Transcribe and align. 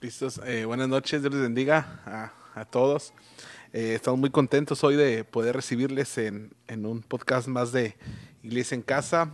Listos. 0.00 0.40
Eh, 0.46 0.64
buenas 0.64 0.88
noches, 0.88 1.20
Dios 1.20 1.34
les 1.34 1.42
bendiga 1.42 2.00
a, 2.06 2.32
a 2.58 2.64
todos. 2.64 3.12
Eh, 3.74 3.92
estamos 3.94 4.18
muy 4.18 4.30
contentos 4.30 4.82
hoy 4.82 4.96
de 4.96 5.24
poder 5.24 5.54
recibirles 5.54 6.16
en, 6.16 6.54
en 6.68 6.86
un 6.86 7.02
podcast 7.02 7.48
más 7.48 7.70
de 7.70 7.94
Iglesia 8.42 8.76
en 8.76 8.80
Casa. 8.80 9.30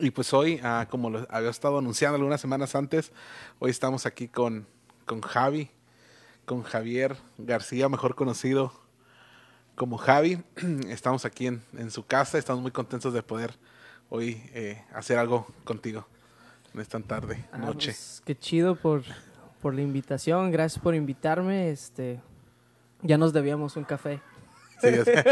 Y 0.00 0.10
pues 0.10 0.34
hoy, 0.34 0.60
ah, 0.62 0.86
como 0.90 1.08
lo 1.08 1.26
había 1.30 1.48
estado 1.48 1.78
anunciando 1.78 2.16
algunas 2.16 2.42
semanas 2.42 2.74
antes, 2.74 3.10
hoy 3.58 3.70
estamos 3.70 4.04
aquí 4.04 4.28
con, 4.28 4.66
con 5.06 5.22
Javi, 5.22 5.70
con 6.44 6.62
Javier 6.62 7.16
García, 7.38 7.88
mejor 7.88 8.14
conocido 8.14 8.70
como 9.76 9.96
Javi. 9.96 10.42
Estamos 10.90 11.24
aquí 11.24 11.46
en, 11.46 11.62
en 11.78 11.90
su 11.90 12.04
casa, 12.04 12.36
estamos 12.36 12.60
muy 12.60 12.70
contentos 12.70 13.14
de 13.14 13.22
poder 13.22 13.54
hoy 14.10 14.42
eh, 14.52 14.84
hacer 14.92 15.16
algo 15.16 15.46
contigo 15.64 16.06
en 16.74 16.80
esta 16.80 17.00
tarde, 17.00 17.44
Ah, 17.52 17.58
noche. 17.58 17.90
pues, 17.90 18.22
qué 18.24 18.36
chido 18.38 18.76
por, 18.76 19.02
por 19.60 19.74
la 19.74 19.82
invitación, 19.82 20.50
gracias 20.50 20.82
por 20.82 20.94
invitarme. 20.94 21.70
Este, 21.70 22.20
ya 23.02 23.18
nos 23.18 23.32
debíamos 23.32 23.76
un 23.76 23.84
café. 23.84 24.20
Sí, 24.90 25.04
sé. 25.04 25.24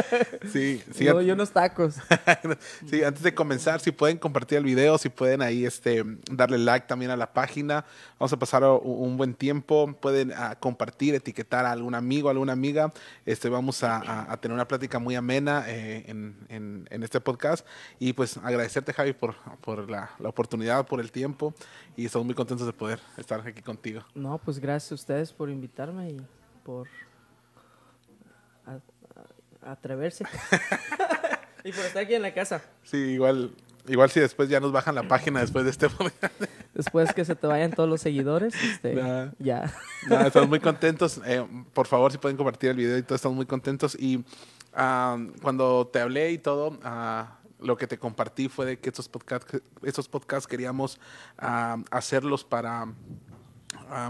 sí, 0.52 0.82
sí, 0.94 1.04
Yo- 1.04 1.18
an- 1.18 1.26
y 1.26 1.30
unos 1.30 1.50
tacos. 1.50 1.96
sí, 2.90 3.02
antes 3.04 3.22
de 3.22 3.34
comenzar, 3.34 3.80
si 3.80 3.90
pueden 3.92 4.18
compartir 4.18 4.58
el 4.58 4.64
video, 4.64 4.96
si 4.98 5.08
pueden 5.08 5.42
ahí 5.42 5.64
este, 5.64 6.02
darle 6.30 6.58
like 6.58 6.86
también 6.86 7.10
a 7.10 7.16
la 7.16 7.32
página. 7.32 7.84
Vamos 8.18 8.32
a 8.32 8.38
pasar 8.38 8.62
un, 8.64 9.16
buen 9.16 9.34
tiempo. 9.34 9.92
Pueden 10.00 10.32
ah, 10.36 10.56
compartir, 10.58 11.14
etiquetar 11.14 11.66
a 11.66 11.72
algún 11.72 11.94
amigo, 11.94 12.30
alguna 12.30 12.52
amiga. 12.52 12.92
Este, 13.26 13.48
vamos 13.48 13.82
a, 13.82 13.96
a- 13.98 14.32
a 14.32 14.36
tener 14.40 14.54
una 14.54 14.66
plática 14.68 14.98
muy 14.98 15.14
amena 15.16 15.64
eh, 15.66 16.04
en, 16.08 16.36
en- 16.48 16.88
en 16.90 17.02
este 17.02 17.20
podcast. 17.20 17.66
Y 17.98 18.12
pues 18.12 18.36
agradecerte, 18.38 18.92
Javi, 18.92 19.12
por, 19.12 19.34
por 19.60 19.90
la, 19.90 20.10
la 20.18 20.28
oportunidad, 20.28 20.86
por 20.86 21.00
el 21.00 21.10
tiempo. 21.10 21.54
Y 21.96 22.06
estamos 22.06 22.24
muy 22.26 22.34
contentos 22.34 22.66
de 22.66 22.72
poder 22.72 23.00
estar 23.16 23.40
aquí 23.46 23.60
contigo. 23.62 24.02
No, 24.14 24.38
pues 24.38 24.58
gracias 24.58 24.92
a 24.92 24.94
ustedes 24.94 25.32
por 25.32 25.50
invitarme 25.50 26.10
y 26.10 26.20
por 26.64 26.86
a- 26.86 26.90
a- 26.90 27.09
atreverse. 29.62 30.24
y 31.64 31.72
por 31.72 31.84
estar 31.84 32.02
aquí 32.02 32.14
en 32.14 32.22
la 32.22 32.34
casa. 32.34 32.62
Sí, 32.84 32.96
igual. 32.96 33.50
Igual 33.88 34.10
si 34.10 34.20
después 34.20 34.48
ya 34.48 34.60
nos 34.60 34.72
bajan 34.72 34.94
la 34.94 35.04
página 35.04 35.40
después 35.40 35.64
de 35.64 35.70
este 35.70 35.88
podcast. 35.88 36.34
Después 36.74 37.12
que 37.14 37.24
se 37.24 37.34
te 37.34 37.46
vayan 37.46 37.72
todos 37.72 37.88
los 37.88 38.00
seguidores, 38.00 38.54
este, 38.54 38.94
Nah. 38.94 39.30
ya. 39.38 39.72
Estamos 40.26 40.48
muy 40.48 40.60
contentos. 40.60 41.20
Eh, 41.24 41.44
por 41.72 41.86
favor, 41.86 42.12
si 42.12 42.18
pueden 42.18 42.36
compartir 42.36 42.70
el 42.70 42.76
video 42.76 42.98
y 42.98 43.02
todo, 43.02 43.16
estamos 43.16 43.36
muy 43.36 43.46
contentos. 43.46 43.96
Y 43.98 44.22
ah, 44.74 45.16
cuando 45.42 45.86
te 45.86 45.98
hablé 45.98 46.30
y 46.30 46.38
todo, 46.38 46.78
ah, 46.84 47.38
lo 47.58 47.76
que 47.76 47.86
te 47.86 47.98
compartí 47.98 48.48
fue 48.48 48.66
de 48.66 48.78
que 48.78 48.90
estos 48.90 49.08
podcasts, 49.08 49.60
estos 49.82 50.08
podcasts 50.08 50.46
queríamos 50.46 51.00
ah, 51.38 51.78
hacerlos 51.90 52.44
para 52.44 52.86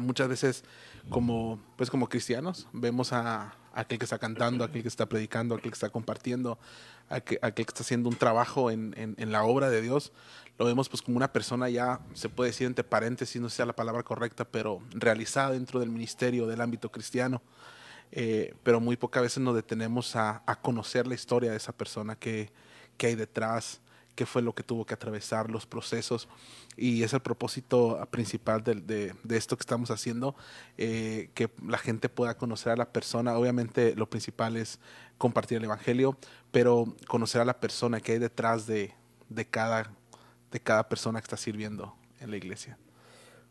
muchas 0.01 0.29
veces 0.29 0.65
como 1.09 1.59
pues 1.77 1.91
como 1.91 2.07
cristianos 2.09 2.67
vemos 2.73 3.13
a 3.15 3.55
aquel 3.75 3.99
que 3.99 4.05
está 4.05 4.19
cantando, 4.19 4.65
aquel 4.65 4.83
que 4.83 4.89
está 4.89 5.07
predicando, 5.07 5.55
aquel 5.55 5.71
que 5.71 5.77
está 5.77 5.91
compartiendo, 5.91 6.59
aquel, 7.09 7.39
que 7.55 7.63
está 7.63 7.83
haciendo 7.83 8.09
un 8.09 8.17
trabajo 8.17 8.71
en, 8.71 8.95
en- 8.97 9.33
la 9.33 9.45
obra 9.45 9.71
de 9.71 9.81
Dios, 9.83 10.13
lo 10.59 10.65
vemos 10.67 10.89
pues 10.89 11.01
como 11.03 11.17
una 11.17 11.33
persona 11.33 11.69
ya, 11.71 12.01
se 12.15 12.29
puede 12.29 12.51
decir 12.51 12.67
entre 12.67 12.85
paréntesis, 12.85 13.41
no 13.41 13.49
sea 13.49 13.67
la 13.67 13.73
palabra 13.75 14.03
correcta, 14.03 14.45
pero 14.45 14.81
realizada 14.91 15.53
dentro 15.53 15.81
del 15.81 15.89
ministerio, 15.91 16.47
del 16.47 16.61
ámbito 16.61 16.91
cristiano. 16.91 17.41
Eh, 18.13 18.55
pero 18.65 18.81
muy 18.81 18.97
pocas 18.97 19.23
veces 19.23 19.39
nos 19.43 19.55
detenemos 19.55 20.17
a, 20.17 20.43
a 20.45 20.57
conocer 20.57 21.07
la 21.07 21.15
historia 21.15 21.53
de 21.53 21.57
esa 21.57 21.73
persona 21.73 22.17
que, 22.17 22.51
que 22.97 23.07
hay 23.07 23.15
detrás, 23.15 23.81
qué 24.15 24.27
fue 24.27 24.43
lo 24.43 24.55
que 24.55 24.63
tuvo 24.63 24.85
que 24.85 24.95
atravesar, 24.95 25.51
los 25.51 25.67
procesos. 25.67 26.29
Y 26.77 27.03
es 27.03 27.13
el 27.13 27.21
propósito 27.21 27.99
principal 28.11 28.63
de, 28.63 29.15
de 29.23 29.37
esto 29.37 29.57
que 29.57 29.63
estamos 29.63 29.91
haciendo, 29.91 30.35
eh, 30.79 31.31
que 31.35 31.51
la 31.67 31.79
gente 31.79 32.09
pueda 32.09 32.37
conocer 32.37 32.73
a 32.73 32.77
la 32.77 32.91
persona. 32.91 33.37
Obviamente 33.37 33.95
lo 33.97 34.09
principal 34.09 34.57
es 34.57 34.79
compartir 35.19 35.59
el 35.59 35.65
Evangelio, 35.65 36.17
pero 36.51 36.95
conocer 37.07 37.41
a 37.41 37.45
la 37.45 37.61
persona 37.61 38.01
que 38.01 38.13
hay 38.13 38.19
detrás 38.19 38.67
de, 38.67 38.95
de, 39.29 39.45
cada, 39.45 39.91
de 40.51 40.61
cada 40.61 40.89
persona 40.89 41.21
que 41.21 41.25
está 41.25 41.37
sirviendo 41.37 41.95
en 42.21 42.31
la 42.31 42.37
iglesia. 42.37 42.79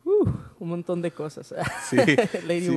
Uh, 0.03 0.29
un 0.59 0.69
montón 0.69 1.01
de 1.01 1.11
cosas. 1.11 1.53
Sí, 1.87 1.97
Lady 2.47 2.67
sí. 2.67 2.71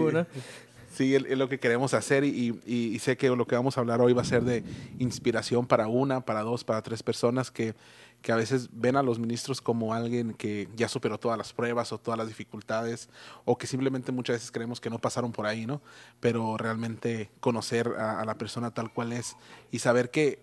Sí, 1.03 1.17
es 1.17 1.37
lo 1.37 1.49
que 1.49 1.59
queremos 1.59 1.95
hacer 1.95 2.23
y, 2.23 2.61
y- 2.65 2.95
y 2.95 2.99
sé 3.01 3.17
que 3.17 3.29
lo 3.29 3.45
que 3.45 3.57
vamos 3.57 3.77
a 3.77 3.81
hablar 3.81 4.01
hoy 4.01 4.13
va 4.13 4.23
a 4.23 4.25
ser 4.25 4.45
de 4.45 4.63
inspiración 5.01 5.67
para 5.67 5.89
una, 5.89 6.21
para 6.21 6.43
dos, 6.43 6.63
para 6.63 6.81
tres 6.81 7.03
personas 7.03 7.51
que, 7.51 7.75
que 8.21 8.31
a 8.31 8.37
veces 8.37 8.69
ven 8.71 8.95
a 8.95 9.03
los 9.03 9.19
ministros 9.19 9.61
como 9.61 9.95
alguien 9.95 10.33
que 10.33 10.69
ya 10.77 10.87
superó 10.87 11.19
todas 11.19 11.37
las 11.37 11.53
pruebas 11.53 11.91
o 11.93 11.99
todas 11.99 12.17
las 12.19 12.29
dificultades 12.29 13.09
o 13.45 13.59
que 13.59 13.67
simplemente 13.67 14.13
muchas 14.13 14.37
veces 14.37 14.53
creemos 14.53 14.81
que 14.81 14.91
no 14.91 15.01
pasaron 15.01 15.33
por 15.33 15.47
ahí, 15.47 15.67
¿no? 15.67 15.81
Pero 16.21 16.57
realmente 16.57 17.31
conocer 17.41 17.89
a, 17.99 18.21
a 18.21 18.25
la 18.25 18.37
persona 18.39 18.71
tal 18.71 18.93
cual 18.93 19.13
es 19.13 19.35
y 19.73 19.81
saber 19.81 20.09
que, 20.13 20.39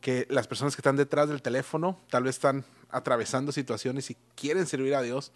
que 0.00 0.28
las 0.30 0.46
personas 0.46 0.76
que 0.76 0.80
están 0.82 0.94
detrás 0.94 1.28
del 1.28 1.42
teléfono 1.42 1.98
tal 2.10 2.22
vez 2.22 2.36
están 2.36 2.64
atravesando 2.90 3.50
situaciones 3.50 4.08
y 4.12 4.16
quieren 4.36 4.66
servir 4.68 4.94
a 4.94 5.02
Dios 5.02 5.32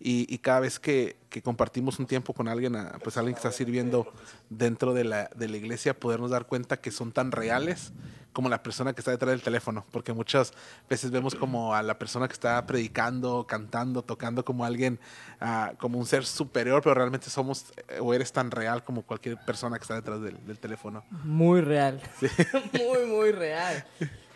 y, 0.00 0.32
y 0.32 0.38
cada 0.38 0.60
vez 0.60 0.78
que, 0.78 1.16
que 1.30 1.42
compartimos 1.42 1.98
un 1.98 2.06
tiempo 2.06 2.32
con 2.32 2.48
alguien, 2.48 2.76
pues 3.02 3.16
alguien 3.16 3.34
que 3.34 3.38
está 3.38 3.52
sirviendo 3.52 4.06
dentro 4.50 4.92
de 4.92 5.04
la, 5.04 5.30
de 5.34 5.48
la 5.48 5.56
iglesia, 5.56 5.98
podernos 5.98 6.30
dar 6.30 6.46
cuenta 6.46 6.76
que 6.76 6.90
son 6.90 7.12
tan 7.12 7.32
reales 7.32 7.92
como 8.34 8.48
la 8.48 8.62
persona 8.62 8.92
que 8.92 9.00
está 9.00 9.12
detrás 9.12 9.30
del 9.30 9.42
teléfono, 9.42 9.84
porque 9.92 10.12
muchas 10.12 10.52
veces 10.90 11.12
vemos 11.12 11.36
como 11.36 11.74
a 11.74 11.82
la 11.82 11.96
persona 11.98 12.26
que 12.26 12.32
está 12.32 12.66
predicando, 12.66 13.46
cantando, 13.46 14.02
tocando 14.02 14.44
como 14.44 14.64
alguien, 14.64 14.98
ah, 15.40 15.72
como 15.78 15.98
un 16.00 16.04
ser 16.04 16.26
superior, 16.26 16.82
pero 16.82 16.96
realmente 16.96 17.30
somos 17.30 17.66
eh, 17.88 18.00
o 18.00 18.12
eres 18.12 18.32
tan 18.32 18.50
real 18.50 18.82
como 18.82 19.02
cualquier 19.02 19.38
persona 19.46 19.78
que 19.78 19.82
está 19.82 19.94
detrás 19.94 20.20
del, 20.20 20.44
del 20.46 20.58
teléfono. 20.58 21.04
Muy 21.22 21.60
real. 21.60 22.02
muy, 22.72 23.06
muy 23.06 23.30
real. 23.30 23.84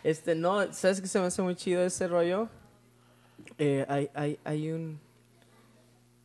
Este, 0.04 0.36
no, 0.36 0.72
¿sabes 0.72 1.00
qué 1.00 1.08
se 1.08 1.18
me 1.18 1.26
hace 1.26 1.42
muy 1.42 1.56
chido 1.56 1.84
ese 1.84 2.06
rollo? 2.06 2.48
Eh, 3.58 3.84
hay, 3.88 4.08
hay, 4.14 4.38
hay 4.44 4.70
un. 4.70 5.00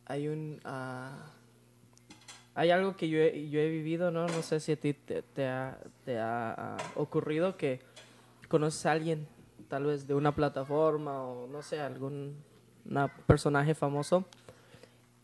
Hay 0.06 0.28
un. 0.28 0.60
ah, 0.64 1.10
hay 2.54 2.70
algo 2.70 2.96
que 2.96 3.08
yo 3.08 3.18
he, 3.18 3.48
yo 3.50 3.60
he 3.60 3.68
vivido, 3.68 4.10
¿no? 4.10 4.28
No 4.28 4.42
sé 4.42 4.60
si 4.60 4.72
a 4.72 4.76
ti 4.76 4.92
te, 4.92 5.22
te 5.22 5.46
ha, 5.46 5.76
te 6.04 6.18
ha, 6.18 6.52
ah, 6.52 6.76
ocurrido 6.94 7.56
que 7.56 7.80
conoces 8.48 8.86
a 8.86 8.92
alguien, 8.92 9.26
tal 9.68 9.86
vez 9.86 10.06
de 10.06 10.14
una 10.14 10.34
plataforma 10.34 11.22
o 11.22 11.48
no 11.48 11.62
sé, 11.62 11.80
algún 11.80 12.36
una 12.88 13.08
personaje 13.08 13.74
famoso. 13.74 14.24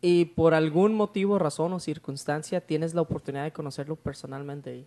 Y 0.03 0.25
por 0.25 0.55
algún 0.55 0.95
motivo, 0.95 1.39
razón 1.39 1.73
o 1.75 1.81
circunstancia, 1.81 2.61
tienes 2.61 2.95
la 2.95 3.03
oportunidad 3.03 3.45
de 3.45 3.53
conocerlo 3.53 3.97
personalmente. 3.97 4.77
Y, 4.77 4.87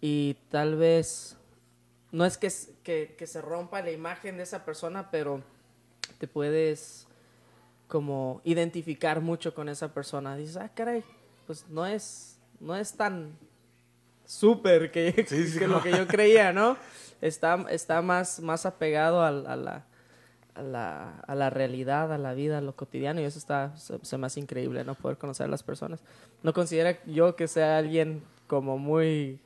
y 0.00 0.36
tal 0.50 0.76
vez, 0.76 1.36
no 2.12 2.24
es 2.24 2.38
que, 2.38 2.48
que, 2.84 3.16
que 3.18 3.26
se 3.26 3.42
rompa 3.42 3.82
la 3.82 3.90
imagen 3.90 4.36
de 4.36 4.44
esa 4.44 4.64
persona, 4.64 5.10
pero 5.10 5.42
te 6.18 6.28
puedes 6.28 7.07
como 7.88 8.40
identificar 8.44 9.20
mucho 9.20 9.54
con 9.54 9.68
esa 9.68 9.88
persona. 9.92 10.36
Dices, 10.36 10.56
ah, 10.56 10.70
caray, 10.74 11.02
pues 11.46 11.64
no 11.68 11.86
es, 11.86 12.36
no 12.60 12.76
es 12.76 12.92
tan 12.92 13.32
súper 14.26 14.90
que, 14.90 15.24
Sí, 15.28 15.46
sí, 15.48 15.58
que 15.58 15.66
no. 15.66 15.76
lo 15.76 15.82
que 15.82 15.90
yo 15.92 16.06
creía, 16.06 16.52
¿no? 16.52 16.76
Está, 17.20 17.64
está 17.70 18.02
más, 18.02 18.40
más 18.40 18.66
apegado 18.66 19.22
al- 19.24 19.46
a, 19.46 19.56
la, 19.56 19.84
a, 20.54 20.62
la, 20.62 21.14
a 21.26 21.34
la 21.34 21.50
realidad, 21.50 22.12
a 22.12 22.18
la 22.18 22.34
vida, 22.34 22.58
a 22.58 22.60
lo 22.60 22.74
cotidiano, 22.76 23.20
y 23.20 23.24
eso 23.24 23.38
está, 23.38 23.76
se, 23.76 23.98
se 24.02 24.18
me 24.18 24.26
hace 24.26 24.40
increíble, 24.40 24.84
¿no? 24.84 24.94
Poder 24.94 25.16
conocer 25.18 25.46
a 25.46 25.48
las 25.48 25.62
personas. 25.62 26.00
No 26.42 26.52
considero 26.52 26.96
yo 27.06 27.34
que 27.36 27.48
sea 27.48 27.78
alguien 27.78 28.22
como 28.46 28.78
muy 28.78 29.38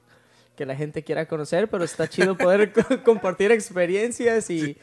que 0.56 0.66
la 0.66 0.76
gente 0.76 1.02
quiera 1.02 1.26
conocer, 1.26 1.69
pero 1.70 1.82
está 1.84 2.08
chido 2.08 2.36
poder 2.36 2.72
co- 2.75 3.02
compartir 3.04 3.50
experiencias 3.52 4.50
y, 4.50 4.76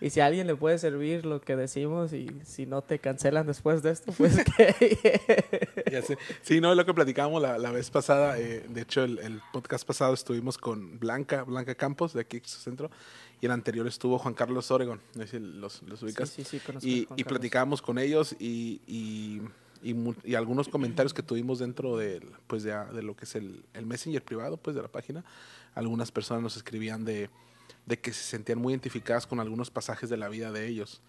y 0.00 0.10
si 0.10 0.20
a 0.20 0.26
alguien 0.26 0.46
le 0.46 0.54
puede 0.54 0.78
servir 0.78 1.26
lo 1.26 1.40
que 1.40 1.56
decimos 1.56 2.12
y 2.12 2.28
si 2.44 2.66
no 2.66 2.82
te 2.82 2.98
cancelan 2.98 3.46
después 3.46 3.82
de 3.82 3.90
esto, 3.90 4.12
pues 4.12 4.36
que... 4.56 5.84
Ya 5.90 6.02
sé. 6.02 6.18
Sí, 6.42 6.60
no, 6.60 6.74
lo 6.74 6.86
que 6.86 6.94
platicábamos 6.94 7.42
la, 7.42 7.58
la 7.58 7.70
vez 7.70 7.90
pasada. 7.90 8.38
eh, 8.38 8.64
de 8.68 8.80
hecho, 8.80 9.02
el, 9.02 9.18
el 9.18 9.40
podcast 9.52 9.86
pasado 9.86 10.14
estuvimos 10.14 10.58
con 10.58 10.98
Blanca, 10.98 11.42
Blanca 11.42 11.74
Campos, 11.74 12.12
de 12.12 12.20
aquí 12.20 12.36
Exo 12.36 12.60
Centro, 12.60 12.90
y 13.40 13.46
el 13.46 13.52
anterior 13.52 13.86
estuvo 13.86 14.18
Juan 14.18 14.34
Carlos 14.34 14.70
Oregon. 14.70 15.00
No 15.14 15.22
sé 15.22 15.28
si 15.28 15.38
los, 15.40 15.82
los 15.82 16.02
ubicas. 16.02 16.30
Sí, 16.30 16.44
sí, 16.44 16.58
sí, 16.58 16.64
conozco 16.64 16.86
a 16.86 16.90
y, 16.90 17.04
Juan 17.04 17.18
y 17.18 17.24
platicábamos 17.24 17.82
con 17.82 17.98
ellos 17.98 18.36
y, 18.38 18.80
y, 18.86 19.42
y 20.24 20.34
algunos 20.34 20.68
comentarios 20.68 21.12
que 21.12 21.22
tuvimos 21.22 21.58
dentro 21.58 21.96
del, 21.96 22.22
pues 22.46 22.62
de, 22.62 22.72
de 22.92 23.02
lo 23.02 23.16
que 23.16 23.24
es 23.24 23.34
el, 23.34 23.64
el 23.74 23.86
messenger 23.86 24.22
privado 24.22 24.56
pues 24.56 24.74
de 24.74 24.82
la 24.82 24.88
página 24.88 25.24
algunas 25.78 26.10
personas 26.10 26.42
nos 26.42 26.56
escribían 26.56 27.04
de, 27.04 27.30
de 27.88 27.98
que 27.98 28.12
se 28.12 28.22
sentían 28.22 28.58
muy 28.58 28.72
identificadas 28.72 29.26
con 29.26 29.40
algunos 29.40 29.70
pasajes 29.70 30.08
de 30.10 30.16
la 30.16 30.28
vida 30.28 30.52
de 30.52 30.66
ellos 30.68 31.00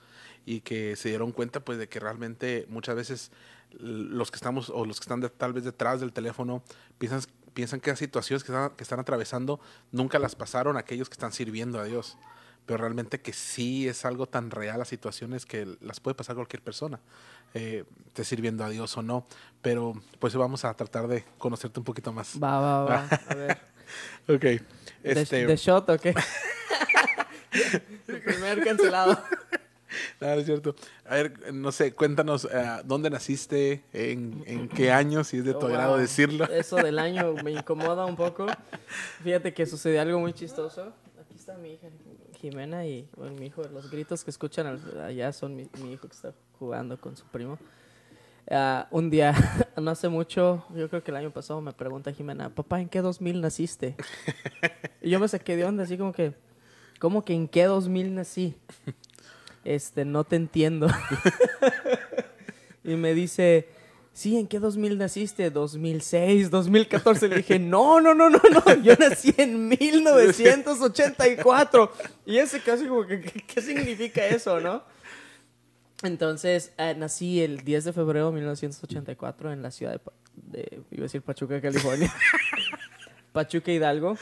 y 0.45 0.61
que 0.61 0.95
se 0.95 1.09
dieron 1.09 1.31
cuenta 1.31 1.59
pues 1.59 1.77
de 1.77 1.87
que 1.89 1.99
realmente 1.99 2.65
muchas 2.69 2.95
veces 2.95 3.31
los 3.79 4.31
que 4.31 4.37
estamos 4.37 4.69
o 4.69 4.85
los 4.85 4.99
que 4.99 5.03
están 5.03 5.19
de- 5.19 5.29
tal 5.29 5.53
vez 5.53 5.63
detrás 5.63 5.99
del 5.99 6.11
teléfono 6.13 6.63
piensan 6.97 7.21
piensan 7.53 7.79
que 7.81 7.89
las 7.89 7.99
situaciones 7.99 8.43
que 8.43 8.51
están, 8.51 8.69
que 8.71 8.83
están 8.83 8.99
atravesando 8.99 9.59
nunca 9.91 10.17
las 10.19 10.35
pasaron 10.35 10.77
aquellos 10.77 11.09
que 11.09 11.13
están 11.15 11.33
sirviendo 11.33 11.79
a 11.79 11.83
Dios 11.83 12.17
pero 12.65 12.77
realmente 12.77 13.19
que 13.19 13.33
sí 13.33 13.87
es 13.87 14.05
algo 14.05 14.27
tan 14.27 14.51
real 14.51 14.77
las 14.77 14.87
situaciones 14.87 15.45
que 15.47 15.67
las 15.81 15.99
puede 15.99 16.13
pasar 16.13 16.35
cualquier 16.35 16.61
persona, 16.61 16.99
eh, 17.55 17.83
esté 18.07 18.23
sirviendo 18.23 18.63
a 18.63 18.69
Dios 18.69 18.95
o 18.95 19.01
no. 19.01 19.25
Pero 19.63 19.99
pues 20.19 20.35
vamos 20.35 20.63
a 20.65 20.73
tratar 20.75 21.07
de 21.07 21.25
conocerte 21.39 21.79
un 21.79 21.83
poquito 21.83 22.13
más. 22.13 22.37
Va, 22.41 22.59
va, 22.59 22.83
va. 22.85 23.07
A 23.29 23.33
ver. 23.33 23.59
Ok. 24.27 24.41
¿De, 24.41 24.61
Este, 25.03 25.45
de 25.45 25.55
shot 25.55 25.89
o 25.89 25.97
qué? 25.97 26.13
El 28.07 28.21
primer 28.21 28.63
cancelado. 28.63 29.13
no, 30.21 30.27
no 30.27 30.33
es 30.33 30.45
cierto. 30.45 30.75
A 31.05 31.15
ver, 31.15 31.53
no 31.53 31.71
sé, 31.71 31.93
cuéntanos 31.93 32.45
eh, 32.51 32.81
dónde 32.85 33.09
naciste, 33.09 33.81
en, 33.93 34.43
en 34.45 34.67
qué 34.69 34.91
año, 34.91 35.23
si 35.23 35.37
es 35.37 35.45
de 35.45 35.53
tu 35.53 35.61
Oh, 35.61 35.65
agrado 35.67 35.91
wow. 35.93 35.99
decirlo. 35.99 36.45
Eso 36.45 36.75
del 36.77 36.99
año 36.99 37.33
me 37.43 37.51
incomoda 37.51 38.05
un 38.05 38.15
poco. 38.15 38.45
Fíjate 39.23 39.53
que 39.53 39.65
sucedió 39.65 40.01
algo 40.01 40.19
muy 40.19 40.33
chistoso. 40.33 40.93
Aquí 41.19 41.35
está 41.37 41.55
mi 41.57 41.73
hija 41.73 41.87
Jimena 42.39 42.85
y 42.85 43.07
bueno, 43.15 43.33
mi 43.35 43.47
hijo. 43.47 43.63
Los 43.63 43.89
gritos 43.89 44.23
que 44.23 44.29
escuchan 44.31 44.67
al- 44.67 45.01
allá 45.01 45.33
son 45.33 45.55
mi, 45.55 45.67
mi 45.81 45.93
hijo 45.93 46.07
que 46.07 46.15
está 46.15 46.33
jugando 46.59 46.97
con 46.99 47.17
su 47.17 47.25
primo. 47.25 47.57
Ah, 48.51 48.87
un 48.89 49.11
día, 49.11 49.33
no 49.77 49.91
hace 49.91 50.09
mucho, 50.09 50.65
yo 50.73 50.89
creo 50.89 51.03
que 51.03 51.11
el 51.11 51.17
año 51.17 51.29
pasado, 51.29 51.61
me 51.61 51.71
pregunta 51.71 52.11
Jimena, 52.11 52.49
papá, 52.49 52.81
¿en 52.81 52.89
qué 52.89 53.01
2000 53.01 53.41
naciste? 53.41 53.95
Y 55.01 55.11
yo 55.11 55.19
me 55.19 55.29
saqué 55.29 55.55
de 55.55 55.63
onda, 55.63 55.83
así 55.83 55.97
como 55.97 56.11
que, 56.11 56.33
¿cómo 56.99 57.23
que 57.23 57.33
en 57.33 57.47
qué 57.47 57.63
2000 57.63 58.15
nací? 58.15 58.53
Este, 59.63 60.03
no 60.03 60.25
te 60.25 60.35
entiendo. 60.35 60.89
y 62.83 62.95
me 62.95 63.13
dice, 63.13 63.69
sí, 64.11 64.37
¿en 64.37 64.45
qué 64.45 64.59
2000 64.59 64.97
naciste? 64.97 65.51
2006, 65.51 66.49
2014. 66.49 67.29
Le 67.29 67.37
dije, 67.37 67.59
no, 67.59 68.01
no, 68.01 68.13
no, 68.13 68.29
no, 68.29 68.41
no, 68.49 68.73
yo 68.81 68.93
nací 68.99 69.33
en 69.37 69.69
1984. 69.69 71.93
Y 72.25 72.37
ese 72.37 72.59
casi 72.59 72.85
como 72.85 73.07
que, 73.07 73.21
¿qué, 73.21 73.41
qué 73.41 73.61
significa 73.61 74.25
eso, 74.25 74.59
no? 74.59 74.83
Entonces, 76.03 76.71
eh, 76.77 76.95
nací 76.97 77.41
el 77.41 77.63
10 77.65 77.85
de 77.85 77.93
febrero 77.93 78.27
de 78.27 78.33
1984 78.35 79.51
en 79.51 79.61
la 79.61 79.71
ciudad 79.71 79.99
de, 80.35 80.81
iba 80.91 81.01
a 81.01 81.03
decir 81.03 81.21
Pachuca, 81.21 81.59
California. 81.61 82.13
Pachuca, 83.33 83.71
Hidalgo. 83.71 84.17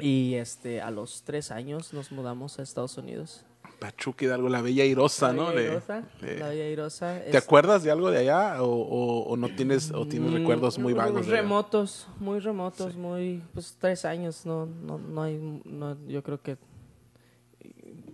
Y 0.00 0.34
este, 0.34 0.80
a 0.80 0.90
los 0.90 1.22
tres 1.22 1.50
años 1.50 1.92
nos 1.92 2.12
mudamos 2.12 2.58
a 2.58 2.62
Estados 2.62 2.96
Unidos. 2.96 3.42
Pachuca 3.80 4.24
Hidalgo, 4.24 4.48
la 4.48 4.60
bella 4.62 4.84
Irosa, 4.84 5.32
¿no? 5.32 5.46
La 5.50 5.52
Bella 5.52 5.70
Irosa, 5.72 6.02
de- 6.20 6.38
la 6.38 6.48
Bella 6.48 6.68
Irosa, 6.68 7.20
¿Te 7.20 7.30
es- 7.30 7.44
acuerdas 7.44 7.82
de 7.84 7.90
algo 7.90 8.10
de 8.10 8.18
allá 8.18 8.62
o, 8.62 8.66
o- 8.70 9.22
o 9.24 9.36
no 9.36 9.48
tienes 9.54 9.90
o 9.92 10.06
tienes 10.06 10.30
Mm, 10.30 10.34
recuerdos 10.34 10.78
muy 10.78 10.94
vagos? 10.94 11.26
allá? 11.26 11.36
Remotos, 11.36 12.06
muy 12.18 12.40
remotos, 12.40 12.96
muy, 12.96 13.42
pues 13.54 13.76
tres 13.78 14.04
años, 14.04 14.46
no, 14.46 14.66
no, 14.66 14.98
no 14.98 15.22
hay, 15.22 15.60
no, 15.64 15.96
yo 16.08 16.22
creo 16.22 16.40
que 16.40 16.56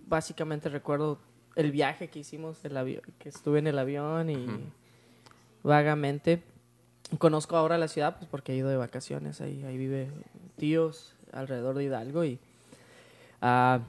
básicamente 0.07 0.69
recuerdo 0.69 1.17
el 1.55 1.71
viaje 1.71 2.09
que 2.09 2.19
hicimos, 2.19 2.63
el 2.63 2.77
avión, 2.77 3.01
que 3.19 3.29
estuve 3.29 3.59
en 3.59 3.67
el 3.67 3.79
avión 3.79 4.29
y 4.29 4.45
vagamente. 5.63 6.41
Conozco 7.17 7.55
ahora 7.55 7.77
la 7.77 7.87
ciudad, 7.87 8.17
pues 8.17 8.29
porque 8.29 8.53
he 8.53 8.55
ido 8.55 8.69
de 8.69 8.77
vacaciones, 8.77 9.41
ahí, 9.41 9.63
ahí 9.63 9.77
vive 9.77 10.09
tíos 10.57 11.13
alrededor 11.31 11.75
de 11.75 11.85
Hidalgo 11.85 12.25
y, 12.25 12.39
ah, 13.41 13.79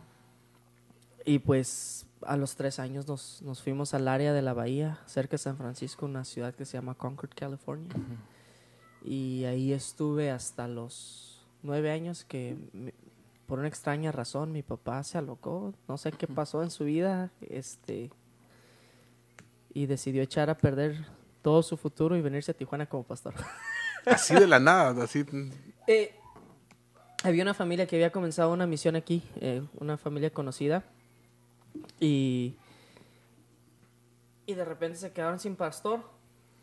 y 1.25 1.39
pues 1.39 2.07
a 2.23 2.37
los 2.37 2.57
tres 2.57 2.79
años 2.79 3.07
nos, 3.07 3.41
nos 3.43 3.63
fuimos 3.63 3.95
al 3.95 4.09
área 4.09 4.33
de 4.33 4.43
la 4.43 4.53
bahía, 4.53 4.99
cerca 5.07 5.33
de 5.33 5.39
San 5.39 5.57
Francisco, 5.57 6.07
una 6.07 6.25
ciudad 6.25 6.55
que 6.55 6.65
se 6.65 6.77
llama 6.77 6.95
Concord, 6.95 7.31
California. 7.35 7.95
Y 9.05 9.45
ahí 9.45 9.73
estuve 9.73 10.31
hasta 10.31 10.67
los 10.67 11.41
nueve 11.63 11.91
años 11.91 12.25
que 12.25 12.57
por 13.47 13.59
una 13.59 13.69
extraña 13.69 14.13
razón 14.13 14.53
mi 14.53 14.63
papá 14.63 15.03
se 15.05 15.19
alocó, 15.19 15.73
no 15.89 15.99
sé 15.99 16.13
qué 16.13 16.27
pasó 16.27 16.63
en 16.63 16.71
su 16.71 16.85
vida, 16.85 17.31
este 17.49 18.11
y 19.73 19.87
decidió 19.87 20.23
echar 20.23 20.49
a 20.51 20.57
perder 20.57 21.05
todo 21.43 21.63
su 21.63 21.77
futuro 21.77 22.17
y 22.17 22.23
venirse 22.23 22.51
a 22.51 22.55
Tijuana 22.55 22.87
como 22.87 23.03
pastor. 23.05 23.35
Así 24.07 24.35
de 24.35 24.47
la 24.47 24.59
nada, 24.61 25.03
así. 25.05 25.25
Eh, 25.89 26.15
había 27.25 27.43
una 27.43 27.55
familia 27.55 27.87
que 27.87 27.97
había 27.97 28.11
comenzado 28.13 28.53
una 28.53 28.67
misión 28.67 28.95
aquí, 28.97 29.23
eh, 29.41 29.63
una 29.81 29.97
familia 29.97 30.31
conocida, 30.31 30.85
y, 31.99 32.55
y 34.47 34.55
de 34.55 34.65
repente 34.65 34.97
se 34.99 35.11
quedaron 35.13 35.41
sin 35.41 35.57
pastor. 35.57 36.01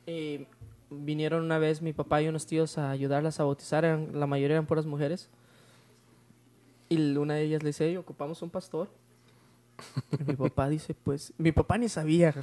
Y 0.08 0.48
vinieron 0.90 1.44
una 1.44 1.58
vez 1.58 1.82
mi 1.82 1.92
papá 1.92 2.22
y 2.22 2.28
unos 2.30 2.46
tíos 2.46 2.78
a 2.78 2.92
ayudarlas 2.92 3.40
a 3.40 3.44
bautizar, 3.44 3.84
eran- 3.84 4.18
la 4.20 4.26
mayoría 4.26 4.56
eran 4.56 4.66
puras 4.66 4.86
mujeres. 4.86 5.28
Y 6.94 7.18
una 7.18 7.36
de 7.36 7.44
ellas 7.44 7.64
le 7.64 7.70
dice, 7.70 7.88
"Ey, 7.88 7.98
ocupamos 7.98 8.42
un 8.42 8.50
pastor. 8.50 8.88
Y 10.12 10.24
mi 10.28 10.36
papá 10.36 10.70
dice, 10.70 10.94
pues, 10.94 11.34
mi 11.38 11.52
papá 11.52 11.78
ni 11.78 11.90
sabía, 11.90 12.34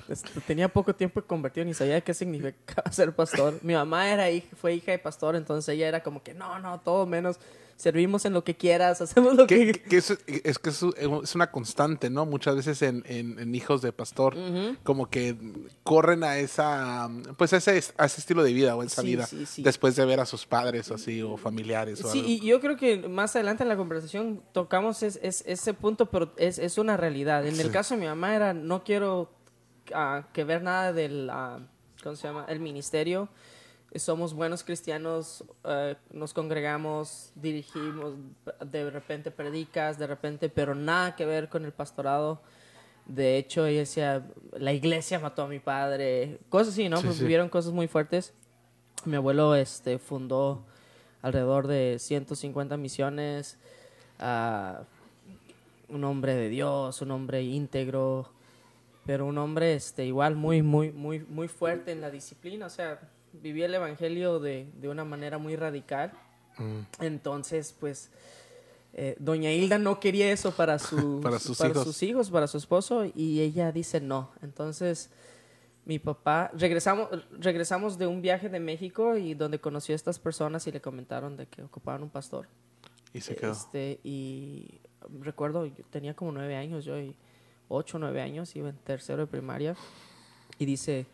tenía 0.47 0.69
poco 0.69 0.95
tiempo 0.95 1.23
convertido, 1.23 1.65
ni 1.65 1.75
sabía 1.75 2.01
qué 2.01 2.13
significaba 2.13 2.91
ser 2.93 3.15
pastor. 3.15 3.59
Mi 3.63 3.75
mamá 3.75 4.11
era 4.11 4.31
hija, 4.31 4.49
fue 4.57 4.75
hija 4.75 4.93
de 4.93 4.99
pastor, 4.99 5.37
entonces 5.37 5.75
ella 5.75 5.89
era 5.89 6.03
como 6.03 6.23
que, 6.23 6.35
no, 6.35 6.59
no, 6.59 6.81
todo 6.81 7.07
menos, 7.07 7.39
servimos 7.81 8.27
en 8.27 8.35
lo 8.35 8.45
que 8.45 8.55
quieras, 8.55 9.01
hacemos 9.01 9.35
lo 9.35 9.47
Que, 9.47 9.73
que... 9.73 9.81
que 9.83 9.97
es 9.97 10.59
que 10.59 10.69
es 10.71 11.35
una 11.35 11.51
constante, 11.51 12.11
¿no? 12.11 12.27
Muchas 12.27 12.55
veces 12.57 12.83
en, 12.83 13.03
en- 13.07 13.39
en 13.39 13.55
hijos 13.55 13.81
de 13.81 13.91
pastor, 13.93 14.37
como 14.83 15.09
que 15.09 15.35
corren 15.83 16.23
a 16.23 16.37
esa, 16.39 17.09
pues 17.39 17.53
a 17.55 17.57
ese, 17.57 17.83
a 17.97 18.05
ese 18.05 18.21
estilo 18.21 18.43
de 18.43 18.53
vida 18.53 18.77
o 18.77 18.83
esa 18.83 19.01
Sí, 19.03 19.09
vida, 19.09 19.27
sí, 19.27 19.47
sí. 19.47 19.63
después 19.63 19.97
de 19.97 20.05
ver 20.05 20.21
a 20.21 20.27
sus 20.27 20.45
padres 20.45 20.91
o 20.91 20.95
así, 20.95 21.23
o 21.23 21.37
familiares 21.39 22.05
o 22.05 22.13
Sí, 22.13 22.19
algo. 22.19 22.31
y 22.31 22.41
yo 22.41 22.61
creo 22.61 22.77
que 22.77 23.09
más 23.09 23.35
adelante 23.35 23.63
en 23.63 23.69
la 23.71 23.77
conversación 23.77 24.43
tocamos 24.53 25.03
es, 25.03 25.19
es- 25.23 25.43
ese 25.47 25.73
punto, 25.73 26.07
pero 26.07 26.33
es, 26.37 26.59
es 26.59 26.77
una 26.77 26.97
realidad. 26.99 27.47
En 27.47 27.59
el 27.59 27.71
caso 27.71 27.95
de 27.95 28.01
mi 28.01 28.07
mamá 28.07 28.37
era, 28.37 28.53
no 28.53 28.85
quiero 28.85 29.31
ah, 29.95 30.25
que 30.35 30.45
ver 30.45 30.63
nada 30.63 30.93
del, 30.93 31.31
ah, 31.31 31.61
¿cómo 32.03 32.15
se 32.17 32.29
llama? 32.29 32.45
El 32.49 32.61
ministerio. 32.61 33.29
Somos 33.97 34.35
buenos 34.35 34.63
cristianos, 34.63 35.43
eh, 35.65 35.97
nos 36.13 36.33
congregamos, 36.33 37.33
dirigimos, 37.35 38.15
de 38.65 38.89
repente 38.89 39.33
predicas, 39.33 39.99
de 39.99 40.07
repente, 40.07 40.49
pero 40.49 40.77
nada 40.77 41.17
que 41.17 41.27
ver 41.27 41.49
con 41.49 41.65
el 41.65 41.73
pastorado. 41.73 42.41
De 43.07 43.37
hecho, 43.37 43.67
ella 43.67 43.81
decía, 43.81 44.25
la 44.53 44.73
iglesia 44.73 45.19
mató 45.19 45.43
a 45.43 45.49
mi 45.49 45.59
padre, 45.59 46.39
cosas 46.49 46.75
así, 46.75 46.89
¿no? 46.89 46.99
Sí, 46.99 47.07
Pues 47.07 47.17
sí. 47.17 47.23
Vivieron 47.23 47.49
cosas 47.49 47.73
muy 47.73 47.89
fuertes. 47.89 48.33
Mi 49.05 49.17
abuelo 49.17 49.57
este, 49.57 49.99
fundó 49.99 50.63
alrededor 51.23 51.67
de 51.67 51.97
150 51.99 52.77
misiones, 52.77 53.57
ah, 54.21 54.83
un 55.89 56.05
hombre 56.05 56.35
de 56.35 56.49
Dios, 56.49 57.03
un 57.03 57.11
hombre 57.11 57.43
íntegro, 57.43 58.29
pero 59.05 59.27
un 59.27 59.39
hombre 59.39 59.75
este, 59.75 60.07
igual 60.07 60.37
muy, 60.37 60.63
muy, 60.63 60.93
muy, 60.93 61.21
muy 61.29 61.49
fuerte 61.49 61.91
en 61.91 62.01
la 62.01 62.11
disciplina, 62.11 62.67
o 62.67 62.71
sea, 62.71 63.01
vivía 63.33 63.67
el 63.67 63.75
evangelio 63.75 64.41
de, 64.41 64.67
de 64.75 64.89
una 64.89 65.05
manera 65.05 65.39
muy 65.39 65.57
radical. 65.57 66.13
Mm. 66.59 67.03
Entonces, 67.05 67.75
pues, 67.79 68.11
eh, 68.93 69.17
doña 69.19 69.53
Hilda 69.53 69.79
no 69.79 70.01
quería 70.01 70.31
eso 70.33 70.53
para, 70.53 70.79
sus 70.79 71.23
Para 71.23 71.39
sus 71.39 71.61
hijos. 71.61 71.85
sus 71.85 72.03
hijos, 72.03 72.31
para 72.31 72.47
su 72.47 72.59
esposo, 72.59 73.05
y 73.15 73.41
ella 73.41 73.73
dice 73.73 74.01
no. 74.01 74.31
Entonces, 74.43 75.11
mi 75.85 75.99
papá, 75.99 76.51
regresamos, 76.55 77.09
regresamos 77.39 77.99
de 77.99 78.07
un 78.07 78.21
viaje 78.23 78.49
de 78.49 78.61
México 78.61 79.17
y 79.17 79.35
donde 79.35 79.59
conoció 79.59 79.95
a 79.95 79.97
estas 79.97 80.19
personas 80.19 80.67
y 80.67 80.73
le 80.73 80.81
comentaron 80.81 81.37
de 81.37 81.47
que 81.47 81.63
ocupaban 81.63 82.03
un 82.03 82.11
pastor. 82.11 82.47
Y 83.13 83.21
se 83.21 83.35
quedó. 83.35 83.53
Este, 83.53 83.99
y 84.05 84.81
recuerdo, 85.21 85.67
yo 85.67 85.85
tenía 85.91 86.15
como 86.15 86.33
nueve 86.33 86.57
años, 86.57 86.85
yo, 86.85 86.99
y 86.99 87.15
ocho, 87.69 87.99
nueve 87.99 88.21
años, 88.21 88.55
iba 88.55 88.69
en 88.69 88.77
tercero 88.77 89.21
de 89.23 89.27
primaria, 89.27 89.75
y 90.59 90.67
dice, 90.67 91.07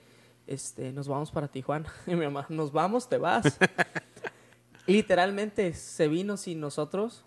este, 0.47 0.93
nos 0.93 1.09
vamos 1.09 1.31
para 1.31 1.49
Tijuana. 1.49 1.93
Y 2.07 2.15
mi 2.15 2.25
mamá, 2.25 2.47
nos 2.49 2.73
vamos, 2.73 3.09
te 3.09 3.19
vas. 3.19 3.45
Literalmente 4.87 5.75
se 5.75 6.07
vino 6.09 6.37
sin 6.37 6.61
nosotros, 6.61 7.23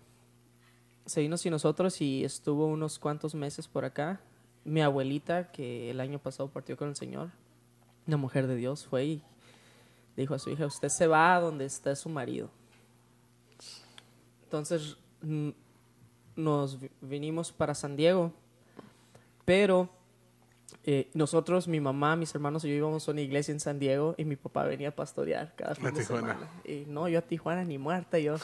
se 1.04 1.20
vino 1.20 1.36
sin 1.36 1.50
nosotros 1.52 2.00
y 2.00 2.24
estuvo 2.24 2.66
unos 2.66 2.98
cuantos 2.98 3.34
meses 3.34 3.68
por 3.68 3.84
acá. 3.84 4.20
Mi 4.64 4.80
abuelita, 4.82 5.50
que 5.52 5.90
el 5.90 6.00
año 6.00 6.18
pasado 6.18 6.48
partió 6.48 6.76
con 6.76 6.88
el 6.88 6.96
Señor, 6.96 7.30
una 8.06 8.16
mujer 8.16 8.46
de 8.46 8.56
Dios, 8.56 8.86
fue 8.86 9.04
y 9.04 9.22
dijo 10.16 10.34
a 10.34 10.38
su 10.38 10.50
hija, 10.50 10.66
usted 10.66 10.88
se 10.88 11.06
va 11.06 11.34
a 11.34 11.40
donde 11.40 11.64
está 11.66 11.94
su 11.96 12.08
marido. 12.08 12.50
Entonces 14.44 14.96
mm, 15.22 15.50
nos 16.36 16.80
vi- 16.80 16.90
vinimos 17.00 17.52
para 17.52 17.74
San 17.74 17.96
Diego, 17.96 18.32
pero 19.44 19.88
eh, 20.84 21.10
nosotros, 21.14 21.68
mi 21.68 21.80
mamá, 21.80 22.16
mis 22.16 22.34
hermanos 22.34 22.64
y 22.64 22.68
yo 22.68 22.74
íbamos 22.74 23.06
a 23.06 23.12
una 23.12 23.20
iglesia 23.20 23.52
en 23.52 23.60
San 23.60 23.78
Diego 23.78 24.14
y 24.16 24.24
mi 24.24 24.36
papá 24.36 24.64
venía 24.64 24.88
a 24.88 24.92
pastorear 24.92 25.54
cada 25.56 25.74
fin 25.74 25.92
de 25.92 26.04
semana. 26.04 26.48
Y 26.64 26.84
no, 26.86 27.08
yo 27.08 27.18
a 27.18 27.22
Tijuana 27.22 27.64
ni 27.64 27.78
muerta, 27.78 28.18
yo. 28.18 28.36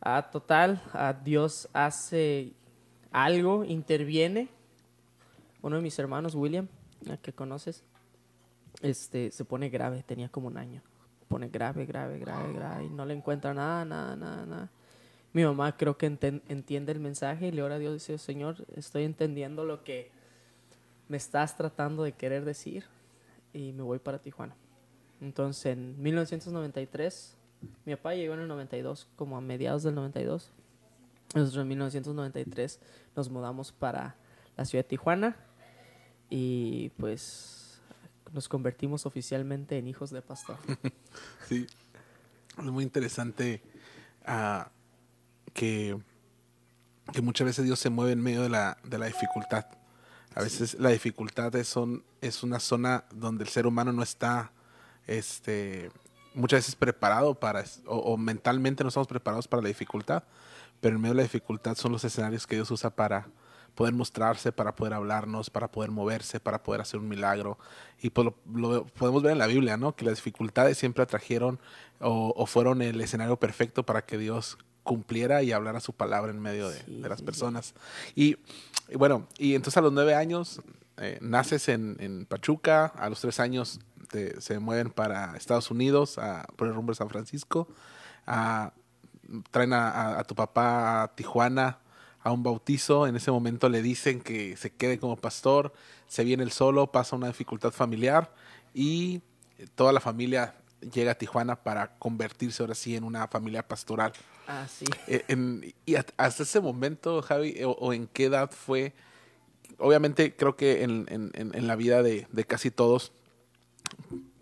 a 0.00 0.22
total, 0.32 0.82
a 0.92 1.12
Dios 1.12 1.68
hace 1.72 2.52
algo, 3.10 3.64
interviene. 3.64 4.48
Uno 5.62 5.76
de 5.76 5.82
mis 5.82 5.98
hermanos, 5.98 6.34
William, 6.34 6.68
al 7.08 7.18
que 7.18 7.32
conoces, 7.32 7.82
este, 8.82 9.30
se 9.30 9.44
pone 9.44 9.68
grave, 9.68 10.04
tenía 10.06 10.28
como 10.28 10.46
un 10.48 10.58
año. 10.58 10.82
Pone 11.28 11.48
grave, 11.48 11.86
grave, 11.86 12.18
grave, 12.18 12.52
grave, 12.52 12.84
y 12.84 12.88
no 12.88 13.04
le 13.04 13.14
encuentra 13.14 13.52
nada, 13.52 13.84
nada, 13.84 14.14
nada, 14.14 14.46
nada. 14.46 14.68
mi 15.32 15.44
mamá 15.44 15.76
creo 15.76 15.96
que 15.96 16.06
entiende 16.06 16.92
el 16.92 17.00
mensaje 17.00 17.48
y 17.48 17.52
le 17.52 17.62
ora 17.62 17.74
a 17.74 17.78
Dios 17.78 17.90
y 17.90 17.94
dice, 17.94 18.18
Señor, 18.18 18.64
estoy 18.76 19.02
entendiendo 19.02 19.64
lo 19.64 19.82
que 19.82 20.15
me 21.08 21.16
estás 21.16 21.56
tratando 21.56 22.02
de 22.02 22.12
querer 22.12 22.44
decir 22.44 22.84
y 23.52 23.72
me 23.72 23.82
voy 23.82 23.98
para 23.98 24.18
Tijuana. 24.18 24.54
Entonces, 25.20 25.66
en 25.66 26.00
1993, 26.02 27.34
mi 27.84 27.96
papá 27.96 28.14
llegó 28.14 28.34
en 28.34 28.40
el 28.40 28.48
92, 28.48 29.06
como 29.16 29.36
a 29.36 29.40
mediados 29.40 29.82
del 29.82 29.94
92. 29.94 30.50
Nosotros 31.34 31.62
en 31.62 31.68
1993 31.68 32.78
nos 33.14 33.30
mudamos 33.30 33.72
para 33.72 34.14
la 34.56 34.64
ciudad 34.64 34.84
de 34.84 34.88
Tijuana 34.88 35.36
y 36.30 36.90
pues 36.98 37.78
nos 38.32 38.48
convertimos 38.48 39.06
oficialmente 39.06 39.78
en 39.78 39.88
hijos 39.88 40.10
de 40.10 40.22
pastor. 40.22 40.58
Sí. 41.48 41.66
Es 42.58 42.64
muy 42.64 42.82
interesante 42.82 43.62
ah, 44.26 44.68
que, 45.54 45.96
que 47.12 47.22
muchas 47.22 47.44
veces 47.46 47.64
Dios 47.64 47.78
se 47.78 47.88
mueve 47.88 48.12
en 48.12 48.20
medio 48.20 48.42
de 48.42 48.48
la, 48.48 48.78
de 48.82 48.98
la 48.98 49.06
dificultad. 49.06 49.66
A 50.36 50.42
veces 50.42 50.74
la 50.78 50.90
dificultad 50.90 51.54
es, 51.56 51.66
son, 51.66 52.04
es 52.20 52.42
una 52.42 52.60
zona 52.60 53.04
donde 53.10 53.42
el 53.42 53.48
ser 53.48 53.66
humano 53.66 53.90
no 53.90 54.02
está 54.02 54.52
este, 55.06 55.90
muchas 56.34 56.58
veces 56.58 56.76
preparado 56.76 57.34
para, 57.34 57.64
o, 57.86 57.96
o 57.96 58.16
mentalmente 58.18 58.84
no 58.84 58.88
estamos 58.88 59.08
preparados 59.08 59.48
para 59.48 59.62
la 59.62 59.68
dificultad, 59.68 60.24
pero 60.82 60.96
en 60.96 61.00
medio 61.00 61.14
de 61.14 61.18
la 61.18 61.22
dificultad 61.22 61.74
son 61.74 61.92
los 61.92 62.04
escenarios 62.04 62.46
que 62.46 62.56
Dios 62.56 62.70
usa 62.70 62.90
para 62.90 63.28
poder 63.74 63.94
mostrarse, 63.94 64.52
para 64.52 64.76
poder 64.76 64.92
hablarnos, 64.92 65.48
para 65.48 65.68
poder 65.68 65.90
moverse, 65.90 66.38
para 66.38 66.62
poder 66.62 66.82
hacer 66.82 67.00
un 67.00 67.08
milagro. 67.08 67.58
Y 68.02 68.10
pues 68.10 68.26
lo, 68.26 68.34
lo 68.52 68.84
podemos 68.84 69.22
ver 69.22 69.32
en 69.32 69.38
la 69.38 69.46
Biblia, 69.46 69.78
¿no? 69.78 69.96
Que 69.96 70.04
las 70.04 70.16
dificultades 70.16 70.76
siempre 70.76 71.02
atrajeron 71.02 71.58
o, 71.98 72.34
o 72.36 72.44
fueron 72.44 72.82
el 72.82 73.00
escenario 73.00 73.38
perfecto 73.38 73.84
para 73.84 74.04
que 74.04 74.18
Dios 74.18 74.58
cumpliera 74.86 75.42
y 75.42 75.52
hablara 75.52 75.80
su 75.80 75.92
palabra 75.92 76.30
en 76.32 76.40
medio 76.40 76.70
de, 76.70 76.80
Sí, 76.82 77.00
de 77.02 77.08
las 77.08 77.20
personas. 77.20 77.74
Y, 78.14 78.36
y 78.88 78.96
bueno, 78.96 79.26
y 79.38 79.54
entonces 79.54 79.76
a 79.76 79.82
los 79.82 79.92
nueve 79.92 80.14
años 80.14 80.62
eh, 80.96 81.18
naces 81.20 81.68
en, 81.68 81.96
en 82.00 82.24
Pachuca, 82.24 82.86
a 82.86 83.10
los 83.10 83.20
tres 83.20 83.38
años 83.40 83.80
te- 84.10 84.40
se 84.40 84.58
mueven 84.58 84.90
para 84.90 85.36
Estados 85.36 85.70
Unidos, 85.70 86.16
a, 86.18 86.46
por 86.56 86.68
el 86.68 86.74
rumbo 86.74 86.92
de 86.92 86.96
San 86.96 87.08
Francisco, 87.10 87.68
a- 88.26 88.72
traen 89.50 89.72
a, 89.74 89.90
a- 89.90 90.20
a 90.20 90.24
tu 90.24 90.34
papá 90.34 91.02
a 91.02 91.08
Tijuana 91.14 91.78
a 92.22 92.32
un 92.32 92.42
bautizo, 92.42 93.06
en 93.06 93.14
ese 93.14 93.30
momento 93.30 93.68
le 93.68 93.82
dicen 93.82 94.20
que 94.20 94.56
se 94.56 94.70
quede 94.70 94.98
como 94.98 95.16
pastor, 95.16 95.72
se 96.08 96.24
viene 96.24 96.42
el 96.42 96.50
solo, 96.50 96.90
pasa 96.90 97.14
una 97.14 97.28
dificultad 97.28 97.70
familiar 97.72 98.32
y 98.74 99.20
toda 99.76 99.92
la 99.92 100.00
familia 100.00 100.54
llega 100.92 101.12
a 101.12 101.14
Tijuana 101.16 101.56
para 101.56 101.88
convertirse 101.98 102.62
ahora 102.62 102.74
sí 102.74 102.96
en 102.96 103.04
una 103.04 103.26
familia 103.28 103.66
pastoral. 103.66 104.12
Ah, 104.48 104.66
sí. 104.68 104.84
Eh, 105.08 105.24
en- 105.28 105.74
y 105.86 105.94
hasta 105.96 106.42
ese 106.42 106.60
momento, 106.60 107.20
Javi, 107.22 107.62
o, 107.64 107.70
o 107.72 107.92
en 107.92 108.06
qué 108.06 108.24
edad 108.26 108.50
fue, 108.50 108.92
obviamente 109.78 110.34
creo 110.36 110.56
que 110.56 110.82
en, 110.84 111.06
en- 111.08 111.30
en- 111.34 111.54
en 111.54 111.66
la 111.66 111.76
vida 111.76 112.02
de, 112.02 112.26
de 112.30 112.44
casi 112.44 112.70
todos, 112.70 113.12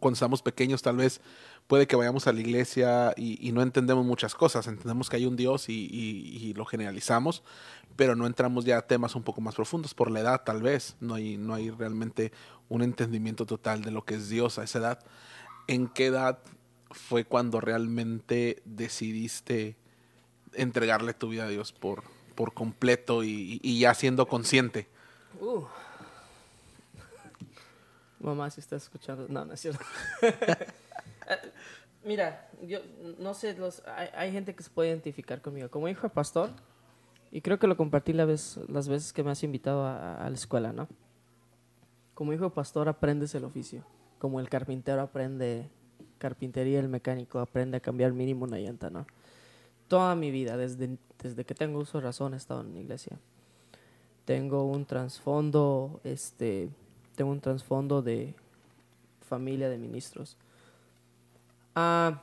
cuando 0.00 0.14
estamos 0.14 0.42
pequeños 0.42 0.82
tal 0.82 0.96
vez 0.96 1.20
puede 1.66 1.86
que 1.86 1.96
vayamos 1.96 2.26
a 2.26 2.32
la 2.32 2.40
iglesia 2.40 3.14
y, 3.16 3.38
y 3.46 3.52
no 3.52 3.62
entendemos 3.62 4.04
muchas 4.04 4.34
cosas, 4.34 4.66
entendemos 4.66 5.08
que 5.08 5.16
hay 5.16 5.24
un 5.26 5.36
Dios 5.36 5.68
y, 5.70 5.88
y- 5.90 6.36
y 6.48 6.52
lo 6.54 6.66
generalizamos, 6.66 7.42
pero 7.96 8.14
no 8.16 8.26
entramos 8.26 8.66
ya 8.66 8.76
a 8.78 8.86
temas 8.86 9.14
un 9.14 9.22
poco 9.22 9.40
más 9.40 9.54
profundos 9.54 9.94
por 9.94 10.10
la 10.10 10.20
edad 10.20 10.42
tal 10.44 10.60
vez, 10.62 10.96
no 11.00 11.14
hay, 11.14 11.38
no 11.38 11.54
hay 11.54 11.70
realmente 11.70 12.32
un 12.68 12.82
entendimiento 12.82 13.46
total 13.46 13.82
de 13.82 13.90
lo 13.92 14.04
que 14.04 14.16
es 14.16 14.28
Dios 14.28 14.58
a 14.58 14.64
esa 14.64 14.78
edad. 14.78 14.98
¿En 15.66 15.88
qué 15.88 16.06
edad 16.06 16.38
fue 16.90 17.24
cuando 17.24 17.60
realmente 17.60 18.62
decidiste 18.64 19.76
entregarle 20.52 21.14
tu 21.14 21.28
vida 21.28 21.44
a 21.44 21.48
Dios 21.48 21.72
por, 21.72 22.04
por 22.34 22.52
completo 22.54 23.24
y, 23.24 23.60
y 23.62 23.80
ya 23.80 23.94
siendo 23.94 24.26
consciente? 24.26 24.86
Uh. 25.40 25.64
Mamá, 28.20 28.50
si 28.50 28.60
estás 28.60 28.84
escuchando. 28.84 29.26
No, 29.28 29.44
no 29.44 29.52
es 29.52 29.60
cierto. 29.60 29.84
Mira, 32.04 32.48
yo 32.62 32.80
no 33.18 33.34
sé, 33.34 33.54
los, 33.54 33.82
hay, 33.86 34.08
hay 34.14 34.32
gente 34.32 34.54
que 34.54 34.62
se 34.62 34.70
puede 34.70 34.90
identificar 34.90 35.40
conmigo. 35.40 35.68
Como 35.70 35.88
hijo 35.88 36.02
de 36.02 36.10
pastor, 36.14 36.50
y 37.30 37.40
creo 37.40 37.58
que 37.58 37.66
lo 37.66 37.76
compartí 37.76 38.12
la 38.12 38.24
vez, 38.24 38.58
las 38.68 38.88
veces 38.88 39.12
que 39.12 39.22
me 39.22 39.30
has 39.30 39.42
invitado 39.42 39.84
a, 39.84 40.16
a 40.24 40.30
la 40.30 40.36
escuela, 40.36 40.72
¿no? 40.72 40.88
Como 42.14 42.32
hijo 42.32 42.44
de 42.44 42.50
pastor 42.50 42.88
aprendes 42.88 43.34
el 43.34 43.44
oficio. 43.44 43.84
Como 44.24 44.40
el 44.40 44.48
carpintero 44.48 45.02
aprende 45.02 45.66
carpintería, 46.16 46.80
el 46.80 46.88
mecánico 46.88 47.40
aprende 47.40 47.76
a 47.76 47.80
cambiar 47.80 48.14
mínimo 48.14 48.46
una 48.46 48.56
llanta, 48.56 48.88
¿no? 48.88 49.04
Toda 49.86 50.14
mi 50.14 50.30
vida, 50.30 50.56
desde, 50.56 50.96
desde 51.22 51.44
que 51.44 51.54
tengo 51.54 51.80
uso 51.80 51.98
de 51.98 52.04
razón, 52.04 52.32
he 52.32 52.38
estado 52.38 52.62
en 52.62 52.72
la 52.72 52.80
iglesia 52.80 53.18
tengo 54.24 54.64
un 54.64 54.86
trasfondo, 54.86 56.00
este, 56.04 56.70
tengo 57.16 57.30
un 57.30 57.40
trasfondo 57.40 58.00
de 58.00 58.34
familia 59.28 59.68
de 59.68 59.76
ministros. 59.76 60.36
Ah, 61.74 62.22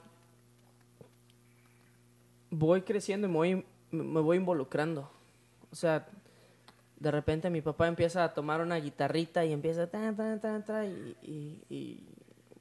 voy 2.50 2.82
creciendo 2.82 3.28
y 3.28 3.30
me 3.30 3.36
voy, 3.36 3.66
me 3.92 4.22
voy 4.22 4.38
involucrando. 4.38 5.10
O 5.72 5.76
sea, 5.76 6.08
de 7.02 7.10
repente 7.12 7.50
mi 7.50 7.62
papá 7.62 7.88
empieza 7.88 8.24
a 8.24 8.34
tomar 8.34 8.62
una 8.62 8.76
guitarrita 8.78 9.44
y 9.44 9.52
empieza 9.52 9.88
ta, 9.88 10.14
ta, 10.16 10.62
ta, 10.64 10.86
y, 10.86 11.16
y- 11.24 11.58
y 11.76 12.04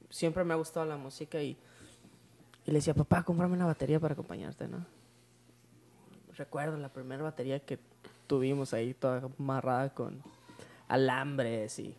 siempre 0.09 0.43
me 0.43 0.53
ha 0.53 0.57
gustado 0.57 0.85
la 0.85 0.97
música 0.97 1.41
y, 1.41 1.55
y 2.65 2.71
le 2.71 2.73
decía, 2.73 2.95
papá, 2.95 3.21
cómprame 3.23 3.53
una 3.53 3.67
batería 3.67 3.99
para 3.99 4.13
acompañarte, 4.13 4.67
¿no? 4.67 4.83
Recuerdo 6.37 6.77
la 6.77 6.89
primera 6.89 7.21
batería 7.21 7.59
que 7.59 7.77
tuvimos 8.27 8.73
ahí 8.73 8.93
toda 8.95 9.21
amarrada 9.39 9.89
con 9.89 10.17
alambres 10.87 11.77
y, 11.79 11.93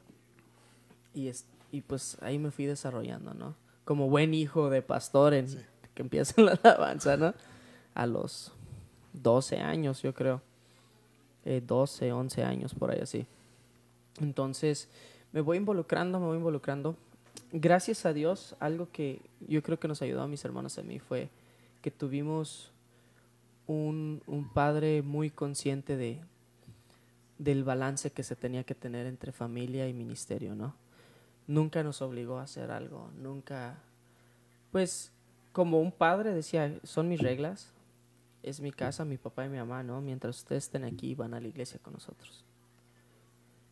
y, 1.15 1.29
es- 1.29 1.45
y 1.71 1.81
pues 1.81 2.17
ahí 2.23 2.39
me 2.39 2.51
fui 2.51 2.67
desarrollando, 2.67 3.35
¿no? 3.35 3.55
Como 3.85 4.09
buen 4.09 4.35
hijo 4.35 4.69
de 4.69 4.83
pastor 4.83 5.35
en, 5.35 5.47
que 5.95 6.03
empieza 6.03 6.35
en 6.39 6.47
la 6.47 6.53
alabanza, 6.63 7.17
¿no? 7.17 7.35
A 7.95 8.07
los 8.07 8.51
12 9.13 9.59
años, 9.61 10.03
yo 10.03 10.13
creo. 10.13 10.41
Eh, 11.45 11.63
12, 11.67 12.13
11 12.13 12.45
años, 12.45 12.75
por 12.75 12.91
ahí 12.91 13.01
así. 13.01 13.27
Entonces, 14.21 14.89
me 15.33 15.41
voy 15.41 15.57
involucrando, 15.57 16.21
me 16.21 16.27
voy 16.27 16.37
involucrando. 16.37 16.95
Gracias 17.53 18.07
a 18.07 18.13
Dios, 18.13 18.55
algo 18.61 18.89
que 18.93 19.21
yo 19.49 19.63
creo 19.63 19.79
que 19.79 19.89
nos 19.89 20.03
ayudó 20.03 20.23
a 20.23 20.29
mis 20.29 20.45
hermanos 20.45 20.77
y 20.77 20.81
a 20.81 20.85
mí 20.85 20.99
fue 20.99 21.29
que 21.83 21.91
tuvimos 21.91 22.71
un, 23.67 24.23
un 24.27 24.49
padre 24.49 25.03
muy 25.03 25.31
consciente 25.31 25.97
de, 25.97 26.19
del 27.39 27.65
balance 27.65 28.11
que 28.11 28.23
se 28.23 28.37
tenía 28.37 28.65
que 28.65 28.75
tener 28.75 29.07
entre 29.07 29.33
familia 29.33 29.89
y 29.89 29.93
ministerio, 29.93 30.55
¿no? 30.55 30.75
Nunca 31.49 31.83
nos 31.83 32.01
obligó 32.03 32.39
a 32.39 32.45
hacer 32.45 32.71
algo, 32.71 33.11
nunca, 33.21 33.75
pues 34.71 35.11
como 35.53 35.81
un 35.81 35.91
padre 35.91 36.33
decía, 36.33 36.73
son 36.85 37.09
mis 37.09 37.21
reglas, 37.21 37.69
es 38.43 38.61
mi 38.61 38.73
casa, 38.73 39.05
mi 39.05 39.19
papá 39.19 39.47
y 39.47 39.49
mi 39.49 39.59
mamá, 39.59 39.83
¿no? 39.83 40.01
Mientras 40.01 40.39
ustedes 40.39 40.65
estén 40.65 40.85
aquí, 40.85 41.15
van 41.15 41.35
a 41.35 41.41
la 41.41 41.49
iglesia 41.49 41.79
con 41.83 41.93
nosotros. 41.93 42.45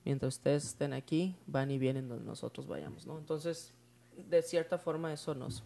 Mientras 0.05 0.37
ustedes 0.37 0.65
estén 0.65 0.93
aquí, 0.93 1.37
van 1.47 1.71
y 1.71 1.79
vienen 1.79 2.09
donde 2.09 2.25
nosotros 2.25 2.67
vayamos, 2.67 3.07
¿no? 3.07 3.19
Entonces, 3.19 3.73
de 4.29 4.43
cierta 4.43 4.79
forma 4.79 5.13
eso 5.13 5.35
nos, 5.35 5.63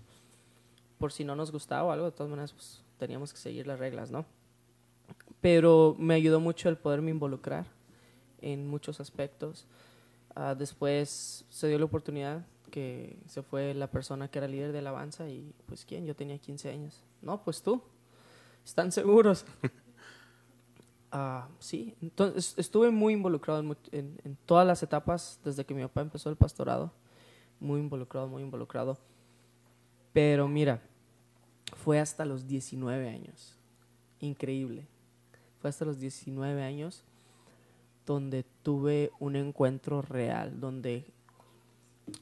por 0.99 1.12
si 1.12 1.25
no 1.25 1.37
nos 1.37 1.52
gustaba 1.52 1.84
o 1.84 1.92
algo, 1.92 2.06
de 2.06 2.12
todas 2.12 2.30
maneras, 2.30 2.52
pues 2.52 2.80
teníamos 2.99 3.32
que 3.32 3.38
seguir 3.38 3.66
las 3.66 3.78
reglas, 3.78 4.11
¿no? 4.11 4.25
Pero 5.40 5.94
me 5.99 6.14
ayudó 6.14 6.40
mucho 6.40 6.68
el 6.68 6.76
poderme 6.76 7.11
involucrar 7.11 7.66
en 8.40 8.66
muchos 8.66 9.00
aspectos. 9.00 9.66
Ah, 10.34 10.54
después 10.54 11.44
se 11.50 11.68
dio 11.68 11.78
la 11.78 11.84
oportunidad 11.84 12.44
que 12.70 13.16
se 13.28 13.42
fue 13.42 13.73
la 13.73 13.87
persona 13.87 14.26
que 14.28 14.38
era 14.38 14.49
líder 14.49 14.73
de 14.73 14.80
alabanza 14.80 15.28
y 15.28 15.54
pues 15.66 15.84
quién, 15.84 16.06
yo 16.06 16.16
tenía 16.16 16.38
15 16.38 16.70
años. 16.70 17.00
No, 17.23 17.42
pues 17.44 17.62
tú. 17.62 17.80
¿Están 18.64 18.92
seguros? 18.92 19.44
Ah, 21.16 21.47
sí, 21.61 21.94
entonces 22.02 22.54
estuve 22.56 22.90
muy 22.90 23.12
involucrado 23.12 23.62
en 23.92 24.37
todas 24.47 24.66
las 24.66 24.83
etapas 24.83 25.38
desde 25.44 25.64
que 25.64 25.73
mi 25.73 25.83
papá 25.83 26.00
empezó 26.00 26.28
el 26.28 26.35
pastorado. 26.35 26.90
Muy 27.61 27.78
involucrado, 27.78 28.26
muy 28.26 28.42
involucrado. 28.42 28.99
Pero 30.12 30.49
mira, 30.49 30.80
fue 31.85 32.00
hasta 32.00 32.25
los 32.25 32.49
19 32.49 33.09
años. 33.09 33.54
Increíble. 34.21 34.87
Fue 35.61 35.71
hasta 35.71 35.85
los 35.85 35.99
19 35.99 36.62
años 36.62 37.02
donde 38.06 38.44
tuve 38.62 39.11
un 39.18 39.37
encuentro 39.37 40.02
real, 40.02 40.61
donde 40.61 41.04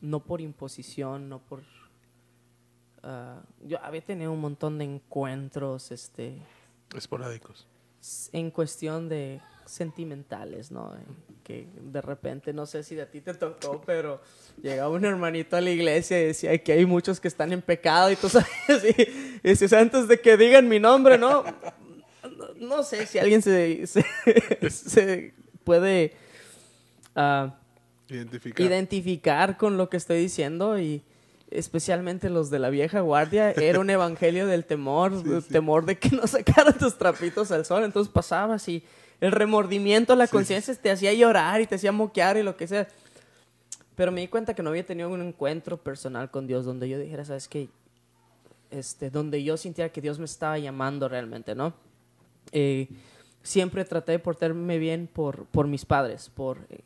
no 0.01 0.21
por 0.21 0.41
imposición, 0.41 1.29
no 1.29 1.39
por... 1.39 1.63
ah, 3.03 3.41
yo 3.67 3.79
había 3.83 4.01
tenido 4.03 4.33
un 4.33 4.41
montón 4.41 4.79
de 4.79 4.85
encuentros, 4.85 5.91
este, 5.93 6.37
Esporádicos. 6.97 7.67
en 8.33 8.51
cuestión 8.51 9.09
de 9.09 9.41
sentimentales, 9.67 10.71
¿no? 10.71 10.93
Eh, 10.95 10.99
Que 11.45 11.67
de 11.81 12.01
repente, 12.03 12.53
no 12.53 12.67
sé 12.67 12.83
si 12.85 12.99
a 13.01 13.11
ti 13.11 13.21
te 13.21 13.35
tocó, 13.35 13.81
pero 13.87 14.21
llegaba 14.63 14.91
un 14.91 15.05
hermanito 15.05 15.57
a 15.57 15.61
la 15.61 15.71
iglesia 15.71 16.21
y 16.21 16.27
decía 16.27 16.57
que 16.63 16.73
hay 16.73 16.85
muchos 16.87 17.21
que 17.21 17.29
están 17.29 17.53
en 17.53 17.63
pecado 17.63 18.11
y 18.11 18.17
tú 18.17 18.29
sabes, 18.29 18.49
y, 18.99 19.03
y 19.43 19.49
dices, 19.51 19.73
antes 19.73 20.09
de 20.09 20.21
que 20.21 20.37
digan 20.37 20.69
mi 20.69 20.79
nombre, 20.79 21.17
¿no? 21.19 21.45
no 22.57 22.83
sé 22.85 23.07
si 23.07 23.19
alguien 23.19 23.43
se, 23.43 23.87
se, 23.87 24.05
se 24.71 25.35
puede 25.65 26.13
ah, 27.17 27.55
Identificar. 28.09 28.61
identificar 28.67 29.57
con 29.57 29.77
lo 29.77 29.89
que 29.89 29.97
estoy 29.97 30.19
diciendo 30.21 30.79
y 30.79 31.03
especialmente 31.55 32.31
los 32.31 32.51
de 32.51 32.59
la 32.59 32.71
vieja 32.71 33.01
guardia, 33.01 33.53
era 33.53 33.81
un 33.81 33.91
evangelio 33.91 34.47
del 34.47 34.65
temor, 34.65 35.23
del 35.23 35.45
temor 35.45 35.85
de 35.85 35.97
que 35.99 36.11
no 36.11 36.27
sacaran 36.27 36.77
tus 36.79 36.97
trapitos 36.97 37.51
al 37.51 37.65
sol, 37.65 37.85
entonces 37.85 38.13
pasabas 38.13 38.69
y 38.69 38.85
el 39.21 39.33
remordimiento, 39.33 40.17
la 40.17 40.27
Sí, 40.27 40.33
conciencia 40.33 40.75
te 40.75 40.91
hacía 40.91 41.13
llorar 41.13 41.61
y 41.61 41.67
te 41.67 41.77
hacía 41.77 41.93
moquear 41.93 42.37
y 42.37 42.43
lo 42.43 42.57
que 42.57 42.67
sea. 42.67 42.89
Pero 43.95 44.11
me 44.11 44.21
di 44.21 44.29
cuenta 44.29 44.55
que 44.55 44.63
no 44.63 44.71
había 44.71 44.85
tenido 44.85 45.09
un 45.11 45.23
encuentro 45.23 45.77
personal 45.77 46.31
con 46.31 46.47
Dios 46.47 46.65
donde 46.65 46.89
yo 46.89 46.99
dijera, 46.99 47.25
¿sabes 47.25 47.47
qué? 47.47 47.69
Este, 48.71 49.11
donde 49.11 49.45
yo 49.45 49.57
sintiera 49.57 49.91
que 49.91 50.01
Dios 50.01 50.19
me 50.19 50.25
estaba 50.25 50.59
llamando 50.59 51.09
realmente, 51.09 51.55
¿no? 51.55 51.73
Eh, 52.51 52.89
siempre 53.43 53.85
traté 53.85 54.13
de 54.13 54.19
portarme 54.19 54.79
bien 54.79 55.09
por, 55.13 55.45
por 55.47 55.67
mis 55.69 55.85
padres, 55.85 56.31
por, 56.35 56.59
eh, 56.71 56.81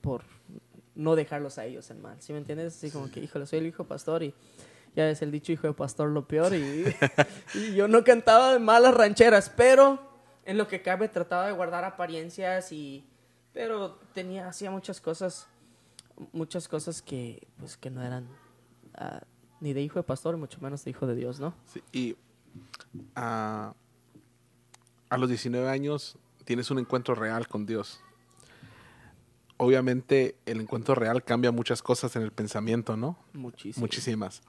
por 0.00 0.22
no 1.00 1.16
dejarlos 1.16 1.58
a 1.58 1.64
ellos 1.64 1.90
en 1.90 2.02
mal, 2.02 2.20
¿sí 2.20 2.32
me 2.32 2.38
entiendes? 2.38 2.76
Así 2.76 2.90
como 2.90 3.10
que, 3.10 3.20
híjole, 3.20 3.46
soy 3.46 3.60
el 3.60 3.66
hijo 3.66 3.84
pastor 3.84 4.22
y 4.22 4.34
ya 4.94 5.08
es 5.08 5.22
el 5.22 5.30
dicho 5.30 5.50
hijo 5.52 5.66
de 5.66 5.72
pastor 5.72 6.10
lo 6.10 6.26
peor 6.26 6.54
y, 6.54 6.84
y 7.54 7.74
yo 7.74 7.88
no 7.88 8.04
cantaba 8.04 8.52
de 8.52 8.58
malas 8.58 8.94
rancheras, 8.94 9.50
pero 9.50 9.98
en 10.44 10.58
lo 10.58 10.68
que 10.68 10.82
cabe 10.82 11.08
trataba 11.08 11.46
de 11.46 11.52
guardar 11.52 11.84
apariencias 11.84 12.70
y 12.72 13.04
pero 13.52 13.98
tenía 14.14 14.48
hacía 14.48 14.70
muchas 14.70 15.00
cosas 15.00 15.46
muchas 16.32 16.68
cosas 16.68 17.02
que 17.02 17.46
pues 17.58 17.76
que 17.76 17.90
no 17.90 18.02
eran 18.02 18.26
ah, 18.94 19.22
ni 19.60 19.72
de 19.72 19.80
hijo 19.80 19.98
de 19.98 20.02
pastor 20.02 20.36
mucho 20.36 20.60
menos 20.60 20.84
de 20.84 20.90
hijo 20.90 21.06
de 21.06 21.14
Dios, 21.14 21.40
¿no? 21.40 21.54
Sí, 21.72 21.82
y 21.92 22.16
ah, 23.16 23.72
a 25.08 25.18
los 25.18 25.28
19 25.28 25.68
años 25.68 26.16
tienes 26.44 26.70
un 26.70 26.78
encuentro 26.78 27.14
real 27.14 27.48
con 27.48 27.64
Dios. 27.64 28.00
Obviamente 29.62 30.36
el 30.46 30.58
encuentro 30.62 30.94
real 30.94 31.22
cambia 31.22 31.52
muchas 31.52 31.82
cosas 31.82 32.16
en 32.16 32.22
el 32.22 32.32
pensamiento, 32.32 32.96
¿no? 32.96 33.18
Muchísimo. 33.34 33.84
Muchísimas. 33.84 34.40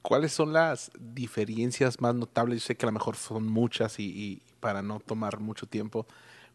¿Cuáles 0.00 0.32
son 0.32 0.54
las 0.54 0.90
diferencias 0.98 2.00
más 2.00 2.14
notables? 2.14 2.62
Yo 2.62 2.68
sé 2.68 2.74
que 2.74 2.86
a 2.86 2.88
lo 2.88 2.92
mejor 2.92 3.16
son 3.16 3.46
muchas 3.46 3.98
y, 3.98 4.04
y 4.04 4.42
para 4.58 4.80
no 4.80 5.00
tomar 5.00 5.38
mucho 5.38 5.66
tiempo, 5.66 6.06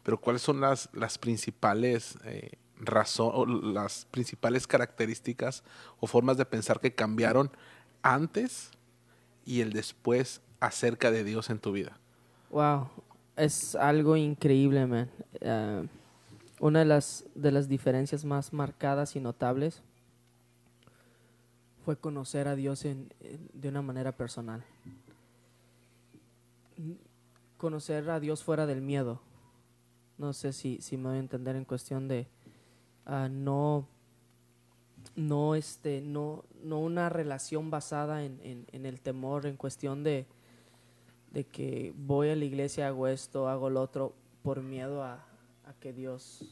pero 0.02 0.18
¿cuáles 0.18 0.42
son 0.42 0.60
las, 0.60 0.90
las 0.92 1.20
principales 1.20 2.18
eh, 2.26 2.50
razón, 2.80 3.32
o 3.36 3.46
las 3.46 4.08
principales 4.10 4.66
características 4.66 5.62
o 6.00 6.08
formas 6.08 6.38
de 6.38 6.46
pensar 6.46 6.80
que 6.80 6.96
cambiaron 6.96 7.52
antes 8.02 8.72
y 9.46 9.62
el 9.62 9.72
después 9.72 10.42
acerca 10.60 11.12
de 11.12 11.24
Dios 11.24 11.52
en 11.52 11.60
tu 11.60 11.74
vida? 11.74 11.96
Wow, 12.50 12.90
es 13.36 13.76
algo 13.76 14.18
increíble, 14.18 14.88
man. 14.88 15.12
Ah, 15.46 15.84
una 16.60 16.80
de 16.80 16.86
las, 16.86 17.24
de 17.36 17.52
las 17.52 17.68
diferencias 17.70 18.26
más 18.26 18.52
marcadas 18.54 19.16
y 19.16 19.20
notables 19.20 19.82
fue 21.86 21.96
conocer 21.96 22.48
a 22.48 22.56
Dios 22.56 22.84
en- 22.86 23.10
de 23.54 23.70
una 23.70 23.82
manera 23.82 24.12
personal. 24.12 24.64
Conocer 27.58 28.10
a 28.10 28.20
Dios 28.20 28.44
fuera 28.44 28.66
del 28.66 28.82
miedo. 28.82 29.20
No 30.18 30.34
sé 30.34 30.54
si, 30.54 30.80
si 30.82 30.98
me 30.98 31.10
voy 31.10 31.18
a 31.18 31.20
entender 31.22 31.56
en 31.56 31.66
cuestión 31.66 32.08
de 32.08 32.28
ah, 33.06 33.30
no, 33.32 33.88
no, 35.16 35.56
este, 35.56 36.02
no, 36.02 36.44
no 36.64 36.80
una 36.80 37.10
relación 37.10 37.70
basada 37.72 38.24
en, 38.24 38.40
en- 38.44 38.66
en 38.72 38.86
el 38.86 39.00
temor, 39.00 39.46
en 39.46 39.56
cuestión 39.58 40.04
de, 40.04 40.26
de 41.32 41.44
que 41.46 41.94
voy 41.96 42.30
a 42.30 42.36
la 42.36 42.46
iglesia, 42.46 42.88
hago 42.88 43.08
esto, 43.08 43.48
hago 43.48 43.70
lo 43.70 43.82
otro, 43.82 44.14
por 44.44 44.62
miedo 44.62 45.04
a, 45.04 45.24
a 45.68 45.74
que 45.74 45.94
Dios 45.94 46.44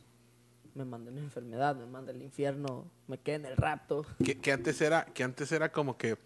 me 0.75 0.83
mande 0.85 1.09
una 1.11 1.21
enfermedad, 1.21 1.75
me 1.75 1.85
mande 1.85 2.11
al 2.11 2.21
infierno, 2.21 2.85
me 3.07 3.17
quede 3.17 3.35
en 3.35 3.45
el 3.45 3.55
rapto. 3.57 4.05
Que, 4.23 4.35
que 4.37 4.51
antes 4.51 4.81
era, 4.81 5.05
que 5.05 5.23
antes 5.23 5.49
era 5.53 5.71
como 5.71 5.97
que, 5.97 6.17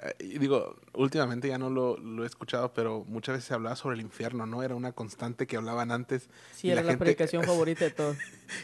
eh, 0.00 0.38
digo, 0.38 0.76
últimamente 0.94 1.48
ya 1.48 1.58
no 1.58 1.68
lo, 1.68 1.96
lo 1.96 2.22
he 2.22 2.26
escuchado, 2.26 2.72
pero 2.72 3.04
muchas 3.08 3.34
veces 3.34 3.48
se 3.48 3.54
hablaba 3.54 3.74
sobre 3.74 3.96
el 3.96 4.02
infierno, 4.02 4.46
¿no? 4.46 4.62
Era 4.62 4.76
una 4.76 4.92
constante 4.92 5.48
que 5.48 5.56
hablaban 5.56 5.90
antes. 5.90 6.28
Sí, 6.54 6.68
y 6.68 6.70
era 6.70 6.82
la, 6.82 6.90
gente- 6.90 7.00
predicación 7.06 7.42
favorita 7.46 7.86
de 7.86 7.90
todos. 7.90 8.16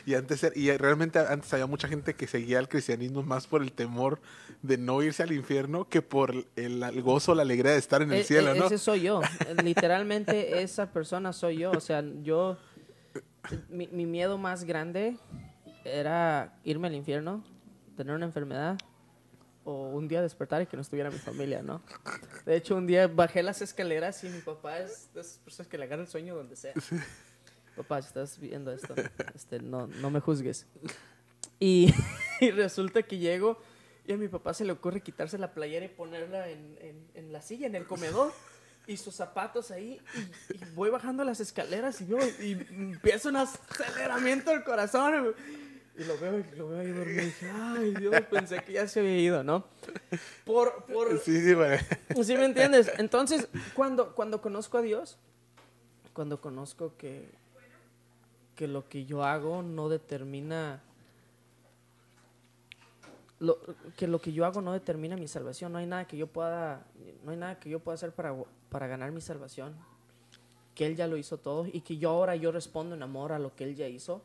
Y 0.06 0.14
antes 0.14 0.46
y 0.54 0.70
realmente 0.76 1.18
antes 1.18 1.52
había 1.52 1.66
mucha 1.66 1.88
gente 1.88 2.14
que 2.14 2.28
seguía 2.28 2.60
el 2.60 2.68
cristianismo 2.68 3.24
más 3.24 3.48
por 3.48 3.60
el 3.62 3.72
temor 3.72 4.20
de 4.62 4.78
no 4.78 5.02
irse 5.02 5.24
al 5.24 5.32
infierno 5.32 5.88
que 5.88 6.00
por 6.00 6.30
el, 6.30 6.46
el 6.84 7.02
gozo, 7.02 7.34
la 7.34 7.42
alegría 7.42 7.72
de 7.72 7.78
estar 7.78 8.02
en 8.02 8.12
el 8.12 8.20
E- 8.20 8.24
cielo, 8.24 8.52
e- 8.54 8.58
¿no? 8.60 8.66
Ese 8.66 8.78
soy 8.78 9.00
yo. 9.02 9.20
Literalmente 9.64 10.62
esa 10.62 10.92
persona 10.92 11.32
soy 11.32 11.58
yo. 11.58 11.72
O 11.72 11.80
sea, 11.80 12.04
yo, 12.22 12.56
mi, 13.68 13.86
mi 13.88 14.06
miedo 14.06 14.38
más 14.38 14.64
grande 14.64 15.16
era 15.84 16.52
irme 16.64 16.88
al 16.88 16.94
infierno, 16.94 17.44
tener 17.96 18.14
una 18.14 18.24
enfermedad 18.26 18.78
o 19.64 19.88
un 19.88 20.08
día 20.08 20.20
despertar 20.22 20.62
y 20.62 20.66
que 20.66 20.76
no 20.76 20.82
estuviera 20.82 21.10
mi 21.10 21.18
familia, 21.18 21.62
¿no? 21.62 21.80
De 22.44 22.56
hecho, 22.56 22.76
un 22.76 22.86
día 22.86 23.06
bajé 23.08 23.42
las 23.42 23.62
escaleras 23.62 24.22
y 24.24 24.28
mi 24.28 24.40
papá 24.40 24.78
es 24.78 25.08
de 25.14 25.20
esas 25.22 25.38
personas 25.38 25.68
que 25.68 25.78
le 25.78 25.84
agarra 25.84 26.02
el 26.02 26.08
sueño 26.08 26.34
donde 26.34 26.54
sea. 26.56 26.74
Papá, 27.76 28.00
si 28.02 28.08
estás 28.08 28.38
viendo 28.38 28.70
esto, 28.72 28.94
este, 29.34 29.58
no, 29.60 29.86
no 29.86 30.10
me 30.10 30.20
juzgues. 30.20 30.66
Y, 31.58 31.92
y 32.40 32.50
resulta 32.50 33.02
que 33.02 33.18
llego 33.18 33.58
y 34.06 34.12
a 34.12 34.16
mi 34.18 34.28
papá 34.28 34.52
se 34.52 34.64
le 34.66 34.72
ocurre 34.72 35.00
quitarse 35.00 35.38
la 35.38 35.52
playera 35.54 35.86
y 35.86 35.88
ponerla 35.88 36.48
en, 36.50 36.76
en- 36.80 37.08
en 37.14 37.32
la 37.32 37.40
silla, 37.40 37.66
en 37.66 37.74
el 37.74 37.86
comedor. 37.86 38.32
Y 38.86 38.96
sus 38.96 39.14
zapatos 39.14 39.70
ahí. 39.70 40.00
Y, 40.50 40.54
y 40.54 40.64
voy 40.74 40.90
bajando 40.90 41.24
las 41.24 41.40
escaleras 41.40 42.00
y, 42.00 42.04
veo, 42.04 42.20
y 42.40 42.52
empieza 42.52 43.28
un 43.28 43.36
aceleramiento 43.36 44.50
del 44.50 44.64
corazón. 44.64 45.34
Y 45.96 46.04
lo 46.04 46.18
veo, 46.18 46.40
y 46.40 46.56
lo 46.56 46.68
veo 46.68 46.80
ahí 46.80 46.90
dormido. 46.90 47.22
Y 47.22 47.26
dije, 47.26 47.50
ay, 47.50 47.94
Dios, 47.94 48.14
pensé 48.28 48.62
que 48.64 48.72
ya 48.72 48.88
se 48.88 49.00
había 49.00 49.18
ido, 49.18 49.44
¿no? 49.44 49.64
Por, 50.44 50.84
por, 50.86 51.20
Sí, 51.20 51.40
sí, 51.40 51.54
bueno. 51.54 51.78
¿Sí 52.22 52.36
me 52.36 52.46
entiendes? 52.46 52.90
Entonces, 52.98 53.46
cuando, 53.74 54.14
cuando 54.14 54.42
conozco 54.42 54.78
a 54.78 54.82
Dios, 54.82 55.16
cuando 56.12 56.40
conozco 56.40 56.96
que, 56.98 57.28
que 58.56 58.66
lo 58.66 58.88
que 58.88 59.04
yo 59.04 59.24
hago 59.24 59.62
no 59.62 59.88
determina 59.88 60.80
lo- 63.44 63.58
que 63.96 64.06
lo 64.08 64.20
que 64.20 64.32
yo 64.32 64.44
hago 64.46 64.60
no 64.60 64.72
determina 64.72 65.16
mi 65.16 65.28
salvación, 65.28 65.72
no 65.72 65.78
hay 65.78 65.86
nada 65.86 66.06
que 66.06 66.16
yo 66.16 66.26
pueda 66.26 66.82
no 67.24 67.30
hay 67.30 67.36
nada 67.36 67.58
que 67.58 67.70
yo 67.70 67.78
pueda 67.80 67.94
hacer 67.94 68.12
para, 68.12 68.34
para 68.70 68.86
ganar 68.86 69.10
mi 69.12 69.20
salvación. 69.20 69.74
Que 70.74 70.86
él 70.86 70.96
ya 70.96 71.06
lo 71.06 71.16
hizo 71.16 71.38
todo 71.38 71.66
y 71.72 71.80
que 71.82 71.98
yo 71.98 72.10
ahora 72.10 72.34
yo 72.34 72.50
respondo 72.50 72.96
en 72.96 73.02
amor 73.02 73.32
a 73.32 73.38
lo 73.38 73.54
que 73.54 73.64
él 73.64 73.76
ya 73.76 73.86
hizo 73.86 74.20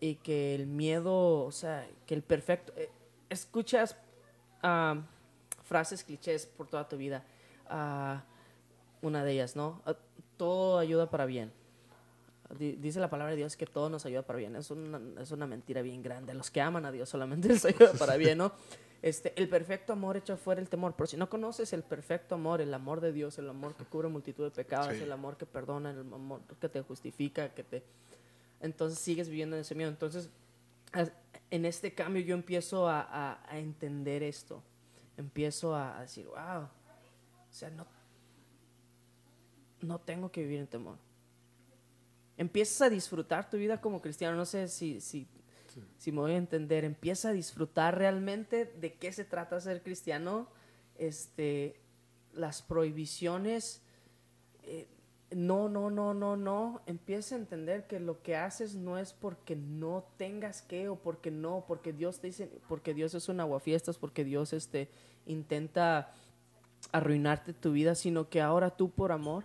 y 0.00 0.16
que 0.16 0.54
el 0.54 0.66
miedo, 0.66 1.44
o 1.44 1.52
sea, 1.52 1.86
que 2.06 2.14
el 2.14 2.22
perfecto 2.22 2.72
eh, 2.76 2.88
escuchas 3.28 3.94
ah, 4.62 4.96
frases 5.68 6.02
clichés 6.02 6.46
por 6.46 6.66
toda 6.66 6.88
tu 6.88 6.96
vida. 6.96 7.22
Ah, 7.68 8.22
una 9.02 9.22
de 9.24 9.32
ellas, 9.32 9.54
¿no? 9.56 9.80
Ah, 9.86 9.94
todo 10.36 10.78
ayuda 10.78 11.08
para 11.10 11.26
bien. 11.26 11.52
Di- 12.58 12.72
Dice 12.76 12.98
la 13.00 13.08
palabra 13.08 13.30
de 13.30 13.36
Dios 13.36 13.56
que 13.56 13.66
todo 13.66 13.88
nos 13.88 14.04
ayuda 14.06 14.22
para 14.22 14.38
bien. 14.38 14.56
Es 14.56 14.70
una, 14.70 15.00
es 15.22 15.30
una 15.30 15.46
mentira 15.46 15.82
bien 15.82 16.02
grande. 16.02 16.34
Los 16.34 16.50
que 16.50 16.60
aman 16.60 16.84
a 16.84 16.92
Dios 16.92 17.08
solamente 17.08 17.48
les 17.48 17.64
ayuda 17.64 17.92
para 17.94 18.16
bien, 18.16 18.38
¿no? 18.38 18.52
Este, 19.02 19.32
el 19.40 19.48
perfecto 19.48 19.92
amor 19.94 20.16
echa 20.18 20.36
fuera 20.36 20.60
el 20.60 20.68
temor. 20.68 20.94
Pero 20.96 21.06
si 21.06 21.16
no 21.16 21.28
conoces 21.30 21.72
el 21.72 21.82
perfecto 21.82 22.34
amor, 22.34 22.60
el 22.60 22.74
amor 22.74 23.00
de 23.00 23.12
Dios, 23.12 23.38
el 23.38 23.48
amor 23.48 23.74
que 23.74 23.84
cubre 23.84 24.08
multitud 24.08 24.44
de 24.44 24.50
pecados, 24.50 24.94
Sí. 24.96 25.02
el 25.02 25.12
amor 25.12 25.36
que 25.36 25.46
perdona, 25.46 25.90
el 25.90 26.00
amor 26.00 26.40
que 26.60 26.68
te 26.68 26.82
justifica, 26.82 27.48
que 27.54 27.62
te... 27.64 27.82
Entonces 28.60 28.98
sigues 28.98 29.28
viviendo 29.28 29.56
en 29.56 29.62
ese 29.62 29.74
miedo. 29.74 29.88
Entonces, 29.90 30.28
en 31.50 31.64
este 31.64 31.94
cambio 31.94 32.20
yo 32.22 32.34
empiezo 32.34 32.88
a, 32.88 33.00
a- 33.00 33.40
a 33.48 33.58
entender 33.58 34.22
esto. 34.22 34.62
Empiezo 35.16 35.74
a, 35.74 35.98
a 35.98 36.02
decir, 36.02 36.26
wow, 36.26 36.64
o 36.64 37.52
sea, 37.52 37.70
no, 37.70 37.86
no 39.82 39.98
tengo 39.98 40.30
que 40.30 40.42
vivir 40.42 40.58
en 40.60 40.66
temor. 40.66 40.96
Empiezas 42.40 42.80
a 42.80 42.88
disfrutar 42.88 43.50
tu 43.50 43.58
vida 43.58 43.82
como 43.82 44.00
cristiano. 44.00 44.34
No 44.34 44.46
sé 44.46 44.66
si, 44.68 45.02
si, 45.02 45.26
si 45.98 46.10
me 46.10 46.20
voy 46.20 46.32
a 46.32 46.38
entender. 46.38 46.86
Empieza 46.86 47.28
a 47.28 47.32
disfrutar 47.32 47.98
realmente 47.98 48.64
de 48.64 48.94
qué 48.94 49.12
se 49.12 49.26
trata 49.26 49.60
ser 49.60 49.82
cristiano. 49.82 50.48
Este, 50.96 51.76
las 52.32 52.62
prohibiciones. 52.62 53.82
eh, 54.62 54.86
no, 55.32 55.68
no, 55.68 55.90
no, 55.90 56.14
no, 56.14 56.34
no. 56.34 56.80
Empieza 56.86 57.34
a 57.34 57.38
entender 57.38 57.86
que 57.86 58.00
lo 58.00 58.22
que 58.22 58.36
haces 58.36 58.74
no 58.74 58.96
es 58.96 59.12
porque 59.12 59.54
no 59.54 60.06
tengas 60.16 60.62
que 60.62 60.88
o 60.88 60.96
porque 60.96 61.30
no, 61.30 61.66
porque 61.68 61.92
Dios 61.92 62.20
te 62.20 62.28
dice, 62.28 62.50
porque 62.68 62.94
Dios 62.94 63.12
es 63.12 63.28
un 63.28 63.40
aguafiestas, 63.40 63.98
porque 63.98 64.24
Dios 64.24 64.54
este, 64.54 64.88
intenta 65.26 66.14
arruinarte 66.90 67.52
tu 67.52 67.72
vida, 67.72 67.94
sino 67.94 68.30
que 68.30 68.40
ahora 68.40 68.70
tú 68.70 68.88
por 68.90 69.12
amor 69.12 69.44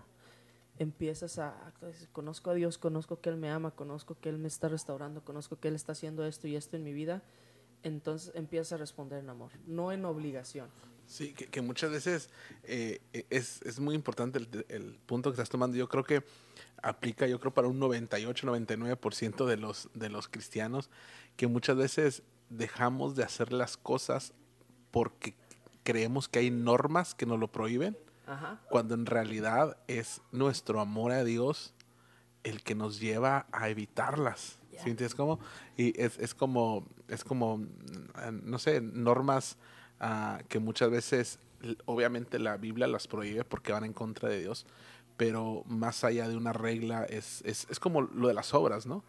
empiezas 0.80 1.40
a, 1.40 1.50
a- 1.50 1.74
conozco 2.12 2.50
a 2.50 2.54
Dios, 2.54 2.78
conozco 2.78 3.22
que 3.22 3.30
Él 3.30 3.38
me 3.38 3.50
ama, 3.50 3.72
conozco 3.72 4.16
que 4.20 4.30
Él 4.30 4.38
me 4.38 4.48
está 4.48 4.68
restaurando, 4.70 5.24
conozco 5.24 5.60
que 5.60 5.68
Él 5.68 5.76
está 5.76 5.94
haciendo 5.94 6.26
esto 6.26 6.48
y 6.48 6.56
esto 6.56 6.76
en 6.78 6.84
mi 6.84 6.94
vida. 6.94 7.24
entonces 7.84 8.32
empiezas 8.36 8.74
a 8.74 8.78
responder 8.78 9.20
en 9.20 9.30
amor, 9.30 9.52
no 9.68 9.92
en 9.92 10.06
obligación. 10.06 10.70
Sí, 11.08 11.34
que, 11.34 11.46
que 11.46 11.62
muchas 11.62 11.92
veces 11.92 12.30
eh, 12.64 13.00
e, 13.14 13.26
es, 13.30 13.62
es, 13.62 13.80
muy 13.80 13.94
importante 13.94 14.40
el, 14.40 14.66
el, 14.70 14.98
punto 15.06 15.30
que 15.30 15.36
estás 15.36 15.50
tomando. 15.50 15.78
Yo 15.78 15.88
creo 15.88 16.04
que 16.04 16.24
aplica, 16.82 17.28
yo 17.28 17.40
creo, 17.40 17.54
para 17.54 17.68
un 17.68 17.80
98, 17.80 18.48
99% 18.48 19.46
de 19.46 19.58
los, 19.58 19.90
de 19.94 20.10
los 20.10 20.28
cristianos, 20.28 20.90
que 21.38 21.48
muchas 21.48 21.78
veces 21.78 22.24
dejamos 22.50 23.16
de 23.16 23.24
hacer 23.24 23.54
las 23.54 23.78
cosas 23.78 24.34
porque 24.92 25.36
creemos 25.84 26.28
que 26.28 26.40
hay 26.40 26.50
normas 26.50 27.14
que 27.14 27.26
nos 27.26 27.40
lo 27.40 27.48
prohíben, 27.52 27.98
Ajá. 28.28 28.60
cuando 28.70 28.96
en 28.96 29.06
realidad 29.06 29.78
es 29.88 30.22
nuestro 30.32 30.80
amor 30.82 31.12
a 31.12 31.24
Dios 31.24 31.74
el 32.46 32.62
que 32.62 32.76
nos 32.76 33.00
lleva 33.00 33.48
a 33.52 33.70
evitarlas. 33.70 34.58
Yeah. 34.72 34.84
¿Sí 34.84 34.90
entiendes 34.92 35.16
cómo? 35.16 35.40
Y 35.78 36.00
es, 36.00 36.18
es 36.20 36.34
como, 36.34 36.86
es 37.08 37.24
como, 37.24 37.58
mm, 37.58 37.68
no 38.44 38.60
sé, 38.60 38.82
normas 38.82 39.58
uh, 40.00 40.44
que 40.48 40.60
muchas 40.60 40.92
veces, 40.92 41.40
obviamente 41.86 42.38
la 42.40 42.58
Biblia 42.58 42.88
las 42.88 43.08
prohíbe 43.08 43.44
porque 43.44 43.72
van 43.72 43.84
en 43.84 43.94
contra 43.94 44.30
de 44.30 44.40
Dios, 44.40 44.66
pero 45.18 45.64
más 45.66 46.04
allá 46.04 46.28
de 46.28 46.38
una 46.38 46.54
regla 46.54 47.06
es, 47.06 47.42
es, 47.46 47.66
es 47.70 47.80
como 47.80 48.02
lo 48.02 48.28
de 48.28 48.34
las 48.36 48.54
obras, 48.54 48.86
¿no? 48.86 49.04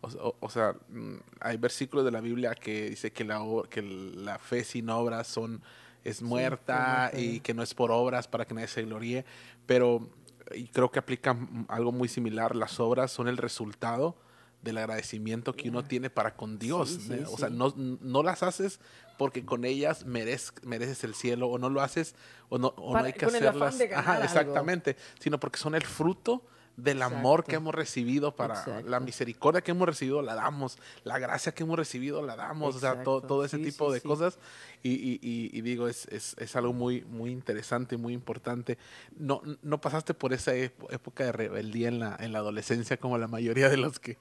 O, 0.00 0.08
o, 0.08 0.36
o, 0.40 0.50
sea, 0.50 0.74
mm, 0.88 1.16
hay 1.40 1.58
versículos 1.58 2.04
de 2.04 2.10
la 2.10 2.20
Biblia 2.20 2.54
que 2.54 2.90
dice 2.90 3.12
que 3.12 3.22
la, 3.22 3.40
que 3.68 3.82
la 3.82 4.38
fe 4.38 4.64
sin 4.64 4.90
obras 4.90 5.28
son, 5.28 5.62
es 6.04 6.22
muerta 6.22 7.10
sí, 7.14 7.36
y 7.36 7.40
que 7.40 7.54
no 7.54 7.62
es 7.62 7.74
por 7.74 7.90
obras 7.90 8.28
para 8.28 8.44
que 8.44 8.54
nadie 8.54 8.68
se 8.68 8.82
gloríe, 8.82 9.24
pero 9.66 10.08
y 10.54 10.66
creo 10.68 10.90
que 10.90 10.98
aplica 10.98 11.36
algo 11.68 11.92
muy 11.92 12.08
similar, 12.08 12.56
las 12.56 12.80
obras 12.80 13.10
son 13.12 13.28
el 13.28 13.36
resultado 13.36 14.16
del 14.62 14.78
agradecimiento 14.78 15.54
que 15.54 15.68
uno 15.70 15.84
tiene 15.84 16.10
para 16.10 16.34
con 16.34 16.58
Dios. 16.58 16.90
Sí, 16.90 17.00
sí, 17.00 17.24
o 17.26 17.38
sea, 17.38 17.48
no, 17.48 17.72
no 17.76 18.22
las 18.22 18.42
haces 18.42 18.80
porque 19.16 19.44
con 19.44 19.64
ellas 19.64 20.04
merez, 20.04 20.52
mereces 20.62 21.04
el 21.04 21.14
cielo 21.14 21.48
o 21.48 21.58
no 21.58 21.70
lo 21.70 21.80
haces 21.80 22.14
o 22.48 22.58
no, 22.58 22.68
o 22.76 22.92
para, 22.92 23.02
no 23.02 23.06
hay 23.06 23.12
que 23.12 23.26
hacerlas. 23.26 23.80
Ajá, 23.94 24.24
exactamente, 24.24 24.90
algo. 24.90 25.02
sino 25.20 25.40
porque 25.40 25.58
son 25.58 25.74
el 25.74 25.84
fruto 25.84 26.42
del 26.76 26.98
Exacto. 26.98 27.16
amor 27.16 27.44
que 27.44 27.56
hemos 27.56 27.74
recibido 27.74 28.34
para 28.34 28.54
Exacto. 28.54 28.88
la 28.88 29.00
misericordia 29.00 29.60
que 29.60 29.70
hemos 29.70 29.86
recibido 29.86 30.22
la 30.22 30.34
damos 30.34 30.78
la 31.04 31.18
gracia 31.18 31.52
que 31.52 31.62
hemos 31.62 31.78
recibido 31.78 32.22
la 32.22 32.36
damos 32.36 32.76
Exacto. 32.76 32.88
o 32.88 32.94
sea 32.94 33.04
todo, 33.04 33.20
todo 33.22 33.44
ese 33.44 33.58
sí, 33.58 33.64
tipo 33.64 33.88
sí, 33.88 33.94
de 33.94 34.00
sí. 34.00 34.08
cosas 34.08 34.38
y, 34.82 34.90
y, 34.92 35.20
y, 35.22 35.50
y 35.52 35.60
digo 35.60 35.88
es, 35.88 36.06
es, 36.06 36.34
es, 36.38 36.56
algo 36.56 36.72
muy 36.72 37.02
muy 37.02 37.30
interesante 37.30 37.96
muy 37.96 38.14
importante 38.14 38.78
no 39.16 39.42
no 39.62 39.80
pasaste 39.80 40.14
por 40.14 40.32
esa 40.32 40.54
época 40.54 41.24
de 41.24 41.32
rebeldía 41.32 41.88
en 41.88 41.98
la 41.98 42.16
en 42.18 42.32
la 42.32 42.38
adolescencia 42.38 42.96
como 42.96 43.18
la 43.18 43.28
mayoría 43.28 43.68
de 43.68 43.76
los 43.76 43.98
que 43.98 44.16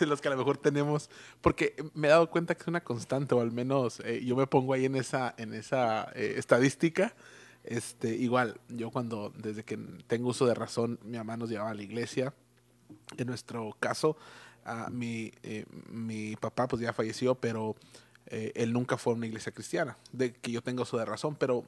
de 0.00 0.06
los 0.06 0.20
que 0.20 0.28
a 0.28 0.32
lo 0.32 0.36
mejor 0.36 0.58
tenemos 0.58 1.10
porque 1.40 1.76
me 1.94 2.08
he 2.08 2.10
dado 2.10 2.28
cuenta 2.30 2.54
que 2.54 2.62
es 2.62 2.68
una 2.68 2.82
constante 2.82 3.34
o 3.34 3.40
al 3.40 3.52
menos 3.52 4.00
eh, 4.00 4.22
yo 4.24 4.36
me 4.36 4.46
pongo 4.46 4.72
ahí 4.72 4.84
en 4.84 4.96
esa 4.96 5.34
en 5.38 5.54
esa 5.54 6.10
eh, 6.14 6.34
estadística 6.38 7.14
este, 7.64 8.14
igual, 8.14 8.60
yo 8.68 8.90
cuando, 8.90 9.32
desde 9.36 9.64
que 9.64 9.76
tengo 10.06 10.30
uso 10.30 10.46
de 10.46 10.54
razón, 10.54 10.98
mi 11.02 11.16
mamá 11.16 11.36
nos 11.36 11.48
llevaba 11.48 11.70
a 11.70 11.74
la 11.74 11.82
iglesia. 11.82 12.34
En 13.16 13.26
nuestro 13.26 13.74
caso, 13.80 14.16
uh, 14.66 14.90
mi, 14.90 15.32
eh, 15.42 15.64
mi 15.90 16.36
papá 16.36 16.68
pues 16.68 16.82
ya 16.82 16.92
falleció, 16.92 17.34
pero 17.34 17.74
eh, 18.26 18.52
él 18.54 18.72
nunca 18.72 18.96
fue 18.96 19.12
a 19.12 19.16
una 19.16 19.26
iglesia 19.26 19.52
cristiana, 19.52 19.96
de 20.12 20.32
que 20.32 20.50
yo 20.50 20.62
tengo 20.62 20.82
uso 20.82 20.98
de 20.98 21.04
razón, 21.04 21.36
pero, 21.36 21.64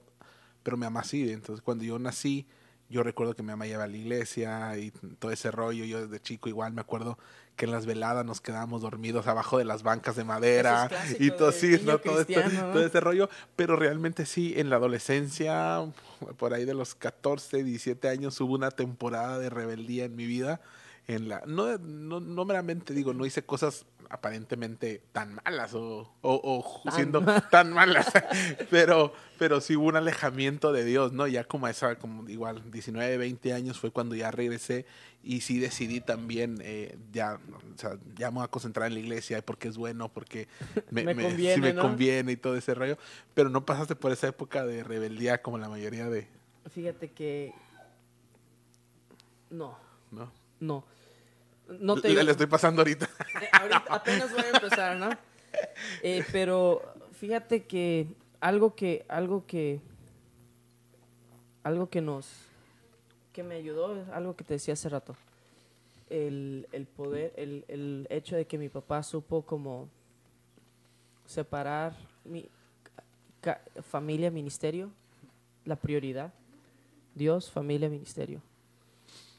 pero 0.62 0.76
mi 0.76 0.84
mamá 0.84 1.02
sí. 1.04 1.30
Entonces, 1.30 1.62
cuando 1.62 1.84
yo 1.84 1.98
nací, 1.98 2.46
yo 2.88 3.02
recuerdo 3.02 3.34
que 3.34 3.42
mi 3.42 3.48
mamá 3.48 3.66
iba 3.66 3.82
a 3.82 3.88
la 3.88 3.96
iglesia 3.96 4.76
y 4.78 4.90
todo 5.18 5.32
ese 5.32 5.50
rollo. 5.50 5.84
Yo 5.84 6.06
desde 6.06 6.22
chico 6.22 6.48
igual 6.48 6.72
me 6.72 6.80
acuerdo 6.80 7.18
que 7.56 7.64
en 7.64 7.72
las 7.72 7.86
veladas 7.86 8.24
nos 8.24 8.40
quedábamos 8.40 8.82
dormidos 8.82 9.26
abajo 9.26 9.58
de 9.58 9.64
las 9.64 9.82
bancas 9.82 10.14
de 10.14 10.24
madera 10.24 10.90
y 11.18 11.30
todo 11.30 11.48
así, 11.48 11.80
¿no? 11.84 11.98
Todo, 11.98 12.20
esto, 12.20 12.40
¿no? 12.40 12.72
todo 12.72 12.86
ese 12.86 13.00
rollo. 13.00 13.28
Pero 13.56 13.76
realmente 13.76 14.26
sí, 14.26 14.54
en 14.56 14.70
la 14.70 14.76
adolescencia, 14.76 15.80
por 16.36 16.54
ahí 16.54 16.64
de 16.64 16.74
los 16.74 16.94
14, 16.94 17.64
17 17.64 18.08
años, 18.08 18.40
hubo 18.40 18.54
una 18.54 18.70
temporada 18.70 19.38
de 19.38 19.50
rebeldía 19.50 20.04
en 20.04 20.14
mi 20.14 20.26
vida. 20.26 20.60
En 21.08 21.28
la, 21.28 21.42
no, 21.46 21.78
no, 21.78 22.20
no 22.20 22.44
meramente 22.44 22.92
digo, 22.92 23.14
no 23.14 23.26
hice 23.26 23.42
cosas 23.42 23.86
aparentemente 24.10 25.02
tan 25.12 25.34
malas 25.44 25.74
o, 25.74 26.08
o, 26.22 26.40
o 26.42 26.82
tan 26.84 26.92
siendo 26.94 27.20
tan 27.50 27.72
malas, 27.72 28.06
pero, 28.70 29.12
pero 29.38 29.60
sí 29.60 29.76
hubo 29.76 29.86
un 29.88 29.96
alejamiento 29.96 30.72
de 30.72 30.84
Dios, 30.84 31.12
¿no? 31.12 31.26
Ya 31.26 31.44
como 31.44 31.68
esa, 31.68 31.96
como 31.98 32.28
igual 32.28 32.70
19, 32.70 33.16
20 33.18 33.52
años 33.52 33.78
fue 33.78 33.90
cuando 33.90 34.14
ya 34.14 34.30
regresé 34.30 34.86
y 35.22 35.40
sí 35.40 35.58
decidí 35.58 36.00
también, 36.00 36.58
eh, 36.62 36.96
ya, 37.12 37.40
o 37.74 37.78
sea, 37.78 37.98
ya 38.16 38.30
me 38.30 38.36
voy 38.36 38.44
a 38.44 38.48
concentrar 38.48 38.86
en 38.86 38.94
la 38.94 39.00
iglesia 39.00 39.42
porque 39.42 39.66
es 39.68 39.76
bueno, 39.76 40.08
porque 40.08 40.46
me, 40.90 41.02
Me 41.02 41.14
me- 41.14 41.22
conviene, 41.24 41.54
sí 41.54 41.60
me 41.60 41.72
¿no? 41.72 41.82
conviene 41.82 42.32
y 42.32 42.36
todo 42.36 42.56
ese 42.56 42.74
rollo, 42.74 42.96
pero 43.34 43.50
no 43.50 43.66
pasaste 43.66 43.96
por 43.96 44.12
esa 44.12 44.28
época 44.28 44.64
de 44.64 44.84
rebeldía 44.84 45.42
como 45.42 45.58
la 45.58 45.68
mayoría 45.68 46.08
de, 46.08 46.28
Fíjate 46.72 47.10
que. 47.10 47.52
No, 49.50 49.76
¿no? 50.10 50.30
no. 50.60 50.84
No 51.68 52.00
te 52.00 52.08
le, 52.10 52.22
le 52.22 52.30
estoy 52.30 52.46
pasando 52.46 52.82
ahorita. 52.82 53.08
Eh, 53.42 53.48
ahorita 53.52 53.84
apenas 53.90 54.32
voy 54.32 54.40
a 54.40 54.48
empezar, 54.50 54.96
¿no? 54.96 55.10
Eh, 56.02 56.24
pero 56.32 56.82
fíjate 57.18 57.64
que 57.64 58.06
algo 58.40 58.74
que 58.74 59.04
algo 59.08 59.44
que 59.46 59.80
algo 61.62 61.88
que 61.90 62.00
nos 62.00 62.26
que 63.32 63.42
me 63.42 63.56
ayudó 63.56 64.00
es 64.00 64.08
algo 64.08 64.34
que 64.36 64.44
te 64.44 64.54
decía 64.54 64.74
hace 64.74 64.88
rato. 64.88 65.14
El, 66.08 66.66
el 66.72 66.86
poder, 66.86 67.32
el, 67.36 67.64
el 67.68 68.06
hecho 68.10 68.36
de 68.36 68.46
que 68.46 68.56
mi 68.56 68.68
papá 68.68 69.02
supo 69.02 69.42
como 69.42 69.88
separar 71.26 71.94
mi 72.24 72.48
familia, 73.90 74.30
ministerio, 74.30 74.90
la 75.64 75.76
prioridad. 75.76 76.32
Dios, 77.14 77.50
familia, 77.50 77.88
ministerio. 77.88 78.40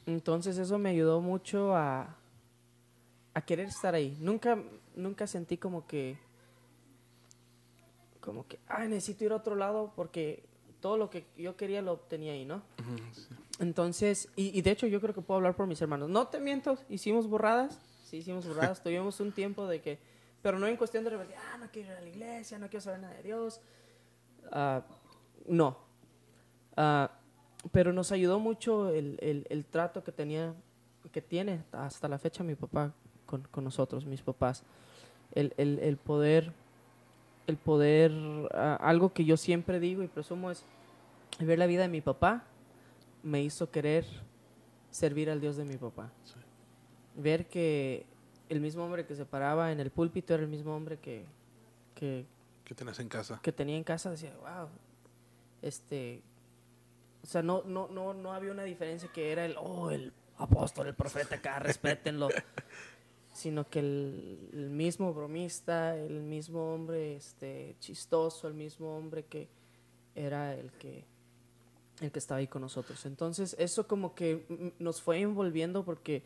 Entonces 0.08 0.56
eso 0.56 0.78
me 0.78 0.88
ayudó 0.88 1.20
mucho 1.20 1.76
a, 1.76 2.16
a 3.34 3.40
querer 3.42 3.68
estar 3.68 3.94
ahí. 3.94 4.16
Nunca, 4.20 4.58
nunca 4.96 5.26
sentí 5.26 5.58
como 5.58 5.86
que, 5.86 6.16
como 8.22 8.48
que, 8.48 8.58
ay, 8.68 8.88
necesito 8.88 9.26
ir 9.26 9.32
a 9.32 9.36
otro 9.36 9.54
lado 9.54 9.92
porque 9.94 10.42
todo 10.80 10.96
lo 10.96 11.10
que 11.10 11.26
yo 11.36 11.58
quería 11.58 11.82
lo 11.82 11.92
obtenía 11.92 12.32
ahí, 12.32 12.46
¿no? 12.46 12.62
Entonces, 13.58 14.30
y, 14.34 14.58
y 14.58 14.62
de 14.62 14.70
hecho 14.70 14.86
yo 14.86 14.98
creo 15.02 15.12
que 15.12 15.20
puedo 15.20 15.36
hablar 15.36 15.54
por 15.54 15.66
mis 15.66 15.82
hermanos. 15.82 16.08
No 16.08 16.26
te 16.28 16.40
miento, 16.40 16.78
hicimos 16.88 17.28
borradas, 17.28 17.78
sí 18.06 18.16
hicimos 18.16 18.46
borradas, 18.46 18.82
tuvimos 18.82 19.20
un 19.20 19.32
tiempo 19.32 19.66
de 19.66 19.82
que, 19.82 19.98
pero 20.40 20.58
no 20.58 20.66
en 20.66 20.78
cuestión 20.78 21.04
de 21.04 21.10
rebeldía, 21.10 21.36
ah, 21.52 21.58
no 21.58 21.70
quiero 21.70 21.92
ir 21.92 21.98
a 21.98 22.00
la 22.00 22.08
iglesia, 22.08 22.58
no 22.58 22.70
quiero 22.70 22.80
saber 22.82 23.00
nada 23.00 23.12
de 23.12 23.24
Dios. 23.24 23.60
Ah, 24.52 24.80
no. 25.46 25.76
Ah, 26.78 27.10
pero 27.72 27.92
nos 27.92 28.12
ayudó 28.12 28.38
mucho 28.38 28.90
el, 28.90 29.18
el- 29.20 29.46
el 29.50 29.64
trato 29.64 30.04
que 30.04 30.12
tenía, 30.12 30.54
que 31.12 31.20
tiene 31.22 31.62
hasta 31.72 32.08
la 32.08 32.18
fecha 32.18 32.44
mi 32.44 32.54
papá 32.54 32.92
con, 33.26 33.42
con 33.50 33.64
nosotros, 33.64 34.04
mis 34.06 34.22
papás. 34.22 34.62
El, 35.34 35.52
el- 35.56 35.78
el 35.80 35.96
poder, 35.96 36.52
el 37.46 37.56
poder, 37.56 38.12
ah, 38.54 38.78
algo 38.80 39.12
que 39.12 39.24
yo 39.24 39.36
siempre 39.36 39.80
digo 39.80 40.02
y 40.02 40.08
presumo 40.08 40.50
es, 40.50 40.62
ver 41.40 41.58
la 41.58 41.66
vida 41.66 41.82
de 41.82 41.88
mi 41.88 42.00
papá 42.00 42.42
me 43.22 43.42
hizo 43.42 43.70
querer 43.70 44.04
servir 44.90 45.28
al 45.30 45.40
Dios 45.40 45.56
de 45.56 45.64
mi 45.64 45.76
papá. 45.76 46.08
Ver 47.16 47.46
que 47.46 48.06
el 48.48 48.60
mismo 48.60 48.84
hombre 48.84 49.04
que 49.04 49.14
se 49.16 49.24
paraba 49.26 49.72
en 49.72 49.80
el 49.80 49.90
púlpito 49.90 50.32
era 50.34 50.42
el 50.44 50.48
mismo 50.48 50.74
hombre 50.74 50.96
que, 50.98 51.24
que, 51.96 52.24
¿Qué 52.64 52.74
tenés 52.74 52.98
en 53.00 53.08
casa? 53.08 53.40
que 53.42 53.52
tenía 53.52 53.76
en 53.76 53.84
casa 53.84 54.10
decía, 54.10 54.32
wow, 54.40 54.68
este, 55.62 56.20
o 57.22 57.26
sea, 57.26 57.42
no, 57.42 57.62
no, 57.64 57.88
no, 57.88 58.14
no 58.14 58.32
había 58.32 58.52
una 58.52 58.64
diferencia 58.64 59.10
que 59.12 59.32
era 59.32 59.44
el, 59.44 59.56
oh, 59.58 59.90
el 59.90 60.12
apóstol, 60.38 60.86
el 60.88 60.94
profeta 60.94 61.36
acá, 61.36 61.58
respétenlo, 61.58 62.28
sino 63.34 63.68
que 63.68 63.80
el, 63.80 64.50
el 64.52 64.70
mismo 64.70 65.12
bromista, 65.12 65.96
el 65.96 66.22
mismo 66.22 66.74
hombre, 66.74 67.16
este, 67.16 67.76
chistoso, 67.80 68.48
el 68.48 68.54
mismo 68.54 68.96
hombre 68.96 69.24
que 69.24 69.48
era 70.14 70.54
el 70.54 70.72
que, 70.72 71.04
el 72.00 72.10
que 72.10 72.18
estaba 72.18 72.38
ahí 72.38 72.46
con 72.46 72.62
nosotros. 72.62 73.04
Entonces, 73.06 73.54
eso 73.58 73.86
como 73.86 74.14
que 74.14 74.72
nos 74.78 75.00
fue 75.00 75.20
envolviendo 75.20 75.84
porque 75.84 76.22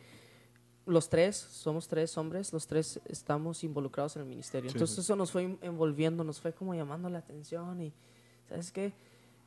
los 0.87 1.09
tres, 1.09 1.37
somos 1.37 1.87
tres 1.89 2.17
hombres, 2.19 2.53
los 2.53 2.67
tres 2.67 3.01
estamos 3.07 3.63
involucrados 3.65 4.17
en 4.17 4.23
el 4.23 4.29
ministerio. 4.29 4.71
Sí, 4.71 4.77
Entonces 4.77 4.97
sí. 4.97 5.03
eso 5.03 5.17
nos 5.17 5.31
fue 5.31 5.57
envolviendo, 5.63 6.25
nos 6.25 6.41
fue 6.41 6.53
como 6.53 6.75
llamando 6.75 7.09
la 7.09 7.19
atención 7.19 7.81
y, 7.81 7.93
¿sabes 8.49 8.73
qué? 8.73 8.93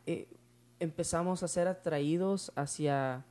Eh, 0.05 0.27
empezamos 0.79 1.43
a 1.43 1.47
ser 1.47 1.67
atraídos 1.67 2.51
hacia, 2.55 3.23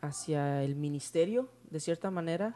hacia 0.00 0.62
el 0.62 0.74
ministerio, 0.76 1.48
de 1.70 1.80
cierta 1.80 2.10
manera. 2.10 2.54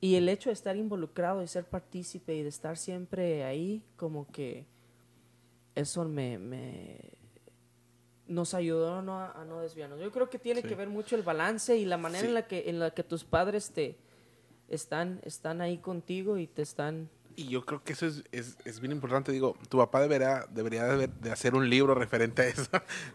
Y 0.00 0.14
el 0.16 0.28
hecho 0.28 0.48
de 0.50 0.54
estar 0.54 0.76
involucrado 0.76 1.42
y 1.42 1.46
ser 1.48 1.64
partícipe 1.64 2.34
y 2.34 2.42
de 2.42 2.48
estar 2.48 2.76
siempre 2.78 3.44
ahí, 3.44 3.82
como 3.96 4.26
que 4.32 4.64
eso 5.74 6.04
me, 6.04 6.38
me- 6.38 7.00
nos 8.26 8.54
ayudó 8.54 8.94
a 8.98 9.02
no, 9.02 9.20
a 9.20 9.44
no 9.46 9.60
desviarnos. 9.60 10.00
Yo 10.00 10.10
creo 10.12 10.30
que 10.30 10.38
tiene 10.38 10.62
Sí. 10.62 10.68
que 10.68 10.74
ver 10.74 10.88
mucho 10.88 11.16
el 11.16 11.22
balance 11.22 11.76
y 11.76 11.84
la 11.84 11.96
manera 11.96 12.20
Sí. 12.22 12.28
en 12.28 12.34
la 12.34 12.46
que 12.46 12.70
en 12.70 12.78
la 12.78 12.90
que 12.92 13.02
tus 13.02 13.24
padres 13.24 13.70
te 13.70 13.96
están 14.68 15.20
están 15.24 15.60
ahí 15.60 15.78
contigo 15.78 16.38
y 16.38 16.46
te 16.46 16.62
están 16.62 17.08
Y 17.36 17.48
yo 17.48 17.64
creo 17.64 17.82
que 17.82 17.92
eso 17.92 18.06
es, 18.06 18.24
es, 18.32 18.56
es 18.64 18.80
bien 18.80 18.92
importante. 18.92 19.32
Digo, 19.32 19.56
tu 19.68 19.78
papá 19.78 20.00
debería, 20.00 20.46
debería 20.50 20.84
de, 20.84 21.30
hacer 21.30 21.54
un 21.54 21.68
libro 21.70 21.94
referente 21.94 22.42
a 22.42 22.46
eso. 22.46 22.68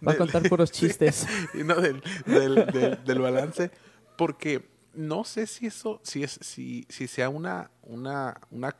Va 0.06 0.13
a 0.13 0.17
contar 0.17 0.47
puros 0.49 0.71
chistes. 0.73 1.28
y 1.54 1.63
no 1.63 1.75
del, 1.75 2.01
del, 2.25 2.65
del, 2.67 3.04
del 3.04 3.19
balance. 3.19 3.71
Porque 4.17 4.67
no 4.93 5.23
sé 5.23 5.47
si 5.47 5.67
eso, 5.67 5.99
si 6.04 6.23
es, 6.23 6.39
si, 6.41 6.86
si 6.89 7.08
sea 7.08 7.30
una, 7.30 7.69
una, 7.84 8.39
una, 8.49 8.75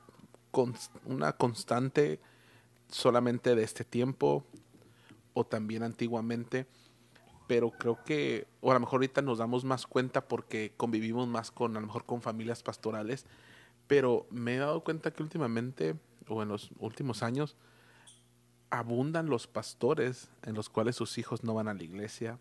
una 1.06 1.34
constante 1.34 2.20
solamente 2.90 3.56
de 3.56 3.64
este 3.64 3.84
tiempo 3.84 4.46
o 5.34 5.46
también 5.46 5.84
antiguamente, 5.84 6.66
pero 7.48 7.72
creo 7.72 8.04
que, 8.04 8.48
o 8.62 8.72
a 8.72 8.74
lo 8.74 8.80
mejor 8.80 8.98
ahorita 8.98 9.22
nos 9.22 9.38
damos 9.38 9.64
más 9.64 9.86
cuenta 9.86 10.28
porque 10.28 10.74
convivimos 10.78 11.28
más 11.28 11.52
con, 11.52 11.76
a 11.76 11.80
lo 11.80 11.88
mejor 11.88 12.06
con 12.06 12.22
familias 12.22 12.64
pastorales, 12.64 13.26
pero 13.88 14.28
me 14.30 14.56
he 14.56 14.58
dado 14.58 14.84
cuenta 14.84 15.12
que 15.12 15.24
últimamente, 15.24 15.96
o 16.28 16.42
en 16.42 16.50
los 16.50 16.72
últimos 16.80 17.24
años, 17.24 17.56
abundan 18.70 19.28
los 19.28 19.48
pastores 19.48 20.30
en 20.44 20.56
los 20.56 20.70
cuales 20.70 20.96
sus 20.96 21.18
hijos 21.18 21.44
no 21.44 21.54
van 21.54 21.68
a 21.68 21.74
la 21.74 21.84
iglesia, 21.84 22.40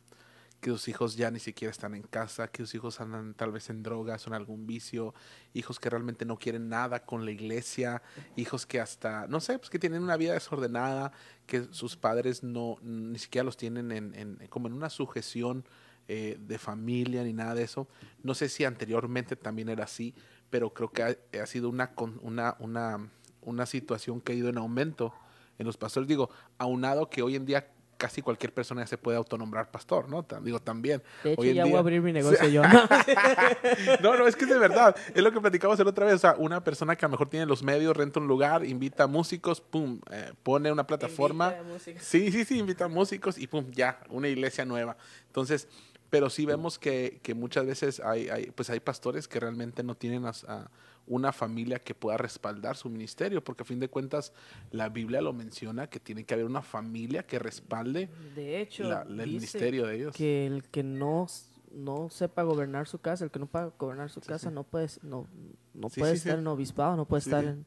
que 0.61 0.70
sus 0.70 0.88
hijos 0.88 1.16
ya 1.16 1.30
ni 1.30 1.40
siquiera 1.40 1.70
están 1.70 1.94
en 1.94 2.02
casa, 2.02 2.48
que 2.48 2.62
sus 2.62 2.74
hijos 2.74 2.98
andan 2.98 3.35
tal 3.35 3.52
vez 3.52 3.68
en 3.68 3.83
drogas 3.83 4.26
o 4.26 4.30
en 4.30 4.35
algún 4.35 4.66
vicio, 4.66 5.14
hijos 5.52 5.78
que 5.78 5.90
realmente 5.90 6.24
no 6.24 6.38
quieren 6.38 6.70
nada 6.70 7.04
con 7.04 7.26
la 7.26 7.30
iglesia, 7.30 8.02
hijos 8.35 8.64
que 8.64 8.80
hasta, 8.80 9.26
no 9.26 9.40
sé, 9.40 9.59
pues 9.59 9.68
que 9.68 9.78
tienen 9.78 10.02
una 10.02 10.16
vida 10.16 10.33
desordenada, 10.33 11.12
que 11.46 11.68
sus 11.70 11.96
padres 11.96 12.42
no, 12.42 12.78
ni 12.83 13.18
siquiera 13.18 13.44
los 13.44 13.59
tienen 13.59 13.92
en, 13.92 14.38
como 14.48 14.68
en 14.68 14.72
una 14.72 14.88
sujeción 14.88 15.66
eh, 16.09 16.38
de 16.40 16.59
familia 16.59 17.22
ni 17.24 17.35
nada 17.35 17.54
de 17.54 17.64
eso. 17.64 17.87
No 18.22 18.35
sé 18.35 18.48
si 18.48 18.64
anteriormente 18.64 19.37
también 19.37 19.68
era 19.68 19.85
así, 19.85 20.14
pero 20.54 20.70
creo 20.70 20.88
que 20.92 21.02
ha, 21.02 21.16
ha 21.42 21.46
sido 21.46 21.68
una, 21.68 21.90
una, 22.22 22.54
una, 22.60 23.08
una 23.42 23.66
situación 23.66 24.20
que 24.20 24.30
ha 24.30 24.34
ido 24.36 24.48
en 24.48 24.56
aumento 24.56 25.12
en 25.58 25.66
los 25.66 25.76
pastores. 25.76 26.08
Digo, 26.08 26.30
aunado 26.58 27.10
que 27.10 27.22
hoy 27.22 27.34
en 27.34 27.44
día 27.44 27.66
casi 27.96 28.22
cualquier 28.22 28.54
persona 28.54 28.82
ya 28.82 28.86
se 28.86 28.96
puede 28.96 29.16
autonombrar 29.16 29.72
pastor, 29.72 30.08
¿no? 30.08 30.24
Digo, 30.42 30.60
también. 30.60 31.02
De 31.24 31.32
hecho, 31.32 31.40
hoy 31.40 31.48
en 31.48 31.54
ya 31.56 31.62
voy 31.64 31.70
día- 31.70 31.78
a 31.78 31.80
abrir 31.80 32.02
mi 32.02 32.12
negocio 32.12 32.46
yo. 32.46 32.62
¿no? 32.68 32.70
no, 34.00 34.16
no, 34.16 34.28
es 34.28 34.36
que 34.36 34.44
es 34.44 34.50
de 34.50 34.58
verdad. 34.58 34.94
Es 35.12 35.24
lo 35.24 35.32
que 35.32 35.40
platicamos 35.40 35.76
la 35.76 35.86
otra 35.90 36.06
vez. 36.06 36.14
O 36.14 36.18
sea, 36.18 36.36
una 36.38 36.62
persona 36.62 36.94
que 36.94 37.04
a 37.04 37.08
lo 37.08 37.12
mejor 37.12 37.28
tiene 37.28 37.46
los 37.46 37.64
medios, 37.64 37.96
renta 37.96 38.20
un 38.20 38.28
lugar, 38.28 38.64
invita 38.64 39.02
a 39.02 39.06
músicos, 39.08 39.60
pum, 39.60 40.00
eh, 40.12 40.30
pone 40.44 40.70
una 40.70 40.86
plataforma. 40.86 41.52
Invita 41.60 41.98
a. 41.98 42.00
Sí, 42.00 42.30
sí, 42.30 42.44
sí, 42.44 42.60
invita 42.60 42.84
a 42.84 42.88
músicos 42.88 43.38
y 43.38 43.48
pum, 43.48 43.68
ya, 43.72 43.98
una 44.08 44.28
iglesia 44.28 44.64
nueva. 44.64 44.96
Entonces, 45.26 45.66
pero 46.14 46.31
sí 46.31 46.46
vemos 46.46 46.79
que, 46.79 47.18
que 47.24 47.35
muchas 47.35 47.66
veces 47.66 47.98
hay, 47.98 48.29
hay, 48.29 48.46
pues 48.53 48.70
hay 48.70 48.79
pastores 48.79 49.27
que 49.27 49.40
realmente 49.40 49.83
no 49.83 49.96
tienen 49.96 50.27
as- 50.27 50.44
a 50.44 50.70
una 51.09 51.33
familia 51.33 51.81
que 51.81 51.92
pueda 51.92 52.16
respaldar 52.16 52.77
su 52.77 52.88
ministerio, 52.88 53.42
porque 53.42 53.64
a 53.64 53.66
fin 53.66 53.81
de 53.81 53.88
cuentas 53.88 54.33
la 54.70 54.88
Biblia 54.88 55.20
lo 55.20 55.33
menciona 55.33 55.88
que 55.88 55.98
tiene 55.98 56.22
que 56.24 56.35
haber 56.35 56.46
una 56.46 56.62
familia 56.62 57.27
que 57.27 57.40
respalde 57.40 58.09
De 58.37 58.61
hecho, 58.61 58.85
la- 58.85 59.03
el 59.03 59.16
dice 59.16 59.27
ministerio 59.29 59.87
de 59.87 59.96
ellos. 59.96 60.14
que 60.14 60.46
el 60.46 60.62
que 60.64 60.85
no, 60.85 61.27
no 61.72 62.09
sepa 62.11 62.44
gobernar 62.44 62.87
su 62.87 62.98
casa, 63.00 63.24
el 63.24 63.33
que 63.33 63.40
no 63.40 63.46
pueda 63.46 63.72
gobernar 63.77 64.09
su 64.09 64.20
casa, 64.20 64.53
no 64.53 64.62
puede, 64.62 64.88
no, 65.03 65.27
no 65.74 65.90
Sí, 65.90 65.98
puede 65.98 66.12
sí, 66.12 66.18
sí. 66.20 66.29
estar 66.29 66.38
en 66.38 66.46
obispado, 66.46 66.96
no 66.96 67.07
puede 67.07 67.22
Sí, 67.22 67.31
estar 67.31 67.42
sí. 67.42 67.48
en... 67.50 67.66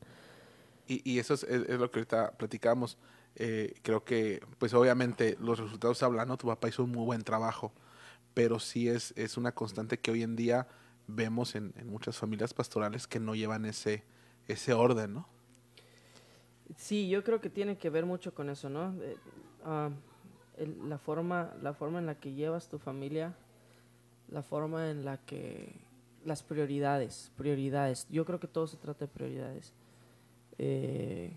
Y, 0.87 1.11
y 1.11 1.19
eso 1.19 1.33
es, 1.33 1.43
es- 1.43 1.67
es 1.67 1.79
lo 1.79 1.91
que 1.91 1.99
ahorita 1.99 2.31
platicamos. 2.37 2.97
Eh, 3.35 3.75
creo 3.83 4.03
que, 4.03 4.41
pues 4.57 4.73
obviamente, 4.73 5.37
los 5.39 5.59
resultados 5.59 6.01
hablan, 6.01 6.27
¿no? 6.29 6.37
Tu 6.37 6.47
papá 6.47 6.69
hizo 6.69 6.83
un 6.85 6.91
muy 6.91 7.05
buen 7.05 7.21
trabajo, 7.23 7.71
pero 8.37 8.59
sí 8.59 8.87
es, 8.87 9.15
es 9.17 9.35
una 9.35 9.51
constante 9.51 9.97
que 9.97 10.11
hoy 10.11 10.21
en 10.21 10.35
día 10.35 10.67
vemos 11.07 11.55
en, 11.55 11.73
muchas 11.85 12.17
familias 12.17 12.53
pastorales 12.53 13.07
que 13.07 13.19
no 13.19 13.33
llevan 13.33 13.65
ese, 13.65 14.03
ese 14.47 14.73
orden, 14.73 15.15
¿no? 15.15 15.27
Sí, 16.77 17.09
yo 17.09 17.23
creo 17.23 17.41
que 17.41 17.49
tiene 17.49 17.79
que 17.79 17.89
ver 17.89 18.05
mucho 18.05 18.35
con 18.35 18.51
eso, 18.51 18.69
¿no? 18.69 18.93
Eh, 19.01 19.17
ah, 19.65 19.89
la, 20.85 20.99
forma, 20.99 21.51
la 21.63 21.73
forma 21.73 21.97
en 21.97 22.05
la 22.05 22.13
que 22.13 22.31
llevas 22.31 22.67
tu 22.69 22.77
familia, 22.77 23.33
la 24.29 24.43
forma 24.43 24.91
en 24.91 25.03
la 25.03 25.17
que... 25.17 25.73
Las 26.23 26.43
prioridades, 26.43 27.31
prioridades. 27.37 28.05
Yo 28.11 28.23
creo 28.23 28.39
que 28.39 28.47
todo 28.47 28.67
se 28.67 28.77
trata 28.77 29.05
de 29.05 29.11
prioridades. 29.11 29.71
Eh, 30.59 31.31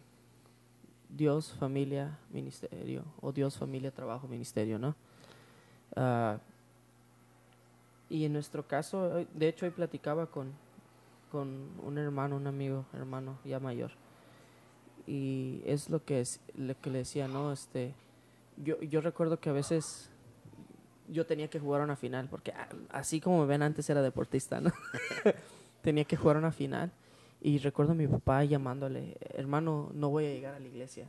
Dios, 1.09 1.55
familia, 1.59 2.19
ministerio. 2.31 3.05
O 3.23 3.33
Dios, 3.33 3.57
familia, 3.57 3.91
trabajo, 3.91 4.29
ministerio, 4.29 4.79
¿no? 4.79 4.95
Ah, 5.97 6.37
y 8.11 8.25
en 8.25 8.33
nuestro 8.33 8.67
caso, 8.67 9.25
de 9.33 9.49
hecho 9.49 9.65
hoy 9.67 9.71
platicaba 9.71 10.27
con, 10.27 10.53
con 11.31 11.49
un 11.85 11.97
hermano, 11.97 12.37
un 12.37 12.47
amigo, 12.49 12.85
hermano 12.93 13.39
ya 13.45 13.61
mayor. 13.61 13.93
Y 15.07 15.63
es 15.65 15.89
lo 15.89 16.05
que 16.05 16.21
es 16.21 16.41
lo 16.57 16.75
que 16.79 16.91
le 16.91 16.99
decía 16.99 17.27
no 17.27 17.53
este 17.53 17.95
yo 18.63 18.79
yo 18.83 19.01
recuerdo 19.01 19.41
que 19.41 19.49
a 19.49 19.53
veces 19.53 20.09
yo 21.09 21.25
tenía 21.25 21.49
que 21.49 21.59
jugar 21.59 21.81
una 21.81 21.97
final 21.97 22.29
porque 22.29 22.53
así 22.91 23.21
como 23.21 23.41
me 23.41 23.47
ven 23.47 23.63
antes 23.63 23.89
era 23.91 24.03
deportista 24.03 24.61
no 24.61 24.71
tenía 25.83 26.05
que 26.05 26.17
jugar 26.17 26.37
una 26.37 26.53
final. 26.53 26.91
Y 27.43 27.57
recuerdo 27.59 27.93
a 27.93 27.95
mi 27.95 28.07
papá 28.07 28.45
llamándole 28.45 29.17
hermano 29.35 29.91
no 29.95 30.11
voy 30.11 30.27
a 30.27 30.31
llegar 30.31 30.55
a 30.55 30.61
la 30.61 30.67
iglesia. 30.67 31.07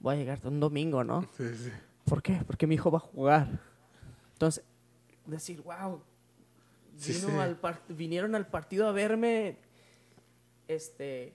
Voy 0.00 0.14
a 0.14 0.18
llegar 0.18 0.40
un 0.44 0.58
domingo 0.60 1.04
no 1.04 1.28
Sí, 1.36 1.44
sí. 1.54 1.70
¿por 2.06 2.22
qué? 2.22 2.40
porque 2.46 2.66
mi 2.66 2.74
hijo 2.74 2.90
va 2.90 2.98
a 2.98 3.02
jugar. 3.02 3.48
Entonces 4.32 4.64
decir 5.26 5.62
wow 5.62 6.00
Sí, 6.98 7.12
vino 7.14 7.28
sí. 7.28 7.36
al 7.36 7.56
par- 7.56 7.80
vinieron 7.88 8.34
al 8.34 8.46
partido 8.46 8.86
a 8.86 8.92
verme 8.92 9.56
este 10.68 11.32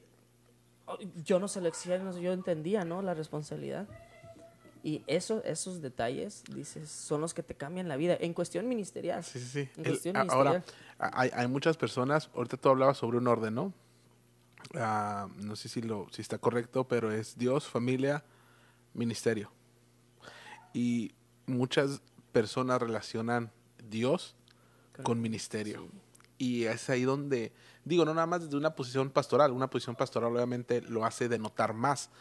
yo 1.25 1.39
no 1.39 1.47
seleccioné, 1.47 2.21
yo 2.21 2.31
entendía, 2.31 2.85
¿no? 2.85 3.01
La 3.01 3.13
responsabilidad. 3.13 3.87
Y 4.83 5.03
eso, 5.07 5.43
esos 5.43 5.81
detalles, 5.81 6.43
dices, 6.53 6.89
son 6.89 7.19
los 7.19 7.33
que 7.33 7.43
te 7.43 7.55
cambian 7.55 7.89
la 7.89 7.97
vida. 7.97 8.15
En 8.21 8.33
cuestión 8.33 8.69
ministerial. 8.69 9.21
Sí, 9.23 9.39
sí, 9.39 9.67
sí. 9.75 9.81
El- 9.83 10.29
ahora, 10.29 10.63
hay, 10.97 11.29
hay 11.33 11.47
muchas 11.47 11.75
personas, 11.75 12.29
ahorita 12.33 12.55
tú 12.55 12.69
hablabas 12.69 12.97
sobre 12.97 13.17
un 13.17 13.27
orden, 13.27 13.55
¿no? 13.55 13.73
Ah, 14.75 15.27
no 15.37 15.57
sé 15.57 15.67
si, 15.67 15.81
lo, 15.81 16.07
si 16.11 16.21
está 16.21 16.37
correcto, 16.37 16.85
pero 16.85 17.11
es 17.11 17.37
Dios, 17.37 17.67
familia, 17.67 18.23
ministerio. 18.93 19.51
Y 20.73 21.11
muchas 21.47 22.01
personas 22.31 22.81
relacionan 22.81 23.51
Dios 23.89 24.35
con 25.03 25.21
ministerio. 25.21 25.81
sí. 25.91 26.07
Y 26.37 26.65
es 26.65 26.89
ahí 26.89 27.03
donde, 27.03 27.51
digo, 27.83 28.05
no 28.05 28.13
nada 28.13 28.27
más 28.27 28.43
desde 28.43 28.57
una 28.57 28.75
posición 28.75 29.09
pastoral, 29.09 29.51
una 29.51 29.69
posición 29.69 29.95
pastoral 29.95 30.35
obviamente 30.35 30.81
lo 30.81 31.03
hace 31.03 31.27
denotar 31.27 31.73
más, 31.73 32.11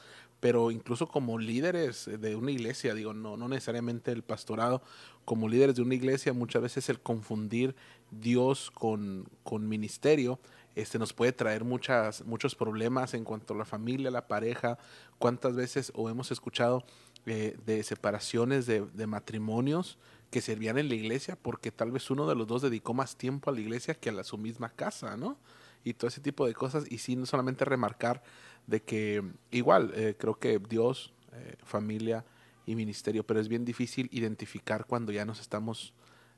pero 0.41 0.71
incluso 0.71 1.09
como 1.09 1.39
líderes 1.39 2.09
de 2.21 2.37
una 2.37 2.51
iglesia, 2.51 2.95
digo, 2.95 3.12
no, 3.12 3.37
no 3.37 3.49
necesariamente 3.49 4.12
el 4.12 4.23
pastorado, 4.23 4.83
como 5.25 5.49
líderes 5.49 5.77
de 5.77 5.83
una 5.83 5.95
iglesia, 5.95 6.33
muchas 6.33 6.62
veces 6.62 6.89
el 6.89 7.01
confundir 7.01 7.75
Dios 8.11 8.71
con, 8.71 9.29
con 9.43 9.69
ministerio, 9.69 10.39
este, 10.75 10.99
nos 10.99 11.12
puede 11.12 11.33
traer 11.33 11.65
muchas, 11.65 12.25
muchos 12.25 12.55
problemas 12.55 13.15
en 13.15 13.25
cuanto 13.25 13.55
a 13.55 13.57
la 13.57 13.65
familia, 13.65 14.11
la 14.11 14.29
pareja, 14.29 14.79
cuántas 15.19 15.55
veces 15.55 15.91
o 15.95 16.09
hemos 16.09 16.31
escuchado 16.31 16.85
eh, 17.27 17.57
de 17.67 17.83
separaciones 17.83 18.67
de, 18.67 18.83
de 18.83 19.07
matrimonios 19.07 19.99
que 20.31 20.41
servían 20.41 20.79
en 20.79 20.89
la 20.89 20.95
iglesia 20.95 21.37
porque 21.41 21.71
tal 21.71 21.91
vez 21.91 22.11
uno 22.11 22.29
de 22.29 22.35
los 22.35 22.47
dos 22.47 22.62
dedicó 22.62 22.95
más 22.95 23.17
tiempo 23.17 23.51
a 23.51 23.53
la 23.53 23.61
iglesia 23.61 23.95
que 23.95 24.11
a 24.11 24.12
la, 24.12 24.25
su 24.25 24.39
misma 24.39 24.71
casa, 24.71 25.17
¿no? 25.17 25.37
Y 25.85 25.95
todo 25.95 26.09
ese 26.09 26.21
tipo 26.21 26.47
de 26.47 26.55
cosas. 26.55 26.85
Y 26.91 26.99
sí, 26.99 27.15
no 27.17 27.27
solamente 27.27 27.65
remarcar 27.65 28.23
de 28.67 28.83
que 28.83 29.23
igual, 29.51 29.93
eh, 29.95 30.17
creo 30.19 30.35
que 30.39 30.59
Dios, 30.59 31.12
eh, 31.33 31.57
familia 31.65 32.25
y 32.67 32.75
ministerio, 32.75 33.25
pero 33.25 33.41
es 33.41 33.49
bien 33.49 33.65
difícil 33.65 34.09
identificar 34.12 34.85
cuando 34.87 35.12
ya 35.12 35.25
nos 35.25 35.41
estamos 35.41 35.93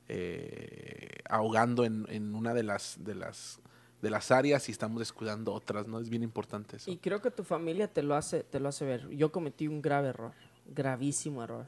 eh, 0.07 1.21
ahogando 1.27 1.83
en, 1.83 2.05
en 2.09 2.35
una 2.35 2.53
de 2.53 2.63
las, 2.63 2.97
de, 3.03 3.15
las, 3.15 3.59
de 4.01 4.09
las 4.11 4.29
áreas 4.31 4.69
y 4.69 4.71
estamos 4.71 4.99
descuidando 4.99 5.53
otras, 5.53 5.87
¿no? 5.87 5.99
Es 5.99 6.09
bien 6.09 6.23
importante 6.23 6.77
eso. 6.77 6.91
Y 6.91 6.97
creo 6.97 7.21
que 7.21 7.31
tu 7.31 7.43
familia 7.43 7.87
te 7.87 8.03
lo 8.03 8.15
hace, 8.15 8.43
te 8.43 8.59
lo 8.59 8.69
hace 8.69 8.85
ver. 8.85 9.09
Yo 9.09 9.31
cometí 9.31 9.67
un 9.67 9.81
grave 9.81 10.09
error, 10.09 10.33
gravísimo 10.67 11.43
error. 11.43 11.65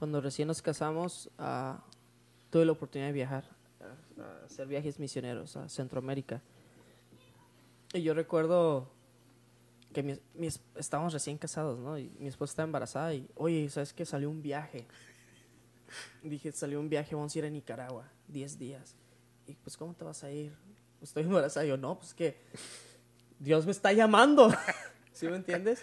Cuando 0.00 0.22
recién 0.22 0.48
nos 0.48 0.62
casamos, 0.62 1.28
ah, 1.36 1.78
tuve 2.48 2.64
la 2.64 2.72
oportunidad 2.72 3.08
de 3.08 3.12
viajar, 3.12 3.44
a, 4.18 4.46
hacer 4.46 4.66
viajes 4.66 4.98
misioneros 4.98 5.58
a 5.58 5.68
Centroamérica. 5.68 6.40
Y 7.92 8.00
yo 8.00 8.14
recuerdo 8.14 8.88
que 9.92 10.02
mi, 10.02 10.18
mi 10.36 10.46
es- 10.46 10.58
estábamos 10.76 11.12
recién 11.12 11.36
casados, 11.36 11.78
¿no? 11.80 11.98
Y 11.98 12.10
mi 12.18 12.28
esposa 12.28 12.52
estaba 12.52 12.64
embarazada 12.64 13.12
y, 13.12 13.28
oye, 13.34 13.68
¿sabes 13.68 13.92
qué? 13.92 14.06
Salió 14.06 14.30
un 14.30 14.40
viaje. 14.40 14.86
Dije, 16.22 16.50
salió 16.52 16.80
un 16.80 16.88
viaje, 16.88 17.14
vamos 17.14 17.34
a 17.34 17.38
ir 17.38 17.44
a 17.44 17.50
Nicaragua, 17.50 18.08
10 18.28 18.58
días. 18.58 18.94
Y 19.46 19.52
pues, 19.52 19.76
¿cómo 19.76 19.92
te 19.92 20.02
vas 20.04 20.24
a 20.24 20.30
ir? 20.30 20.50
Estoy 21.02 21.24
embarazada. 21.24 21.66
Y 21.66 21.68
yo, 21.68 21.76
no, 21.76 21.98
pues 21.98 22.14
que 22.14 22.38
Dios 23.38 23.66
me 23.66 23.72
está 23.72 23.92
llamando. 23.92 24.50
¿Sí 25.12 25.28
me 25.28 25.36
entiendes? 25.36 25.80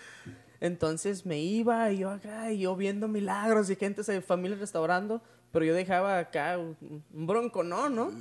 Entonces 0.60 1.26
me 1.26 1.39
iba 1.39 1.91
y 1.91 2.00
yo 2.00 2.10
acá, 2.10 2.52
y 2.52 2.60
yo 2.60 2.76
viendo 2.76 3.08
milagros 3.08 3.70
y 3.70 3.76
gente 3.76 4.02
de 4.04 4.22
familia 4.22 4.58
restaurando, 4.58 5.22
pero 5.52 5.65
yo 5.65 5.74
dejaba 5.74 6.20
acá 6.20 6.58
un, 6.58 6.76
un 7.13 7.28
bronco, 7.28 7.63
¿no? 7.63 7.89
¿No? 7.89 8.12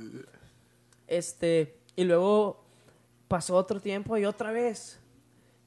Este, 1.07 1.75
y 1.95 2.03
luego 2.03 2.63
pasó 3.27 3.55
otro 3.55 3.79
tiempo 3.79 4.17
y 4.17 4.25
otra 4.25 4.51
vez. 4.51 4.99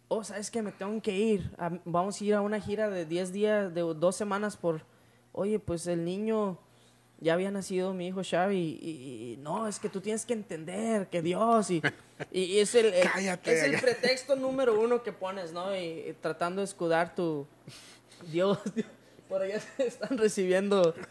oh, 0.09 0.25
¿sabes 0.25 0.51
que 0.51 0.63
Me 0.63 0.73
tengo 0.73 1.01
que 1.03 1.17
ir. 1.17 1.51
vamos 1.85 2.21
a 2.21 2.25
ir 2.25 2.35
a 2.35 2.41
una 2.41 2.61
gira 2.61 2.89
de 2.91 3.05
10 3.07 3.33
días, 3.33 3.75
de 3.75 3.81
dos 3.81 4.17
semanas 4.17 4.57
por, 4.57 4.83
oye, 5.33 5.59
pues 5.59 5.87
el 5.87 6.05
niño 6.05 6.59
ya 7.21 7.35
había 7.35 7.51
nacido 7.51 7.93
mi 7.93 8.09
hijo 8.09 8.23
Xavi 8.29 8.57
y, 8.57 9.39
no, 9.43 9.69
es 9.69 9.79
que 9.79 9.89
tú 9.89 10.01
tienes 10.01 10.25
que 10.25 10.33
entender 10.33 11.09
que 11.09 11.23
Dios 11.23 11.71
y, 11.71 11.83
y 12.33 12.59
es, 12.59 12.75
el, 12.75 12.87
es 12.95 13.63
el 13.63 13.79
pretexto 13.81 14.37
número 14.37 14.81
uno 14.81 15.03
que 15.03 15.13
pones, 15.13 15.53
¿no? 15.53 15.77
Y, 15.77 16.17
tratando 16.21 16.61
de 16.61 16.65
escudar 16.65 17.15
tu 17.15 17.47
Dios, 18.31 18.59
por 19.29 19.43
allá 19.43 19.61
están 19.79 20.19
recibiendo. 20.19 20.95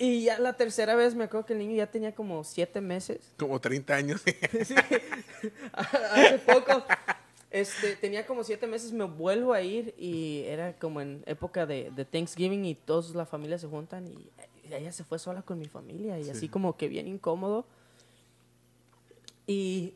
Y 0.00 0.22
ya 0.22 0.38
la 0.38 0.52
tercera 0.52 0.94
vez 0.94 1.16
me 1.16 1.24
acuerdo 1.24 1.46
que 1.46 1.54
el 1.54 1.58
niño 1.58 1.74
ya 1.74 1.88
tenía 1.88 2.14
como 2.14 2.44
siete 2.44 2.80
meses. 2.80 3.18
Como 3.36 3.60
30 3.60 3.94
años. 3.96 4.22
sí, 4.24 4.74
hace 5.72 6.38
poco. 6.38 6.84
Este, 7.50 7.96
tenía 7.96 8.26
como 8.26 8.44
siete 8.44 8.66
meses, 8.66 8.92
me 8.92 9.04
vuelvo 9.04 9.54
a 9.54 9.62
ir 9.62 9.94
y 9.96 10.42
era 10.44 10.74
como 10.74 11.00
en 11.00 11.22
época 11.26 11.64
de, 11.64 11.90
de 11.90 12.04
Thanksgiving 12.04 12.64
y 12.66 12.74
toda 12.74 13.14
la 13.14 13.24
familia 13.24 13.58
se 13.58 13.66
juntan 13.66 14.06
y 14.06 14.30
ella 14.74 14.92
se 14.92 15.04
fue 15.04 15.18
sola 15.18 15.42
con 15.42 15.58
mi 15.58 15.66
familia 15.66 16.18
y 16.18 16.30
así 16.30 16.48
como 16.48 16.76
que 16.76 16.88
bien 16.88 17.08
incómodo. 17.08 17.64
Y, 19.46 19.94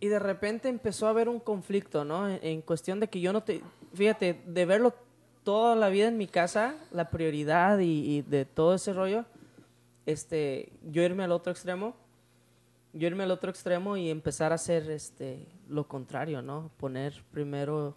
y 0.00 0.08
de 0.08 0.18
repente 0.18 0.68
empezó 0.68 1.06
a 1.06 1.10
haber 1.10 1.28
un 1.28 1.40
conflicto, 1.40 2.04
¿no? 2.04 2.28
En, 2.28 2.60
cuestión 2.62 3.00
de 3.00 3.08
que 3.08 3.20
yo 3.20 3.32
no 3.32 3.42
te... 3.42 3.62
Fíjate, 3.94 4.38
de 4.46 4.64
verlo 4.66 4.94
toda 5.42 5.74
la 5.74 5.88
vida 5.88 6.08
en 6.08 6.18
mi 6.18 6.26
casa, 6.26 6.74
la 6.92 7.08
prioridad 7.10 7.78
y, 7.78 8.22
de 8.22 8.44
todo 8.44 8.74
ese 8.74 8.92
rollo, 8.92 9.24
este, 10.04 10.68
yo 10.90 11.02
irme 11.02 11.24
al 11.24 11.32
otro 11.32 11.52
extremo, 11.52 11.96
yo 12.92 13.06
irme 13.06 13.24
al 13.24 13.30
otro 13.30 13.50
extremo 13.50 13.96
y 13.96 14.10
empezar 14.10 14.52
a 14.52 14.56
hacer 14.56 14.90
este, 14.90 15.46
lo 15.68 15.86
contrario, 15.86 16.42
¿no? 16.42 16.70
Poner 16.78 17.22
primero 17.30 17.94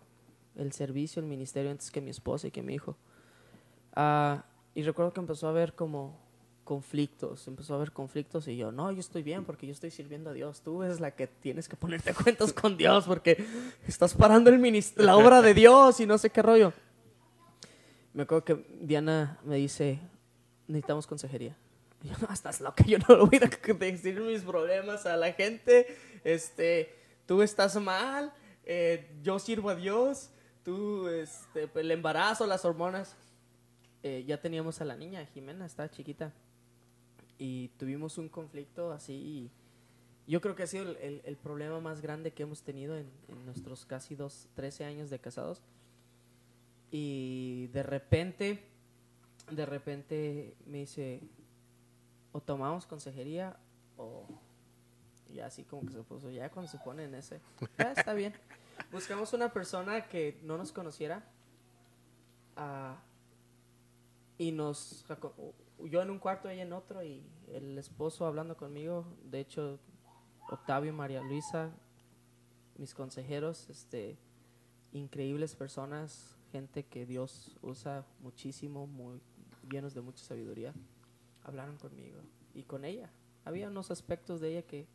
el 0.56 0.73
servicio, 0.73 1.21
el 1.21 1.27
ministerio 1.27 1.71
antes 1.71 1.91
que 1.91 2.01
mi 2.01 2.12
esposa 2.12 2.47
y 2.47 2.51
que 2.51 2.62
mi 2.62 2.73
hijo. 2.73 2.97
Ah, 3.95 4.43
y 4.75 4.84
recuerdo 4.84 5.13
que 5.13 5.19
empezó 5.19 5.47
a 5.47 5.51
haber 5.51 5.73
como 5.73 6.17
conflictos, 6.63 7.47
empezó 7.47 7.73
a 7.73 7.77
haber 7.77 7.91
conflictos 7.91 8.47
y 8.47 8.56
yo, 8.56 8.71
no, 8.71 8.91
yo 8.91 8.99
estoy 8.99 9.23
bien 9.23 9.43
porque 9.43 9.65
yo 9.65 9.73
estoy 9.73 9.91
sirviendo 9.91 10.30
a 10.30 10.34
Dios, 10.34 10.62
tú 10.62 10.84
eres 10.84 10.99
la 10.99 11.12
que 11.12 11.27
tienes 11.27 11.67
que 11.67 11.75
ponerte 11.75 12.13
cuentas 12.13 12.54
con 12.54 12.77
Dios 12.77 13.06
porque 13.06 13.45
estás 13.88 14.13
parando 14.13 14.49
el 14.49 14.84
la 14.95 15.17
obra 15.17 15.41
de 15.41 15.54
Dios 15.54 15.99
y 15.99 16.06
no 16.06 16.17
sé 16.17 16.30
qué 16.30 16.41
rollo. 16.41 16.71
Me 18.13 18.23
acuerdo 18.23 18.45
que 18.45 18.65
Diana 18.82 19.39
me 19.43 19.56
dice, 19.56 19.99
necesitamos 20.67 21.08
consejería. 21.08 21.56
Yo, 22.04 22.14
no, 22.20 22.34
estás 22.34 22.62
loca, 22.62 22.84
yo 22.86 22.98
no 23.08 23.28
voy 23.28 23.40
a 23.42 23.74
decir 23.74 24.20
mis 24.22 24.42
problemas 24.42 25.06
a 25.06 25.18
la 25.18 25.34
gente, 25.34 25.86
este, 26.24 26.94
tú 27.28 27.42
estás 27.42 27.76
mal, 27.76 28.34
eh, 28.66 29.08
yo 29.22 29.38
sirvo 29.38 29.70
a 29.70 29.76
Dios, 29.76 30.30
tú, 30.64 31.08
este, 31.08 31.70
el 31.76 31.92
embarazo, 31.92 32.46
las 32.46 32.66
hormonas. 32.66 33.16
Eh, 34.04 34.24
ya 34.26 34.42
teníamos 34.42 34.82
a 34.82 34.86
la 34.86 34.96
niña, 34.96 35.26
Jimena, 35.34 35.66
estaba 35.66 35.90
chiquita. 35.90 36.32
Y 37.38 37.70
tuvimos 37.80 38.18
un 38.18 38.30
conflicto 38.30 38.92
así. 38.92 39.50
yo 40.28 40.42
creo 40.42 40.56
que 40.56 40.64
ha 40.64 40.68
sido 40.68 40.96
el, 41.00 41.38
problema 41.42 41.80
más 41.80 42.02
grande 42.02 42.32
que 42.32 42.44
hemos 42.44 42.62
tenido 42.62 42.96
en, 42.98 43.08
nuestros 43.46 43.86
casi 43.86 44.16
dos, 44.16 44.48
13 44.56 44.86
años 44.86 45.10
de 45.10 45.20
casados. 45.20 45.62
Y 46.92 47.68
de 47.68 47.84
repente, 47.84 48.64
de 49.50 49.66
repente 49.66 50.54
me 50.68 50.80
dice, 50.80 51.22
o 52.32 52.41
tomamos 52.41 52.86
consejería 52.86 53.58
o 53.98 54.26
y 55.34 55.39
así 55.39 55.63
como 55.63 55.86
que 55.86 55.94
se 55.94 56.04
puso, 56.04 56.30
ya 56.30 56.50
cuando 56.50 56.70
se 56.70 56.78
pone 56.80 57.06
en 57.06 57.15
ese, 57.15 57.39
está 57.78 58.13
bien. 58.13 58.34
Buscamos 58.91 59.32
una 59.32 59.54
persona 59.54 60.08
que 60.08 60.38
no 60.44 60.58
nos 60.58 60.72
conociera. 60.72 61.24
a 62.58 62.98
y 64.41 64.52
nos 64.52 65.06
yo 65.84 66.02
en 66.02 66.10
un 66.10 66.17
cuarto 66.17 66.50
ella 66.50 66.63
en 66.63 66.74
otro 66.74 67.04
y 67.04 67.22
el 67.54 67.78
esposo 67.78 68.26
hablando 68.26 68.58
conmigo 68.58 69.06
de 69.26 69.39
hecho 69.39 69.78
Octavio 70.50 70.91
María 70.94 71.22
Luisa 71.22 71.70
mis 72.80 72.96
consejeros 72.96 73.70
este 73.70 74.17
increíbles 74.94 75.54
personas 75.54 76.26
gente 76.52 76.84
que 76.84 77.06
Dios 77.06 77.52
usa 77.62 78.04
muchísimo 78.22 78.88
muy 78.88 79.22
llenos 79.70 79.94
de 79.94 80.02
mucha 80.02 80.24
sabiduría 80.26 80.74
hablaron 81.43 81.77
conmigo 81.77 82.19
y 82.54 82.63
con 82.63 82.86
ella 82.86 83.10
había 83.45 83.67
unos 83.67 83.91
aspectos 83.91 84.41
de 84.41 84.51
ella 84.51 84.62
que 84.63 84.86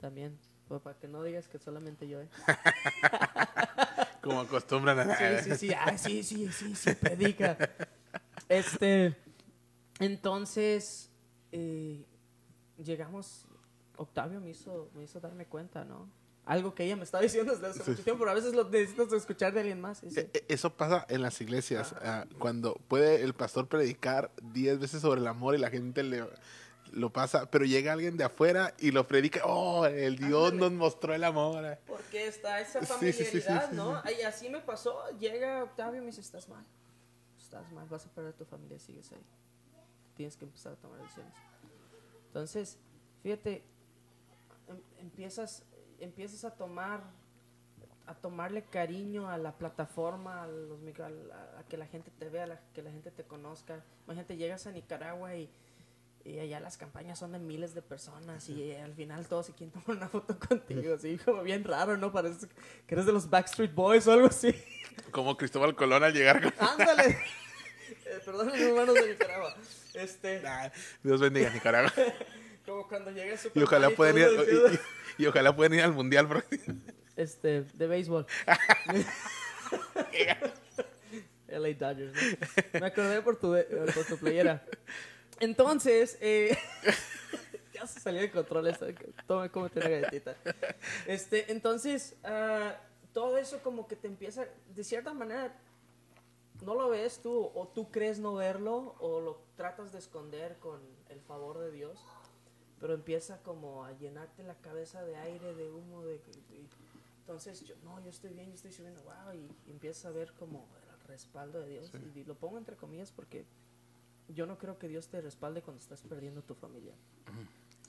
también 0.00 0.38
pues, 0.68 0.80
para 0.82 0.98
que 0.98 1.08
no 1.08 1.22
digas 1.22 1.48
que 1.48 1.58
solamente 1.58 2.08
yo 2.08 2.20
¿eh? 2.20 2.28
como 4.22 4.40
acostumbran 4.40 4.98
a 4.98 5.42
sí 5.42 5.50
sí 5.54 5.68
sí 5.68 5.74
sí 5.98 6.22
sí 6.22 6.52
sí 6.52 6.74
sí 6.74 6.94
predica 6.94 7.56
este, 8.48 9.16
entonces, 10.00 11.08
eh, 11.52 12.04
llegamos, 12.78 13.44
Octavio 13.96 14.40
me 14.40 14.50
hizo, 14.50 14.90
me 14.94 15.04
hizo 15.04 15.20
darme 15.20 15.46
cuenta, 15.46 15.84
¿no? 15.84 16.08
Algo 16.46 16.74
que 16.74 16.84
ella 16.84 16.96
me 16.96 17.04
estaba 17.04 17.22
diciendo 17.22 17.52
desde 17.52 17.68
hace 17.68 17.90
mucho 17.90 18.02
tiempo, 18.02 18.20
pero 18.20 18.30
a 18.30 18.34
veces 18.34 18.54
lo 18.54 18.68
necesitas 18.68 19.12
escuchar 19.12 19.52
de 19.54 19.60
alguien 19.60 19.80
más. 19.80 20.02
E, 20.02 20.30
e, 20.32 20.44
eso 20.48 20.70
pasa 20.70 21.06
en 21.08 21.22
las 21.22 21.40
iglesias, 21.40 21.94
ah, 22.02 22.26
cuando 22.38 22.74
puede 22.88 23.22
el 23.22 23.32
pastor 23.32 23.66
predicar 23.66 24.30
diez 24.42 24.78
veces 24.78 25.00
sobre 25.00 25.20
el 25.20 25.26
amor 25.26 25.54
y 25.54 25.58
la 25.58 25.70
gente 25.70 26.02
le, 26.02 26.24
lo 26.92 27.10
pasa, 27.10 27.50
pero 27.50 27.64
llega 27.64 27.94
alguien 27.94 28.16
de 28.16 28.24
afuera 28.24 28.74
y 28.78 28.90
lo 28.90 29.08
predica, 29.08 29.40
oh, 29.44 29.86
el 29.86 30.18
Dios 30.18 30.52
nos 30.52 30.72
mostró 30.72 31.14
el 31.14 31.24
amor. 31.24 31.78
Porque 31.86 32.26
está 32.26 32.60
esa 32.60 32.82
familiaridad, 32.82 33.72
¿no? 33.72 34.02
Y 34.18 34.22
así 34.22 34.50
me 34.50 34.60
pasó, 34.60 34.98
llega 35.18 35.64
Octavio 35.64 35.98
y 35.98 36.00
me 36.00 36.06
dice, 36.08 36.20
estás 36.20 36.48
mal 36.48 36.64
estás 37.54 37.72
mal, 37.72 37.86
vas 37.88 38.04
a 38.04 38.08
perder 38.08 38.32
tu 38.32 38.44
familia, 38.44 38.78
sigues 38.78 39.12
ahí. 39.12 39.22
Tienes 40.16 40.36
que 40.36 40.44
empezar 40.44 40.72
a 40.72 40.76
tomar 40.76 40.98
decisiones. 41.00 41.32
Entonces, 42.26 42.76
fíjate, 43.22 43.62
em, 44.68 44.78
empiezas, 45.00 45.62
empiezas 46.00 46.44
a 46.44 46.50
tomar 46.50 47.00
a 48.06 48.14
tomarle 48.14 48.62
cariño 48.62 49.28
a 49.28 49.38
la 49.38 49.52
plataforma, 49.52 50.42
a, 50.42 50.46
los, 50.46 50.78
a, 50.78 51.62
que 51.68 51.76
la 51.76 51.86
gente 51.86 52.10
te 52.18 52.28
vea, 52.28 52.44
a 52.44 52.60
que 52.74 52.82
la 52.82 52.90
gente 52.90 53.10
te 53.10 53.24
conozca. 53.24 53.82
Imagínate, 54.04 54.36
llegas 54.36 54.66
a 54.66 54.72
Nicaragua 54.72 55.34
y, 55.34 55.48
y, 56.24 56.38
allá 56.38 56.60
las 56.60 56.76
campañas 56.76 57.18
son 57.18 57.32
de 57.32 57.38
miles 57.38 57.74
de 57.74 57.80
personas 57.80 58.48
y 58.50 58.72
al 58.74 58.92
final 58.94 59.26
todos 59.26 59.46
se 59.46 59.52
quieren 59.52 59.72
tomar 59.72 59.96
una 59.96 60.08
foto 60.08 60.38
contigo, 60.48 60.94
así 60.94 61.16
como 61.16 61.42
bien 61.42 61.64
raro, 61.64 61.96
¿no? 61.96 62.12
Parece 62.12 62.46
que 62.86 62.94
eres 62.94 63.06
de 63.06 63.12
los 63.12 63.30
Backstreet 63.30 63.74
Boys 63.74 64.06
o 64.06 64.12
algo 64.12 64.26
así. 64.26 64.54
Como 65.10 65.36
Cristóbal 65.36 65.74
Colón 65.74 66.04
al 66.04 66.12
llegar. 66.12 66.52
Ándale. 66.58 67.18
Eh, 68.04 68.20
perdón, 68.24 68.52
hermanos 68.54 68.94
de 68.94 69.08
Nicaragua. 69.08 69.56
Este... 69.94 70.42
Dios 71.02 71.20
bendiga 71.20 71.50
Nicaragua. 71.50 71.92
Como 72.66 72.88
cuando 72.88 73.10
llegue 73.10 73.36
su 73.36 73.50
y 73.54 73.62
ojalá 73.62 73.90
puedan 73.90 74.18
ir 74.18 74.80
y, 75.18 75.26
ojalá 75.26 75.54
puedan 75.54 75.74
ir 75.74 75.82
al 75.82 75.92
mundial 75.92 76.28
este 77.16 77.62
de 77.62 77.86
béisbol. 77.86 78.26
LA 81.48 81.74
Dodgers 81.74 82.12
¿no? 82.72 82.80
me 82.80 82.86
acordé 82.86 83.22
por 83.22 83.36
tu, 83.36 83.56
por 83.94 84.04
tu 84.04 84.18
playera. 84.18 84.64
Entonces 85.40 86.18
eh, 86.20 86.56
ya 87.72 87.86
se 87.86 88.00
salió 88.00 88.20
de 88.20 88.30
control 88.30 88.66
esto 88.68 88.86
toma 89.26 89.48
como 89.48 89.68
una 89.74 89.88
galletita. 89.88 90.36
Este 91.06 91.52
entonces 91.52 92.16
uh, 92.24 92.72
todo 93.12 93.38
eso 93.38 93.62
como 93.62 93.86
que 93.86 93.96
te 93.96 94.08
empieza 94.08 94.46
de 94.74 94.84
cierta 94.84 95.12
manera 95.12 95.54
no 96.62 96.74
lo 96.74 96.88
ves 96.88 97.20
tú 97.20 97.50
o 97.54 97.68
tú 97.68 97.90
crees 97.90 98.18
no 98.18 98.34
verlo 98.34 98.94
o 98.98 99.20
lo 99.20 99.40
tratas 99.56 99.92
de 99.92 99.98
esconder 99.98 100.58
con 100.58 100.80
el 101.08 101.20
favor 101.20 101.58
de 101.58 101.70
Dios, 101.70 101.98
pero 102.84 102.92
empieza 102.92 103.38
como 103.38 103.82
a 103.86 103.92
llenarte 103.92 104.42
la 104.42 104.56
cabeza 104.56 105.02
de 105.04 105.16
aire, 105.16 105.54
de 105.54 105.72
humo, 105.72 106.04
de, 106.04 106.20
entonces 107.20 107.64
yo 107.64 107.74
no, 107.82 107.98
yo 108.04 108.10
estoy 108.10 108.34
bien, 108.34 108.48
yo 108.48 108.56
estoy 108.56 108.72
subiendo, 108.72 109.00
wow, 109.04 109.32
y, 109.32 109.70
empiezas 109.70 110.04
a 110.04 110.10
ver 110.10 110.30
como 110.38 110.66
el 110.92 111.08
respaldo 111.08 111.60
de 111.60 111.70
Dios 111.70 111.90
y, 112.14 112.24
lo 112.24 112.34
pongo 112.34 112.58
entre 112.58 112.76
comillas 112.76 113.10
porque 113.10 113.46
yo 114.28 114.44
no 114.44 114.58
creo 114.58 114.78
que 114.78 114.86
Dios 114.88 115.06
te 115.06 115.22
respalde 115.22 115.62
cuando 115.62 115.82
estás 115.82 116.00
perdiendo 116.02 116.42
tu 116.42 116.54
familia. 116.54 116.92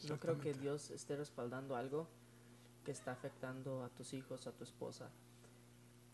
No 0.07 0.17
creo 0.17 0.39
que 0.39 0.53
Dios 0.53 0.89
esté 0.91 1.17
respaldando 1.17 1.75
algo 1.75 2.07
que 2.85 2.93
está 2.93 3.11
afectando 3.11 3.83
a 3.83 3.89
tus 3.89 4.13
hijos, 4.13 4.47
a 4.47 4.53
tu 4.53 4.63
esposa. 4.63 5.09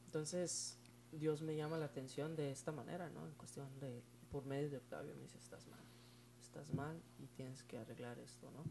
Entonces, 0.07 0.73
Dios 1.11 1.43
me 1.43 1.55
llama 1.55 1.77
la 1.77 1.85
atención 1.85 2.35
de 2.35 2.51
esta 2.51 2.71
manera, 2.71 3.11
¿no? 3.11 3.27
En 3.27 3.33
cuestión 3.33 3.67
de, 3.79 4.01
por 4.31 4.43
medio 4.47 4.71
de 4.71 4.77
Octavio, 4.77 5.13
me 5.13 5.21
dice, 5.21 5.37
estás 5.37 5.67
mal, 5.67 5.79
estás 6.51 6.73
mal 6.73 7.01
y 7.19 7.27
tienes 7.37 7.63
que 7.63 7.77
arreglar 7.77 8.19
esto, 8.19 8.51
¿no? 8.51 8.63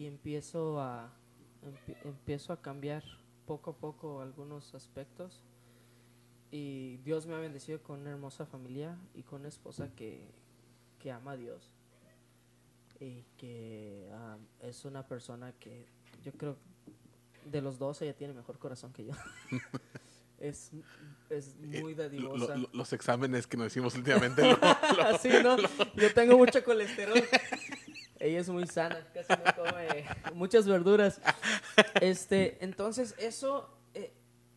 Y 0.00 0.06
empiezo 0.06 0.80
a, 0.80 1.10
empiezo 2.04 2.52
a 2.52 2.62
cambiar 2.62 3.02
poco 3.46 3.72
a 3.72 3.74
poco 3.74 4.20
algunos 4.20 4.74
aspectos 4.74 5.40
y 6.52 6.98
Dios 6.98 7.26
me 7.26 7.34
ha 7.34 7.38
bendecido 7.38 7.82
con 7.82 8.00
una 8.00 8.10
hermosa 8.10 8.46
familia 8.46 8.96
y 9.14 9.22
con 9.22 9.40
una 9.40 9.48
esposa 9.48 9.88
que, 9.96 10.24
que 11.00 11.10
ama 11.10 11.32
a 11.32 11.36
Dios 11.36 11.62
y 13.00 13.24
que 13.38 14.08
ah, 14.12 14.38
es 14.62 14.84
una 14.84 15.06
persona 15.06 15.52
que 15.58 15.86
yo 16.24 16.30
creo 16.32 16.56
de 17.50 17.60
los 17.60 17.78
dos, 17.78 18.00
ella 18.02 18.14
tiene 18.14 18.34
mejor 18.34 18.58
corazón 18.58 18.92
que 18.92 19.06
yo. 19.06 19.14
es, 20.40 20.70
es 21.30 21.56
muy 21.60 21.92
Eh, 21.92 21.96
Lo- 21.96 22.02
dadivosa. 22.02 22.56
lo- 22.56 22.68
los 22.72 22.92
exámenes 22.92 23.46
que 23.46 23.56
nos 23.56 23.68
hicimos 23.68 23.94
últimamente. 23.94 24.42
lo- 24.96 25.02
Así, 25.04 25.28
¿no? 25.42 25.56
Yo 25.94 26.12
tengo 26.14 26.36
mucho 26.36 26.62
colesterol. 26.64 27.22
Ella 28.20 28.40
es 28.40 28.48
muy 28.48 28.66
sana, 28.66 29.06
casi 29.12 29.28
no 29.32 29.54
come 29.64 30.04
muchas 30.34 30.66
verduras. 30.66 31.20
Este, 32.00 32.56
entonces 32.64 33.14
eso, 33.18 33.68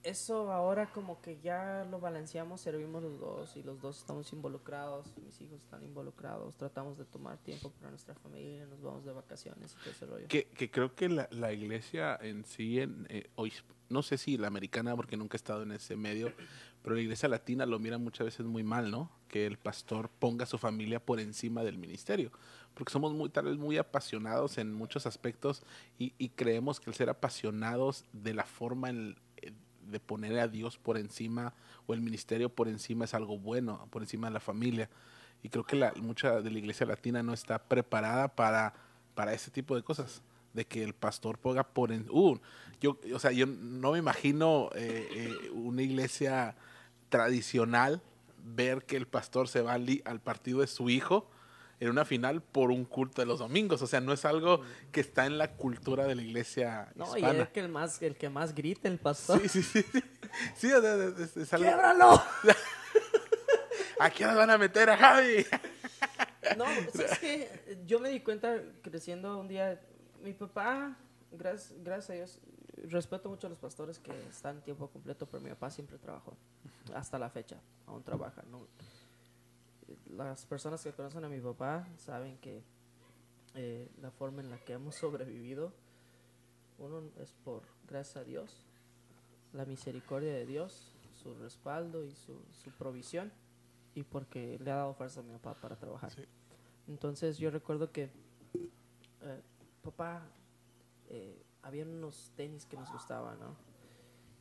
eso 0.09 0.51
ahora 0.51 0.87
como 0.91 1.21
que 1.21 1.39
ya 1.41 1.85
lo 1.89 1.99
balanceamos, 1.99 2.61
servimos 2.61 3.03
los 3.03 3.19
dos 3.19 3.55
y 3.57 3.63
los 3.63 3.81
dos 3.81 3.97
estamos 3.99 4.31
involucrados, 4.33 5.05
mis 5.25 5.39
hijos 5.41 5.61
están 5.61 5.83
involucrados, 5.83 6.55
tratamos 6.55 6.97
de 6.97 7.05
tomar 7.05 7.37
tiempo 7.39 7.71
para 7.71 7.89
nuestra 7.89 8.15
familia, 8.15 8.65
nos 8.67 8.81
vamos 8.81 9.05
de 9.05 9.11
vacaciones 9.13 9.73
y 9.73 9.83
todo 9.83 9.89
ese 9.91 10.05
rollo. 10.05 10.27
que, 10.27 10.45
que 10.47 10.71
creo 10.71 10.95
que 10.95 11.09
la, 11.09 11.27
la 11.31 11.51
iglesia 11.53 12.17
en 12.21 12.45
sí, 12.45 12.79
en, 12.79 13.05
eh, 13.09 13.29
hoy, 13.35 13.51
no 13.89 14.01
sé 14.01 14.17
si 14.17 14.37
la 14.37 14.47
americana, 14.47 14.95
porque 14.95 15.17
nunca 15.17 15.35
he 15.35 15.39
estado 15.39 15.63
en 15.63 15.71
ese 15.71 15.95
medio, 15.95 16.31
pero 16.83 16.95
la 16.95 17.01
iglesia 17.01 17.27
latina 17.27 17.65
lo 17.65 17.79
mira 17.79 17.97
muchas 17.97 18.25
veces 18.25 18.45
muy 18.45 18.63
mal, 18.63 18.89
¿no? 18.91 19.11
Que 19.27 19.45
el 19.45 19.57
pastor 19.57 20.09
ponga 20.19 20.43
a 20.43 20.47
su 20.47 20.57
familia 20.57 20.99
por 21.03 21.19
encima 21.19 21.63
del 21.63 21.77
ministerio, 21.77 22.31
porque 22.73 22.93
somos 22.93 23.11
muy, 23.13 23.29
tal 23.29 23.45
vez 23.45 23.57
muy 23.57 23.77
apasionados 23.77 24.57
en 24.57 24.73
muchos 24.73 25.05
aspectos 25.05 25.63
y, 25.99 26.13
y 26.17 26.29
creemos 26.29 26.79
que 26.79 26.89
el 26.89 26.95
ser 26.95 27.09
apasionados 27.09 28.05
de 28.13 28.33
la 28.33 28.45
forma 28.45 28.89
en- 28.89 29.17
de 29.89 29.99
poner 29.99 30.39
a 30.39 30.47
Dios 30.47 30.77
por 30.77 30.97
encima 30.97 31.53
o 31.85 31.93
el 31.93 32.01
ministerio 32.01 32.49
por 32.49 32.67
encima 32.67 33.05
es 33.05 33.13
algo 33.13 33.37
bueno, 33.37 33.87
por 33.89 34.01
encima 34.01 34.27
de 34.27 34.33
la 34.33 34.39
familia. 34.39 34.89
Y 35.43 35.49
creo 35.49 35.65
que 35.65 35.75
la, 35.75 35.93
mucha 35.97 36.41
de 36.41 36.51
la 36.51 36.59
iglesia 36.59 36.85
latina 36.85 37.23
no 37.23 37.33
está 37.33 37.59
preparada 37.59 38.27
para, 38.27 38.73
para 39.15 39.33
ese 39.33 39.51
tipo 39.51 39.75
de 39.75 39.83
cosas. 39.83 40.21
De 40.53 40.65
que 40.65 40.83
el 40.83 40.93
pastor 40.93 41.37
ponga 41.37 41.63
por 41.63 41.91
en, 41.91 42.07
uh, 42.09 42.39
yo, 42.81 42.97
o 43.13 43.19
sea, 43.19 43.31
yo 43.31 43.45
no 43.45 43.91
me 43.91 43.99
imagino 43.99 44.69
eh, 44.75 45.07
eh, 45.11 45.49
una 45.51 45.83
iglesia 45.83 46.55
tradicional 47.09 48.01
ver 48.55 48.83
que 48.83 48.97
el 48.97 49.07
pastor 49.07 49.47
se 49.47 49.61
va 49.61 49.73
al, 49.73 50.19
partido 50.23 50.61
de 50.61 50.67
su 50.67 50.89
hijo 50.89 51.29
en 51.79 51.89
una 51.89 52.05
final 52.05 52.41
por 52.41 52.71
un 52.71 52.85
culto 52.85 53.21
de 53.21 53.25
los 53.27 53.39
domingos. 53.39 53.81
O 53.81 53.87
sea, 53.87 54.01
no 54.01 54.13
es 54.13 54.25
algo 54.25 54.61
que 54.91 54.99
está 55.01 55.25
en 55.25 55.37
la 55.37 55.51
cultura 55.55 56.05
de 56.05 56.15
la 56.15 56.21
iglesia 56.23 56.89
No, 56.95 57.05
y 57.15 57.19
hispana. 57.19 57.43
es 57.43 57.49
que 57.49 57.59
el 57.59 57.69
más, 57.69 58.01
el 58.01 58.15
que 58.15 58.29
más 58.29 58.55
grita 58.55 58.87
el 58.87 58.97
pastor. 58.97 59.39
Sí, 59.41 59.47
sí, 59.49 59.63
sí. 59.63 59.83
Sí, 59.91 60.01
Sí, 60.55 60.71
o 60.73 60.81
sea, 60.81 60.95
es, 61.23 61.37
es- 61.37 61.53
algo. 61.53 61.65
¡Québralo! 61.69 62.21
¿A 63.99 64.09
qué 64.09 64.25
nos 64.25 64.35
van 64.35 64.49
a 64.51 64.57
meter 64.57 64.89
a 64.89 64.97
Javi? 64.97 65.45
No, 66.57 66.65
es 66.69 67.17
que 67.19 67.49
yo 67.85 67.99
me 67.99 68.09
di 68.09 68.19
cuenta 68.21 68.57
creciendo 68.81 69.37
un 69.39 69.47
día, 69.47 69.79
mi 70.23 70.33
papá, 70.33 70.95
gracias, 71.31 71.73
gracias 71.83 72.09
a 72.09 72.13
Dios, 72.13 72.39
respeto 72.91 73.27
mucho 73.29 73.47
a 73.47 73.49
los 73.49 73.59
pastores 73.59 73.97
que 73.99 74.11
están 74.29 74.61
tiempo 74.61 74.87
completo, 74.87 75.25
pero 75.25 75.41
mi 75.41 75.49
papá 75.49 75.69
siempre 75.71 75.97
trabajó, 75.97 76.37
hasta 76.93 77.17
la 77.19 77.29
fecha, 77.29 77.57
aún 77.87 78.03
trabaja. 78.03 78.43
¿no? 78.51 78.59
Las 80.15 80.45
personas 80.45 80.81
que 80.81 80.91
conocen 80.91 81.23
a 81.23 81.29
mi 81.29 81.39
papá 81.39 81.87
saben 81.97 82.37
que 82.37 82.61
eh, 83.55 83.89
la 84.01 84.11
forma 84.11 84.41
en 84.41 84.49
la 84.49 84.57
que 84.57 84.73
hemos 84.73 84.95
sobrevivido, 85.01 85.71
uno 86.79 87.01
es 87.21 87.31
por, 87.43 87.63
gracias 87.89 88.17
a 88.17 88.23
Dios, 88.23 88.51
la 89.53 89.65
misericordia 89.65 90.33
de 90.33 90.45
Dios, 90.45 90.91
su 91.23 91.33
respaldo 91.35 92.05
y 92.05 92.11
su, 92.11 92.39
su 92.63 92.71
provisión, 92.71 93.31
y 93.95 94.03
porque 94.03 94.59
le 94.59 94.71
ha 94.71 94.75
dado 94.75 94.93
fuerza 94.93 95.21
a 95.21 95.23
mi 95.23 95.33
papá 95.33 95.55
para 95.55 95.75
trabajar. 95.75 96.11
Sí. 96.11 96.23
Entonces 96.87 97.37
yo 97.37 97.49
recuerdo 97.49 97.91
que, 97.91 98.03
eh, 98.03 99.41
papá, 99.83 100.21
eh, 101.09 101.41
habían 101.63 101.89
unos 101.89 102.31
tenis 102.35 102.65
que 102.65 102.77
nos 102.77 102.91
gustaban, 102.91 103.39
¿no? 103.39 103.55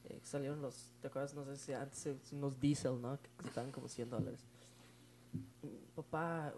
Eh, 0.05 0.20
salieron 0.22 0.62
los, 0.62 0.74
¿te 1.01 1.09
acuerdas? 1.09 1.34
No 1.34 1.44
sé 1.44 1.57
si 1.57 1.72
antes 1.72 2.09
unos 2.30 2.61
diesel, 2.61 3.01
¿no? 3.01 3.18
Que 3.20 3.28
costaban 3.42 3.72
como 3.72 3.88
100 3.88 4.11
dólares. 4.11 4.38
Papá, 5.95 6.53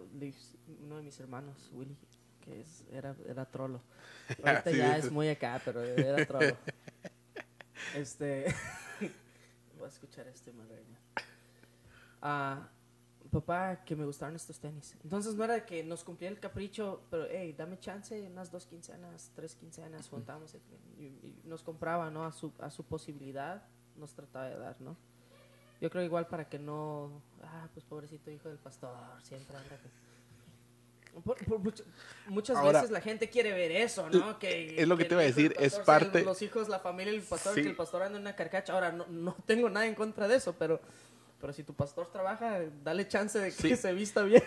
uno 0.83 0.97
de 0.97 1.03
mis 1.03 1.21
hermanos, 1.21 1.71
Willy, 1.73 1.97
que 2.45 2.61
es, 2.61 2.85
era, 2.91 3.15
era 3.27 3.45
trolo. 3.45 3.81
Ahorita 4.45 4.71
ya 4.71 4.97
es 4.97 5.11
muy 5.11 5.29
acá, 5.29 5.61
pero 5.65 5.83
era 5.83 6.25
trolo. 6.27 6.57
Este, 7.95 8.55
voy 9.79 9.87
a 9.87 9.89
escuchar 9.89 10.27
este 10.29 10.53
me 10.53 10.65
regaña. 10.65 10.99
Ah, 12.21 12.69
papá, 13.31 13.85
que 13.85 13.95
me 13.95 14.05
gustaron 14.05 14.37
estos 14.37 14.59
tenis. 14.59 14.95
Entonces 15.05 15.35
no 15.35 15.45
era 15.45 15.65
que 15.65 15.83
nos 15.85 16.03
cumplía 16.05 16.31
el 16.31 16.41
capricho, 16.41 17.03
pero 17.11 17.27
hey, 17.31 17.55
dame 17.57 17.79
chance, 17.79 18.21
unas 18.21 18.51
dos 18.51 18.67
quincenas, 18.67 19.31
tres 19.35 19.55
quincenas, 19.55 20.09
juntamos 20.09 20.55
y, 20.99 21.05
y 21.05 21.43
nos 21.45 21.63
compraba, 21.63 22.11
¿no? 22.11 22.25
A 22.25 22.33
su, 22.33 22.53
a 22.61 22.71
su 22.71 22.85
posibilidad 22.85 23.63
nos 23.97 24.15
trataba 24.15 24.49
de 24.49 24.59
dar, 24.59 24.81
¿no? 24.81 24.97
Yo 25.81 25.91
creo 25.91 26.03
igual 26.05 26.27
para 26.27 26.45
que 26.49 26.59
no, 26.59 27.23
ah, 27.43 27.69
pues 27.73 27.85
pobrecito 27.87 28.31
hijo 28.31 28.49
del 28.49 28.59
pastor, 28.59 28.91
siempre 29.23 29.57
anda 29.57 29.69
que- 29.77 31.21
Por- 31.21 31.37
por 31.47 31.59
mucho- 31.59 31.85
muchas 32.27 32.57
Ahora, 32.57 32.81
veces 32.81 32.91
la 32.93 33.01
gente 33.01 33.29
quiere 33.29 33.53
ver 33.53 33.73
eso, 33.73 34.09
¿no? 34.11 34.39
Que, 34.39 34.81
es 34.81 34.87
lo 34.87 34.97
que 34.97 35.05
te 35.05 35.09
el 35.09 35.13
iba 35.15 35.23
a 35.23 35.25
decir, 35.25 35.53
es 35.59 35.75
pastor 35.75 35.85
parte- 35.85 36.23
Los 36.25 36.43
hijos, 36.43 36.69
la 36.69 36.79
familia, 36.81 37.13
el 37.13 37.23
pastor, 37.23 37.55
Sí. 37.55 37.63
que 37.63 37.71
el 37.71 37.77
pastor 37.77 38.03
anda 38.03 38.17
en 38.19 38.23
una 38.23 38.37
carcacha. 38.37 38.73
Ahora, 38.73 38.93
no, 38.93 39.07
no 39.09 39.37
tengo 39.47 39.69
nada 39.71 39.87
en 39.87 39.95
contra 39.95 40.29
de 40.29 40.37
eso, 40.37 40.55
pero, 40.59 40.81
pero 41.41 41.53
si 41.53 41.63
tu 41.65 41.75
pastor 41.75 42.11
trabaja, 42.13 42.61
dale 42.85 43.09
chance 43.09 43.39
de 43.39 43.51
que 43.53 43.69
Sí. 43.71 43.77
se 43.77 43.93
vista 43.95 44.23
bien. 44.23 44.43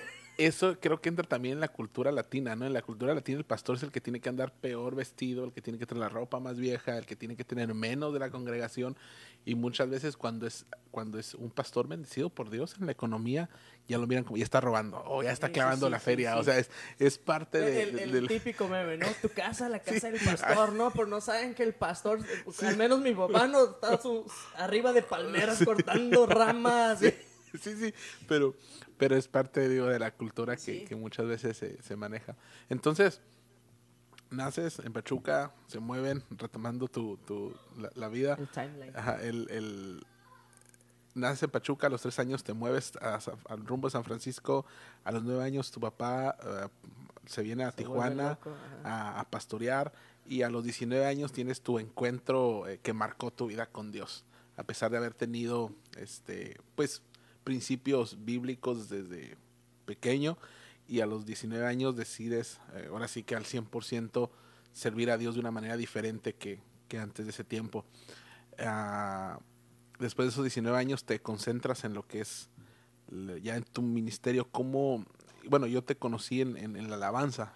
Eso 0.45 0.79
creo 0.79 0.99
que 0.99 1.09
entra 1.09 1.23
también 1.23 1.53
en 1.53 1.59
la 1.59 1.67
cultura 1.67 2.11
latina, 2.11 2.55
¿no? 2.55 2.65
En 2.65 2.73
la 2.73 2.81
cultura 2.81 3.13
latina 3.13 3.37
el 3.37 3.45
pastor 3.45 3.75
es 3.75 3.83
el 3.83 3.91
que 3.91 4.01
tiene 4.01 4.19
que 4.19 4.27
andar 4.27 4.51
peor 4.51 4.95
vestido, 4.95 5.45
el 5.45 5.53
que 5.53 5.61
tiene 5.61 5.77
que 5.77 5.85
tener 5.85 6.01
la 6.01 6.09
ropa 6.09 6.39
más 6.39 6.57
vieja, 6.57 6.97
el 6.97 7.05
que 7.05 7.15
tiene 7.15 7.35
que 7.35 7.43
tener 7.43 7.71
menos 7.75 8.11
de 8.11 8.19
la 8.19 8.31
congregación. 8.31 8.97
Y 9.45 9.53
muchas 9.53 9.89
veces 9.89 10.17
cuando 10.17 10.47
es, 10.47 10.65
cuando 10.89 11.19
es 11.19 11.35
un 11.35 11.51
pastor 11.51 11.87
bendecido 11.87 12.31
por 12.31 12.49
Dios 12.49 12.75
en 12.79 12.87
la 12.87 12.91
economía, 12.91 13.49
ya 13.87 13.99
lo 13.99 14.07
miran 14.07 14.23
como 14.23 14.37
ya 14.37 14.43
está 14.43 14.61
robando 14.61 15.03
o 15.05 15.21
ya 15.21 15.31
está 15.31 15.47
sí, 15.47 15.53
clavando 15.53 15.85
sí, 15.85 15.91
la 15.91 15.99
feria. 15.99 16.33
sí. 16.33 16.39
O 16.39 16.43
sea, 16.43 16.57
es, 16.57 16.71
es 16.97 17.17
parte 17.19 17.59
de, 17.59 17.83
el, 17.83 17.99
el 17.99 18.11
del... 18.11 18.27
típico 18.27 18.67
meme, 18.67 18.97
¿no? 18.97 19.07
Tu 19.21 19.29
casa, 19.29 19.69
la 19.69 19.79
casa 19.83 20.09
del 20.09 20.19
pastor, 20.25 20.73
¿no? 20.73 20.91
Por 20.91 21.07
no 21.07 21.21
saben 21.21 21.53
que 21.53 21.61
el 21.61 21.73
pastor, 21.73 22.19
al 22.63 22.77
menos 22.77 22.99
mi 22.99 23.13
papá 23.13 23.47
no 23.47 23.71
está 23.71 24.01
su, 24.01 24.25
arriba 24.55 24.91
de 24.91 25.03
palmeras 25.03 25.61
cortando 25.65 26.25
ramas. 26.25 26.99
Sí, 26.99 27.75
sí, 27.75 27.93
pero, 28.27 28.55
pero 29.01 29.15
es 29.15 29.27
parte, 29.27 29.67
digo, 29.67 29.87
de 29.87 29.97
la 29.97 30.11
cultura 30.11 30.55
que, 30.55 30.61
Sí. 30.61 30.85
que 30.85 30.95
muchas 30.95 31.25
veces 31.25 31.57
se, 31.57 31.81
se 31.81 31.95
maneja. 31.95 32.35
Entonces, 32.69 33.19
naces 34.29 34.77
en 34.77 34.93
Pachuca, 34.93 35.51
se 35.67 35.79
mueven, 35.79 36.23
retomando 36.29 36.87
tu, 36.87 37.17
tu, 37.17 37.51
la, 37.79 37.89
la 37.95 38.07
vida. 38.09 38.35
El 38.39 38.47
timeline. 38.47 38.95
Ajá, 38.95 39.19
el, 39.23 39.49
el- 39.49 40.05
naces 41.15 41.41
en 41.43 41.49
Pachuca, 41.49 41.87
a 41.87 41.89
los 41.89 42.01
tres 42.03 42.19
años 42.19 42.43
te 42.43 42.53
mueves 42.53 42.93
a 43.01 43.19
al 43.49 43.65
rumbo 43.65 43.87
de 43.87 43.91
San 43.93 44.03
Francisco, 44.03 44.65
a 45.03 45.11
los 45.11 45.23
nueve 45.23 45.43
años 45.43 45.71
tu 45.71 45.79
papá 45.79 46.37
eh, 46.43 46.67
se 47.25 47.41
viene 47.41 47.63
a 47.63 47.71
Se 47.71 47.77
Tijuana 47.77 48.29
loco, 48.29 48.51
ajá. 48.83 49.17
a, 49.17 49.19
a 49.21 49.23
pastorear 49.31 49.91
y 50.27 50.43
a 50.43 50.49
los 50.51 50.63
19 50.63 51.05
años 51.07 51.31
tienes 51.31 51.61
tu 51.61 51.79
encuentro 51.79 52.67
eh, 52.67 52.79
que 52.83 52.93
marcó 52.93 53.31
tu 53.31 53.47
vida 53.47 53.65
con 53.65 53.91
Dios, 53.91 54.23
a 54.57 54.63
pesar 54.63 54.91
de 54.91 54.97
haber 54.97 55.15
tenido 55.15 55.71
este 55.97 56.59
pues 56.75 57.01
principios 57.43 58.23
bíblicos 58.25 58.89
desde 58.89 59.35
pequeño 59.85 60.37
y 60.87 60.99
a 61.01 61.05
los 61.05 61.25
19 61.25 61.65
años 61.65 61.95
decides 61.95 62.59
eh, 62.75 62.87
ahora 62.89 63.07
sí 63.07 63.23
que 63.23 63.35
al 63.35 63.45
100% 63.45 64.29
servir 64.73 65.09
a 65.11 65.17
Dios 65.17 65.35
de 65.35 65.39
una 65.41 65.51
manera 65.51 65.77
diferente 65.77 66.33
que, 66.33 66.59
que 66.87 66.97
antes 66.99 67.25
de 67.25 67.31
ese 67.31 67.43
tiempo. 67.43 67.83
Ah, 68.59 69.39
después 69.99 70.27
de 70.27 70.31
esos 70.31 70.43
19 70.43 70.77
años 70.77 71.03
te 71.03 71.19
concentras 71.19 71.83
en 71.83 71.93
lo 71.93 72.05
que 72.07 72.21
es 72.21 72.47
ya 73.43 73.57
en 73.57 73.63
tu 73.63 73.81
ministerio, 73.81 74.47
como, 74.49 75.05
bueno, 75.49 75.67
yo 75.67 75.83
te 75.83 75.95
conocí 75.97 76.39
en, 76.41 76.55
en- 76.55 76.75
en 76.77 76.89
la 76.89 76.95
alabanza, 76.95 77.53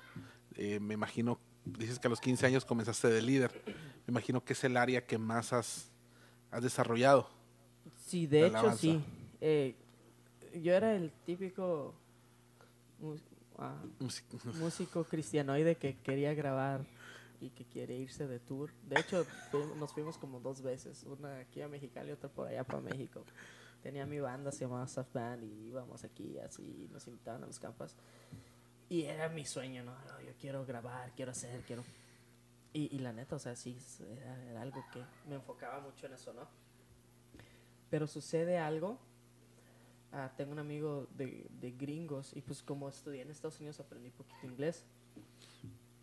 Eh, 0.57 0.79
me 0.79 0.93
imagino, 0.93 1.37
dices 1.65 1.99
que 1.99 2.07
a 2.07 2.09
los 2.09 2.21
15 2.21 2.45
años 2.45 2.63
comenzaste 2.63 3.09
de 3.09 3.21
líder, 3.21 3.51
me 4.07 4.11
imagino 4.11 4.41
que 4.43 4.53
es 4.53 4.63
el 4.63 4.77
área 4.77 5.05
que 5.05 5.17
más 5.17 5.51
has, 5.51 5.87
has 6.51 6.63
desarrollado. 6.63 7.29
Sí, 8.07 8.25
de 8.25 8.47
hecho 8.47 8.57
alabanza. 8.59 8.77
sí. 8.81 9.03
Eh, 9.47 9.75
yo 10.55 10.73
era 10.73 10.95
el 10.95 11.11
típico 11.23 11.93
Música. 13.99 14.37
músico 14.59 15.03
cristianoide 15.03 15.75
que 15.75 15.97
quería 15.97 16.33
grabar 16.33 16.83
y 17.39 17.49
que 17.49 17.63
quiere 17.63 17.95
irse 17.95 18.25
de 18.25 18.39
tour. 18.39 18.71
De 18.89 18.99
hecho, 18.99 19.23
nos 19.77 19.91
fuimos 19.91 20.17
como 20.17 20.39
dos 20.39 20.63
veces, 20.63 21.03
una 21.03 21.37
aquí 21.41 21.61
a 21.61 21.67
Mexicali 21.67 22.09
y 22.09 22.13
otra 22.13 22.27
por 22.27 22.47
allá 22.47 22.63
para 22.63 22.81
México. 22.81 23.23
Tenía 23.83 24.07
mi 24.07 24.19
banda, 24.19 24.51
se 24.51 24.61
llamaba 24.61 24.87
Soft 24.87 25.13
Band 25.13 25.43
y 25.43 25.67
íbamos 25.67 26.03
aquí 26.03 26.39
así, 26.39 26.89
nos 26.91 27.05
invitaban 27.05 27.43
a 27.43 27.45
los 27.45 27.59
campas. 27.59 27.93
Y 28.89 29.03
era 29.03 29.29
mi 29.29 29.45
sueño, 29.45 29.83
¿no? 29.83 29.93
Yo 30.25 30.33
quiero 30.41 30.65
grabar, 30.65 31.11
quiero 31.15 31.31
hacer, 31.33 31.61
quiero... 31.67 31.83
Y, 32.73 32.95
y 32.95 32.97
la 32.97 33.13
neta, 33.13 33.35
o 33.35 33.39
sea, 33.39 33.55
sí, 33.55 33.77
era, 34.09 34.43
era 34.45 34.61
algo 34.63 34.83
que 34.91 35.03
me 35.29 35.35
enfocaba 35.35 35.81
mucho 35.81 36.07
en 36.07 36.13
eso, 36.13 36.33
¿no? 36.33 36.47
Pero 37.91 38.07
sucede 38.07 38.57
algo. 38.57 38.97
Ah, 40.11 40.31
tengo 40.37 40.51
un 40.51 40.59
amigo 40.59 41.07
de, 41.17 41.45
de 41.59 41.71
gringos 41.71 42.31
y 42.35 42.41
pues 42.41 42.61
como 42.63 42.87
estudié 42.87 43.21
en 43.21 43.31
Estados 43.31 43.59
Unidos 43.59 43.79
aprendí 43.79 44.09
poquito 44.11 44.45
inglés. 44.47 44.83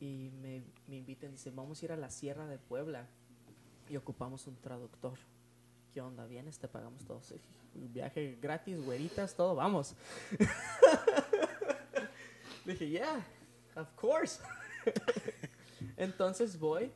Y 0.01 0.31
me, 0.43 0.63
me 0.89 0.97
invitan, 0.97 1.31
dicen, 1.31 1.55
vamos 1.55 1.81
a 1.81 1.85
ir 1.85 1.93
a 1.93 1.97
la 1.97 2.11
Sierra 2.11 2.47
de 2.47 2.59
Puebla. 2.59 3.07
y 3.89 3.97
ocupamos 3.97 4.47
un 4.47 4.57
traductor. 4.57 5.19
¿Qué 5.95 6.01
onda? 6.01 6.27
¿Vienes? 6.27 6.59
Te 6.59 6.69
pagamos 6.69 7.05
todo. 7.05 7.21
Sí, 7.23 7.37
Viaje 7.75 8.39
gratis, 8.41 8.83
güeritas, 8.85 9.35
todo, 9.35 9.55
vamos. 9.55 9.95
Dije, 12.65 12.89
yeah, 12.89 13.25
of 13.77 13.89
course. 13.97 14.41
Entonces 15.97 16.59
voy. 16.59 16.91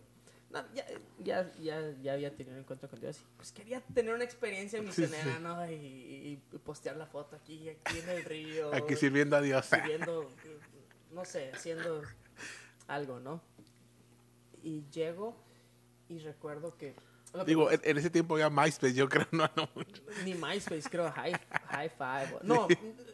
No, 0.51 0.65
ya, 0.75 0.87
ya, 1.19 1.53
ya, 1.61 1.93
ya 2.03 2.13
había 2.13 2.31
tenido 2.35 2.55
un 2.55 2.61
encuentro 2.63 2.89
con 2.89 3.01
Dios. 3.01 3.17
y, 3.19 3.37
Pues 3.37 3.53
quería 3.53 3.81
tener 3.95 4.15
una 4.15 4.25
experiencia 4.25 4.81
misionera, 4.81 5.39
¿no? 5.41 5.69
Y, 5.71 5.75
y- 5.75 6.41
y 6.53 6.59
postear 6.59 6.97
la 6.97 7.07
foto 7.07 7.37
aquí, 7.37 7.69
aquí 7.69 7.99
en 7.99 8.09
el 8.09 8.25
río. 8.25 8.73
Aquí 8.75 8.95
sirviendo 8.97 9.37
a 9.37 9.41
Dios. 9.43 9.67
sirviendo, 9.67 10.31
no 11.13 11.25
sé, 11.25 11.51
haciendo 11.53 12.03
algo, 12.87 13.19
¿no? 13.21 13.41
Y 14.63 14.85
llego 14.93 15.37
y 16.09 16.19
recuerdo 16.21 16.77
que... 16.77 16.95
Digo, 17.45 17.71
en, 17.71 17.81
en 17.85 17.99
ese 17.99 18.09
tiempo 18.09 18.35
había 18.35 18.49
MySpace, 18.49 18.95
yo 18.95 19.09
creo, 19.11 19.27
no, 19.33 19.51
no. 19.57 19.69
ni 20.25 20.33
MySpace, 20.35 20.89
creo, 20.89 21.11
High, 21.11 21.35
high 21.69 21.91
Five. 21.91 22.39
No, 22.45 22.67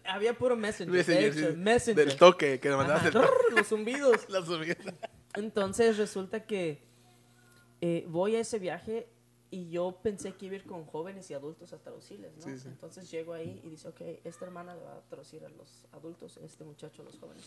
había 0.05 0.35
puro 0.35 0.55
Messenger. 0.55 0.95
Messenger, 0.95 1.35
de 1.35 1.41
hecho, 1.41 1.51
sí. 1.53 1.57
Messenger. 1.57 2.07
Del 2.07 2.17
toque, 2.19 2.61
que 2.61 2.71
mandabas 2.71 3.07
el 3.07 3.13
toque. 3.13 3.27
los 3.57 3.67
zumbidos. 3.67 4.21
Entonces 5.35 5.97
resulta 5.97 6.45
que 6.45 6.79
eh, 7.83 8.07
voy 8.09 8.37
a 8.37 8.41
ese 8.41 8.61
viaje 8.61 9.09
y 9.51 9.69
yo 9.69 9.99
pensé 10.03 10.33
que 10.35 10.47
iba 10.47 10.55
a 10.55 10.59
ir 10.59 10.65
con 10.65 10.87
jóvenes 10.87 11.29
y 11.31 11.35
adultos 11.35 11.73
a 11.73 11.79
traducirles, 11.79 12.37
¿no? 12.39 12.45
Sí, 12.45 12.59
sí. 12.59 12.69
Entonces 12.69 13.11
llego 13.11 13.35
ahí 13.35 13.61
y 13.65 13.71
dice, 13.71 13.89
ok, 13.89 14.01
esta 14.25 14.45
hermana 14.45 14.75
le 14.75 14.83
va 14.83 14.95
a 14.95 15.01
traducir 15.01 15.45
a 15.45 15.49
los 15.49 15.69
adultos, 15.93 16.39
este 16.39 16.65
muchacho 16.65 17.03
a 17.03 17.05
los 17.05 17.19
jóvenes. 17.19 17.45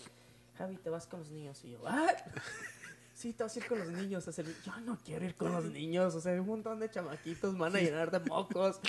Javi, 0.57 0.75
te 0.75 0.89
vas 0.89 1.07
con 1.07 1.21
los 1.21 1.29
niños. 1.31 1.63
Y 1.63 1.71
yo, 1.71 1.79
¿what? 1.79 2.15
Sí, 3.15 3.31
te 3.31 3.43
vas 3.43 3.55
a 3.55 3.59
ir 3.59 3.65
con 3.65 3.79
los 3.79 3.87
niños. 3.87 4.25
Yo 4.65 4.79
no 4.81 4.99
quiero 5.05 5.25
ir 5.25 5.35
con 5.35 5.53
los 5.53 5.63
niños. 5.63 6.13
O 6.15 6.19
sea, 6.19 6.33
hay 6.33 6.39
un 6.39 6.47
montón 6.47 6.81
de 6.81 6.91
chamaquitos 6.91 7.57
van 7.57 7.73
a 7.73 7.79
llenar 7.79 8.11
de 8.11 8.19
mocos. 8.19 8.81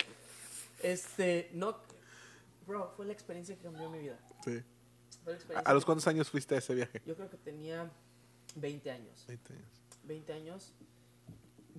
Este, 0.83 1.49
no. 1.53 1.77
Bro, 2.67 2.91
fue 2.97 3.05
la 3.05 3.13
experiencia 3.13 3.55
que 3.55 3.63
cambió 3.63 3.89
mi 3.89 3.99
vida. 3.99 4.19
Sí. 4.43 4.61
Fue 5.23 5.39
la 5.53 5.61
¿A, 5.61 5.73
los 5.73 5.85
cuántos 5.85 6.05
años 6.07 6.29
fuiste 6.29 6.55
a 6.55 6.57
ese 6.57 6.75
viaje? 6.75 7.01
Yo 7.05 7.15
creo 7.15 7.29
que 7.29 7.37
tenía 7.37 7.89
20 8.55 8.91
años. 8.91 9.23
20 9.27 9.53
años. 9.53 9.65
20 10.03 10.33
años, 10.33 10.71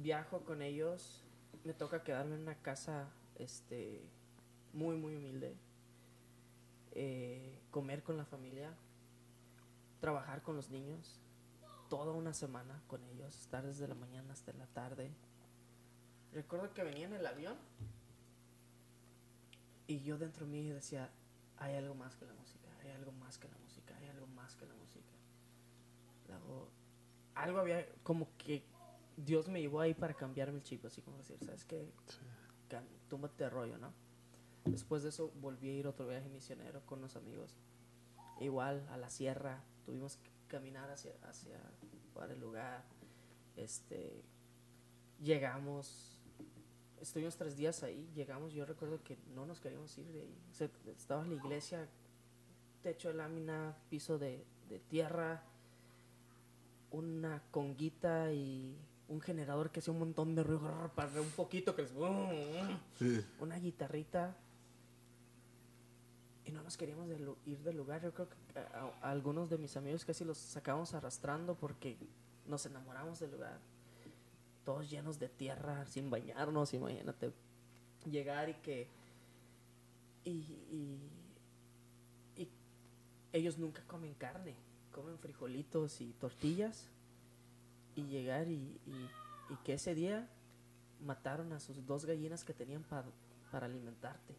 viajo 0.02 0.40
con 0.40 0.62
ellos, 0.62 1.20
me 1.64 1.74
toca 1.74 2.02
quedarme 2.02 2.36
en 2.36 2.42
una 2.42 2.54
casa 2.54 3.08
este, 3.36 4.00
muy, 4.72 4.96
muy 4.96 5.16
humilde, 5.16 5.54
eh, 6.92 7.58
comer 7.70 8.02
con 8.02 8.16
la 8.16 8.24
familia, 8.24 8.70
trabajar 10.00 10.42
con 10.42 10.56
los 10.56 10.70
niños, 10.70 11.16
toda 11.90 12.12
una 12.12 12.32
semana 12.32 12.80
con 12.86 13.02
ellos, 13.04 13.34
estar 13.40 13.64
desde 13.64 13.88
la 13.88 13.94
mañana 13.94 14.32
hasta 14.32 14.52
la 14.52 14.66
tarde. 14.66 15.10
Recuerdo 16.32 16.72
que 16.74 16.84
venía 16.84 17.06
en 17.06 17.14
el 17.14 17.26
avión 17.26 17.56
y 19.86 20.00
yo 20.02 20.18
dentro 20.18 20.46
de 20.46 20.52
mí 20.52 20.68
decía, 20.68 21.08
hay 21.58 21.74
algo 21.74 21.94
más 21.94 22.14
que 22.14 22.26
la 22.26 22.34
música, 22.34 22.68
hay 22.82 22.90
algo 22.90 23.12
más 23.12 23.38
que 23.38 23.48
la 23.48 23.56
música, 23.56 23.96
hay 23.96 24.08
algo 24.08 24.26
más 24.28 24.54
que 24.54 24.66
la 24.66 24.74
música. 24.74 25.08
Luego, 26.28 26.68
algo 27.34 27.58
había, 27.58 27.86
como 28.02 28.28
que 28.36 28.62
Dios 29.24 29.48
me 29.48 29.60
llevó 29.60 29.80
ahí 29.80 29.94
para 29.94 30.14
cambiarme 30.14 30.58
el 30.58 30.62
chip, 30.62 30.84
así 30.84 31.02
como 31.02 31.18
decir, 31.18 31.36
¿sabes 31.44 31.64
qué? 31.64 31.90
Túmbate 33.10 33.44
de 33.44 33.50
rollo, 33.50 33.76
¿no? 33.78 33.92
Después 34.64 35.02
de 35.02 35.08
eso 35.08 35.32
volví 35.40 35.70
a 35.70 35.72
ir 35.72 35.86
otro 35.88 36.06
viaje 36.06 36.28
misionero 36.28 36.80
con 36.86 37.00
unos 37.00 37.16
amigos. 37.16 37.50
Igual 38.40 38.86
a 38.90 38.96
la 38.96 39.10
sierra, 39.10 39.60
tuvimos 39.84 40.16
que 40.16 40.30
caminar 40.46 40.88
hacia, 40.90 41.12
hacia 41.28 41.58
para 42.14 42.32
el 42.32 42.40
lugar. 42.40 42.84
Este, 43.56 44.22
llegamos, 45.20 46.16
estuvimos 47.00 47.36
tres 47.36 47.56
días 47.56 47.82
ahí, 47.82 48.08
llegamos, 48.14 48.52
yo 48.52 48.64
recuerdo 48.66 49.02
que 49.02 49.16
no 49.34 49.46
nos 49.46 49.58
queríamos 49.58 49.96
ir 49.98 50.06
de 50.12 50.20
ahí. 50.20 50.38
O 50.52 50.54
sea, 50.54 50.68
estaba 50.96 51.24
la 51.24 51.34
iglesia, 51.34 51.88
techo 52.84 53.08
de 53.08 53.14
lámina, 53.14 53.76
piso 53.90 54.16
de, 54.16 54.44
de 54.68 54.78
tierra, 54.78 55.42
una 56.92 57.42
conguita 57.50 58.32
y 58.32 58.76
un 59.08 59.20
generador 59.20 59.70
que 59.70 59.80
hacía 59.80 59.92
un 59.92 60.00
montón 60.00 60.34
de 60.34 60.42
ruido 60.42 60.90
para 60.94 61.20
un 61.20 61.30
poquito 61.30 61.74
que 61.74 61.82
les 61.82 61.92
Sí. 62.98 63.24
una 63.40 63.58
guitarrita 63.58 64.34
y 66.44 66.50
no 66.50 66.62
nos 66.62 66.76
queríamos 66.76 67.06
ir 67.46 67.58
del 67.58 67.76
lugar. 67.76 68.02
Yo 68.02 68.12
creo 68.12 68.28
que 68.28 68.58
a, 68.58 68.90
a 69.06 69.10
algunos 69.10 69.50
de 69.50 69.58
mis 69.58 69.76
amigos 69.76 70.04
casi 70.04 70.24
los 70.24 70.38
sacábamos 70.38 70.94
arrastrando 70.94 71.54
porque 71.54 71.96
nos 72.46 72.64
enamoramos 72.66 73.20
del 73.20 73.32
lugar. 73.32 73.58
Todos 74.64 74.88
llenos 74.90 75.18
de 75.18 75.28
tierra, 75.28 75.84
sin 75.86 76.10
bañarnos, 76.10 76.72
imagínate. 76.74 77.32
Llegar 78.10 78.48
y 78.50 78.54
que. 78.54 78.86
Y, 80.24 80.30
y, 80.70 80.98
y 82.36 82.48
ellos 83.32 83.56
nunca 83.58 83.82
comen 83.86 84.12
carne, 84.14 84.54
comen 84.94 85.18
frijolitos 85.18 86.00
y 86.02 86.12
tortillas. 86.20 86.84
Y 87.98 88.02
llegar 88.06 88.46
y, 88.48 88.54
y- 88.86 89.10
que 89.64 89.74
ese 89.74 89.94
día 89.94 90.28
mataron 91.04 91.52
a 91.52 91.58
sus 91.60 91.86
dos 91.86 92.04
gallinas 92.04 92.44
que 92.44 92.52
tenían 92.52 92.82
pa- 92.82 93.02
para 93.50 93.66
alimentarte. 93.66 94.34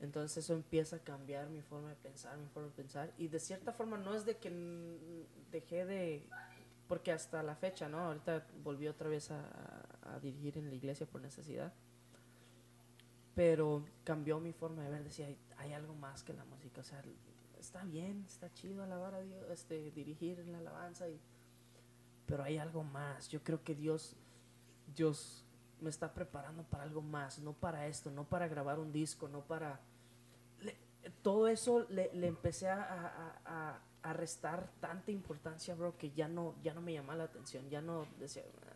Entonces 0.00 0.44
eso 0.44 0.54
empieza 0.54 0.96
a 0.96 0.98
cambiar 0.98 1.48
mi 1.48 1.62
forma 1.62 1.88
de 1.88 1.94
pensar, 1.96 2.36
mi 2.36 2.46
forma 2.48 2.68
de 2.68 2.74
pensar. 2.74 3.12
Y 3.16 3.28
de 3.28 3.40
cierta 3.40 3.72
forma 3.72 3.96
no 3.96 4.14
es 4.14 4.24
de 4.26 4.36
que 4.36 4.50
dejé 5.50 5.84
de... 5.86 6.22
Porque 6.88 7.12
hasta 7.12 7.42
la 7.42 7.54
fecha, 7.54 7.88
¿no? 7.88 7.98
Ahorita 8.00 8.44
volví 8.64 8.86
otra 8.88 9.08
vez 9.08 9.30
a 9.30 10.18
dirigir 10.22 10.56
en 10.58 10.68
la 10.68 10.74
iglesia 10.74 11.06
por 11.06 11.20
necesidad. 11.20 11.72
Pero 13.34 13.84
cambió 14.04 14.40
mi 14.40 14.52
forma 14.52 14.82
de 14.82 14.90
ver. 14.90 15.04
Decía, 15.04 15.26
hay, 15.26 15.36
hay 15.58 15.72
algo 15.74 15.94
más 15.94 16.22
que 16.22 16.32
la 16.32 16.44
música. 16.44 16.80
O 16.80 16.84
sea, 16.84 17.02
está 17.60 17.84
bien, 17.84 18.24
está 18.26 18.52
chido 18.54 18.82
alabar 18.82 19.14
a 19.14 19.20
Dios, 19.20 19.44
este, 19.50 19.90
dirigir 19.92 20.40
en 20.40 20.50
la 20.52 20.58
alabanza. 20.58 21.08
Y, 21.08 21.18
pero 22.28 22.44
hay 22.44 22.58
algo 22.58 22.84
más. 22.84 23.28
Yo 23.30 23.42
creo 23.42 23.64
que 23.64 23.74
Dios, 23.74 24.12
Dios 24.94 25.42
me 25.80 25.90
está 25.90 26.12
preparando 26.12 26.62
para 26.64 26.84
algo 26.84 27.02
más, 27.02 27.38
no 27.40 27.52
para 27.54 27.86
esto, 27.88 28.10
no 28.10 28.24
para 28.24 28.46
grabar 28.46 28.78
un 28.78 28.92
disco, 28.92 29.26
no 29.28 29.40
para... 29.40 29.80
le- 30.62 30.76
todo 31.22 31.48
eso 31.48 31.86
le, 31.88 32.10
le 32.14 32.26
empecé 32.28 32.68
a, 32.68 32.82
a- 32.82 33.40
a- 33.70 33.78
a 34.02 34.12
restar 34.12 34.68
tanta 34.80 35.10
importancia, 35.10 35.74
bro, 35.74 35.96
que 35.98 36.10
ya 36.12 36.28
no, 36.28 36.54
ya 36.62 36.72
no 36.74 36.80
me 36.80 36.92
llamaba 36.92 37.16
la 37.18 37.24
atención, 37.24 37.68
ya 37.70 37.80
no 37.80 38.06
decía... 38.20 38.42
"Ah". 38.62 38.74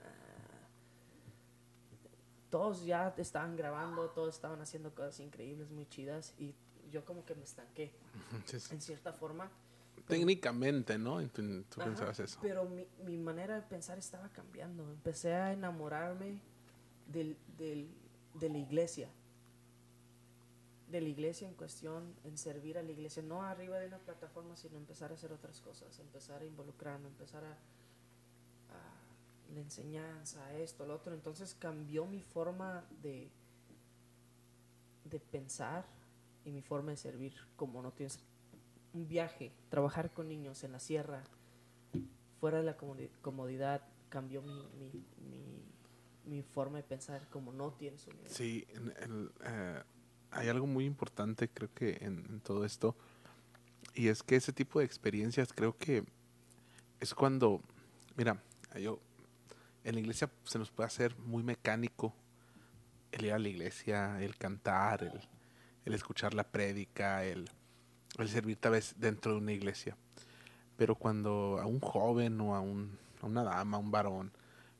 Todos 2.51 2.85
ya 2.85 3.15
estaban 3.17 3.57
grabando, 3.57 4.09
todos 4.11 4.35
estaban 4.35 4.61
haciendo 4.61 4.95
cosas 4.95 5.21
increíbles, 5.21 5.71
muy 5.71 5.89
chidas, 5.89 6.35
y 6.39 6.55
yo 6.93 7.05
como 7.05 7.25
que 7.25 7.35
me 7.35 7.45
estanqué, 7.45 7.91
Sí, 8.47 8.61
sí. 8.61 8.75
en 8.75 8.81
cierta 8.83 9.13
forma. 9.13 9.49
Técnicamente, 10.09 10.99
¿no? 10.99 11.21
Tú, 11.29 11.63
tú 11.65 11.81
Ajá, 11.81 11.85
pensabas 11.91 12.19
eso. 12.21 12.39
Pero 12.43 12.65
mi, 12.67 12.85
mi 13.05 13.17
manera 13.19 13.55
de 13.55 13.63
pensar 13.63 13.99
estaba 13.99 14.29
cambiando. 14.31 14.83
Empecé 14.91 15.35
a 15.35 15.53
enamorarme 15.53 16.39
del, 17.09 17.37
del- 17.59 17.89
de 18.35 18.49
la 18.49 18.59
iglesia. 18.59 19.09
De 20.91 21.01
la 21.01 21.09
iglesia 21.09 21.49
en 21.49 21.55
cuestión, 21.55 22.03
en 22.25 22.37
servir 22.37 22.77
a 22.77 22.83
la 22.83 22.91
iglesia. 22.91 23.23
No 23.23 23.43
arriba 23.43 23.79
de 23.79 23.87
una 23.87 23.99
plataforma, 23.99 24.57
sino 24.57 24.77
empezar 24.77 25.11
a 25.11 25.15
hacer 25.15 25.33
otras 25.33 25.61
cosas. 25.61 25.99
Empezar 26.01 26.43
a 26.43 26.45
involucrarme, 26.45 27.09
empezar 27.09 27.45
a, 27.45 27.53
a 27.53 29.55
la 29.55 29.61
enseñanza, 29.61 30.45
a 30.47 30.55
esto, 30.59 30.85
lo 30.85 30.97
otro. 30.97 31.15
Entonces 31.15 31.55
cambió 31.59 32.05
mi 32.07 32.21
forma 32.21 32.85
de, 33.03 33.31
de 35.05 35.21
pensar 35.21 35.87
y 36.45 36.51
mi 36.51 36.61
forma 36.61 36.91
de 36.91 36.97
servir. 36.99 37.33
Como 37.57 37.81
no 37.83 37.93
tienes 37.93 38.19
un 38.95 39.09
viaje, 39.09 39.53
trabajar 39.71 40.11
con 40.11 40.29
niños 40.29 40.65
en 40.65 40.73
la 40.73 40.81
sierra, 40.81 41.23
fuera 42.41 42.59
de 42.59 42.65
la 42.65 42.77
comodi- 42.77 43.11
comodidad, 43.23 43.83
cambió 44.09 44.43
mi, 44.43 44.63
mi, 44.79 45.03
mi, 46.27 46.43
forma 46.43 46.79
de 46.79 46.83
pensar 46.83 47.27
como 47.31 47.53
no 47.53 47.71
tienes 47.73 48.07
un 48.07 48.15
Sí, 48.29 48.67
eh, 48.69 49.83
hay 50.31 50.49
algo 50.49 50.67
muy 50.67 50.85
importante 50.85 51.49
creo 51.49 51.71
que 51.75 51.99
en, 52.01 52.19
en 52.29 52.41
todo 52.41 52.65
esto 52.65 52.95
y 53.95 54.09
es 54.09 54.23
que 54.23 54.37
ese 54.37 54.53
tipo 54.53 54.79
de 54.81 54.85
experiencias 54.85 55.53
creo 55.53 55.77
que 55.77 56.05
es 57.01 57.15
cuando, 57.15 57.61
mira, 58.17 58.41
yo 58.81 58.99
en 59.85 59.95
la 59.95 60.01
iglesia 60.01 60.31
se 60.45 60.59
nos 60.59 60.71
puede 60.71 60.87
hacer 60.87 61.17
muy 61.19 61.43
mecánico 61.43 62.15
el 63.13 63.27
ir 63.27 63.33
a 63.33 63.39
la 63.39 63.49
iglesia, 63.49 64.23
el 64.23 64.37
cantar, 64.37 65.05
el, 65.05 65.21
el 65.85 65.95
escuchar 65.95 66.35
la 66.35 66.45
prédica, 66.45 67.25
el, 67.25 67.51
el 68.19 68.29
servir 68.29 68.57
tal 68.57 68.73
vez 68.73 68.95
dentro 68.99 69.33
de 69.33 69.39
una 69.39 69.53
iglesia. 69.53 69.97
Pero 70.77 70.95
cuando 70.95 71.59
a 71.61 71.67
un 71.67 71.81
joven 71.81 72.41
o 72.41 72.55
a, 72.55 72.61
un, 72.61 72.99
a 73.21 73.27
una 73.27 73.43
dama, 73.45 73.77
a 73.77 73.81
un 73.81 73.91
varón, 73.91 74.33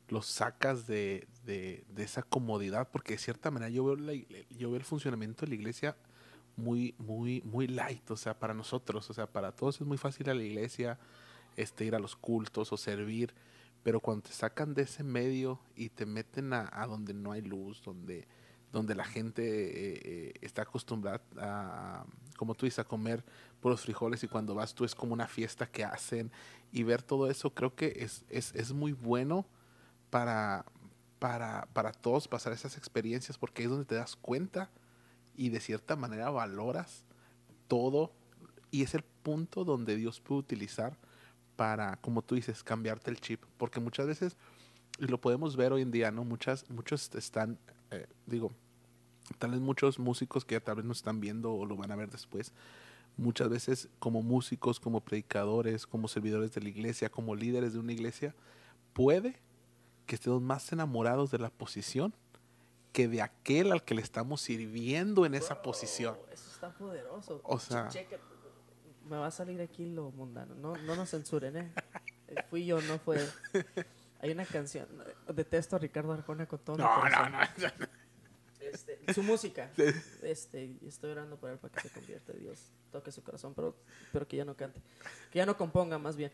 los 0.09 0.25
sacas 0.25 0.85
de, 0.85 1.27
de, 1.45 1.83
de 1.89 2.03
esa 2.03 2.23
comodidad, 2.23 2.89
porque 2.91 3.13
de 3.13 3.19
cierta 3.19 3.51
manera 3.51 3.69
yo 3.69 3.85
veo, 3.85 3.95
la, 3.95 4.13
yo 4.13 4.69
veo 4.69 4.77
el 4.77 4.83
funcionamiento 4.83 5.45
de 5.45 5.49
la 5.49 5.55
iglesia 5.55 5.95
muy, 6.55 6.93
muy, 6.99 7.41
muy 7.41 7.67
light, 7.67 8.09
o 8.11 8.17
sea, 8.17 8.37
para 8.37 8.53
nosotros, 8.53 9.09
o 9.09 9.13
sea, 9.13 9.25
para 9.27 9.51
todos 9.51 9.81
es 9.81 9.87
muy 9.87 9.97
fácil 9.97 10.27
ir 10.27 10.31
a 10.31 10.35
la 10.35 10.43
iglesia, 10.43 10.99
este, 11.55 11.85
ir 11.85 11.95
a 11.95 11.99
los 11.99 12.15
cultos 12.15 12.71
o 12.71 12.77
servir, 12.77 13.33
pero 13.83 13.99
cuando 13.99 14.23
te 14.23 14.33
sacan 14.33 14.73
de 14.73 14.83
ese 14.83 15.03
medio 15.03 15.59
y 15.75 15.89
te 15.89 16.05
meten 16.05 16.53
a, 16.53 16.69
a 16.71 16.85
donde 16.85 17.13
no 17.13 17.31
hay 17.31 17.41
luz, 17.41 17.81
donde, 17.83 18.27
donde 18.73 18.95
la 18.95 19.05
gente 19.05 19.43
eh, 19.43 20.01
eh, 20.03 20.33
está 20.41 20.63
acostumbrada 20.63 21.21
a, 21.37 22.05
como 22.35 22.55
tú 22.55 22.65
dices, 22.65 22.79
a 22.79 22.83
comer 22.83 23.23
puros 23.61 23.81
frijoles 23.81 24.21
y 24.23 24.27
cuando 24.27 24.53
vas 24.55 24.73
tú 24.73 24.83
es 24.83 24.93
como 24.93 25.13
una 25.13 25.27
fiesta 25.27 25.65
que 25.65 25.85
hacen 25.85 26.29
y 26.73 26.83
ver 26.83 27.01
todo 27.01 27.29
eso 27.29 27.51
creo 27.51 27.73
que 27.73 27.93
es, 27.99 28.23
es, 28.29 28.53
es 28.55 28.73
muy 28.73 28.91
bueno 28.91 29.45
para, 30.09 30.65
para, 31.19 31.67
para 31.71 31.93
todos 31.93 32.27
pasar 32.27 32.51
esas 32.51 32.75
experiencias 32.75 33.37
porque 33.37 33.63
es 33.63 33.69
donde 33.69 33.85
te 33.85 33.95
das 33.95 34.17
cuenta 34.17 34.69
y 35.37 35.47
de 35.49 35.61
cierta 35.61 35.95
manera 35.95 36.29
valoras 36.29 37.03
todo 37.69 38.11
y 38.71 38.81
es 38.81 38.95
el 38.95 39.03
punto 39.03 39.63
donde 39.63 39.95
Dios 39.95 40.19
puede 40.19 40.39
utilizar 40.39 40.97
para, 41.55 41.97
como 41.97 42.21
tú 42.21 42.35
dices, 42.35 42.63
cambiarte 42.63 43.11
el 43.11 43.19
chip. 43.19 43.41
Porque 43.57 43.79
muchas 43.79 44.07
veces, 44.07 44.35
y 44.99 45.05
lo 45.05 45.19
podemos 45.19 45.55
ver 45.55 45.73
hoy 45.73 45.81
en 45.81 45.91
día, 45.91 46.11
¿no? 46.11 46.23
Muchas, 46.23 46.69
muchos 46.69 47.13
están, 47.15 47.57
eh, 47.91 48.07
digo, 48.25 48.51
tal 49.39 49.51
vez 49.51 49.59
muchos 49.59 49.99
músicos 49.99 50.45
que 50.45 50.59
tal 50.59 50.75
vez 50.77 50.85
no 50.85 50.91
están 50.93 51.19
viendo 51.19 51.53
o 51.53 51.65
lo 51.65 51.75
van 51.75 51.91
a 51.91 51.95
ver 51.95 52.09
después, 52.09 52.51
muchas 53.17 53.49
veces 53.49 53.87
como 53.99 54.21
músicos, 54.23 54.79
como 54.79 55.01
predicadores, 55.01 55.85
como 55.85 56.07
servidores 56.07 56.53
de 56.53 56.61
la 56.61 56.69
iglesia, 56.69 57.09
como 57.09 57.35
líderes 57.35 57.73
de 57.73 57.79
una 57.79 57.93
iglesia, 57.93 58.33
puede 58.93 59.35
que 60.05 60.15
estemos 60.15 60.41
más 60.41 60.71
enamorados 60.71 61.31
de 61.31 61.39
la 61.39 61.49
posición 61.49 62.13
que 62.91 63.07
de 63.07 63.21
aquel 63.21 63.71
al 63.71 63.83
que 63.83 63.95
le 63.95 64.01
estamos 64.01 64.41
sirviendo 64.41 65.25
en 65.25 65.33
esa 65.33 65.61
posición. 65.61 66.15
Eso 66.31 66.49
está 66.51 66.69
poderoso. 66.71 67.41
O 67.43 67.59
sea- 67.59 67.89
me 69.09 69.17
va 69.17 69.27
a 69.27 69.31
salir 69.31 69.59
aquí 69.61 69.85
lo 69.85 70.11
mundano. 70.11 70.55
No, 70.55 70.75
no 70.77 70.95
nos 70.95 71.09
censuren, 71.09 71.57
¿eh? 71.57 71.71
Eh, 72.29 72.35
Fui 72.49 72.65
yo, 72.65 72.81
no 72.81 72.99
fue. 72.99 73.17
Hay 74.21 74.31
una 74.31 74.45
canción. 74.45 74.87
Detesto 75.33 75.75
a 75.75 75.79
Ricardo 75.79 76.13
Arjona 76.13 76.45
con 76.45 76.59
todo 76.59 76.77
mi 76.77 76.83
No, 76.83 77.03
no, 77.09 77.29
no. 77.29 77.37
Este, 78.73 79.13
su 79.13 79.23
música. 79.23 79.71
Este, 80.23 80.75
estoy 80.87 81.11
orando 81.11 81.37
por 81.37 81.49
él 81.51 81.57
para 81.57 81.73
que 81.73 81.87
se 81.87 81.93
convierta. 81.93 82.33
Dios 82.33 82.59
toque 82.91 83.11
su 83.11 83.21
corazón, 83.23 83.53
pero, 83.53 83.75
pero 84.11 84.27
que 84.27 84.37
ya 84.37 84.45
no 84.45 84.55
cante. 84.55 84.81
Que 85.31 85.37
ya 85.39 85.45
no 85.45 85.55
componga, 85.57 85.97
más 85.97 86.15
bien. 86.15 86.31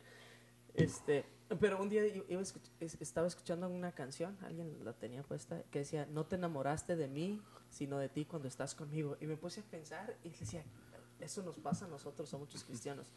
Este, 0.75 1.25
pero 1.59 1.81
un 1.81 1.89
día 1.89 2.05
iba 2.05 2.41
estaba 2.79 3.27
escuchando 3.27 3.67
una 3.67 3.91
canción, 3.91 4.37
alguien 4.43 4.77
la 4.85 4.93
tenía 4.93 5.23
puesta, 5.23 5.61
que 5.71 5.79
decía, 5.79 6.05
no 6.11 6.25
te 6.25 6.35
enamoraste 6.35 6.95
de 6.95 7.07
mí, 7.07 7.41
sino 7.71 7.97
de 7.97 8.07
ti 8.07 8.25
cuando 8.25 8.47
estás 8.47 8.75
conmigo. 8.75 9.17
Y 9.19 9.25
me 9.25 9.35
puse 9.35 9.61
a 9.61 9.63
pensar 9.63 10.15
y 10.23 10.29
decía, 10.29 10.63
eso 11.19 11.41
nos 11.43 11.55
pasa 11.57 11.85
a 11.85 11.87
nosotros, 11.87 12.33
a 12.33 12.37
muchos 12.37 12.63
cristianos. 12.63 13.07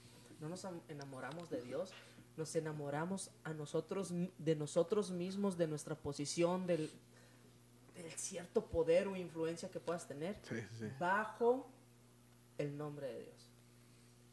No 0.40 0.48
nos 0.48 0.64
am- 0.64 0.80
enamoramos 0.88 1.50
de 1.50 1.60
Dios, 1.62 1.90
nos 2.36 2.56
enamoramos 2.56 3.30
a 3.44 3.52
nosotros, 3.52 4.08
de 4.38 4.56
nosotros 4.56 5.10
mismos, 5.10 5.56
de 5.58 5.66
nuestra 5.68 5.94
posición, 5.94 6.66
del, 6.66 6.90
del 8.03 8.12
cierto 8.18 8.66
poder 8.66 9.09
o 9.09 9.16
influencia 9.16 9.70
que 9.70 9.80
puedas 9.80 10.07
tener 10.07 10.36
Sí, 10.48 10.57
sí, 10.61 10.66
sí. 10.80 10.86
bajo 10.98 11.66
el 12.59 12.76
nombre 12.76 13.07
de 13.07 13.20
Dios. 13.24 13.36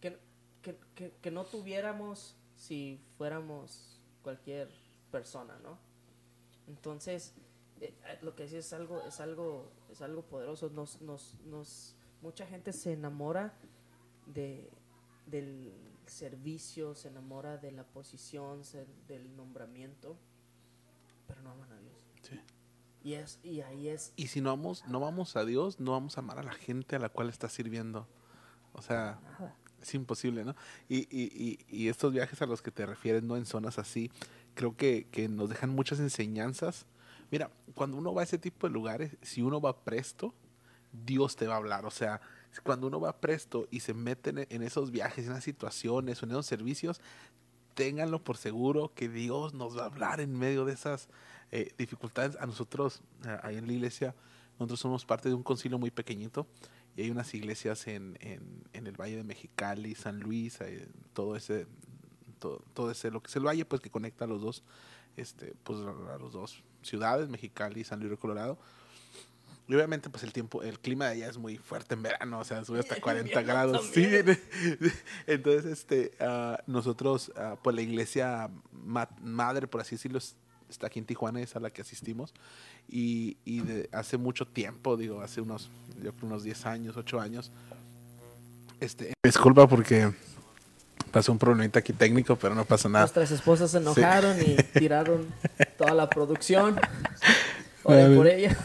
Que, 0.02 0.18
que, 0.62 0.78
que, 0.96 1.12
que 1.22 1.32
no 1.32 1.46
tuviéramos 1.46 2.34
si 2.58 3.00
fuéramos 3.18 3.98
cualquier 4.24 4.70
persona, 5.12 5.58
¿no? 5.64 5.78
Entonces, 6.68 7.32
eh, 7.82 7.94
eh, 8.06 8.20
lo 8.22 8.36
que 8.36 8.48
sí 8.48 8.58
es 8.58 8.74
algo, 8.74 9.02
es 9.08 9.20
algo, 9.20 9.72
es 9.92 10.02
algo 10.02 10.22
poderoso. 10.24 10.70
Nos, 10.70 11.02
nos, 11.02 11.34
nos, 11.46 11.94
mucha 12.22 12.46
gente 12.46 12.74
se 12.74 12.94
enamora 12.94 13.54
de, 14.28 14.70
del 15.26 15.72
servicio, 16.08 16.94
se 16.96 17.08
enamora 17.08 17.58
de 17.58 17.72
la 17.72 17.84
posición, 17.84 18.64
se- 18.66 18.86
del 19.08 19.36
nombramiento, 19.38 20.16
pero 21.28 21.42
no 21.42 21.52
aman 21.52 21.72
a 21.72 21.80
Dios. 21.80 21.94
Y, 23.04 23.14
es, 23.14 23.40
y 23.44 23.62
ahí 23.62 23.88
es 23.88 24.12
Y 24.16 24.28
si 24.28 24.42
no 24.42 24.50
vamos, 24.50 24.84
no 24.88 25.00
vamos 25.00 25.36
a 25.36 25.46
Dios, 25.46 25.80
no 25.80 25.92
vamos 25.92 26.18
a 26.18 26.22
amar 26.22 26.40
a 26.40 26.44
la 26.44 26.52
gente 26.52 26.96
a 26.96 27.00
la 27.00 27.10
cual 27.10 27.30
está 27.30 27.50
sirviendo. 27.50 28.06
O 28.74 28.82
sea, 28.82 29.20
nada. 29.24 29.56
es 29.82 29.94
imposible, 29.94 30.44
¿no? 30.44 30.56
Y, 30.90 31.08
y, 31.10 31.60
y, 31.70 31.88
estos 31.88 32.14
viajes 32.14 32.42
a 32.42 32.46
los 32.46 32.62
que 32.62 32.72
te 32.72 32.86
refieres, 32.86 33.24
¿no? 33.24 33.38
En 33.38 33.46
zonas 33.46 33.80
así, 33.80 34.12
creo 34.54 34.76
que, 34.76 35.08
que 35.12 35.30
nos 35.30 35.50
dejan 35.50 35.70
muchas 35.70 36.00
enseñanzas. 36.00 36.86
Mira, 37.32 37.50
cuando 37.74 37.98
uno 37.98 38.14
va 38.14 38.22
a 38.22 38.26
ese 38.26 38.38
tipo 38.38 38.68
de 38.68 38.74
lugares, 38.74 39.12
si 39.22 39.42
uno 39.42 39.62
va 39.62 39.78
presto, 39.78 40.34
Dios 40.92 41.36
te 41.36 41.48
va 41.48 41.56
a 41.56 41.58
hablar. 41.58 41.86
O 41.86 41.92
sea, 41.92 42.22
cuando 42.64 42.88
uno 42.88 43.00
va 43.00 43.20
presto 43.20 43.68
y 43.72 43.82
se 43.82 43.94
mete 43.94 44.48
en, 44.50 44.64
esos 44.64 44.92
viajes, 44.92 45.26
en 45.26 45.32
esas 45.32 45.44
situaciones 45.44 46.22
en 46.24 46.32
esos 46.32 46.46
servicios, 46.46 47.00
ténganlo 47.76 48.20
por 48.20 48.38
seguro 48.38 48.92
que 48.94 49.08
Dios 49.08 49.54
nos 49.54 49.78
va 49.78 49.84
a 49.84 49.86
hablar 49.86 50.20
en 50.20 50.38
medio 50.38 50.66
de 50.66 50.74
esas 50.74 51.08
eh, 51.52 51.72
dificultades. 51.78 52.36
A 52.40 52.46
nosotros, 52.46 53.02
ahí 53.44 53.58
en 53.58 53.68
la 53.68 53.74
iglesia, 53.74 54.14
nosotros 54.60 54.80
somos 54.80 55.06
parte 55.06 55.30
de 55.30 55.36
un 55.36 55.44
concilio 55.44 55.78
muy 55.80 55.92
pequeñito 55.92 56.46
y 56.96 57.04
hay 57.04 57.12
unas 57.12 57.34
iglesias 57.34 57.88
en, 57.88 58.18
en, 58.22 58.42
en 58.74 58.88
el 58.88 58.96
Valle 59.00 59.16
de 59.18 59.24
Mexicali, 59.24 59.96
San 59.96 60.20
Luis, 60.20 60.60
todo 61.14 61.36
ese, 61.36 61.66
todo, 62.40 62.62
todo 62.74 62.92
ese, 62.92 63.10
lo 63.12 63.22
que 63.22 63.28
es 63.30 63.36
el 63.36 63.46
valle, 63.46 63.66
pues 63.66 63.82
que 63.82 63.90
conecta 63.90 64.26
a 64.26 64.28
los 64.28 64.42
dos, 64.42 64.64
este, 65.18 65.54
pues 65.64 65.80
a 65.80 66.18
los 66.18 66.34
dos 66.34 66.62
ciudades, 66.84 67.30
Mexicali 67.30 67.82
y 67.82 67.84
San 67.84 68.00
Luis 68.00 68.12
de 68.12 68.18
Colorado. 68.18 68.58
Y 69.68 69.76
obviamente, 69.76 70.10
pues 70.10 70.24
el 70.24 70.34
tiempo, 70.34 70.64
el 70.64 70.80
clima 70.80 71.06
de 71.06 71.12
allá 71.12 71.30
es 71.30 71.38
muy 71.38 71.58
fuerte 71.58 71.94
en 71.94 72.02
verano, 72.02 72.40
o 72.40 72.44
sea, 72.44 72.66
sube 72.66 72.80
hasta 72.80 72.96
En 72.96 73.02
40 73.02 73.28
invierno 73.30 73.48
grados. 73.54 73.90
Sí, 73.94 74.04
entonces, 75.28 75.66
este, 75.66 76.12
ah, 76.20 76.60
nosotros, 76.66 77.32
ah, 77.36 77.56
pues 77.62 77.76
la 77.76 77.84
iglesia 77.84 78.50
ma- 78.72 79.10
madre, 79.22 79.68
por 79.68 79.82
así 79.82 79.96
decirlo, 79.96 80.20
está 80.70 80.88
aquí 80.88 81.00
en 81.00 81.06
Tijuana, 81.06 81.42
es 81.42 81.56
a 81.56 81.60
la 81.60 81.70
que 81.70 81.82
asistimos. 81.82 82.34
Y, 82.88 83.38
y 83.46 83.62
de 83.62 83.90
hace 83.92 84.18
mucho 84.18 84.46
tiempo, 84.46 84.98
digo, 84.98 85.22
hace 85.22 85.42
unos, 85.42 85.70
yo 86.02 86.14
creo 86.14 86.28
unos 86.28 86.44
10 86.44 86.66
años, 86.66 86.98
8 86.98 87.20
años. 87.20 87.52
Este, 88.80 89.14
disculpa 89.24 89.68
porque 89.68 90.12
pasó 91.12 91.32
un 91.32 91.40
problemita 91.40 91.80
aquí 91.80 91.94
técnico, 91.94 92.36
pero 92.36 92.56
no 92.56 92.66
pasa 92.66 92.88
nada. 92.88 93.04
Nuestras 93.04 93.32
esposas 93.32 93.72
se 93.72 93.78
enojaron 93.78 94.38
y 94.42 94.56
tiraron 94.80 95.28
toda 95.78 95.94
la 95.94 96.10
producción. 96.10 96.80
Vale. 97.84 98.16
por 98.16 98.28
ella. 98.28 98.58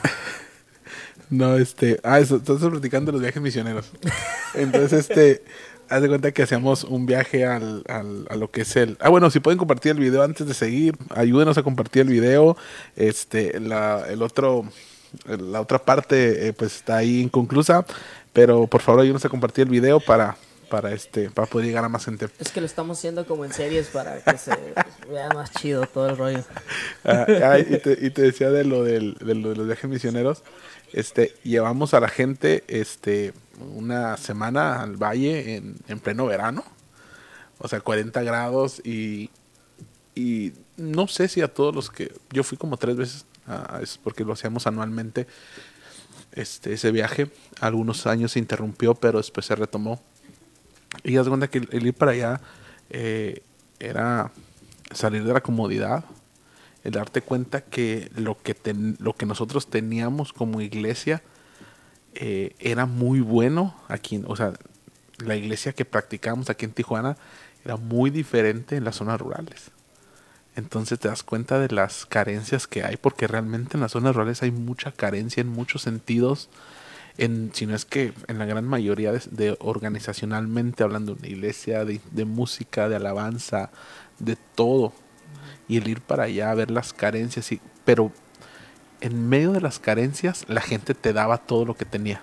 No, 1.30 1.56
este, 1.56 1.98
ah, 2.02 2.20
eso, 2.20 2.36
estás 2.36 2.58
platicando 2.58 3.10
de 3.10 3.12
los 3.12 3.22
viajes 3.22 3.42
misioneros. 3.42 3.90
Entonces, 4.54 5.08
este, 5.08 5.42
haz 5.88 6.02
de 6.02 6.08
cuenta 6.08 6.32
que 6.32 6.42
hacíamos 6.42 6.84
un 6.84 7.06
viaje 7.06 7.44
al, 7.44 7.84
al, 7.88 8.26
a 8.30 8.36
lo 8.36 8.50
que 8.50 8.62
es 8.62 8.76
el. 8.76 8.96
Ah, 9.00 9.08
bueno, 9.08 9.30
si 9.30 9.40
pueden 9.40 9.58
compartir 9.58 9.92
el 9.92 10.00
video 10.00 10.22
antes 10.22 10.46
de 10.46 10.54
seguir, 10.54 10.96
ayúdenos 11.10 11.58
a 11.58 11.62
compartir 11.62 12.02
el 12.02 12.08
video. 12.08 12.56
Este, 12.96 13.58
la, 13.60 14.04
el 14.08 14.22
otro, 14.22 14.64
la 15.26 15.60
otra 15.60 15.78
parte, 15.78 16.48
eh, 16.48 16.52
pues 16.52 16.76
está 16.76 16.96
ahí 16.96 17.20
inconclusa, 17.20 17.84
pero 18.32 18.66
por 18.66 18.80
favor 18.80 19.02
ayúdenos 19.02 19.24
a 19.24 19.28
compartir 19.28 19.64
el 19.64 19.70
video 19.70 20.00
para, 20.00 20.36
para 20.68 20.92
este, 20.92 21.30
para 21.30 21.46
poder 21.46 21.68
llegar 21.68 21.84
a 21.84 21.88
más 21.88 22.04
gente. 22.04 22.28
Es 22.38 22.50
que 22.50 22.60
lo 22.60 22.66
estamos 22.66 22.98
haciendo 22.98 23.26
como 23.26 23.44
en 23.44 23.52
series 23.52 23.88
para 23.88 24.20
que 24.20 24.38
se 24.38 24.50
vea 25.10 25.28
más 25.30 25.52
chido 25.52 25.86
todo 25.86 26.08
el 26.08 26.16
rollo. 26.16 26.44
Ah, 27.04 27.26
ah, 27.28 27.58
y, 27.58 27.78
te, 27.78 27.98
y 28.00 28.10
te 28.10 28.22
decía 28.22 28.50
de 28.50 28.64
lo, 28.64 28.84
del, 28.84 29.14
de 29.14 29.34
lo 29.34 29.50
de 29.50 29.56
los 29.56 29.66
viajes 29.66 29.88
misioneros. 29.90 30.42
Este, 30.92 31.34
llevamos 31.42 31.92
a 31.92 32.00
la 32.00 32.08
gente 32.08 32.62
este, 32.68 33.32
una 33.74 34.16
semana 34.16 34.82
al 34.82 34.96
valle 34.96 35.56
en, 35.56 35.76
en 35.88 36.00
pleno 36.00 36.26
verano. 36.26 36.64
O 37.58 37.68
sea, 37.68 37.80
40 37.80 38.22
grados 38.22 38.80
y, 38.84 39.30
y 40.14 40.52
no 40.76 41.06
sé 41.08 41.28
si 41.28 41.40
a 41.40 41.48
todos 41.52 41.74
los 41.74 41.90
que... 41.90 42.12
Yo 42.30 42.42
fui 42.44 42.58
como 42.58 42.76
tres 42.76 42.96
veces, 42.96 43.26
ah, 43.46 43.78
es 43.82 43.98
porque 43.98 44.24
lo 44.24 44.32
hacíamos 44.32 44.66
anualmente, 44.66 45.26
este, 46.32 46.72
ese 46.72 46.90
viaje. 46.90 47.30
Algunos 47.60 48.06
años 48.06 48.32
se 48.32 48.38
interrumpió, 48.40 48.94
pero 48.94 49.18
después 49.18 49.46
se 49.46 49.54
retomó. 49.54 50.00
Y 51.02 51.12
de 51.14 51.24
cuenta 51.24 51.48
que 51.48 51.58
el, 51.58 51.68
el 51.72 51.86
ir 51.86 51.94
para 51.94 52.12
allá 52.12 52.40
eh, 52.90 53.42
era 53.78 54.30
salir 54.92 55.24
de 55.24 55.32
la 55.32 55.40
comodidad, 55.40 56.04
el 56.84 56.92
darte 56.92 57.22
cuenta 57.22 57.62
que 57.62 58.10
lo 58.16 58.40
que, 58.40 58.54
ten- 58.54 58.96
lo 59.00 59.14
que 59.14 59.26
nosotros 59.26 59.68
teníamos 59.68 60.32
como 60.32 60.60
iglesia 60.60 61.22
eh, 62.14 62.54
era 62.58 62.86
muy 62.86 63.20
bueno 63.20 63.74
aquí, 63.88 64.22
o 64.26 64.36
sea, 64.36 64.52
la 65.18 65.36
iglesia 65.36 65.72
que 65.72 65.84
practicamos 65.84 66.50
aquí 66.50 66.64
en 66.64 66.72
Tijuana 66.72 67.16
era 67.64 67.76
muy 67.76 68.10
diferente 68.10 68.76
en 68.76 68.84
las 68.84 68.96
zonas 68.96 69.20
rurales. 69.20 69.70
Entonces 70.56 71.00
te 71.00 71.08
das 71.08 71.22
cuenta 71.22 71.58
de 71.58 71.68
las 71.68 72.06
carencias 72.06 72.66
que 72.66 72.84
hay, 72.84 72.96
porque 72.96 73.26
realmente 73.26 73.76
en 73.76 73.80
las 73.80 73.92
zonas 73.92 74.14
rurales 74.14 74.42
hay 74.42 74.52
mucha 74.52 74.92
carencia 74.92 75.40
en 75.40 75.48
muchos 75.48 75.82
sentidos, 75.82 76.48
en, 77.16 77.50
si 77.54 77.66
no 77.66 77.74
es 77.74 77.84
que 77.84 78.12
en 78.28 78.38
la 78.38 78.44
gran 78.44 78.66
mayoría 78.66 79.12
de, 79.12 79.56
organizacionalmente 79.60 80.82
hablando 80.82 81.14
de 81.14 81.20
una 81.20 81.28
iglesia, 81.28 81.84
de, 81.84 82.00
de 82.10 82.24
música, 82.24 82.88
de 82.88 82.96
alabanza, 82.96 83.70
de 84.18 84.36
todo. 84.54 84.92
Y 85.66 85.78
el 85.78 85.88
ir 85.88 86.00
para 86.00 86.24
allá 86.24 86.50
a 86.50 86.54
ver 86.54 86.70
las 86.70 86.92
carencias, 86.92 87.50
y, 87.50 87.60
pero 87.84 88.12
en 89.04 89.28
medio 89.28 89.52
de 89.52 89.60
las 89.60 89.78
carencias 89.78 90.46
la 90.48 90.62
gente 90.62 90.94
te 90.94 91.12
daba 91.12 91.36
todo 91.36 91.66
lo 91.66 91.76
que 91.76 91.84
tenía. 91.84 92.22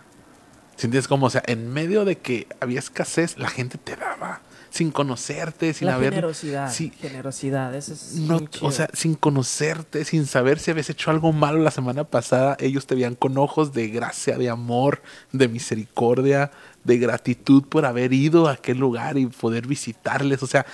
¿Sí 0.77 0.87
entiendes 0.87 1.07
cómo? 1.07 1.27
O 1.27 1.29
sea, 1.29 1.43
en 1.45 1.71
medio 1.71 2.05
de 2.05 2.17
que 2.17 2.47
había 2.59 2.79
escasez, 2.79 3.37
la 3.37 3.49
gente 3.49 3.77
te 3.77 3.95
daba, 3.95 4.41
sin 4.71 4.89
conocerte, 4.89 5.75
sin 5.75 5.89
la 5.89 5.95
haber... 5.95 6.15
generosidad. 6.15 6.73
sí. 6.73 6.91
Generosidad, 6.99 7.75
eso 7.75 7.93
es 7.93 8.13
No, 8.15 8.39
muy 8.39 8.47
chido. 8.47 8.65
o 8.65 8.71
sea, 8.71 8.89
sin 8.93 9.13
conocerte, 9.13 10.05
sin 10.05 10.25
saber 10.25 10.57
si 10.57 10.71
habías 10.71 10.89
hecho 10.89 11.11
algo 11.11 11.31
malo 11.33 11.59
la 11.59 11.69
semana 11.69 12.03
pasada, 12.03 12.57
ellos 12.59 12.87
te 12.87 12.95
veían 12.95 13.13
con 13.13 13.37
ojos 13.37 13.73
de 13.73 13.89
gracia, 13.89 14.39
de 14.39 14.49
amor, 14.49 15.03
de 15.31 15.47
misericordia, 15.49 16.49
de 16.83 16.97
gratitud 16.97 17.63
por 17.63 17.85
haber 17.85 18.11
ido 18.11 18.47
a 18.47 18.53
aquel 18.53 18.79
lugar 18.79 19.19
y 19.19 19.27
poder 19.27 19.67
visitarles. 19.67 20.41
O 20.41 20.47
sea, 20.47 20.65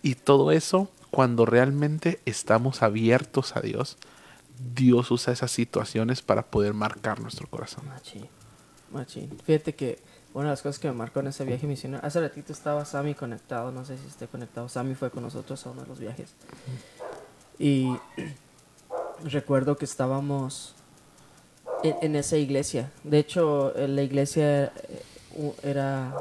y 0.00 0.14
todo 0.14 0.52
eso, 0.52 0.88
cuando 1.10 1.44
realmente 1.44 2.20
estamos 2.24 2.84
abiertos 2.84 3.56
a 3.56 3.62
Dios, 3.62 3.96
Dios 4.58 5.10
usa 5.10 5.32
esas 5.32 5.50
situaciones 5.50 6.22
para 6.22 6.42
poder 6.42 6.74
marcar 6.74 7.20
nuestro 7.20 7.46
corazón. 7.48 7.86
Machín, 7.86 8.26
machín. 8.90 9.38
Fíjate 9.44 9.74
que 9.74 9.98
una 10.34 10.44
de 10.44 10.50
las 10.50 10.62
cosas 10.62 10.78
que 10.78 10.88
me 10.88 10.94
marcó 10.94 11.20
en 11.20 11.28
ese 11.28 11.44
viaje 11.44 11.66
misionero, 11.66 12.04
hace 12.04 12.20
ratito 12.20 12.52
estaba 12.52 12.84
Sammy 12.84 13.14
conectado, 13.14 13.72
no 13.72 13.84
sé 13.84 13.96
si 13.96 14.06
esté 14.06 14.26
conectado, 14.26 14.68
Sammy 14.68 14.94
fue 14.94 15.10
con 15.10 15.22
nosotros 15.22 15.64
a 15.66 15.70
uno 15.70 15.82
de 15.82 15.88
los 15.88 15.98
viajes. 15.98 16.34
Y 17.58 17.96
recuerdo 19.24 19.76
que 19.76 19.86
estábamos 19.86 20.74
en, 21.82 22.16
esa 22.16 22.36
iglesia. 22.36 22.92
De 23.02 23.18
hecho, 23.18 23.72
la 23.76 24.02
iglesia 24.02 24.64
eh, 24.64 25.52
era... 25.62 26.14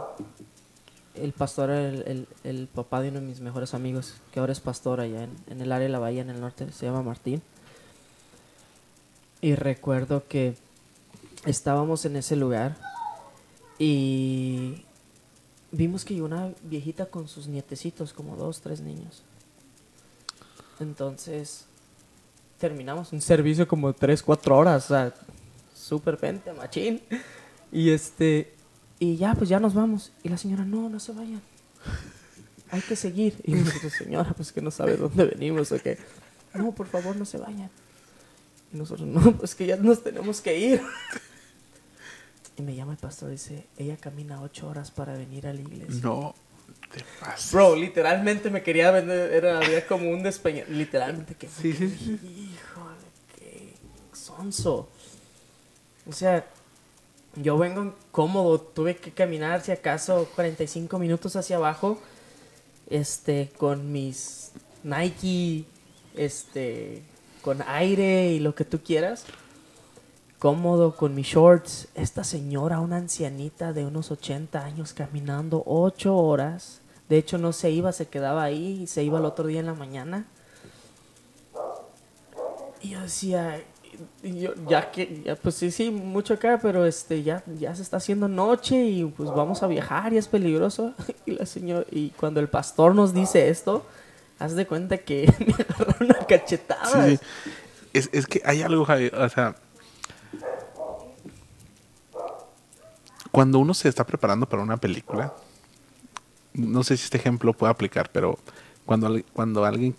El 1.14 1.32
pastor 1.32 1.70
el 1.70 2.70
papá 2.74 3.00
de 3.00 3.08
uno 3.08 3.22
de 3.22 3.26
mis 3.26 3.40
mejores 3.40 3.74
amigos, 3.74 4.16
que 4.34 4.42
ahora 4.42 4.52
es 4.52 4.60
pastor 4.60 5.00
allá 5.00 5.24
en, 5.24 5.32
en 5.50 5.62
el 5.62 5.72
área 5.72 5.88
de 5.88 5.92
la 5.92 6.00
bahía, 6.00 6.22
en 6.22 6.30
el 6.30 6.42
norte, 6.42 6.70
se 6.74 6.86
llama 6.86 7.04
Martín. 7.04 7.42
Y 9.42 9.56
recuerdo 9.56 10.24
que 10.28 10.56
estábamos 11.46 12.06
en 12.06 12.16
ese 12.16 12.36
lugar 12.36 12.76
y 13.78 14.84
vimos 15.72 16.06
que 16.06 16.16
hay 16.16 16.22
una 16.22 16.52
viejita 16.64 17.06
con 17.08 17.28
sus 17.28 17.48
nietecitos, 17.48 18.14
como 18.14 18.36
dos, 18.36 18.62
tres 18.62 18.80
niños. 18.80 19.24
Entonces, 20.80 21.66
terminamos 22.60 23.12
un 23.14 23.22
servicio 23.22 23.68
como 23.68 23.94
tres, 23.94 24.24
cuatro 24.24 24.58
horas, 24.58 24.86
o 24.86 24.88
sea, 24.88 25.14
súper 25.76 26.18
pente, 26.18 26.52
machín. 26.54 27.02
Y 27.72 27.90
este, 27.90 28.54
y 29.00 29.18
ya, 29.18 29.34
pues 29.36 29.50
ya 29.50 29.60
nos 29.60 29.74
vamos. 29.74 30.12
Y 30.24 30.30
la 30.30 30.38
señora, 30.38 30.64
no, 30.64 30.90
no 30.90 31.00
se 31.00 31.12
vayan. 31.12 31.42
Hay 32.72 32.82
que 32.82 32.96
seguir. 32.96 33.36
Y 33.44 33.54
nosotros, 33.54 33.94
señora, 33.94 34.34
pues 34.34 34.52
que 34.52 34.62
no 34.62 34.72
sabe 34.72 34.98
dónde 34.98 35.26
venimos 35.26 35.72
o 35.72 35.80
qué. 35.80 35.98
No, 36.54 36.72
por 36.72 36.88
favor, 36.88 37.16
no 37.16 37.26
se 37.26 37.38
vayan. 37.38 37.70
Y 38.76 38.78
nosotros, 38.78 39.08
no, 39.08 39.32
pues 39.38 39.56
que 39.56 39.66
ya 39.66 39.78
nos 39.78 40.04
tenemos 40.04 40.42
que 40.42 40.58
ir. 40.58 40.82
Y 42.58 42.62
me 42.62 42.76
llama 42.76 42.92
el 42.92 42.98
pastor 42.98 43.30
y 43.30 43.34
dice, 43.34 43.66
ella 43.78 43.96
camina 43.96 44.42
ocho 44.42 44.68
horas 44.68 44.92
para 44.92 45.14
venir 45.14 45.48
a 45.48 45.54
la 45.54 45.62
iglesia. 45.62 46.02
No 46.04 46.36
te 46.92 47.04
pases. 47.20 47.54
Bro, 47.54 47.78
literalmente 47.78 48.50
me 48.50 48.64
quería 48.64 48.92
vender, 48.92 49.32
era, 49.34 49.60
había 49.60 49.88
como 49.88 50.10
un 50.10 50.24
despeño, 50.24 50.66
literalmente 50.68 51.36
que... 51.36 51.48
Sí, 51.48 51.72
sí, 51.72 51.90
sí. 51.90 52.20
Híjole, 52.22 53.08
qué 53.40 53.74
sonso. 54.14 54.90
O 56.08 56.12
sea, 56.12 56.46
yo 57.36 57.58
vengo 57.58 57.96
cómodo, 58.12 58.60
tuve 58.60 58.98
que 58.98 59.12
caminar 59.12 59.64
si 59.64 59.72
acaso 59.72 60.30
45 60.36 61.00
minutos 61.00 61.38
hacia 61.38 61.56
abajo, 61.56 62.02
este, 62.90 63.52
con 63.58 63.92
mis 63.94 64.52
Nike, 64.84 65.66
este, 66.16 67.04
con 67.46 67.62
aire 67.68 68.32
y 68.32 68.40
lo 68.40 68.56
que 68.56 68.66
tú 68.66 68.80
quieras. 68.84 69.24
Cómodo 70.40 70.96
con 70.96 71.14
mis 71.14 71.28
shorts. 71.28 71.88
Esta 71.94 72.24
señora, 72.24 72.80
una 72.80 72.98
ancianita 72.98 73.72
de 73.72 73.86
unos 73.86 74.10
80 74.10 74.66
años, 74.66 74.94
caminando 74.94 75.62
8 75.68 76.18
horas. 76.18 76.82
De 77.08 77.20
hecho, 77.20 77.38
no 77.38 77.54
se 77.54 77.70
iba, 77.70 77.92
se 77.92 78.08
quedaba 78.08 78.42
ahí 78.44 78.82
y 78.82 78.88
se 78.88 79.04
iba 79.04 79.20
el 79.20 79.26
otro 79.26 79.46
día 79.46 79.60
en 79.60 79.68
la 79.68 79.76
mañana. 79.76 80.26
Y 82.82 82.90
yo 82.90 83.02
decía, 83.02 83.62
yo, 84.24 84.56
ya 84.68 84.90
que, 84.90 85.22
ya, 85.24 85.36
pues 85.36 85.54
sí, 85.54 85.70
sí, 85.70 85.92
mucho 85.92 86.34
acá, 86.34 86.58
pero 86.60 86.84
este, 86.88 87.22
ya, 87.22 87.44
ya 87.60 87.76
se 87.76 87.84
está 87.84 87.98
haciendo 87.98 88.28
noche 88.28 88.86
y 88.86 89.06
pues 89.06 89.30
vamos 89.30 89.62
a 89.62 89.68
viajar 89.68 90.14
y 90.14 90.18
es 90.18 90.28
peligroso. 90.28 90.94
Y 91.28 91.32
la 91.32 91.46
señora, 91.46 91.86
y 91.92 92.10
cuando 92.10 92.40
el 92.40 92.48
pastor 92.48 92.96
nos 92.96 93.14
dice 93.14 93.50
esto, 93.50 93.86
haz 94.40 94.56
de 94.56 94.66
cuenta 94.66 94.98
que 94.98 95.32
me 95.40 95.54
agarraron 95.54 95.96
una 96.00 96.28
cachetada. 96.28 97.08
Sí, 97.08 97.18
sí. 97.18 97.52
Es, 97.94 98.10
es 98.12 98.28
que 98.28 98.42
hay 98.46 98.62
algo, 98.62 98.84
Javi, 98.86 99.08
o 99.08 99.30
sea, 99.30 99.56
cuando 103.32 103.60
uno 103.60 103.74
se 103.74 103.90
está 103.90 104.06
preparando 104.06 104.48
para 104.48 104.64
una 104.64 104.78
película, 104.78 105.34
no 106.54 106.84
sé 106.84 106.96
si 106.98 107.04
este 107.04 107.18
ejemplo 107.18 107.54
puede 107.54 107.72
aplicar, 107.72 108.10
pero 108.12 108.40
cuando, 108.86 109.20
cuando 109.34 109.66
alguien, 109.66 109.96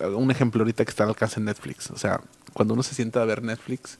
un 0.00 0.30
ejemplo 0.30 0.62
ahorita 0.62 0.84
que 0.84 0.90
está 0.90 1.04
al 1.04 1.10
alcance 1.10 1.38
en 1.40 1.46
Netflix, 1.46 1.90
o 1.90 1.98
sea, 1.98 2.20
cuando 2.52 2.74
uno 2.74 2.82
se 2.82 2.94
sienta 2.94 3.20
a 3.20 3.24
ver 3.24 3.42
Netflix, 3.42 3.98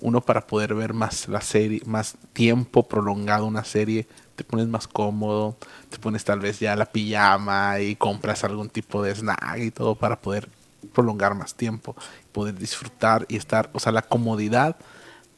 uno 0.00 0.20
para 0.20 0.46
poder 0.46 0.74
ver 0.74 0.94
más 0.94 1.28
la 1.28 1.40
serie, 1.40 1.82
más 1.86 2.16
tiempo 2.32 2.86
prolongado 2.86 3.46
una 3.46 3.64
serie, 3.64 4.06
te 4.36 4.44
pones 4.44 4.66
más 4.68 4.88
cómodo, 4.88 5.56
te 5.90 5.98
pones 5.98 6.24
tal 6.24 6.40
vez 6.40 6.60
ya 6.60 6.74
la 6.76 6.86
pijama 6.86 7.80
y 7.80 7.96
compras 7.96 8.44
algún 8.44 8.68
tipo 8.68 9.02
de 9.02 9.14
snack 9.14 9.58
y 9.58 9.70
todo 9.70 9.94
para 9.94 10.20
poder 10.20 10.48
prolongar 10.94 11.34
más 11.34 11.54
tiempo, 11.54 11.94
poder 12.32 12.54
disfrutar 12.54 13.26
y 13.28 13.36
estar, 13.36 13.68
o 13.72 13.80
sea, 13.80 13.92
la 13.92 14.02
comodidad 14.02 14.76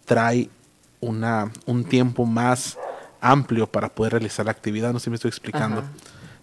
trae 0.05 0.49
una, 1.01 1.51
un 1.67 1.85
tiempo 1.85 2.25
más 2.25 2.79
amplio 3.21 3.67
para 3.67 3.89
poder 3.89 4.13
realizar 4.13 4.47
la 4.47 4.53
actividad, 4.53 4.93
no 4.93 4.99
sé 4.99 5.05
si 5.05 5.11
me 5.11 5.17
estoy 5.17 5.31
explicando. 5.31 5.81
Ajá. 5.81 5.91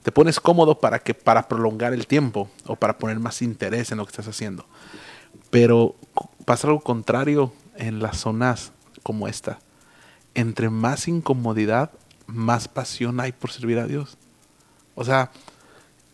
Te 0.04 0.12
pones 0.12 0.40
cómodo 0.40 0.80
para 0.80 1.00
que 1.00 1.14
para 1.14 1.48
prolongar 1.48 1.94
el 1.94 2.08
tiempo 2.08 2.50
o 2.66 2.76
para 2.76 2.98
poner 2.98 3.20
más 3.20 3.42
interés 3.42 3.92
en 3.92 3.98
lo 3.98 4.06
que 4.06 4.12
estás 4.12 4.28
haciendo. 4.28 4.66
Pero 5.50 5.96
pasa 6.46 6.68
algo 6.68 6.80
contrario 6.80 7.54
en 7.80 8.00
las 8.00 8.18
zonas 8.18 8.72
como 9.04 9.28
esta. 9.28 9.60
Entre 10.36 10.70
más 10.70 11.08
incomodidad, 11.08 11.92
más 12.28 12.68
pasión 12.68 13.20
hay 13.20 13.32
por 13.32 13.52
servir 13.52 13.80
a 13.80 13.88
Dios. 13.88 14.18
O 14.96 15.04
sea, 15.04 15.32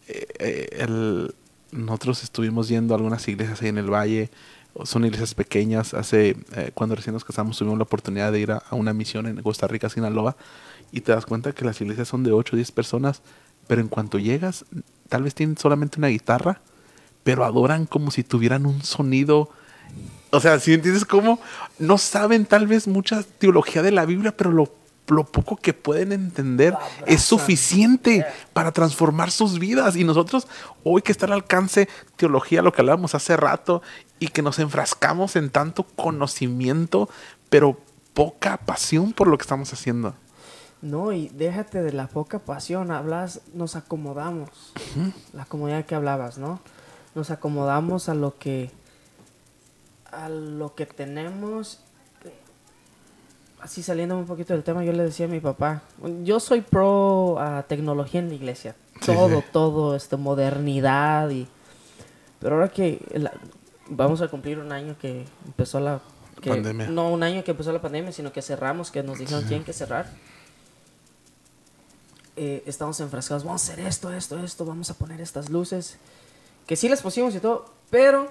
eh, 0.07 0.26
eh, 0.39 0.70
el- 0.80 1.36
nosotros 1.72 2.24
estuvimos 2.24 2.70
yendo 2.70 2.93
a 2.93 2.97
algunas 2.97 3.28
iglesias 3.28 3.61
ahí 3.61 3.68
en 3.68 3.78
el 3.78 3.91
valle. 3.91 4.30
Son 4.84 5.03
iglesias 5.03 5.34
pequeñas. 5.34 5.93
Hace, 5.93 6.38
eh, 6.55 6.72
cuando 6.74 6.95
recién 6.95 7.13
nos 7.13 7.26
casamos, 7.26 7.57
tuvimos 7.57 7.78
la 7.78 7.84
oportunidad 7.84 8.32
de 8.32 8.39
ir 8.39 8.51
a, 8.51 8.57
a 8.70 8.76
una 8.76 8.93
misión 8.93 9.26
en 9.26 9.41
Costa 9.41 9.68
Rica, 9.68 9.89
Sinaloa. 9.89 10.38
Y 10.91 11.01
te 11.01 11.11
das 11.11 11.26
cuenta 11.26 11.51
que 11.53 11.66
las 11.66 11.82
iglesias 11.82 12.07
son 12.07 12.24
de 12.24 12.32
8 12.32 12.55
o 12.55 12.57
10 12.57 12.72
personas. 12.72 13.22
Pero 13.68 13.82
en 13.82 13.88
cuanto 13.88 14.20
llegas, 14.20 14.63
tal 15.09 15.24
vez 15.24 15.34
tienen 15.36 15.57
solamente 15.57 15.97
una 15.97 16.07
guitarra. 16.07 16.61
Pero 17.24 17.43
adoran 17.43 17.86
como 17.88 18.11
si 18.11 18.24
tuvieran 18.24 18.66
un 18.66 18.84
sonido. 18.84 19.49
O 20.36 20.39
sea, 20.41 20.59
si 20.59 20.73
entiendes 20.73 21.05
cómo 21.05 21.39
no 21.79 21.97
saben 21.97 22.45
tal 22.45 22.67
vez 22.67 22.88
mucha 22.88 23.23
teología 23.23 23.81
de 23.81 23.91
la 23.91 24.05
Biblia, 24.05 24.36
pero 24.36 24.51
lo, 24.51 24.69
lo 25.07 25.23
poco 25.23 25.55
que 25.55 25.73
pueden 25.73 26.11
entender 26.11 26.75
es 27.05 27.21
suficiente 27.21 28.25
para 28.53 28.71
transformar 28.71 29.31
sus 29.31 29.59
vidas. 29.59 29.95
Y 29.95 30.03
nosotros, 30.03 30.47
hoy 30.83 31.01
que 31.01 31.11
está 31.11 31.25
al 31.25 31.33
alcance 31.33 31.88
teología, 32.17 32.61
lo 32.61 32.73
que 32.73 32.81
hablábamos 32.81 33.15
hace 33.15 33.38
rato, 33.38 33.81
y 34.19 34.27
que 34.27 34.41
nos 34.41 34.59
enfrascamos 34.59 35.36
en 35.36 35.49
tanto 35.49 35.83
conocimiento, 35.83 37.09
pero 37.49 37.77
poca 38.13 38.57
pasión 38.57 39.13
por 39.13 39.27
lo 39.27 39.38
que 39.38 39.43
estamos 39.43 39.71
haciendo. 39.71 40.15
No, 40.81 41.13
y 41.13 41.29
déjate 41.29 41.81
de 41.81 41.93
la 41.93 42.07
poca 42.07 42.39
pasión, 42.39 42.91
hablas, 42.91 43.41
nos 43.53 43.75
acomodamos. 43.75 44.49
La 45.33 45.45
comodidad 45.45 45.86
que 45.86 45.95
hablabas, 45.95 46.38
¿no? 46.38 46.59
Nos 47.15 47.31
acomodamos 47.31 48.09
a 48.09 48.13
lo 48.13 48.38
que 48.38 48.69
a 50.24 50.30
lo 50.30 50.76
que 50.76 50.86
tenemos. 50.86 51.80
Así 53.61 53.82
saliendo 53.82 54.16
un 54.18 54.26
poquito 54.28 54.53
del 54.53 54.63
tema, 54.63 54.84
yo 54.84 54.91
le 54.91 55.03
decía 55.03 55.26
a 55.26 55.30
mi 55.30 55.39
papá, 55.39 55.82
yo 56.24 56.39
soy 56.39 56.61
pro 56.61 57.39
a 57.39 57.63
tecnología 57.63 58.20
en 58.20 58.30
la 58.30 58.36
iglesia. 58.36 58.76
Sí, 59.01 59.07
todo, 59.13 59.39
sí. 59.41 59.45
todo, 59.51 59.95
este, 59.95 60.18
modernidad 60.18 61.30
y... 61.32 61.47
Pero 62.39 62.55
ahora 62.55 62.70
que 62.70 62.99
la- 63.13 63.34
vamos 63.89 64.22
a 64.22 64.28
cumplir 64.28 64.59
un 64.59 64.72
año 64.72 64.95
que 65.01 65.26
empezó 65.47 65.80
la... 65.80 65.99
que- 66.41 66.51
Pandemia. 66.51 66.88
No 66.89 67.09
un 67.09 67.24
año 67.24 67.43
que 67.43 67.51
empezó 67.51 67.72
la 67.72 67.82
pandemia, 67.82 68.11
sino 68.11 68.32
que 68.32 68.41
cerramos, 68.43 68.91
que 68.91 69.01
nos 69.01 69.18
dijeron 69.18 69.45
tienen 69.47 69.63
que 69.66 69.74
cerrar 69.74 70.05
eh, 72.38 72.63
estamos 72.66 72.99
enfrascados, 72.99 73.43
vamos 73.45 73.68
a 73.70 73.72
hacer 73.74 73.86
esto, 73.86 74.11
esto, 74.11 74.38
esto, 74.43 74.66
vamos 74.66 74.89
a 74.89 74.93
poner 74.95 75.22
estas 75.22 75.49
luces, 75.49 75.97
que 76.68 76.76
sí 76.76 76.89
las 76.89 77.01
pusimos 77.01 77.34
y 77.36 77.39
todo, 77.39 77.66
pero 77.89 78.30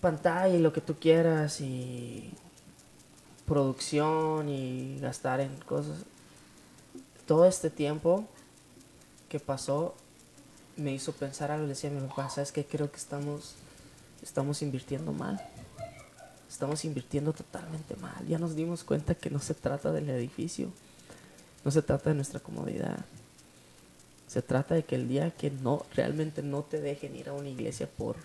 pantalla 0.00 0.54
y 0.54 0.60
lo 0.60 0.72
que 0.72 0.80
tú 0.80 0.94
quieras 0.94 1.60
y 1.60 2.32
producción 3.46 4.48
y 4.48 4.98
gastar 5.00 5.40
en 5.40 5.56
cosas. 5.60 5.98
Todo 7.26 7.46
este 7.46 7.70
tiempo 7.70 8.24
que 9.28 9.40
pasó 9.40 9.94
me 10.76 10.92
hizo 10.92 11.12
pensar 11.12 11.50
algo, 11.50 11.64
le 11.64 11.70
decía 11.70 11.90
a 11.90 11.92
mi 11.92 12.06
papá, 12.06 12.28
¿sabes 12.28 12.52
qué? 12.52 12.64
Creo 12.64 12.90
que 12.90 12.98
estamos, 12.98 13.54
estamos 14.22 14.62
invirtiendo 14.62 15.12
mal. 15.12 15.40
Estamos 16.48 16.84
invirtiendo 16.84 17.32
totalmente 17.32 17.96
mal. 17.96 18.26
Ya 18.28 18.38
nos 18.38 18.54
dimos 18.54 18.84
cuenta 18.84 19.14
que 19.14 19.30
no 19.30 19.40
se 19.40 19.54
trata 19.54 19.90
del 19.90 20.08
edificio. 20.10 20.68
No 21.64 21.70
se 21.70 21.82
trata 21.82 22.10
de 22.10 22.16
nuestra 22.16 22.40
comodidad. 22.40 23.04
Se 24.28 24.42
trata 24.42 24.74
de 24.74 24.84
que 24.84 24.94
el 24.94 25.08
día 25.08 25.30
que 25.30 25.50
no 25.50 25.84
realmente 25.94 26.42
no 26.42 26.62
te 26.62 26.80
dejen 26.80 27.16
ir 27.16 27.28
a 27.28 27.32
una 27.32 27.48
iglesia 27.48 27.88
por 27.88 28.16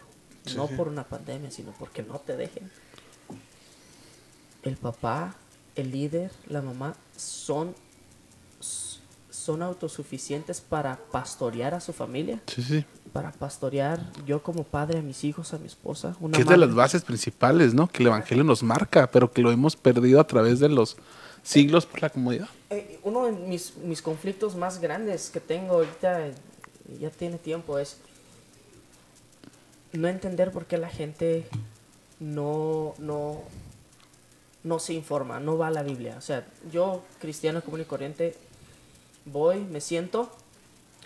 no 0.55 0.67
por 0.67 0.87
una 0.87 1.03
pandemia, 1.03 1.51
sino 1.51 1.71
porque 1.77 2.03
no 2.03 2.19
te 2.19 2.35
dejen. 2.35 2.69
El 4.63 4.77
papá, 4.77 5.35
el 5.75 5.91
líder, 5.91 6.31
la 6.47 6.61
mamá 6.61 6.95
son 7.15 7.75
son 9.41 9.63
autosuficientes 9.63 10.61
para 10.61 10.99
pastorear 11.11 11.73
a 11.73 11.79
su 11.79 11.93
familia. 11.93 12.39
Sí, 12.45 12.61
sí. 12.61 12.85
Para 13.11 13.31
pastorear 13.31 13.99
yo 14.25 14.43
como 14.43 14.63
padre 14.63 14.99
a 14.99 15.01
mis 15.01 15.23
hijos, 15.23 15.53
a 15.53 15.57
mi 15.57 15.65
esposa. 15.65 16.15
Una 16.19 16.37
que 16.37 16.43
es 16.43 16.47
de 16.47 16.57
las 16.57 16.75
bases 16.75 17.01
principales, 17.01 17.73
¿no? 17.73 17.87
Que 17.87 18.03
el 18.03 18.07
Evangelio 18.07 18.43
nos 18.43 18.61
marca, 18.61 19.09
pero 19.09 19.31
que 19.31 19.41
lo 19.41 19.51
hemos 19.51 19.75
perdido 19.75 20.19
a 20.19 20.27
través 20.27 20.59
de 20.59 20.69
los 20.69 20.95
siglos 21.41 21.87
por 21.87 22.03
la 22.03 22.09
comodidad. 22.09 22.49
Eh, 22.69 22.99
uno 23.03 23.25
de 23.25 23.31
mis, 23.31 23.75
mis 23.77 24.01
conflictos 24.01 24.55
más 24.55 24.79
grandes 24.79 25.31
que 25.31 25.39
tengo 25.39 25.73
ahorita, 25.73 26.27
ya 26.99 27.09
tiene 27.09 27.37
tiempo, 27.37 27.79
es 27.79 27.97
no 29.93 30.07
entender 30.07 30.51
por 30.51 30.65
qué 30.65 30.77
la 30.77 30.89
gente 30.89 31.45
no, 32.19 32.93
no, 32.97 33.41
no 34.63 34.79
se 34.79 34.93
informa, 34.93 35.39
no 35.39 35.57
va 35.57 35.67
a 35.67 35.71
la 35.71 35.83
Biblia. 35.83 36.15
O 36.17 36.21
sea, 36.21 36.45
yo, 36.71 37.03
cristiano 37.19 37.61
común 37.61 37.81
y 37.81 37.85
corriente, 37.85 38.35
voy, 39.25 39.59
me 39.59 39.81
siento, 39.81 40.31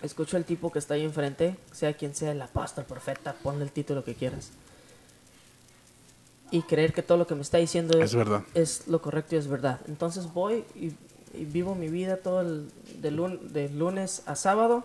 escucho 0.02 0.36
al 0.36 0.44
tipo 0.44 0.70
que 0.70 0.78
está 0.78 0.94
ahí 0.94 1.04
enfrente, 1.04 1.56
sea 1.72 1.94
quien 1.94 2.14
sea 2.14 2.32
el 2.32 2.42
apóstol, 2.42 2.84
profeta, 2.84 3.34
ponle 3.42 3.64
el 3.64 3.72
título 3.72 4.04
que 4.04 4.14
quieras. 4.14 4.50
Y 6.50 6.62
creer 6.62 6.92
que 6.92 7.02
todo 7.02 7.18
lo 7.18 7.26
que 7.26 7.34
me 7.34 7.42
está 7.42 7.58
diciendo 7.58 7.98
es, 8.00 8.14
verdad. 8.14 8.44
es 8.54 8.86
lo 8.86 9.02
correcto 9.02 9.34
y 9.34 9.38
es 9.38 9.48
verdad. 9.48 9.80
Entonces 9.88 10.32
voy 10.32 10.64
y, 10.76 10.92
vivo 11.44 11.74
mi 11.74 11.88
vida 11.88 12.16
todo 12.16 12.40
el 12.40 12.68
de, 13.00 13.68
lunes 13.68 14.22
a 14.26 14.36
sábado, 14.36 14.84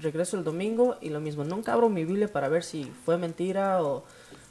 regreso 0.00 0.36
el 0.36 0.44
domingo 0.44 0.96
y 1.00 1.10
lo 1.10 1.20
mismo. 1.20 1.44
Nunca 1.44 1.72
abro 1.72 1.88
mi 1.88 2.04
Biblia 2.04 2.30
para 2.32 2.48
ver 2.48 2.64
si 2.64 2.90
fue 3.04 3.16
mentira 3.16 3.82
o, 3.82 4.04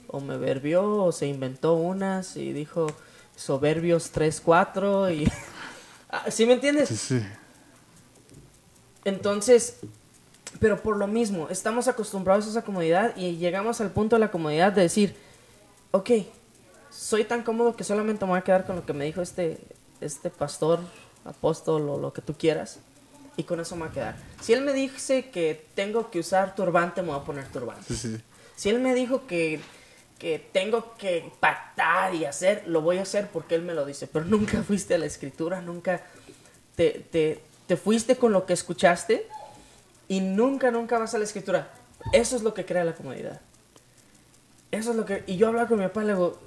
o 0.08 0.20
me 0.20 0.38
verbió 0.38 1.04
o 1.04 1.12
se 1.12 1.28
inventó 1.28 1.74
unas 1.74 2.38
y 2.38 2.54
dijo 2.54 2.88
Soberbios 3.36 4.12
3, 4.12 4.42
4 4.42 5.12
y... 5.12 5.32
Ah, 6.16 6.30
¿Sí 6.30 6.46
me 6.46 6.54
entiendes? 6.54 6.90
Sí, 6.90 6.96
sí. 6.96 7.22
Entonces, 9.04 9.80
pero 10.60 10.82
por 10.82 10.98
lo 10.98 11.08
mismo, 11.08 11.50
estamos 11.50 11.88
acostumbrados 11.88 12.46
a 12.46 12.50
esa 12.52 12.62
comodidad 12.62 13.16
y 13.18 13.38
llegamos 13.38 13.82
al 13.82 13.90
punto 13.90 14.16
de 14.16 14.20
la 14.20 14.32
comodidad 14.32 14.72
de 14.72 14.84
decir, 14.84 15.16
ok, 15.92 16.12
soy 16.90 17.24
tan 17.24 17.44
cómodo 17.44 17.76
que 17.76 17.84
solamente 17.84 18.26
me 18.26 18.32
voy 18.32 18.40
a 18.40 18.44
quedar 18.44 18.66
con 18.66 18.76
lo 18.76 18.86
que 18.86 18.94
me 18.94 19.06
dijo 19.06 19.22
este, 19.22 19.60
este 20.02 20.30
pastor, 20.30 20.80
apóstol 21.26 21.90
o 21.90 21.98
lo 21.98 22.14
que 22.14 22.22
tú 22.22 22.34
quieras. 22.34 22.80
Y 23.36 23.44
con 23.44 23.60
eso 23.60 23.76
me 23.76 23.84
voy 23.84 23.90
a 23.90 23.94
quedar. 23.94 24.16
Si 24.42 24.54
él 24.54 24.62
me 24.62 24.74
dice 24.74 25.30
que 25.30 25.66
tengo 25.76 26.12
que 26.12 26.20
usar 26.20 26.56
turbante, 26.56 27.02
me 27.02 27.10
voy 27.10 27.20
a 27.20 27.24
poner 27.24 27.48
turbante. 27.48 27.94
Si 28.56 28.70
él 28.70 28.80
me 28.80 28.94
dijo 28.94 29.26
que, 29.26 29.60
que 30.20 30.38
tengo 30.40 30.96
que 30.98 31.32
pactar 31.40 32.14
y 32.14 32.26
hacer, 32.26 32.64
lo 32.68 32.82
voy 32.82 33.00
a 33.00 33.02
hacer 33.02 33.30
porque 33.30 33.56
él 33.56 33.64
me 33.64 33.74
lo 33.74 33.86
dice. 33.86 34.08
Pero 34.08 34.26
nunca 34.26 34.62
fuiste 34.64 34.94
a 34.94 34.98
la 35.00 35.06
escritura, 35.06 35.62
nunca 35.62 36.04
te, 36.76 37.06
te, 37.12 37.42
te 37.68 37.78
fuiste 37.78 38.18
con 38.18 38.32
lo 38.32 38.46
que 38.46 38.54
escuchaste 38.54 39.28
y 40.08 40.20
nunca, 40.20 40.70
nunca 40.70 41.00
vas 41.00 41.16
a 41.16 41.18
la 41.18 41.24
escritura. 41.24 41.72
Eso 42.12 42.36
es 42.36 42.44
lo 42.44 42.54
que 42.54 42.66
crea 42.66 42.84
la 42.84 42.94
comodidad. 42.94 43.42
Eso 44.72 44.92
es 44.92 44.96
lo 44.96 45.06
que... 45.06 45.24
Y 45.28 45.38
yo 45.38 45.48
hablaba 45.48 45.68
con 45.68 45.80
mi 45.80 45.86
papá 45.86 46.04
y 46.04 46.08
le 46.08 46.14
digo, 46.14 46.40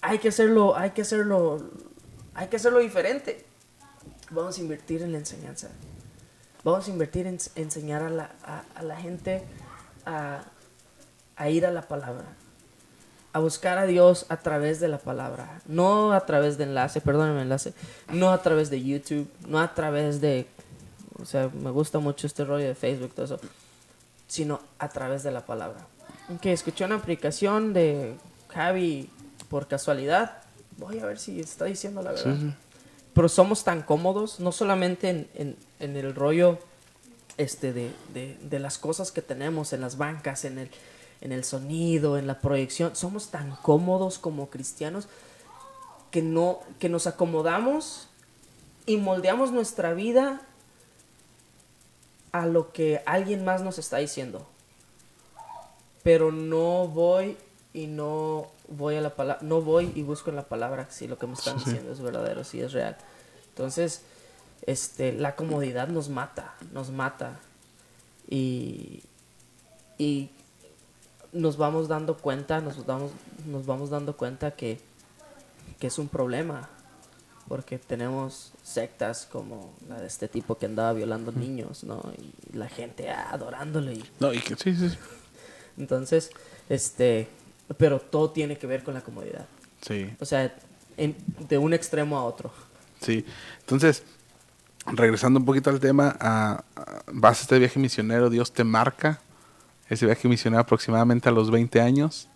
hay 0.00 0.18
que 0.18 0.28
hacerlo, 0.28 0.76
hay 0.76 0.90
que 0.90 1.02
hacerlo, 1.02 1.70
hay 2.34 2.48
que 2.48 2.56
hacerlo 2.56 2.78
diferente. 2.78 3.44
Vamos 4.30 4.58
a 4.58 4.60
invertir 4.60 5.02
en 5.02 5.12
la 5.12 5.18
enseñanza. 5.18 5.68
Vamos 6.64 6.86
a 6.88 6.90
invertir 6.90 7.26
en 7.26 7.38
enseñar 7.54 8.02
a 8.02 8.10
la, 8.10 8.30
a, 8.74 8.82
la 8.82 8.96
gente 8.96 9.44
a, 10.04 10.42
a 11.36 11.50
ir 11.50 11.64
a 11.64 11.70
la 11.70 11.82
palabra 11.82 12.26
a 13.32 13.40
buscar 13.40 13.78
a 13.78 13.86
Dios 13.86 14.26
a 14.28 14.38
través 14.38 14.80
de 14.80 14.88
la 14.88 14.98
palabra, 14.98 15.60
no 15.66 16.12
a 16.12 16.24
través 16.26 16.58
de 16.58 16.64
enlace, 16.64 17.00
perdóname 17.00 17.42
enlace, 17.42 17.72
no 18.12 18.30
a 18.30 18.42
través 18.42 18.70
de 18.70 18.82
YouTube, 18.82 19.30
no 19.46 19.60
a 19.60 19.74
través 19.74 20.20
de, 20.20 20.46
o 21.20 21.24
sea, 21.24 21.48
me 21.48 21.70
gusta 21.70 21.98
mucho 21.98 22.26
este 22.26 22.44
rollo 22.44 22.66
de 22.66 22.74
Facebook, 22.74 23.12
todo 23.14 23.26
eso, 23.26 23.40
sino 24.26 24.60
a 24.78 24.88
través 24.88 25.22
de 25.22 25.30
la 25.30 25.44
palabra. 25.44 25.86
Que 26.40 26.52
escuché 26.52 26.84
una 26.84 26.96
aplicación 26.96 27.72
de 27.72 28.16
Javi 28.48 29.10
por 29.48 29.68
casualidad, 29.68 30.38
voy 30.76 30.98
a 30.98 31.06
ver 31.06 31.18
si 31.18 31.40
está 31.40 31.66
diciendo 31.66 32.02
la 32.02 32.12
verdad. 32.12 32.36
Pero 33.18 33.28
somos 33.28 33.64
tan 33.64 33.82
cómodos, 33.82 34.38
no 34.38 34.52
solamente 34.52 35.10
en, 35.34 35.56
en, 35.80 35.96
el 35.96 36.14
rollo 36.14 36.60
este 37.36 37.72
de, 37.72 37.90
de, 38.14 38.38
de 38.40 38.58
las 38.60 38.78
cosas 38.78 39.10
que 39.10 39.22
tenemos 39.22 39.72
en 39.72 39.80
las 39.80 39.98
bancas, 39.98 40.44
en 40.44 40.58
el 40.58 40.70
en 41.20 41.32
el 41.32 41.44
sonido, 41.44 42.18
en 42.18 42.26
la 42.26 42.40
proyección. 42.40 42.94
Somos 42.94 43.28
tan 43.28 43.56
cómodos 43.56 44.18
como 44.18 44.50
cristianos 44.50 45.08
que, 46.10 46.22
no, 46.22 46.60
que 46.78 46.88
nos 46.88 47.06
acomodamos 47.06 48.06
y 48.86 48.96
moldeamos 48.96 49.52
nuestra 49.52 49.94
vida 49.94 50.40
a 52.32 52.46
lo 52.46 52.72
que 52.72 53.02
alguien 53.06 53.44
más 53.44 53.62
nos 53.62 53.78
está 53.78 53.98
diciendo. 53.98 54.46
Pero 56.02 56.30
no 56.30 56.86
voy 56.86 57.36
y 57.74 57.86
no 57.86 58.46
voy 58.68 58.96
a 58.96 59.00
la 59.00 59.14
palabra, 59.14 59.42
no 59.42 59.60
voy 59.60 59.92
y 59.94 60.02
busco 60.02 60.30
en 60.30 60.36
la 60.36 60.44
palabra 60.44 60.88
si 60.90 61.06
lo 61.06 61.18
que 61.18 61.26
me 61.26 61.34
están 61.34 61.58
diciendo 61.58 61.92
es 61.92 62.00
verdadero, 62.00 62.44
si 62.44 62.60
es 62.60 62.72
real. 62.72 62.96
Entonces, 63.58 64.02
este, 64.66 65.12
la 65.12 65.34
comodidad 65.34 65.88
nos 65.88 66.08
mata, 66.08 66.54
nos 66.72 66.90
mata. 66.90 67.40
Y, 68.30 69.02
y 69.98 70.30
nos 71.32 71.56
vamos 71.56 71.88
dando 71.88 72.16
cuenta, 72.18 72.60
nos 72.60 72.86
vamos, 72.86 73.10
nos 73.46 73.66
vamos 73.66 73.90
dando 73.90 74.16
cuenta 74.16 74.52
que, 74.52 74.78
que 75.80 75.88
es 75.88 75.98
un 75.98 76.06
problema. 76.06 76.68
Porque 77.48 77.78
tenemos 77.78 78.52
sectas 78.62 79.26
como 79.26 79.72
la 79.88 80.00
de 80.00 80.06
este 80.06 80.28
tipo 80.28 80.56
que 80.56 80.66
andaba 80.66 80.92
violando 80.92 81.32
niños, 81.32 81.82
¿no? 81.82 82.00
Y 82.16 82.56
la 82.56 82.68
gente 82.68 83.10
adorándole. 83.10 84.00
No, 84.20 84.32
y 84.32 84.38
que 84.38 84.54
sí, 84.54 84.72
sí. 84.76 84.96
Entonces, 85.76 86.30
este, 86.68 87.26
pero 87.76 87.98
todo 87.98 88.30
tiene 88.30 88.56
que 88.56 88.68
ver 88.68 88.84
con 88.84 88.94
la 88.94 89.00
comodidad. 89.00 89.46
Sí. 89.80 90.14
O 90.20 90.26
sea, 90.26 90.54
de 90.96 91.58
un 91.58 91.74
extremo 91.74 92.16
a 92.16 92.24
otro. 92.24 92.52
Sí. 93.00 93.24
Entonces, 93.60 94.02
regresando 94.86 95.40
un 95.40 95.46
poquito 95.46 95.70
al 95.70 95.80
tema, 95.80 96.16
a, 96.20 96.64
vas 97.12 97.38
a 97.38 97.42
este 97.42 97.58
viaje 97.58 97.78
misionero, 97.78 98.30
Dios 98.30 98.52
te 98.52 98.64
marca 98.64 99.20
ese 99.88 100.06
viaje 100.06 100.28
misionero 100.28 100.60
aproximadamente 100.60 101.28
a 101.28 101.32
los 101.32 101.50
20 101.50 101.80
años. 101.80 102.28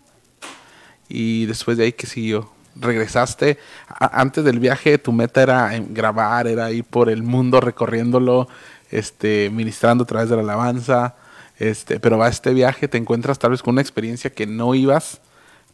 Y 1.07 1.45
después 1.45 1.77
de 1.77 1.85
ahí, 1.85 1.93
¿qué 1.93 2.07
siguió? 2.07 2.51
Regresaste. 2.75 3.59
antes 3.87 4.43
del 4.43 4.59
viaje, 4.59 4.97
tu 4.97 5.11
meta 5.11 5.43
era 5.43 5.71
grabar, 5.89 6.47
era 6.47 6.71
ir 6.71 6.83
por 6.83 7.09
el 7.09 7.21
mundo 7.21 7.61
recorriéndolo, 7.61 8.47
este, 8.89 9.51
ministrando 9.53 10.05
a 10.05 10.07
través 10.07 10.29
de 10.29 10.37
la 10.37 10.41
alabanza. 10.41 11.15
Este, 11.59 11.99
pero 11.99 12.17
va 12.17 12.25
a 12.25 12.29
este 12.29 12.53
viaje, 12.53 12.87
te 12.87 12.97
encuentras 12.97 13.37
tal 13.37 13.51
vez 13.51 13.61
con 13.61 13.73
una 13.73 13.81
experiencia 13.81 14.31
que 14.31 14.47
no 14.47 14.73
ibas 14.73 15.21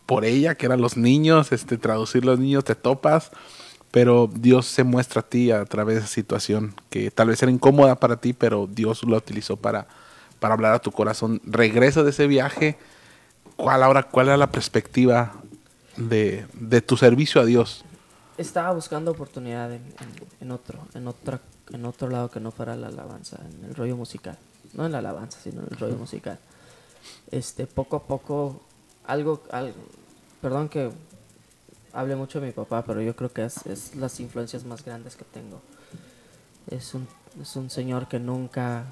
por 0.05 0.25
ella, 0.25 0.55
que 0.55 0.65
eran 0.65 0.81
los 0.81 0.97
niños, 0.97 1.51
este, 1.53 1.77
traducir 1.77 2.25
los 2.25 2.37
niños, 2.37 2.65
te 2.65 2.75
topas, 2.75 3.31
pero 3.91 4.29
Dios 4.31 4.67
se 4.67 4.83
muestra 4.83 5.21
a 5.21 5.25
ti 5.25 5.51
a 5.51 5.65
través 5.65 5.95
de 5.95 6.01
esa 6.01 6.13
situación 6.13 6.75
que 6.89 7.11
tal 7.11 7.29
vez 7.29 7.41
era 7.41 7.51
incómoda 7.51 7.95
para 7.95 8.17
ti, 8.17 8.33
pero 8.33 8.67
Dios 8.67 9.03
lo 9.03 9.17
utilizó 9.17 9.57
para, 9.57 9.87
para 10.39 10.53
hablar 10.53 10.73
a 10.73 10.79
tu 10.79 10.91
corazón. 10.91 11.41
Regresa 11.43 12.03
de 12.03 12.11
ese 12.11 12.27
viaje. 12.27 12.77
¿Cuál 13.55 13.83
ahora, 13.83 14.03
cuál 14.03 14.27
era 14.27 14.37
la 14.37 14.51
perspectiva 14.51 15.33
de, 15.97 16.45
tu 16.85 16.97
servicio 16.97 17.41
a 17.41 17.45
Dios? 17.45 17.83
Estaba 18.37 18.71
buscando 18.71 19.11
oportunidad 19.11 19.71
en, 19.73 20.51
otro, 20.51 20.79
en 20.93 21.07
otra, 21.07 21.41
en 21.73 21.85
otro 21.85 22.09
lado 22.09 22.29
que 22.29 22.39
no 22.39 22.51
fuera 22.51 22.75
la 22.75 22.87
alabanza, 22.87 23.37
en 23.43 23.69
el 23.69 23.75
rollo 23.75 23.97
musical. 23.97 24.37
No 24.73 24.85
en 24.85 24.91
la 24.91 24.99
alabanza, 24.99 25.39
sino 25.43 25.61
en 25.61 25.67
el 25.71 25.77
rollo 25.77 25.95
musical. 25.95 26.39
Este, 27.31 27.65
poco 27.65 27.97
a 27.97 28.03
poco, 28.03 28.61
algo, 29.05 29.43
algo 29.51 29.73
perdón 30.41 30.69
que 30.69 30.91
hable 31.99 32.15
mucho 32.15 32.39
de 32.39 32.47
mi 32.47 32.51
papá, 32.53 32.83
pero 32.83 33.01
yo 33.01 33.15
creo 33.15 33.31
que 33.31 33.45
es, 33.45 33.65
es 33.65 33.95
las 33.95 34.19
influencias 34.19 34.63
más 34.63 34.83
grandes 34.83 35.15
que 35.15 35.25
tengo. 35.25 35.61
Es 36.69 36.93
un, 36.93 37.07
es 37.41 37.55
un 37.55 37.69
señor 37.69 38.07
que 38.07 38.19
nunca 38.19 38.85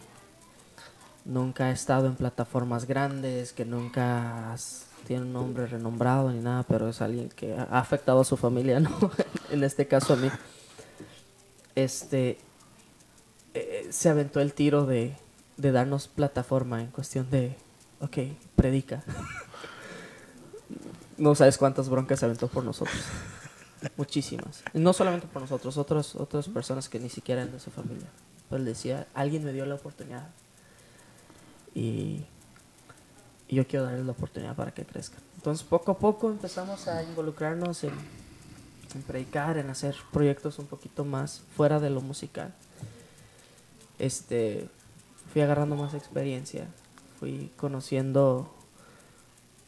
nunca 1.27 1.65
ha 1.65 1.71
estado 1.71 2.07
en 2.07 2.15
plataformas 2.15 2.85
grandes, 2.85 3.51
que 3.53 3.65
nunca 3.65 4.55
tiene 5.05 5.23
un 5.23 5.33
nombre 5.33 5.67
renombrado 5.67 6.31
ni 6.31 6.39
nada, 6.39 6.63
pero 6.63 6.89
es 6.89 7.01
alguien 7.01 7.29
que 7.29 7.53
ha 7.53 7.79
afectado 7.79 8.21
a 8.21 8.25
su 8.25 8.37
familia, 8.37 8.79
¿no? 8.79 8.89
en 9.51 9.63
este 9.63 9.87
caso 9.87 10.13
a 10.13 10.15
mí. 10.15 10.29
Este 11.75 12.39
eh, 13.53 13.87
se 13.91 14.09
aventó 14.09 14.39
el 14.39 14.53
tiro 14.53 14.85
de, 14.85 15.15
de 15.57 15.71
darnos 15.71 16.07
plataforma 16.07 16.81
en 16.81 16.87
cuestión 16.87 17.29
de, 17.29 17.55
ok, 17.99 18.17
predica. 18.55 19.03
no 21.17 21.35
sabes 21.35 21.57
cuántas 21.57 21.89
broncas 21.89 22.19
se 22.19 22.25
aventó 22.25 22.47
por 22.47 22.63
nosotros. 22.63 22.97
Muchísimas. 23.95 24.63
No 24.73 24.93
solamente 24.93 25.27
por 25.27 25.41
nosotros, 25.41 25.77
otras 25.77 26.15
otras 26.15 26.47
personas 26.47 26.89
que 26.89 26.99
ni 26.99 27.09
siquiera 27.09 27.41
eran 27.41 27.53
de 27.53 27.59
su 27.59 27.69
familia. 27.69 28.07
Él 28.51 28.65
decía, 28.65 29.07
alguien 29.13 29.43
me 29.43 29.53
dio 29.53 29.65
la 29.65 29.75
oportunidad 29.75 30.29
y, 31.75 32.25
y 33.47 33.55
yo 33.55 33.67
quiero 33.67 33.85
darles 33.85 34.05
la 34.05 34.13
oportunidad 34.13 34.55
para 34.55 34.71
que 34.71 34.85
crezcan. 34.85 35.19
Entonces 35.35 35.65
poco 35.65 35.91
a 35.91 35.97
poco 35.97 36.29
empezamos 36.29 36.87
a 36.87 37.03
involucrarnos 37.03 37.83
en, 37.83 37.93
en 38.95 39.01
predicar, 39.03 39.57
en 39.57 39.69
hacer 39.69 39.95
proyectos 40.11 40.59
un 40.59 40.65
poquito 40.65 41.05
más 41.05 41.41
fuera 41.55 41.79
de 41.79 41.89
lo 41.89 42.01
musical. 42.01 42.53
Este, 43.99 44.69
fui 45.31 45.41
agarrando 45.41 45.75
más 45.75 45.93
experiencia, 45.93 46.67
fui 47.19 47.51
conociendo 47.57 48.51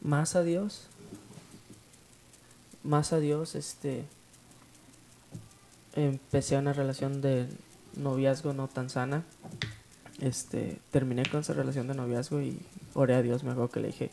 más 0.00 0.36
a 0.36 0.42
Dios, 0.42 0.86
más 2.82 3.12
a 3.12 3.20
Dios, 3.20 3.54
este, 3.54 4.04
empecé 5.94 6.56
una 6.56 6.72
relación 6.72 7.20
de 7.20 7.46
noviazgo 7.96 8.52
no 8.52 8.68
tan 8.68 8.90
sana, 8.90 9.24
este, 10.20 10.78
terminé 10.90 11.24
con 11.26 11.40
esa 11.40 11.54
relación 11.54 11.88
de 11.88 11.94
noviazgo 11.94 12.40
y 12.40 12.58
oré 12.94 13.14
a 13.14 13.22
Dios, 13.22 13.42
me 13.44 13.50
acuerdo 13.50 13.70
que 13.70 13.80
le 13.80 13.86
dije, 13.88 14.10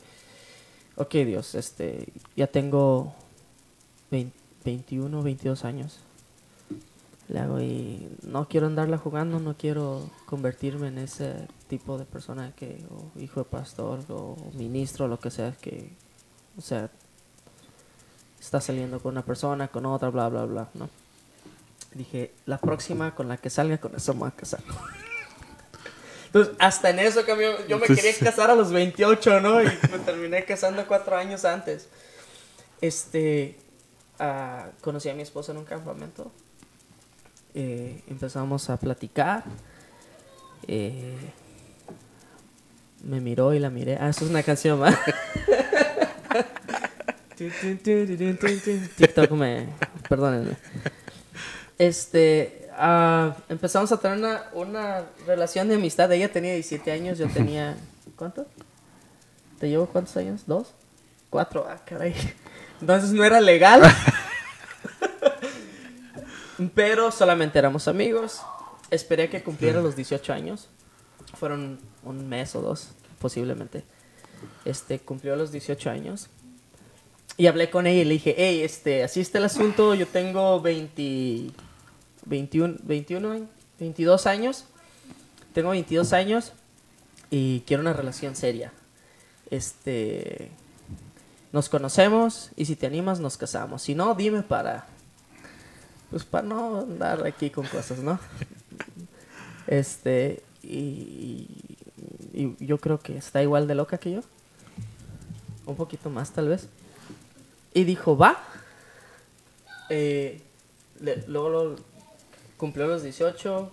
ok 0.96 1.14
Dios, 1.26 1.56
este, 1.56 2.08
ya 2.36 2.48
tengo 2.48 3.14
20 4.12 4.48
21, 4.68 5.24
22 5.24 5.64
años. 5.64 6.00
Le 7.30 7.40
hago 7.40 7.62
y 7.62 8.10
no 8.24 8.48
quiero 8.48 8.68
andarla 8.68 8.98
jugando, 8.98 9.40
no 9.40 9.56
quiero 9.56 10.10
convertirme 10.26 10.90
en 10.90 10.98
ese 10.98 11.48
tipo 11.70 11.98
de 11.98 12.06
persona 12.06 12.54
que, 12.56 12.86
o 12.90 13.20
hijo 13.20 13.42
de 13.42 13.46
pastor, 13.46 14.00
o 14.10 14.36
ministro, 14.56 15.08
lo 15.08 15.20
que 15.20 15.32
sea, 15.32 15.54
que, 15.54 15.90
o 16.58 16.62
sea, 16.62 16.90
está 18.48 18.62
saliendo 18.62 19.00
con 19.00 19.12
una 19.12 19.24
persona, 19.24 19.68
con 19.68 19.86
otra, 19.86 20.10
bla, 20.10 20.30
bla, 20.30 20.46
bla, 20.46 20.68
¿no? 20.74 20.90
Dije, 21.94 22.32
la 22.46 22.58
próxima 22.58 23.14
con 23.14 23.28
la 23.28 23.38
que 23.38 23.50
salga, 23.50 23.78
con 23.78 23.96
eso 23.96 24.14
me 24.14 24.22
voy 24.22 24.30
a 24.30 24.32
casar. 24.32 24.62
Entonces, 26.28 26.56
hasta 26.60 26.90
en 26.90 27.00
eso 27.00 27.26
cambió. 27.26 27.66
Yo 27.68 27.78
me 27.78 27.88
quería 27.88 28.14
casar 28.18 28.50
a 28.50 28.56
los 28.56 28.72
28, 28.72 29.42
¿no? 29.42 29.62
Y 29.62 29.66
me 29.66 30.00
terminé 30.06 30.46
casando 30.46 30.86
cuatro 30.88 31.18
años 31.18 31.44
antes. 31.44 31.88
Este, 32.80 33.58
ah, 34.20 34.68
conocí 34.82 35.10
a 35.10 35.14
mi 35.14 35.24
esposa 35.24 35.52
en 35.52 35.58
un 35.58 35.66
campamento. 35.66 36.32
Eh, 37.54 38.02
empezamos 38.08 38.70
a 38.70 38.78
platicar. 38.78 39.44
Eh, 40.68 41.18
me 43.04 43.20
miró 43.20 43.54
y 43.54 43.60
la 43.60 43.70
miré. 43.70 43.98
Ah, 44.00 44.10
eso 44.10 44.24
es 44.24 44.32
una 44.32 44.44
canción 44.44 44.80
más. 44.80 44.96
TikTok 48.98 49.32
me. 49.32 49.68
Perdónenme. 50.10 50.58
Este. 51.78 52.68
ah, 52.74 53.36
empezamos 53.48 53.92
a 53.92 53.98
tener 54.00 54.18
una, 54.18 54.44
una 54.54 55.06
relación 55.28 55.68
de 55.68 55.76
amistad. 55.76 56.12
Ella 56.12 56.32
tenía 56.32 56.54
17 56.54 56.92
años, 56.92 57.20
yo 57.20 57.28
tenía. 57.28 57.78
¿Cuánto? 58.16 58.48
¿Te 59.60 59.70
llevo 59.70 59.86
cuántos 59.86 60.18
años? 60.18 60.42
¿Dos? 60.48 60.74
¿Cuatro? 61.30 61.68
Ah, 61.70 61.80
caray. 61.86 62.16
Entonces 62.82 63.12
no 63.12 63.24
era 63.24 63.40
legal. 63.40 63.82
Pero 66.74 67.12
solamente 67.12 67.60
éramos 67.60 67.88
amigos. 67.88 68.42
Esperé 68.90 69.30
que 69.30 69.44
cumpliera 69.44 69.82
los 69.82 69.96
18 69.96 70.34
años. 70.34 70.70
Fueron 71.36 71.80
un 72.04 72.28
mes 72.28 72.56
o 72.56 72.62
dos, 72.62 72.90
posiblemente. 73.20 73.84
Este, 74.66 75.00
cumplió 75.00 75.36
los 75.36 75.52
18 75.52 75.90
años. 75.90 76.30
Y 77.40 77.46
hablé 77.46 77.70
con 77.70 77.86
ella 77.86 78.02
y 78.02 78.06
le 78.06 78.14
dije, 78.16 78.34
hey, 78.36 78.62
este, 78.64 79.04
así 79.04 79.22
está 79.22 79.38
el 79.38 79.44
asunto. 79.44 79.94
Yo 79.94 80.08
tengo 80.08 80.60
20, 80.60 81.52
21, 82.26 82.78
21, 82.82 83.32
años, 83.32 83.50
22 83.80 84.26
años. 84.26 84.66
Tengo 85.54 85.70
22 85.70 86.14
años 86.14 86.54
y 87.30 87.62
quiero 87.62 87.82
una 87.82 87.94
relación 87.94 88.36
seria. 88.36 88.74
Este, 89.52 90.50
nos 91.54 91.70
conocemos 91.70 92.50
y 92.56 92.66
si 92.66 92.76
te 92.76 92.88
animas 92.88 93.20
nos 93.20 93.38
casamos. 93.38 93.84
Si 93.84 93.94
no, 93.94 94.16
dime 94.16 94.42
para, 94.42 94.88
pues 96.10 96.24
para 96.24 96.48
no 96.48 96.80
andar 96.82 97.24
aquí 97.28 97.52
con 97.52 97.68
cosas, 97.68 98.00
¿no? 98.00 98.20
Este, 99.68 100.42
y 100.64 101.48
yo 102.60 102.78
creo 102.78 103.00
que 103.00 103.18
está 103.18 103.44
igual 103.44 103.68
de 103.68 103.76
loca 103.76 103.98
que 103.98 104.12
yo. 104.12 104.22
Un 105.68 105.76
poquito 105.76 106.10
más 106.10 106.32
tal 106.32 106.48
vez. 106.48 106.68
Y 107.74 107.84
dijo, 107.84 108.18
va. 108.18 108.44
Eh, 109.90 110.42
le- 111.00 111.24
luego 111.28 111.50
lo- 111.50 111.76
cumplió 112.58 112.88
los 112.88 113.04
18 113.04 113.72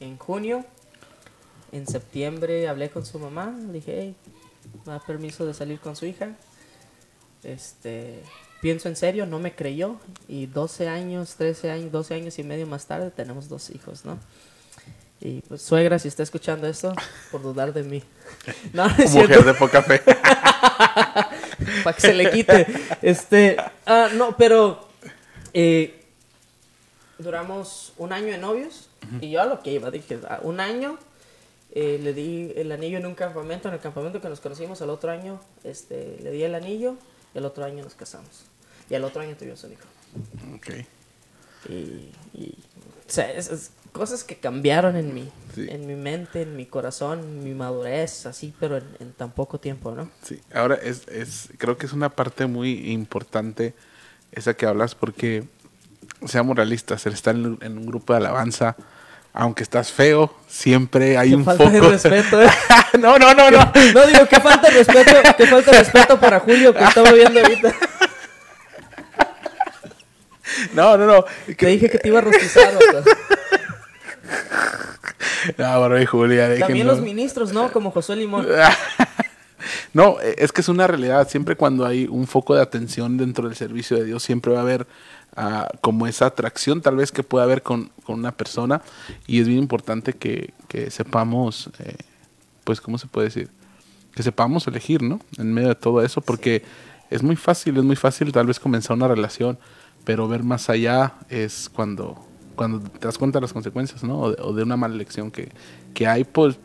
en 0.00 0.16
junio. 0.18 0.64
En 1.72 1.86
septiembre 1.86 2.68
hablé 2.68 2.90
con 2.90 3.06
su 3.06 3.18
mamá. 3.18 3.54
Le 3.66 3.72
dije, 3.74 3.94
hey, 4.00 4.14
me 4.86 4.92
da 4.92 4.98
permiso 5.00 5.46
de 5.46 5.54
salir 5.54 5.80
con 5.80 5.96
su 5.96 6.06
hija. 6.06 6.30
Este, 7.42 8.22
pienso 8.60 8.88
en 8.88 8.96
serio, 8.96 9.24
no 9.26 9.38
me 9.38 9.54
creyó. 9.54 9.96
Y 10.28 10.46
12 10.46 10.88
años, 10.88 11.34
13 11.36 11.70
años, 11.70 11.92
12 11.92 12.14
años 12.14 12.38
y 12.38 12.42
medio 12.42 12.66
más 12.66 12.86
tarde 12.86 13.10
tenemos 13.10 13.48
dos 13.48 13.70
hijos, 13.70 14.04
¿no? 14.04 14.18
Y 15.22 15.40
pues, 15.42 15.60
suegra, 15.62 15.98
si 15.98 16.08
está 16.08 16.22
escuchando 16.22 16.66
esto, 16.66 16.92
por 17.30 17.42
dudar 17.42 17.72
de 17.72 17.82
mí. 17.84 18.02
No, 18.72 18.86
no 18.88 18.94
es 18.96 19.10
cierto 19.10 19.38
Mujer 19.40 19.44
de 19.44 19.54
poca 19.54 19.82
fe. 19.82 20.00
para 21.84 21.94
que 21.94 22.02
se 22.02 22.14
le 22.14 22.30
quite. 22.30 22.66
Este, 23.02 23.56
ah, 23.86 24.08
no, 24.14 24.36
pero 24.36 24.88
eh, 25.52 26.02
duramos 27.18 27.92
un 27.96 28.12
año 28.12 28.28
de 28.28 28.38
novios 28.38 28.88
y 29.20 29.30
yo 29.30 29.42
a 29.42 29.46
lo 29.46 29.62
que 29.62 29.72
iba 29.72 29.90
dije, 29.90 30.18
ah, 30.28 30.40
un 30.42 30.60
año 30.60 30.98
eh, 31.72 32.00
le 32.02 32.12
di 32.12 32.52
el 32.56 32.72
anillo 32.72 32.98
en 32.98 33.06
un 33.06 33.14
campamento, 33.14 33.68
en 33.68 33.74
el 33.74 33.80
campamento 33.80 34.20
que 34.20 34.28
nos 34.28 34.40
conocimos, 34.40 34.82
al 34.82 34.90
otro 34.90 35.10
año 35.10 35.40
este, 35.64 36.18
le 36.22 36.30
di 36.30 36.42
el 36.42 36.54
anillo 36.54 36.96
y 37.34 37.38
el 37.38 37.44
otro 37.44 37.64
año 37.64 37.84
nos 37.84 37.94
casamos. 37.94 38.44
Y 38.88 38.94
al 38.94 39.04
otro 39.04 39.22
año 39.22 39.36
tuvimos 39.36 39.62
un 39.64 39.72
hijo. 39.72 39.84
Ok. 40.56 40.99
Y, 41.68 42.10
y, 42.34 42.54
o 43.08 43.12
sea, 43.12 43.30
es- 43.32 43.50
es 43.50 43.70
cosas 43.92 44.22
que 44.24 44.36
cambiaron 44.36 44.96
en 44.96 45.12
mí, 45.14 45.28
Sí. 45.54 45.66
en 45.68 45.84
mi 45.86 45.96
mente, 45.96 46.42
en 46.42 46.54
mi 46.56 46.64
corazón, 46.64 47.18
en 47.20 47.42
mi 47.44 47.54
madurez, 47.54 48.24
así, 48.26 48.54
pero 48.60 48.76
en, 48.76 48.84
en 49.00 49.12
tan 49.12 49.32
poco 49.32 49.58
tiempo, 49.58 49.90
¿no? 49.92 50.08
Sí, 50.22 50.40
ahora 50.54 50.76
es, 50.76 51.08
es, 51.08 51.48
creo 51.58 51.76
que 51.76 51.86
es 51.86 51.92
una 51.92 52.08
parte 52.08 52.46
muy 52.46 52.92
importante 52.92 53.74
esa 54.30 54.54
que 54.54 54.64
hablas 54.66 54.94
porque, 54.94 55.42
seamos 56.24 56.54
realistas, 56.56 57.04
el 57.06 57.14
estar 57.14 57.34
en, 57.34 57.58
en 57.62 57.78
un 57.78 57.86
grupo 57.86 58.12
de 58.12 58.18
alabanza, 58.18 58.76
aunque 59.32 59.64
estás 59.64 59.90
feo, 59.90 60.32
siempre 60.48 61.18
hay 61.18 61.34
un 61.34 61.44
falta 61.44 61.64
foco. 61.64 61.74
de 61.74 61.80
respeto, 61.80 62.42
¿eh? 62.42 62.48
no, 63.00 63.18
no, 63.18 63.34
no, 63.34 63.50
no. 63.50 63.58
No 63.94 64.06
digo, 64.06 64.26
qué 64.28 64.40
falta 64.40 64.68
de 64.70 64.84
respeto, 64.84 65.12
qué 65.36 65.46
falta 65.48 65.70
de 65.72 65.78
respeto 65.80 66.20
para 66.20 66.38
Julio 66.40 66.72
que 66.72 66.84
estaba 66.84 67.10
viendo 67.12 67.40
ahorita. 67.40 67.74
No, 70.74 70.96
no, 70.96 71.06
no. 71.06 71.24
Te 71.56 71.66
dije 71.66 71.90
que 71.90 71.98
te 71.98 72.08
iba 72.08 72.18
a 72.18 72.22
rostizar. 72.22 72.72
No, 75.56 75.78
bueno, 75.80 76.00
y 76.00 76.06
Julia, 76.06 76.58
También 76.58 76.86
los 76.86 77.00
ministros, 77.00 77.52
¿no? 77.52 77.72
Como 77.72 77.90
Josué 77.90 78.16
Limón. 78.16 78.46
No, 79.92 80.20
eh, 80.20 80.36
es 80.38 80.52
que 80.52 80.60
es 80.60 80.68
una 80.68 80.86
realidad. 80.86 81.28
Siempre 81.28 81.56
cuando 81.56 81.84
hay 81.84 82.06
un 82.06 82.26
foco 82.26 82.54
de 82.54 82.62
atención 82.62 83.16
dentro 83.16 83.48
del 83.48 83.56
servicio 83.56 83.96
de 83.96 84.04
Dios, 84.04 84.22
siempre 84.22 84.52
va 84.52 84.60
a 84.60 84.62
haber 84.62 84.86
ah, 85.36 85.68
como 85.80 86.06
esa 86.06 86.26
atracción 86.26 86.80
tal 86.80 86.96
vez 86.96 87.10
que 87.10 87.24
pueda 87.24 87.44
haber 87.44 87.62
con, 87.62 87.90
con 88.04 88.18
una 88.18 88.32
persona. 88.32 88.82
Y 89.26 89.40
es 89.40 89.48
bien 89.48 89.58
importante 89.58 90.12
que, 90.12 90.54
que 90.68 90.90
sepamos, 90.90 91.70
eh, 91.80 91.96
pues, 92.64 92.80
¿cómo 92.80 92.98
se 92.98 93.08
puede 93.08 93.26
decir? 93.26 93.48
Que 94.14 94.22
sepamos 94.22 94.66
elegir, 94.68 95.02
¿no? 95.02 95.20
En 95.38 95.52
medio 95.52 95.68
de 95.68 95.74
todo 95.74 96.02
eso, 96.02 96.20
porque 96.20 96.62
es 97.10 97.22
muy 97.22 97.36
fácil, 97.36 97.76
es 97.76 97.84
muy 97.84 97.96
fácil 97.96 98.32
tal 98.32 98.46
vez 98.46 98.60
comenzar 98.60 98.96
una 98.96 99.08
relación, 99.08 99.58
pero 100.04 100.28
ver 100.28 100.42
más 100.42 100.70
allá 100.70 101.14
es 101.28 101.68
cuando, 101.68 102.16
cuando 102.56 102.80
te 102.80 103.06
das 103.06 103.18
cuenta 103.18 103.38
de 103.38 103.42
las 103.42 103.52
consecuencias, 103.52 104.02
¿no? 104.02 104.20
O 104.20 104.30
de, 104.32 104.42
o 104.42 104.52
de 104.52 104.62
una 104.62 104.76
mala 104.76 104.94
elección 104.94 105.30
que, 105.30 105.50
que 105.94 106.06
hay, 106.06 106.24
pues, 106.24 106.58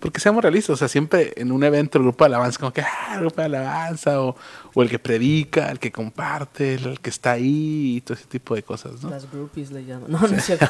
porque 0.00 0.20
seamos 0.20 0.42
realistas, 0.42 0.74
o 0.74 0.76
sea, 0.76 0.88
siempre 0.88 1.32
en 1.36 1.52
un 1.52 1.62
evento 1.62 1.98
el 1.98 2.04
grupo 2.04 2.24
de 2.24 2.26
alabanza, 2.26 2.58
como 2.58 2.72
que, 2.72 2.82
ah, 2.82 3.14
el 3.14 3.20
grupo 3.20 3.36
de 3.36 3.44
alabanza, 3.44 4.20
o, 4.20 4.36
o 4.74 4.82
el 4.82 4.90
que 4.90 4.98
predica, 4.98 5.70
el 5.70 5.78
que 5.78 5.92
comparte, 5.92 6.74
el, 6.74 7.00
que 7.00 7.10
está 7.10 7.32
ahí, 7.32 7.96
y 7.96 8.00
todo 8.00 8.14
ese 8.14 8.26
tipo 8.26 8.54
de 8.54 8.62
cosas, 8.62 9.02
¿no? 9.02 9.10
Las 9.10 9.30
groupies 9.30 9.70
le 9.70 9.84
llaman. 9.84 10.10
No, 10.10 10.18
no 10.20 10.36
es 10.36 10.44
cierto. 10.46 10.66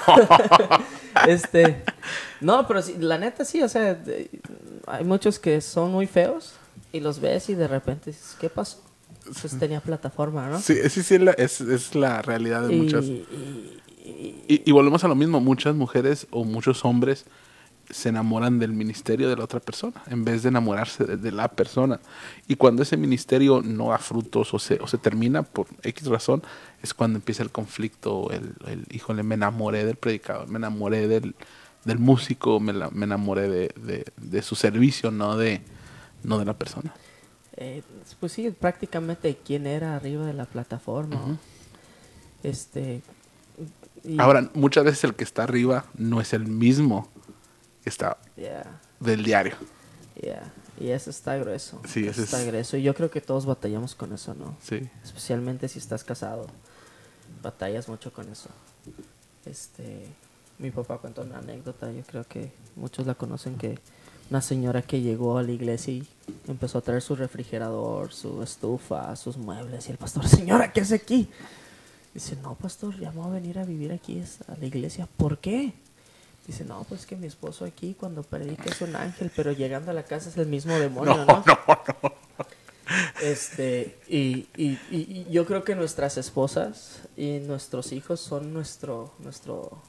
este, 1.26 1.82
no, 2.40 2.66
pero 2.66 2.82
sí, 2.82 2.96
la 2.98 3.18
neta 3.18 3.44
sí, 3.44 3.62
o 3.62 3.68
sea, 3.68 3.98
hay 4.86 5.04
muchos 5.04 5.38
que 5.38 5.60
son 5.60 5.90
muy 5.90 6.06
feos 6.06 6.54
y 6.92 7.00
los 7.00 7.20
ves 7.20 7.48
y 7.48 7.54
de 7.54 7.68
repente 7.68 8.10
dices, 8.10 8.36
¿qué 8.38 8.50
pasó? 8.50 8.82
Pues 9.24 9.58
tenía 9.58 9.80
plataforma, 9.80 10.48
¿no? 10.48 10.60
Sí, 10.60 10.76
sí, 10.90 11.02
sí, 11.02 11.18
es, 11.38 11.60
es 11.60 11.94
la 11.94 12.22
realidad 12.22 12.66
de 12.66 12.76
muchas. 12.76 13.04
y- 13.04 13.24
y- 13.34 13.78
Y, 14.48 14.62
y 14.66 14.72
volvemos 14.72 15.04
a 15.04 15.08
lo 15.08 15.14
mismo, 15.14 15.40
muchas 15.40 15.76
mujeres 15.76 16.26
o 16.32 16.44
muchos 16.44 16.84
hombres 16.84 17.24
se 17.88 18.08
enamoran 18.08 18.58
del 18.58 18.72
ministerio 18.72 19.28
de 19.28 19.36
la 19.36 19.44
otra 19.44 19.60
persona 19.60 20.02
en 20.10 20.24
vez 20.24 20.42
de 20.42 20.48
enamorarse 20.48 21.04
de, 21.04 21.16
de 21.16 21.30
la 21.30 21.46
persona. 21.48 22.00
Y 22.48 22.56
cuando 22.56 22.82
ese 22.82 22.96
ministerio 22.96 23.62
no 23.64 23.90
da 23.90 23.98
frutos 23.98 24.52
o 24.54 24.58
se, 24.58 24.80
o 24.82 24.86
se 24.88 24.98
termina 24.98 25.42
por 25.44 25.66
X 25.82 26.08
razón, 26.08 26.42
es 26.82 26.94
cuando 26.94 27.18
empieza 27.18 27.42
el 27.44 27.50
conflicto, 27.50 28.28
el, 28.32 28.54
el 28.66 28.86
híjole, 28.90 29.22
me 29.22 29.36
enamoré 29.36 29.84
del 29.84 29.96
predicador, 29.96 30.48
me 30.48 30.56
enamoré 30.58 31.06
del, 31.06 31.34
del 31.84 31.98
músico, 32.00 32.58
me, 32.60 32.72
la- 32.72 32.90
me 32.90 33.04
enamoré 33.04 33.48
de, 33.48 33.72
de- 33.76 34.04
de 34.16 34.42
su 34.42 34.56
servicio, 34.56 35.10
no 35.12 35.36
de, 35.36 35.60
no 36.24 36.38
de 36.40 36.44
la 36.44 36.54
persona. 36.54 36.92
Eh, 37.56 37.82
pues 38.18 38.32
sí, 38.32 38.50
prácticamente 38.50 39.36
quién 39.44 39.66
era 39.66 39.94
arriba 39.96 40.24
de 40.26 40.32
la 40.32 40.44
plataforma. 40.46 41.38
Este. 42.42 43.02
y- 44.04 44.18
Ahora, 44.20 44.50
muchas 44.54 44.84
veces 44.84 45.04
el 45.04 45.14
que 45.14 45.24
está 45.24 45.44
arriba 45.44 45.84
no 45.96 46.20
es 46.20 46.32
el 46.32 46.46
mismo 46.46 47.08
que 47.84 47.90
está 47.90 48.16
Yeah, 48.36 48.80
del 49.00 49.22
diario. 49.22 49.54
yeah. 50.20 50.52
Y 50.80 50.88
eso 50.88 51.10
está 51.10 51.36
grueso. 51.36 51.80
Sí, 51.86 52.06
eso 52.08 52.22
está 52.22 52.40
es- 52.40 52.46
grueso. 52.48 52.76
Y 52.76 52.82
yo 52.82 52.94
creo 52.94 53.10
que 53.10 53.20
todos 53.20 53.46
batallamos 53.46 53.94
con 53.94 54.12
eso, 54.12 54.34
¿no? 54.34 54.56
Sí. 54.62 54.88
Especialmente 55.04 55.68
si 55.68 55.78
estás 55.78 56.02
casado. 56.02 56.46
Batallas 57.42 57.88
mucho 57.88 58.12
con 58.12 58.28
eso. 58.30 58.48
Este. 59.44 60.06
Mi 60.58 60.70
papá 60.70 60.98
contó 60.98 61.22
una 61.22 61.38
anécdota, 61.38 61.90
yo 61.92 62.02
creo 62.02 62.24
que 62.24 62.52
muchos 62.76 63.06
la 63.06 63.14
conocen, 63.14 63.56
que 63.56 63.78
una 64.30 64.40
señora 64.40 64.82
que 64.82 65.00
llegó 65.00 65.36
a 65.38 65.42
la 65.42 65.52
iglesia 65.52 65.92
y 65.94 66.06
empezó 66.48 66.78
a 66.78 66.80
traer 66.80 67.02
su 67.02 67.14
refrigerador, 67.16 68.12
su 68.12 68.42
estufa, 68.42 69.14
sus 69.16 69.36
muebles. 69.36 69.88
Y 69.88 69.92
el 69.92 69.98
pastor, 69.98 70.26
señora, 70.28 70.72
¿qué 70.72 70.80
hace 70.80 70.94
aquí? 70.94 71.28
Dice, 72.14 72.36
no, 72.42 72.54
pastor, 72.54 72.98
llamó 72.98 73.24
a 73.24 73.30
venir 73.30 73.58
a 73.58 73.64
vivir 73.64 73.92
aquí 73.92 74.22
a 74.48 74.56
la 74.58 74.66
iglesia. 74.66 75.08
¿Por 75.16 75.38
qué? 75.38 75.72
Dice, 76.46 76.64
no, 76.64 76.84
pues 76.88 77.06
que 77.06 77.14
mi 77.16 77.26
esposo 77.26 77.64
aquí 77.64 77.94
cuando 77.98 78.22
predica 78.22 78.64
es 78.64 78.80
un 78.80 78.96
ángel, 78.96 79.30
pero 79.36 79.52
llegando 79.52 79.90
a 79.90 79.94
la 79.94 80.02
casa 80.04 80.28
es 80.28 80.36
el 80.36 80.46
mismo 80.46 80.74
demonio, 80.78 81.24
¿no? 81.24 81.44
Este, 83.22 83.96
y, 84.08 84.46
y, 84.56 84.78
y- 84.90 85.26
y 85.26 85.26
yo 85.30 85.46
creo 85.46 85.62
que 85.64 85.74
nuestras 85.74 86.18
esposas 86.18 87.02
y 87.16 87.38
nuestros 87.38 87.92
hijos 87.92 88.20
son 88.20 88.52
nuestro, 88.52 89.12
nuestro, 89.20 89.80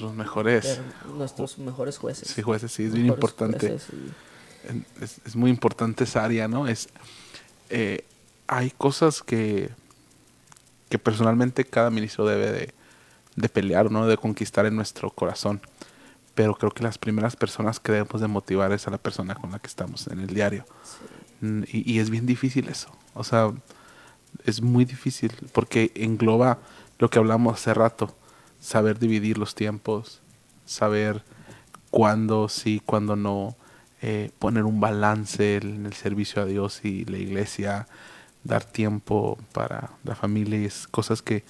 Los 0.00 0.14
mejores. 0.14 0.80
nuestros 1.16 1.58
mejores 1.58 1.98
jueces. 1.98 2.28
Sí, 2.28 2.42
jueces, 2.42 2.72
sí, 2.72 2.84
es 2.84 2.92
bien 2.92 3.06
importante. 3.06 3.76
y- 3.92 4.82
es 5.04 5.36
muy 5.36 5.50
importante 5.50 6.04
esa 6.04 6.24
área, 6.24 6.48
¿no? 6.48 6.66
Es, 6.66 6.88
eh, 7.70 8.04
hay 8.48 8.70
cosas 8.72 9.22
que, 9.22 9.70
que 10.88 10.98
personalmente 10.98 11.64
cada 11.64 11.90
ministro 11.90 12.26
debe 12.26 12.50
de, 12.50 12.74
de 13.36 13.48
pelear, 13.48 13.90
¿no? 13.92 14.06
De 14.06 14.16
conquistar 14.16 14.66
en 14.66 14.74
nuestro 14.74 15.10
corazón. 15.10 15.60
Pero 16.34 16.54
creo 16.54 16.70
que 16.72 16.82
las 16.82 16.98
primeras 16.98 17.36
personas 17.36 17.78
que 17.80 17.92
debemos 17.92 18.20
de 18.20 18.26
motivar 18.26 18.72
es 18.72 18.86
a 18.88 18.90
la 18.90 18.98
persona 18.98 19.34
con 19.36 19.52
la 19.52 19.58
que 19.60 19.68
estamos 19.68 20.06
en 20.08 20.18
el 20.20 20.26
diario. 20.34 20.64
Mm, 21.40 21.62
Y, 21.72 21.92
y 21.94 21.98
es 22.00 22.10
bien 22.10 22.26
difícil 22.26 22.68
eso. 22.68 22.88
O 23.14 23.22
sea, 23.24 23.52
es 24.44 24.60
muy 24.60 24.84
difícil 24.84 25.32
porque 25.52 25.92
engloba 25.94 26.58
lo 26.98 27.08
que 27.08 27.18
hablamos 27.18 27.54
hace 27.54 27.72
rato. 27.72 28.14
Saber 28.66 28.98
dividir 28.98 29.38
los 29.38 29.54
tiempos, 29.54 30.20
saber 30.64 31.22
cuándo 31.90 32.48
sí, 32.48 32.82
cuándo 32.84 33.14
no, 33.14 33.54
eh, 34.02 34.32
poner 34.40 34.64
un 34.64 34.80
balance 34.80 35.58
en 35.58 35.86
el 35.86 35.92
servicio 35.92 36.42
a 36.42 36.46
Dios 36.46 36.84
y 36.84 37.04
la 37.04 37.16
iglesia, 37.18 37.86
dar 38.42 38.64
tiempo 38.64 39.38
para 39.52 39.90
la 40.02 40.16
familia 40.16 40.58
y 40.58 40.64
es 40.64 40.88
cosas 40.88 41.22
que 41.22 41.44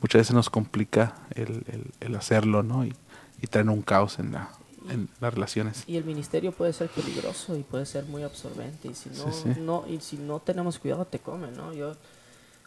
muchas 0.00 0.20
veces 0.20 0.34
nos 0.34 0.48
complica 0.48 1.14
el, 1.34 1.62
el- 1.68 1.90
el 2.00 2.16
hacerlo, 2.16 2.62
¿no? 2.62 2.86
Y, 2.86 2.94
y 3.42 3.46
traen 3.48 3.68
un 3.68 3.82
caos 3.82 4.18
en, 4.18 4.32
la, 4.32 4.48
en 4.88 5.10
las 5.20 5.34
relaciones. 5.34 5.84
Y 5.86 5.98
el 5.98 6.04
ministerio 6.04 6.52
puede 6.52 6.72
ser 6.72 6.88
peligroso 6.88 7.54
y 7.54 7.64
puede 7.64 7.84
ser 7.84 8.04
muy 8.06 8.22
absorbente 8.22 8.88
y 8.88 8.94
si 8.94 9.10
no, 9.10 9.30
Sí, 9.30 9.52
sí. 9.54 9.60
no 9.60 9.84
y 9.86 10.00
si 10.00 10.16
no 10.16 10.40
tenemos 10.40 10.78
cuidado 10.78 11.04
te 11.04 11.18
come, 11.18 11.50
¿no? 11.52 11.74
Yo 11.74 11.96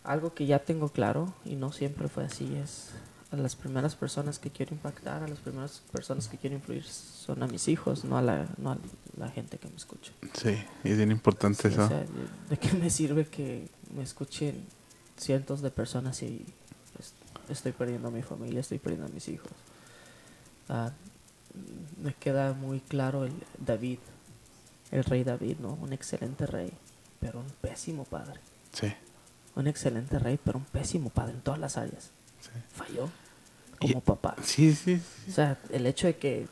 algo 0.04 0.36
que 0.36 0.46
ya 0.46 0.60
tengo 0.60 0.90
claro 0.90 1.34
y 1.44 1.56
no 1.56 1.72
siempre 1.72 2.08
fue 2.08 2.26
así 2.26 2.56
es 2.56 2.90
a 3.32 3.36
las 3.38 3.56
primeras 3.56 3.96
personas 3.96 4.40
que 4.40 4.50
quiero 4.52 4.74
impactar, 4.74 5.24
a 5.24 5.28
las 5.28 5.40
primeras 5.40 5.82
personas 5.92 6.28
que 6.28 6.38
quiero 6.38 6.56
influir 6.56 6.84
son 6.86 7.42
a 7.44 7.48
mis 7.48 7.68
hijos, 7.68 8.06
no 8.06 8.18
a 8.18 8.22
la, 8.22 8.48
no 8.58 8.72
a 8.72 8.78
la 9.18 9.30
gente 9.30 9.58
que 9.58 9.68
me 9.68 9.76
escucha. 9.76 10.12
Sí, 10.34 10.56
es 10.84 10.98
bien 10.98 11.12
importante 11.12 11.64
Sí, 11.64 11.68
eso. 11.70 11.86
o 11.86 11.88
sea, 11.88 12.00
de, 12.00 12.08
de 12.50 12.58
qué 12.58 12.72
me 12.74 12.90
sirve 12.90 13.26
que 13.28 13.68
me 13.96 14.04
escuchen 14.04 14.64
cientos 15.18 15.62
de 15.62 15.72
personas 15.72 16.22
y 16.22 16.46
pues, 16.94 17.14
estoy 17.50 17.72
perdiendo 17.72 18.10
a 18.10 18.12
mi 18.12 18.22
familia, 18.22 18.60
estoy 18.62 18.78
perdiendo 18.80 19.08
a 19.08 19.10
mis 19.10 19.28
hijos? 19.28 19.52
Ah, 20.70 20.92
me 22.04 22.14
queda 22.14 22.54
muy 22.54 22.80
claro 22.82 23.26
el 23.26 23.34
David, 23.66 24.00
el 24.92 25.04
rey 25.04 25.24
David, 25.24 25.58
¿no? 25.60 25.74
Un 25.82 25.94
excelente 25.94 26.46
rey, 26.46 26.72
pero 27.20 27.40
un 27.40 27.50
pésimo 27.62 28.04
padre. 28.04 28.40
Sí, 28.74 28.94
Un 29.56 29.68
excelente 29.68 30.20
rey, 30.20 30.38
pero 30.44 30.58
un 30.60 30.66
pésimo 30.66 31.10
padre 31.10 31.34
en 31.34 31.42
todas 31.42 31.60
las 31.60 31.78
áreas. 31.78 32.10
Falló 32.74 33.10
Y- 33.82 33.88
como 33.92 34.02
papá. 34.02 34.36
Sí, 34.44 34.74
sí, 34.74 35.02
O 35.28 35.32
sea, 35.32 35.58
el 35.72 35.86
hecho 35.86 36.08
de 36.08 36.18
que 36.18 36.48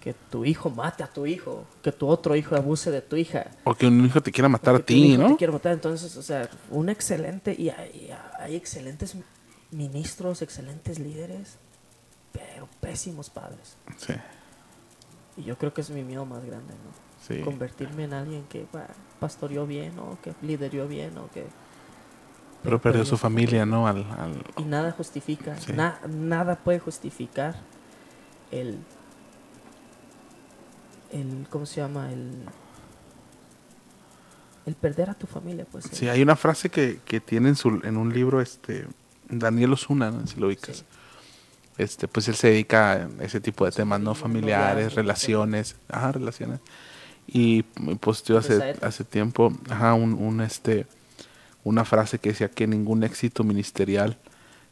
que 0.00 0.14
tu 0.14 0.46
hijo 0.46 0.70
mate 0.70 1.02
a 1.02 1.06
tu 1.12 1.26
hijo, 1.26 1.66
que 1.82 1.92
tu 1.92 2.08
otro 2.08 2.34
hijo 2.34 2.56
abuse 2.56 2.90
de 2.90 3.02
tu 3.02 3.16
hija, 3.16 3.48
O 3.64 3.74
que 3.74 3.86
un 3.86 4.02
hijo 4.06 4.22
te 4.22 4.32
quiera 4.32 4.48
matar 4.48 4.74
a 4.76 4.78
ti, 4.78 5.18
¿no? 5.18 5.28
Te 5.28 5.36
quiere 5.36 5.52
matar. 5.52 5.72
Entonces, 5.74 6.16
o 6.16 6.22
sea, 6.22 6.48
un 6.70 6.88
excelente. 6.88 7.54
Y 7.56 7.68
hay, 7.68 8.10
hay 8.38 8.56
excelentes 8.56 9.14
ministros, 9.70 10.40
excelentes 10.40 10.98
líderes, 10.98 11.56
pero 12.32 12.66
pésimos 12.80 13.28
padres. 13.28 13.76
Sí, 13.98 14.14
Y 15.36 15.42
yo 15.44 15.58
creo 15.58 15.74
que 15.74 15.82
es 15.82 15.90
mi 15.90 16.02
miedo 16.02 16.24
más 16.24 16.44
grande, 16.46 16.72
¿no? 16.72 17.10
sí. 17.28 17.42
Convertirme 17.42 18.04
en 18.04 18.14
alguien 18.14 18.44
que 18.48 18.66
bah, 18.72 18.86
pastoreó 19.18 19.66
bien, 19.66 19.98
o 19.98 20.16
que 20.22 20.32
lideró 20.40 20.88
bien, 20.88 21.18
o 21.18 21.30
que. 21.30 21.44
Pero 22.62 22.80
perdió 22.80 23.04
su 23.06 23.16
familia, 23.16 23.64
¿no? 23.64 23.86
Al, 23.86 23.98
al- 24.18 24.44
Y 24.58 24.64
nada 24.64 24.92
justifica, 24.92 25.56
Sí. 25.58 25.72
na- 25.72 25.98
nada 26.08 26.56
puede 26.56 26.78
justificar 26.78 27.54
el. 28.50 28.78
el 31.12 31.46
¿Cómo 31.50 31.66
se 31.66 31.80
llama? 31.80 32.12
El. 32.12 32.30
El 34.66 34.74
perder 34.74 35.10
a 35.10 35.14
tu 35.14 35.26
familia, 35.26 35.66
pues. 35.70 35.86
Sí, 35.90 36.08
hay 36.08 36.22
una 36.22 36.36
frase 36.36 36.68
que, 36.68 37.00
que 37.04 37.18
tiene 37.20 37.48
en, 37.48 37.56
su, 37.56 37.80
en 37.82 37.96
un 37.96 38.12
libro, 38.12 38.40
este, 38.40 38.86
Daniel 39.28 39.72
Osuna, 39.72 40.10
¿no? 40.10 40.26
si 40.26 40.38
lo 40.38 40.48
ubicas. 40.48 40.78
Sí. 40.78 40.84
Este, 41.78 42.06
pues 42.08 42.28
él 42.28 42.34
se 42.34 42.48
dedica 42.48 42.92
a 42.92 43.08
ese 43.24 43.40
tipo 43.40 43.64
de 43.64 43.72
temas, 43.72 44.00
¿no? 44.00 44.14
Familiares, 44.14 44.94
relaciones, 44.94 45.76
ajá, 45.88 46.12
relaciones. 46.12 46.60
Y 47.26 47.62
posteó 47.62 48.38
De 48.40 48.54
esa 48.54 48.70
hace, 48.70 48.84
hace 48.86 49.04
tiempo, 49.04 49.50
ajá, 49.70 49.94
un, 49.94 50.12
un, 50.12 50.42
este, 50.42 50.86
una 51.64 51.84
frase 51.84 52.18
que 52.18 52.30
decía 52.30 52.50
que 52.50 52.66
ningún 52.66 53.02
éxito 53.02 53.44
ministerial 53.44 54.16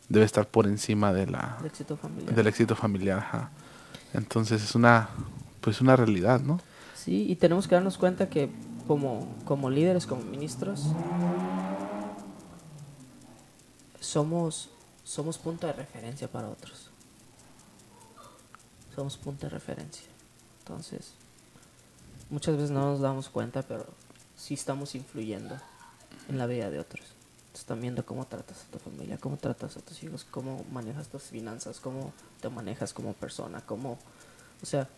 debe 0.08 0.24
estar 0.24 0.46
por 0.46 0.66
encima 0.66 1.12
de 1.12 1.26
la, 1.26 1.58
éxito 1.64 1.96
familiar. 1.96 2.34
del 2.34 2.46
éxito 2.46 2.74
familiar, 2.74 3.18
ajá. 3.18 3.50
Entonces 4.14 4.62
es 4.62 4.74
una, 4.74 5.10
pues 5.60 5.80
una 5.80 5.96
realidad, 5.96 6.40
¿no? 6.40 6.60
Sí, 6.94 7.26
y 7.28 7.36
tenemos 7.36 7.68
que 7.68 7.74
darnos 7.74 7.98
cuenta 7.98 8.28
que 8.28 8.50
como, 8.86 9.28
como 9.44 9.68
líderes, 9.68 10.06
como 10.06 10.22
ministros, 10.22 10.86
somos, 14.00 14.70
somos 15.04 15.36
punto 15.36 15.66
de 15.66 15.74
referencia 15.74 16.28
para 16.28 16.48
otros. 16.48 16.90
Somos 18.94 19.18
punto 19.18 19.46
de 19.46 19.50
referencia. 19.50 20.08
Entonces, 20.60 21.12
muchas 22.30 22.56
veces 22.56 22.70
no 22.70 22.80
nos 22.92 23.00
damos 23.00 23.28
cuenta, 23.28 23.62
pero 23.62 23.86
sí 24.36 24.54
estamos 24.54 24.94
influyendo 24.94 25.58
en 26.28 26.38
la 26.38 26.46
vida 26.46 26.70
de 26.70 26.78
otros. 26.78 27.04
Están 27.54 27.80
viendo 27.80 28.04
cómo 28.06 28.24
tratas 28.26 28.58
a 28.62 28.72
tu 28.72 28.78
familia, 28.78 29.18
cómo 29.18 29.36
tratas 29.36 29.76
a 29.76 29.80
tus 29.80 30.02
hijos, 30.04 30.24
cómo 30.30 30.64
manejas 30.70 31.08
tus 31.08 31.24
finanzas, 31.24 31.80
cómo 31.80 32.12
te 32.40 32.48
manejas 32.48 32.92
como 32.92 33.14
persona, 33.14 33.62
cómo... 33.66 33.98
O 34.62 34.66
sea, 34.66 34.88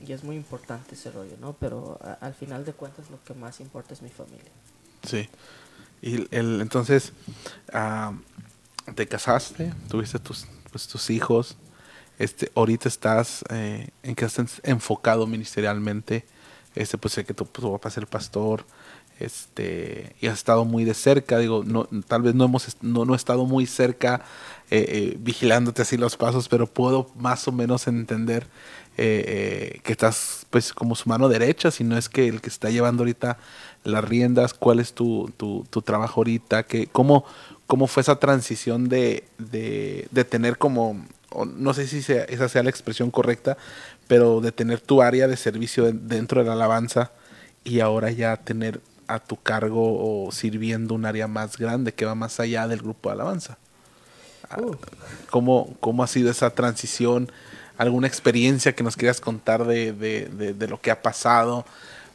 y 0.00 0.12
es 0.12 0.22
muy 0.22 0.36
importante 0.36 0.94
ese 0.94 1.10
rollo, 1.10 1.36
¿no? 1.40 1.54
Pero 1.54 1.98
al 2.20 2.34
final 2.34 2.64
de 2.64 2.72
cuentas 2.72 3.10
lo 3.10 3.22
que 3.24 3.34
más 3.34 3.60
importa 3.60 3.94
es 3.94 4.02
mi 4.02 4.10
familia. 4.10 4.50
Sí. 5.02 5.28
Y 6.02 6.26
el, 6.34 6.60
entonces, 6.60 7.12
ah, 7.72 8.12
te 8.94 9.06
casaste, 9.06 9.72
tuviste 9.88 10.18
tus, 10.18 10.46
pues, 10.70 10.86
tus 10.86 11.08
hijos, 11.08 11.56
este, 12.18 12.52
ahorita 12.54 12.88
estás, 12.88 13.44
eh, 13.48 13.88
en 14.02 14.14
que 14.14 14.24
estás 14.26 14.60
enfocado 14.62 15.26
ministerialmente, 15.26 16.26
este, 16.74 16.98
pues 16.98 17.14
sé 17.14 17.24
que 17.24 17.32
tu, 17.32 17.44
tu 17.46 17.72
papá 17.72 17.88
es 17.88 17.96
el 17.96 18.06
pastor, 18.06 18.64
este, 19.20 20.14
y 20.20 20.26
has 20.26 20.34
estado 20.38 20.64
muy 20.64 20.84
de 20.84 20.94
cerca, 20.94 21.38
digo, 21.38 21.62
no, 21.64 21.88
tal 22.06 22.22
vez 22.22 22.34
no 22.34 22.44
hemos, 22.44 22.76
no, 22.82 23.04
no 23.04 23.12
he 23.14 23.16
estado 23.16 23.46
muy 23.46 23.66
cerca 23.66 24.22
eh, 24.70 24.84
eh, 24.88 25.16
vigilándote 25.20 25.82
así 25.82 25.96
los 25.96 26.16
pasos, 26.16 26.48
pero 26.48 26.66
puedo 26.66 27.10
más 27.16 27.46
o 27.48 27.52
menos 27.52 27.86
entender 27.86 28.46
eh, 28.96 29.24
eh, 29.76 29.80
que 29.82 29.92
estás 29.92 30.46
pues 30.50 30.72
como 30.72 30.94
su 30.94 31.08
mano 31.08 31.28
derecha, 31.28 31.70
si 31.70 31.84
no 31.84 31.96
es 31.98 32.08
que 32.08 32.28
el 32.28 32.40
que 32.40 32.48
está 32.48 32.70
llevando 32.70 33.02
ahorita 33.02 33.38
las 33.84 34.04
riendas, 34.04 34.54
cuál 34.54 34.80
es 34.80 34.92
tu, 34.94 35.30
tu, 35.36 35.66
tu 35.70 35.82
trabajo 35.82 36.20
ahorita, 36.20 36.64
que, 36.64 36.86
cómo, 36.86 37.24
cómo 37.66 37.86
fue 37.86 38.00
esa 38.02 38.16
transición 38.20 38.88
de, 38.88 39.24
de, 39.38 40.06
de 40.10 40.24
tener 40.24 40.58
como, 40.58 41.04
no 41.56 41.74
sé 41.74 41.86
si 41.88 42.02
sea- 42.02 42.24
esa 42.24 42.48
sea 42.48 42.62
la 42.62 42.70
expresión 42.70 43.10
correcta, 43.10 43.56
pero 44.06 44.40
de 44.40 44.52
tener 44.52 44.80
tu 44.80 45.02
área 45.02 45.26
de 45.28 45.36
servicio 45.36 45.84
de- 45.84 45.92
dentro 45.92 46.40
de 46.40 46.46
la 46.46 46.52
alabanza 46.54 47.10
y 47.64 47.80
ahora 47.80 48.10
ya 48.10 48.36
tener 48.36 48.80
a 49.06 49.18
tu 49.18 49.36
cargo 49.36 50.26
o 50.26 50.32
sirviendo 50.32 50.94
un 50.94 51.06
área 51.06 51.26
más 51.26 51.56
grande 51.56 51.92
que 51.92 52.04
va 52.04 52.14
más 52.14 52.40
allá 52.40 52.68
del 52.68 52.80
grupo 52.80 53.08
de 53.08 53.14
alabanza. 53.14 53.58
Ah, 54.48 54.60
Uh. 54.60 54.76
¿Cómo, 55.30 55.74
cómo 55.80 56.04
ha 56.04 56.06
sido 56.06 56.30
esa 56.30 56.50
transición? 56.50 57.30
alguna 57.78 58.06
experiencia 58.06 58.74
que 58.74 58.82
nos 58.82 58.96
quieras 58.96 59.20
contar 59.20 59.64
de, 59.64 59.92
de, 59.92 60.54
de, 60.54 60.68
lo 60.68 60.80
que 60.80 60.90
ha 60.90 61.02
pasado. 61.02 61.64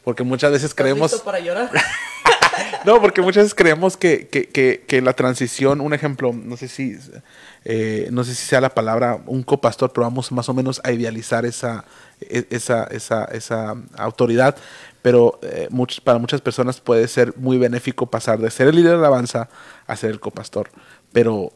Porque 0.03 0.23
muchas 0.23 0.51
veces 0.51 0.73
creemos... 0.73 1.11
Listo 1.11 1.25
para 1.25 1.39
llorar? 1.39 1.69
no, 2.85 3.01
porque 3.01 3.21
muchas 3.21 3.43
veces 3.43 3.53
creemos 3.53 3.97
que, 3.97 4.27
que, 4.27 4.47
que, 4.47 4.85
que, 4.87 5.01
la 5.01 5.13
transición, 5.13 5.81
un 5.81 5.93
ejemplo, 5.93 6.31
no 6.33 6.55
sé 6.55 6.67
si, 6.67 6.97
eh, 7.65 8.07
no 8.11 8.23
sé 8.23 8.33
si 8.33 8.45
sea 8.45 8.61
la 8.61 8.73
palabra 8.73 9.19
un 9.25 9.43
copastor, 9.43 9.91
pero 9.91 10.05
vamos 10.05 10.31
más 10.31 10.47
o 10.47 10.53
menos 10.53 10.79
a 10.83 10.91
idealizar 10.91 11.45
esa, 11.45 11.83
e, 12.21 12.47
esa, 12.49 12.85
esa, 12.85 13.25
esa 13.25 13.75
autoridad. 13.97 14.55
Pero 15.01 15.39
eh, 15.41 15.69
para 16.03 16.19
muchas 16.19 16.41
personas 16.41 16.81
puede 16.81 17.07
ser 17.07 17.35
muy 17.37 17.57
benéfico 17.57 18.05
pasar 18.07 18.39
de 18.39 18.51
ser 18.51 18.67
el 18.67 18.75
líder 18.75 18.91
de 18.91 18.97
alabanza 18.97 19.49
a 19.87 19.95
ser 19.95 20.11
el 20.11 20.19
copastor. 20.19 20.69
Pero 21.13 21.53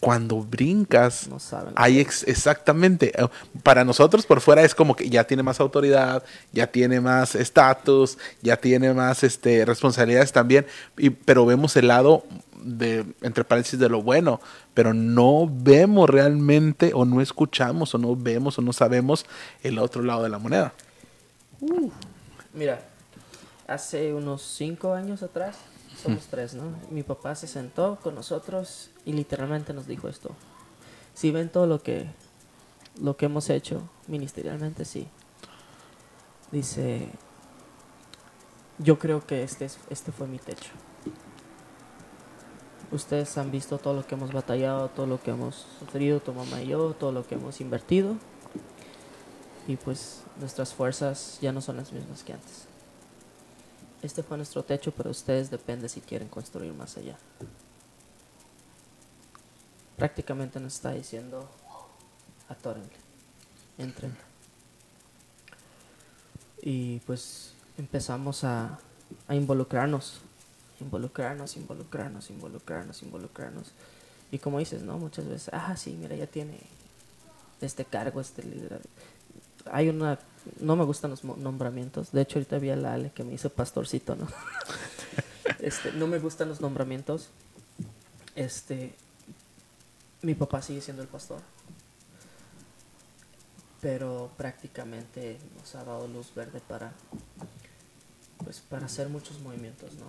cuando 0.00 0.42
brincas, 0.42 1.28
no 1.28 1.40
saben. 1.40 1.72
hay 1.76 1.98
exactamente, 1.98 3.20
eh, 3.20 3.26
para 3.62 3.84
nosotros 3.84 4.26
por 4.26 4.40
fuera 4.40 4.62
es 4.62 4.74
como 4.74 4.94
que 4.94 5.10
ya 5.10 5.24
tiene 5.24 5.42
más 5.42 5.58
autoridad, 5.58 6.22
ya 6.52 6.68
tiene 6.68 7.00
más 7.00 7.34
estatus, 7.34 8.16
ya 8.40 8.56
tiene 8.56 8.94
más 8.94 9.24
este, 9.24 9.64
responsabilidades 9.64 10.32
también, 10.32 10.66
y, 10.96 11.10
pero 11.10 11.44
vemos 11.46 11.76
el 11.76 11.88
lado 11.88 12.24
de, 12.62 13.04
entre 13.22 13.44
paréntesis, 13.44 13.78
de 13.78 13.88
lo 13.88 14.02
bueno, 14.02 14.40
pero 14.72 14.94
no 14.94 15.50
vemos 15.50 16.08
realmente 16.08 16.92
o 16.94 17.04
no 17.04 17.20
escuchamos 17.20 17.94
o 17.94 17.98
no 17.98 18.14
vemos 18.14 18.58
o 18.58 18.62
no 18.62 18.72
sabemos 18.72 19.26
el 19.62 19.78
otro 19.78 20.02
lado 20.02 20.22
de 20.22 20.28
la 20.28 20.38
moneda. 20.38 20.72
Uh, 21.60 21.90
mira, 22.58 22.80
hace 23.66 24.12
unos 24.12 24.42
cinco 24.42 24.92
años 24.92 25.22
atrás, 25.22 25.56
somos 26.02 26.26
tres, 26.26 26.54
¿no? 26.54 26.64
Mi 26.90 27.02
papá 27.02 27.34
se 27.34 27.46
sentó 27.46 27.98
con 28.02 28.14
nosotros 28.14 28.90
y 29.04 29.12
literalmente 29.12 29.72
nos 29.72 29.86
dijo 29.86 30.08
esto. 30.08 30.30
Si 31.14 31.30
ven 31.30 31.48
todo 31.48 31.66
lo 31.66 31.82
que, 31.82 32.06
lo 33.00 33.16
que 33.16 33.26
hemos 33.26 33.48
hecho 33.48 33.82
ministerialmente, 34.08 34.84
sí. 34.84 35.08
Dice, 36.50 37.08
yo 38.78 38.98
creo 38.98 39.26
que 39.26 39.42
este, 39.42 39.68
este 39.90 40.12
fue 40.12 40.26
mi 40.26 40.38
techo. 40.38 40.70
Ustedes 42.90 43.36
han 43.36 43.50
visto 43.50 43.78
todo 43.78 43.94
lo 43.94 44.06
que 44.06 44.14
hemos 44.14 44.32
batallado, 44.32 44.88
todo 44.88 45.06
lo 45.06 45.20
que 45.20 45.30
hemos 45.30 45.66
sufrido, 45.78 46.20
tu 46.20 46.32
mamá 46.32 46.62
y 46.62 46.68
yo, 46.68 46.94
todo 46.94 47.12
lo 47.12 47.26
que 47.26 47.34
hemos 47.34 47.60
invertido. 47.60 48.16
Y 49.68 49.76
pues 49.76 50.22
nuestras 50.40 50.74
fuerzas 50.74 51.38
ya 51.40 51.52
no 51.52 51.60
son 51.60 51.76
las 51.76 51.92
mismas 51.92 52.24
que 52.24 52.32
antes 52.32 52.68
este 54.02 54.22
fue 54.22 54.36
nuestro 54.36 54.62
techo, 54.62 54.92
pero 54.92 55.10
ustedes 55.10 55.50
depende 55.50 55.88
si 55.88 56.00
quieren 56.00 56.28
construir 56.28 56.72
más 56.72 56.96
allá. 56.96 57.16
Prácticamente 59.96 60.60
nos 60.60 60.74
está 60.74 60.92
diciendo, 60.92 61.48
atórenle, 62.48 62.88
entren. 63.76 64.16
Y 66.62 67.00
pues 67.00 67.54
empezamos 67.76 68.44
a, 68.44 68.78
involucrarnos, 69.30 70.20
involucrarnos, 70.80 71.56
involucrarnos, 71.56 72.30
involucrarnos, 72.30 73.02
involucrarnos. 73.02 73.72
Y 74.30 74.38
como 74.38 74.58
dices, 74.60 74.82
¿no? 74.82 74.98
Muchas 74.98 75.26
veces, 75.26 75.50
ah, 75.52 75.76
sí, 75.76 75.96
mira, 75.98 76.14
ya 76.14 76.26
tiene 76.26 76.60
este 77.60 77.84
cargo, 77.84 78.20
este 78.20 78.44
líder. 78.44 78.80
Hay 79.72 79.88
una 79.88 80.18
no 80.60 80.76
me 80.76 80.84
gustan 80.84 81.10
los 81.10 81.24
nombramientos. 81.24 82.12
De 82.12 82.22
hecho, 82.22 82.38
ahorita 82.38 82.58
vi 82.58 82.70
a 82.70 82.76
la 82.76 82.94
Ale 82.94 83.10
que 83.10 83.24
me 83.24 83.34
hizo 83.34 83.50
pastorcito, 83.50 84.16
¿no? 84.16 84.26
este, 85.60 85.92
no 85.92 86.06
me 86.06 86.18
gustan 86.18 86.48
los 86.48 86.60
nombramientos. 86.60 87.28
Este, 88.34 88.94
mi 90.22 90.34
papá 90.34 90.62
sigue 90.62 90.80
siendo 90.80 91.02
el 91.02 91.08
pastor. 91.08 91.40
Pero 93.80 94.30
prácticamente 94.36 95.38
nos 95.56 95.74
ha 95.74 95.84
dado 95.84 96.08
luz 96.08 96.34
verde 96.34 96.60
para, 96.66 96.92
pues, 98.44 98.60
para 98.60 98.86
hacer 98.86 99.08
muchos 99.08 99.40
movimientos, 99.40 99.92
¿no? 99.94 100.06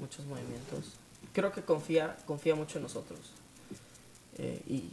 Muchos 0.00 0.26
movimientos. 0.26 0.94
Creo 1.32 1.52
que 1.52 1.62
confía, 1.62 2.16
confía 2.26 2.54
mucho 2.54 2.78
en 2.78 2.82
nosotros. 2.82 3.20
Eh, 4.36 4.60
y, 4.66 4.90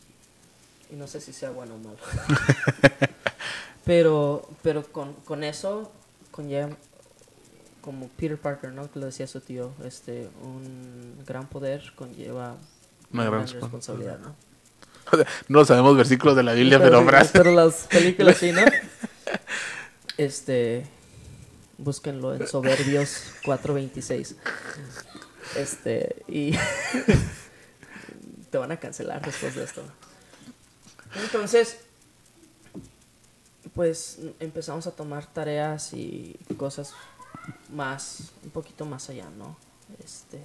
y 0.93 0.95
no 0.95 1.07
sé 1.07 1.19
si 1.19 1.33
sea 1.33 1.49
bueno 1.49 1.75
o 1.75 1.77
malo. 1.79 1.97
Pero, 3.86 4.48
pero 4.62 4.84
con, 4.84 5.14
con 5.14 5.44
eso 5.44 5.91
conlleva, 6.30 6.70
como 7.82 8.08
Peter 8.10 8.38
Parker, 8.38 8.72
¿no? 8.72 8.91
Que 8.91 8.99
lo 8.99 9.08
decía 9.08 9.28
su 9.28 9.41
tío, 9.41 9.72
este, 9.84 10.30
un 10.44 11.24
gran 11.26 11.48
poder 11.48 11.91
conlleva 11.95 12.56
una, 13.12 13.26
gran, 13.26 13.48
responsabilidad, 13.48 14.20
¿no? 14.20 14.36
no 15.48 15.66
sabemos 15.66 15.98
versículos 15.98 16.36
de 16.36 16.44
la 16.44 16.53
Biblia, 16.53 16.80
pero, 16.80 17.06
pero 17.34 17.52
las 17.52 17.88
películas 17.88 18.38
sí, 18.38 18.52
¿no? 18.52 18.62
Este, 20.18 20.86
búsquenlo 21.80 22.36
en 22.36 22.48
Soberbios 22.48 23.24
4.26. 23.44 24.36
Este, 25.56 26.24
y 26.28 26.52
te 28.52 28.58
van 28.58 28.72
a 28.72 28.78
cancelar 28.78 29.26
después 29.26 29.56
de 29.56 29.64
esto. 29.64 29.82
Entonces, 31.24 31.80
pues 33.76 34.19
empezamos 34.39 34.88
a 34.88 34.91
tomar 34.91 35.26
tareas 35.26 35.93
y 35.93 36.38
cosas 36.57 36.93
más, 37.69 38.31
un 38.43 38.49
poquito 38.52 38.85
más 38.85 39.10
allá, 39.10 39.30
¿no? 39.38 39.56
Este, 40.03 40.41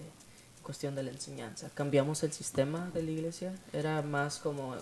cuestión 0.62 0.94
de 0.94 1.02
la 1.04 1.10
enseñanza. 1.10 1.70
Cambiamos 1.74 2.22
el 2.22 2.32
sistema 2.32 2.90
de 2.92 3.02
la 3.02 3.10
iglesia, 3.10 3.54
era 3.72 4.02
más 4.02 4.38
como 4.38 4.74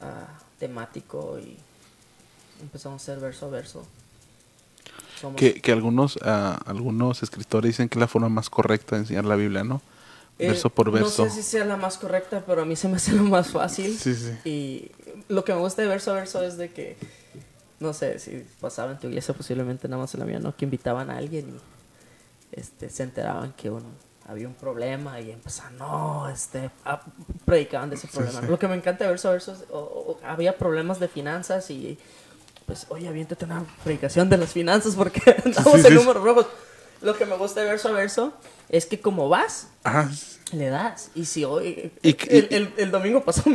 ah, 0.00 0.38
temático 0.58 1.38
y 1.38 1.56
empezamos 2.60 3.00
a 3.00 3.12
hacer 3.12 3.22
verso 3.22 3.46
a 3.46 3.48
verso. 3.48 3.86
Que, 5.36 5.60
que, 5.60 5.72
algunos, 5.72 6.16
uh, 6.16 6.58
algunos 6.64 7.24
escritores 7.24 7.70
dicen 7.70 7.88
que 7.88 7.98
es 7.98 8.00
la 8.00 8.06
forma 8.06 8.28
más 8.28 8.48
correcta 8.48 8.94
de 8.94 9.02
enseñar 9.02 9.24
la 9.24 9.34
Biblia, 9.34 9.64
¿no? 9.64 9.82
Eh, 10.38 10.48
verso 10.48 10.70
por 10.70 10.92
verso. 10.92 11.24
No 11.24 11.30
sé 11.30 11.42
si 11.42 11.42
sea 11.42 11.64
la 11.64 11.76
más 11.76 11.98
correcta, 11.98 12.44
pero 12.46 12.62
a 12.62 12.64
mí 12.64 12.76
se 12.76 12.88
me 12.88 12.96
hace 12.96 13.12
lo 13.16 13.24
más 13.24 13.48
fácil. 13.48 13.98
Sí, 13.98 14.14
sí. 14.14 14.32
Y 14.44 14.92
lo 15.28 15.44
que 15.44 15.52
me 15.54 15.58
gusta 15.58 15.82
de 15.82 15.88
verso 15.88 16.12
a 16.12 16.14
verso 16.14 16.42
es 16.44 16.56
de 16.56 16.70
que 16.70 16.96
no 17.80 17.92
sé 17.92 18.18
si 18.18 18.44
pasaba 18.60 18.92
en 18.92 18.98
tu 18.98 19.06
iglesia, 19.06 19.34
posiblemente 19.34 19.88
nada 19.88 20.02
más 20.02 20.14
en 20.14 20.20
la 20.20 20.26
mía, 20.26 20.38
¿no? 20.38 20.54
Que 20.56 20.64
invitaban 20.64 21.10
a 21.10 21.16
alguien 21.16 21.48
y 21.48 22.58
este, 22.58 22.90
se 22.90 23.02
enteraban 23.02 23.52
que 23.52 23.70
uno 23.70 23.86
había 24.26 24.46
un 24.46 24.54
problema 24.54 25.20
y 25.20 25.30
empezaban, 25.30 25.78
no, 25.78 26.28
este, 26.28 26.70
predicaban 27.44 27.88
de 27.88 27.96
ese 27.96 28.08
problema. 28.08 28.42
Lo 28.42 28.58
que 28.58 28.68
me 28.68 28.74
encanta 28.74 29.04
de 29.04 29.10
verso 29.10 29.28
a 29.28 29.32
verso, 29.32 29.56
o, 29.70 30.18
había 30.22 30.56
problemas 30.58 31.00
de 31.00 31.08
finanzas 31.08 31.70
y, 31.70 31.98
pues, 32.66 32.86
oye, 32.90 33.08
aviéntate 33.08 33.46
una 33.46 33.64
predicación 33.82 34.28
de 34.28 34.36
las 34.36 34.52
finanzas 34.52 34.94
porque 34.96 35.22
andamos 35.44 35.84
en 35.84 35.94
números 35.94 36.22
rojos. 36.22 36.46
Lo 37.00 37.16
que 37.16 37.26
me 37.26 37.36
gusta 37.36 37.60
de 37.60 37.66
verso 37.66 37.88
a 37.88 37.92
verso 37.92 38.32
es 38.68 38.86
que 38.86 39.00
como 39.00 39.28
vas, 39.28 39.68
le 40.52 40.68
das. 40.68 41.10
Y 41.14 41.24
si 41.24 41.44
hoy, 41.44 41.90
el, 42.02 42.72
el, 42.76 42.90
domingo 42.90 43.22
pasado 43.22 43.50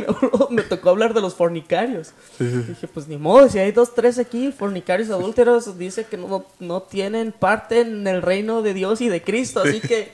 me, 0.50 0.62
tocó 0.62 0.90
hablar 0.90 1.14
de 1.14 1.20
los 1.20 1.34
fornicarios. 1.34 2.12
Dije, 2.38 2.88
pues 2.88 3.08
ni 3.08 3.16
modo, 3.16 3.48
si 3.48 3.58
hay 3.58 3.72
dos, 3.72 3.94
tres 3.94 4.18
aquí, 4.18 4.52
fornicarios 4.52 5.10
adúlteros, 5.10 5.78
dice 5.78 6.04
que 6.04 6.16
no, 6.16 6.46
no 6.60 6.82
tienen 6.82 7.32
parte 7.32 7.80
en 7.80 8.06
el 8.06 8.22
reino 8.22 8.62
de 8.62 8.74
Dios 8.74 9.00
y 9.00 9.08
de 9.08 9.22
Cristo. 9.22 9.62
Así 9.62 9.80
que, 9.80 10.12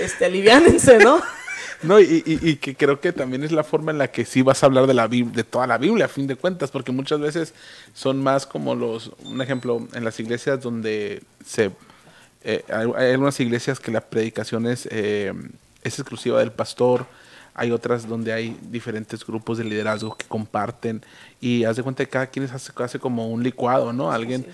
este, 0.00 0.24
aliviánense, 0.24 0.98
¿no? 0.98 1.20
No, 1.82 1.98
y, 1.98 2.22
y, 2.26 2.56
que 2.56 2.74
creo 2.74 3.00
que 3.00 3.10
también 3.10 3.42
es 3.42 3.52
la 3.52 3.64
forma 3.64 3.90
en 3.90 3.96
la 3.96 4.08
que 4.08 4.26
sí 4.26 4.42
vas 4.42 4.62
a 4.62 4.66
hablar 4.66 4.86
de 4.86 4.92
la 4.92 5.08
de 5.08 5.44
toda 5.44 5.66
la 5.66 5.78
Biblia, 5.78 6.04
a 6.04 6.08
fin 6.08 6.26
de 6.26 6.36
cuentas, 6.36 6.70
porque 6.70 6.92
muchas 6.92 7.20
veces 7.20 7.54
son 7.94 8.22
más 8.22 8.44
como 8.44 8.74
los, 8.74 9.12
un 9.24 9.40
ejemplo, 9.40 9.88
en 9.94 10.04
las 10.04 10.20
iglesias 10.20 10.60
donde 10.60 11.22
se 11.42 11.70
eh, 12.42 12.64
hay, 12.68 13.12
algunas 13.12 13.38
iglesias 13.40 13.80
que 13.80 13.90
la 13.90 14.00
predicación 14.00 14.66
es, 14.66 14.88
eh, 14.90 15.32
es 15.82 15.98
exclusiva 15.98 16.38
del 16.40 16.52
pastor, 16.52 17.06
hay 17.54 17.72
otras 17.72 18.08
donde 18.08 18.32
hay 18.32 18.56
diferentes 18.62 19.26
grupos 19.26 19.58
de 19.58 19.64
liderazgo 19.64 20.16
que 20.16 20.24
comparten. 20.26 21.02
Y 21.40 21.64
haz 21.64 21.76
de 21.76 21.82
cuenta 21.82 22.04
que 22.04 22.10
cada 22.10 22.26
quien 22.28 22.46
hace, 22.46 22.72
hace 22.76 22.98
como 22.98 23.28
un 23.28 23.42
licuado, 23.42 23.92
¿no? 23.92 24.12
Alguien 24.12 24.46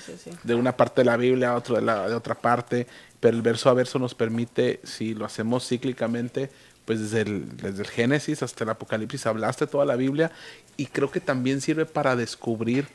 de 0.43 0.55
una 0.55 0.77
parte 0.77 1.03
de 1.03 1.05
la 1.05 1.17
Biblia, 1.17 1.55
otro 1.55 1.77
de, 1.77 1.83
la, 1.83 2.09
de 2.09 2.15
otra 2.15 2.35
parte, 2.35 2.87
pero 3.21 3.37
el 3.37 3.43
verso 3.43 3.71
a 3.71 3.75
verso 3.75 3.99
nos 3.99 4.15
permite, 4.15 4.81
si 4.83 5.15
lo 5.15 5.25
hacemos 5.25 5.69
cíclicamente, 5.69 6.51
pues 6.85 7.01
desde 7.01 7.23
el, 7.23 7.57
desde 7.57 7.83
el 7.83 7.89
Génesis 7.89 8.43
hasta 8.43 8.65
el 8.65 8.71
Apocalipsis 8.71 9.27
hablaste 9.27 9.67
toda 9.67 9.85
la 9.85 9.97
Biblia. 9.97 10.33
Y 10.77 10.87
creo 10.87 11.11
que 11.11 11.21
también 11.21 11.61
sirve 11.61 11.87
para 11.87 12.17
descubrir 12.17 12.87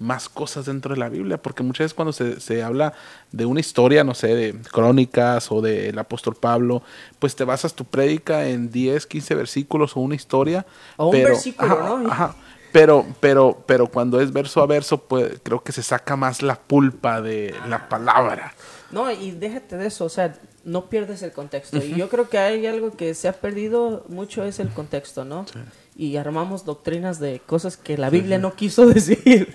más 0.00 0.28
cosas 0.28 0.66
dentro 0.66 0.94
de 0.94 0.98
la 0.98 1.08
Biblia, 1.08 1.40
porque 1.40 1.62
muchas 1.62 1.84
veces 1.84 1.94
cuando 1.94 2.12
se, 2.12 2.40
se 2.40 2.62
habla 2.62 2.94
de 3.30 3.46
una 3.46 3.60
historia, 3.60 4.02
no 4.02 4.14
sé, 4.14 4.34
de 4.34 4.58
crónicas 4.72 5.52
o 5.52 5.60
del 5.60 5.96
apóstol 5.98 6.34
Pablo, 6.34 6.82
pues 7.18 7.36
te 7.36 7.44
basas 7.44 7.74
tu 7.74 7.84
prédica 7.84 8.48
en 8.48 8.70
10, 8.70 9.06
15 9.06 9.34
versículos 9.34 9.96
o 9.96 10.00
una 10.00 10.14
historia. 10.14 10.66
O 10.96 11.08
un 11.08 11.22
versículo, 11.22 11.98
¿no? 11.98 12.10
Ajá, 12.10 12.34
pero, 12.72 13.06
pero, 13.20 13.62
pero 13.66 13.88
cuando 13.88 14.20
es 14.20 14.32
verso 14.32 14.62
a 14.62 14.66
verso, 14.66 14.98
pues 14.98 15.40
creo 15.42 15.62
que 15.62 15.72
se 15.72 15.82
saca 15.82 16.16
más 16.16 16.42
la 16.42 16.56
pulpa 16.56 17.20
de 17.20 17.54
la 17.68 17.88
palabra. 17.88 18.54
No, 18.90 19.10
y 19.10 19.32
déjate 19.32 19.76
de 19.76 19.86
eso, 19.86 20.04
o 20.04 20.08
sea, 20.08 20.34
no 20.64 20.86
pierdes 20.86 21.22
el 21.22 21.32
contexto. 21.32 21.78
Y 21.78 21.94
yo 21.94 22.08
creo 22.08 22.28
que 22.28 22.38
hay 22.38 22.66
algo 22.66 22.92
que 22.92 23.14
se 23.14 23.28
ha 23.28 23.32
perdido 23.32 24.04
mucho 24.08 24.44
es 24.44 24.60
el 24.60 24.68
contexto, 24.70 25.24
¿no? 25.24 25.46
Y 25.96 26.16
armamos 26.16 26.64
doctrinas 26.64 27.18
de 27.20 27.40
cosas 27.44 27.76
que 27.76 27.98
la 27.98 28.10
Biblia 28.10 28.38
no 28.38 28.54
quiso 28.54 28.86
decir. 28.94 29.54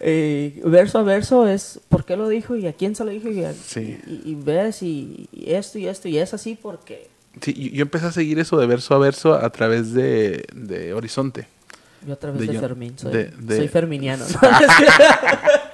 Eh, 0.00 0.60
verso 0.64 0.98
a 0.98 1.02
verso 1.02 1.46
es 1.46 1.80
por 1.88 2.04
qué 2.04 2.16
lo 2.16 2.28
dijo 2.28 2.56
y 2.56 2.66
a 2.66 2.72
quién 2.72 2.94
se 2.94 3.04
lo 3.04 3.10
dijo 3.10 3.28
y, 3.28 3.44
a- 3.44 3.52
Sí. 3.52 3.98
y, 4.06 4.30
y 4.30 4.34
ves 4.34 4.82
y, 4.82 5.28
y 5.32 5.52
esto 5.52 5.78
y 5.78 5.86
esto 5.88 6.08
y 6.08 6.16
es 6.18 6.32
así 6.32 6.58
porque 6.60 7.08
Sí, 7.42 7.70
yo 7.72 7.82
empecé 7.82 8.06
a 8.06 8.12
seguir 8.12 8.38
eso 8.40 8.56
de 8.58 8.66
verso 8.66 8.94
a 8.94 8.98
verso 8.98 9.34
a 9.34 9.50
través 9.50 9.92
de, 9.92 10.44
de 10.54 10.94
Horizonte. 10.94 11.46
yo 12.06 12.14
a 12.14 12.16
través 12.16 12.40
De 12.40 12.52
de, 12.54 12.58
Fermín 12.58 12.94
soy, 12.98 13.12
de- 13.12 13.56
soy 13.56 13.68
ferminiano. 13.68 14.24
¿no? 14.24 14.48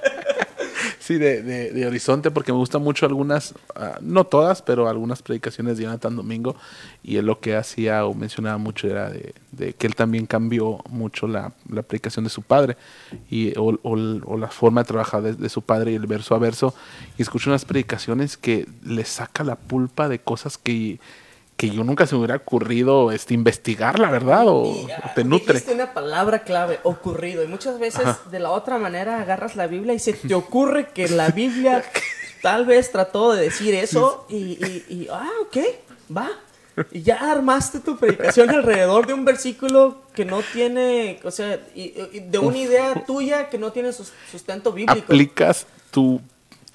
Sí, 1.07 1.17
de, 1.17 1.41
de- 1.41 1.85
Horizonte, 1.87 2.31
porque 2.31 2.51
me 2.51 2.57
gustan 2.57 2.81
mucho 2.81 3.05
algunas, 3.05 3.53
ah, 3.75 3.97
no 4.01 4.25
todas, 4.25 4.61
pero 4.61 4.89
algunas 4.89 5.21
predicaciones 5.21 5.77
de 5.77 5.83
Jonathan 5.85 6.13
Domingo. 6.17 6.57
Y 7.01 7.15
él 7.15 7.25
lo 7.25 7.39
que 7.39 7.55
hacía 7.55 8.05
o 8.05 8.13
mencionaba 8.13 8.57
mucho 8.57 8.87
era 8.89 9.09
de, 9.09 9.33
que 9.73 9.87
él 9.87 9.95
también 9.95 10.25
cambió 10.25 10.79
mucho 10.89 11.25
la, 11.27 11.53
la 11.71 11.81
predicación 11.83 12.25
de 12.25 12.29
su 12.29 12.41
padre 12.41 12.75
y, 13.29 13.57
o, 13.57 13.79
o- 13.83 14.37
la 14.37 14.49
forma 14.49 14.81
de 14.81 14.87
trabajar 14.89 15.21
de, 15.21 15.33
de 15.33 15.47
su 15.47 15.61
padre 15.61 15.93
y 15.93 15.95
el 15.95 16.07
verso 16.07 16.35
a 16.35 16.39
verso. 16.39 16.73
Y 17.17 17.21
escucho 17.21 17.49
unas 17.51 17.63
predicaciones 17.63 18.35
que 18.35 18.67
le 18.83 19.05
saca 19.05 19.45
la 19.45 19.55
pulpa 19.55 20.09
de 20.09 20.19
cosas 20.19 20.57
que, 20.57 20.99
que 21.57 21.69
yo 21.71 21.83
nunca 21.83 22.05
se 22.05 22.13
me 22.15 22.19
hubiera 22.19 22.35
ocurrido 22.35 23.11
este, 23.11 23.33
investigar, 23.33 23.97
la 23.99 24.09
verdad, 24.11 24.47
o, 24.47 24.65
Y, 24.65 24.85
o 24.85 24.87
ah, 25.03 25.13
te 25.15 25.23
nutre. 25.23 25.53
Dijiste 25.55 25.73
una 25.73 25.91
palabra 25.93 26.43
clave, 26.43 26.79
ocurrido. 26.83 27.43
Y 27.43 27.47
muchas 27.47 27.79
veces 27.79 28.07
de 28.31 28.39
la 28.39 28.51
otra 28.51 28.77
manera 28.77 29.19
agarras 29.19 29.55
la 29.55 29.65
Biblia 29.67 29.93
y 29.95 29.99
se 29.99 30.13
te 30.13 30.35
ocurre 30.35 30.89
que 30.89 31.09
la 31.09 31.29
Biblia 31.29 31.83
tal 32.43 32.65
vez 32.67 32.91
trató 32.91 33.33
de 33.33 33.41
decir 33.41 33.73
eso 33.73 34.25
y, 34.29 34.35
y- 34.35 34.85
y, 34.87 35.07
ah, 35.11 35.29
ok, 35.41 35.57
va. 36.15 36.29
Y 36.91 37.01
ya 37.01 37.31
armaste 37.31 37.79
tu 37.79 37.97
predicación 37.97 38.51
alrededor 38.51 39.07
de 39.07 39.13
un 39.13 39.25
versículo 39.25 40.03
que 40.13 40.25
no 40.25 40.41
tiene, 40.53 41.19
o 41.23 41.31
sea, 41.31 41.57
de 41.57 42.37
una 42.39 42.57
idea 42.59 43.03
tuya 43.03 43.49
que 43.49 43.57
no 43.57 43.71
tiene 43.71 43.91
sus- 43.93 44.13
sustento 44.31 44.71
bíblico. 44.71 45.05
aplicas 45.05 45.65
tu, 45.89 46.21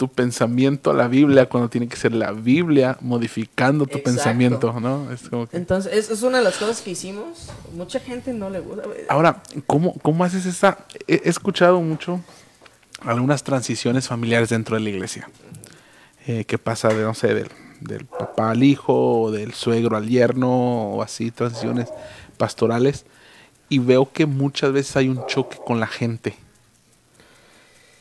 tu 0.03 0.09
pensamiento 0.09 0.91
a 0.91 0.95
la 0.95 1.07
Biblia 1.07 1.49
cuando 1.49 1.69
tiene 1.71 1.87
que 1.87 1.95
ser 1.97 2.13
la 2.13 2.33
Biblia 2.33 2.97
modificando 3.03 3.85
tu 3.87 3.99
Exacto. 3.99 4.05
pensamiento, 4.11 4.81
¿no? 4.81 5.13
Es 5.13 5.29
como 5.29 5.47
que- 5.47 5.57
Entonces, 5.57 5.93
es, 5.95 6.11
es 6.11 6.23
una 6.25 6.39
de 6.39 6.45
las 6.45 6.57
cosas 6.57 6.81
que 6.81 6.91
hicimos. 6.91 7.51
Mucha 7.77 8.01
gente 8.01 8.33
no 8.33 8.51
le 8.51 8.59
gusta. 8.59 8.83
Ahora, 9.09 9.45
¿cómo, 9.65 9.95
¿cómo 10.03 10.25
haces 10.25 10.45
esa? 10.45 10.79
He, 11.07 11.21
he 11.25 11.29
escuchado 11.29 11.81
mucho 11.81 12.21
algunas 13.03 13.45
transiciones 13.45 14.09
familiares 14.09 14.49
dentro 14.49 14.75
de 14.75 14.83
la 14.83 14.91
iglesia. 14.91 15.31
Eh, 16.27 16.47
que 16.47 16.59
pasa 16.59 16.89
de, 16.89 17.05
no 17.05 17.15
sé, 17.15 17.33
del, 17.33 17.49
del 17.81 18.05
papá 18.05 18.51
al 18.51 18.65
hijo, 18.65 19.21
o 19.23 19.31
del 19.31 19.55
suegro 19.55 19.97
al 19.97 20.09
yerno, 20.09 20.51
o 20.95 21.03
así, 21.05 21.31
transiciones 21.31 21.91
pastorales. 22.39 23.07
Y 23.69 23.79
veo 23.79 24.11
que 24.13 24.27
muchas 24.27 24.73
veces 24.73 24.97
hay 24.97 25.09
un 25.09 25.25
choque 25.29 25.59
con 25.65 25.79
la 25.79 25.87
gente. 25.87 26.35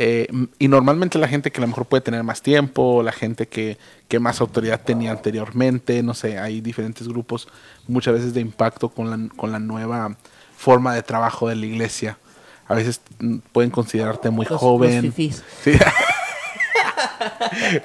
Eh, 0.03 0.27
y 0.57 0.67
normalmente 0.67 1.19
la 1.19 1.27
gente 1.27 1.51
que 1.51 1.59
a 1.59 1.61
lo 1.61 1.67
mejor 1.67 1.85
puede 1.85 2.01
tener 2.01 2.23
más 2.23 2.41
tiempo, 2.41 3.03
la 3.03 3.11
gente 3.11 3.47
que, 3.47 3.77
que 4.07 4.19
más 4.19 4.41
autoridad 4.41 4.81
tenía 4.83 5.11
anteriormente, 5.11 6.01
no 6.01 6.15
sé, 6.15 6.39
hay 6.39 6.59
diferentes 6.59 7.07
grupos 7.07 7.47
muchas 7.87 8.15
veces 8.15 8.33
de 8.33 8.41
impacto 8.41 8.89
con 8.89 9.11
la, 9.11 9.29
con 9.35 9.51
la 9.51 9.59
nueva 9.59 10.15
forma 10.57 10.95
de 10.95 11.03
trabajo 11.03 11.47
de 11.49 11.55
la 11.55 11.67
iglesia. 11.67 12.17
A 12.67 12.73
veces 12.73 12.99
mm, 13.19 13.37
pueden 13.51 13.69
considerarte 13.69 14.31
muy 14.31 14.47
Los- 14.49 14.59
joven. 14.59 14.95
los 15.05 15.13
fifís. 15.13 15.43
Sí. 15.63 15.73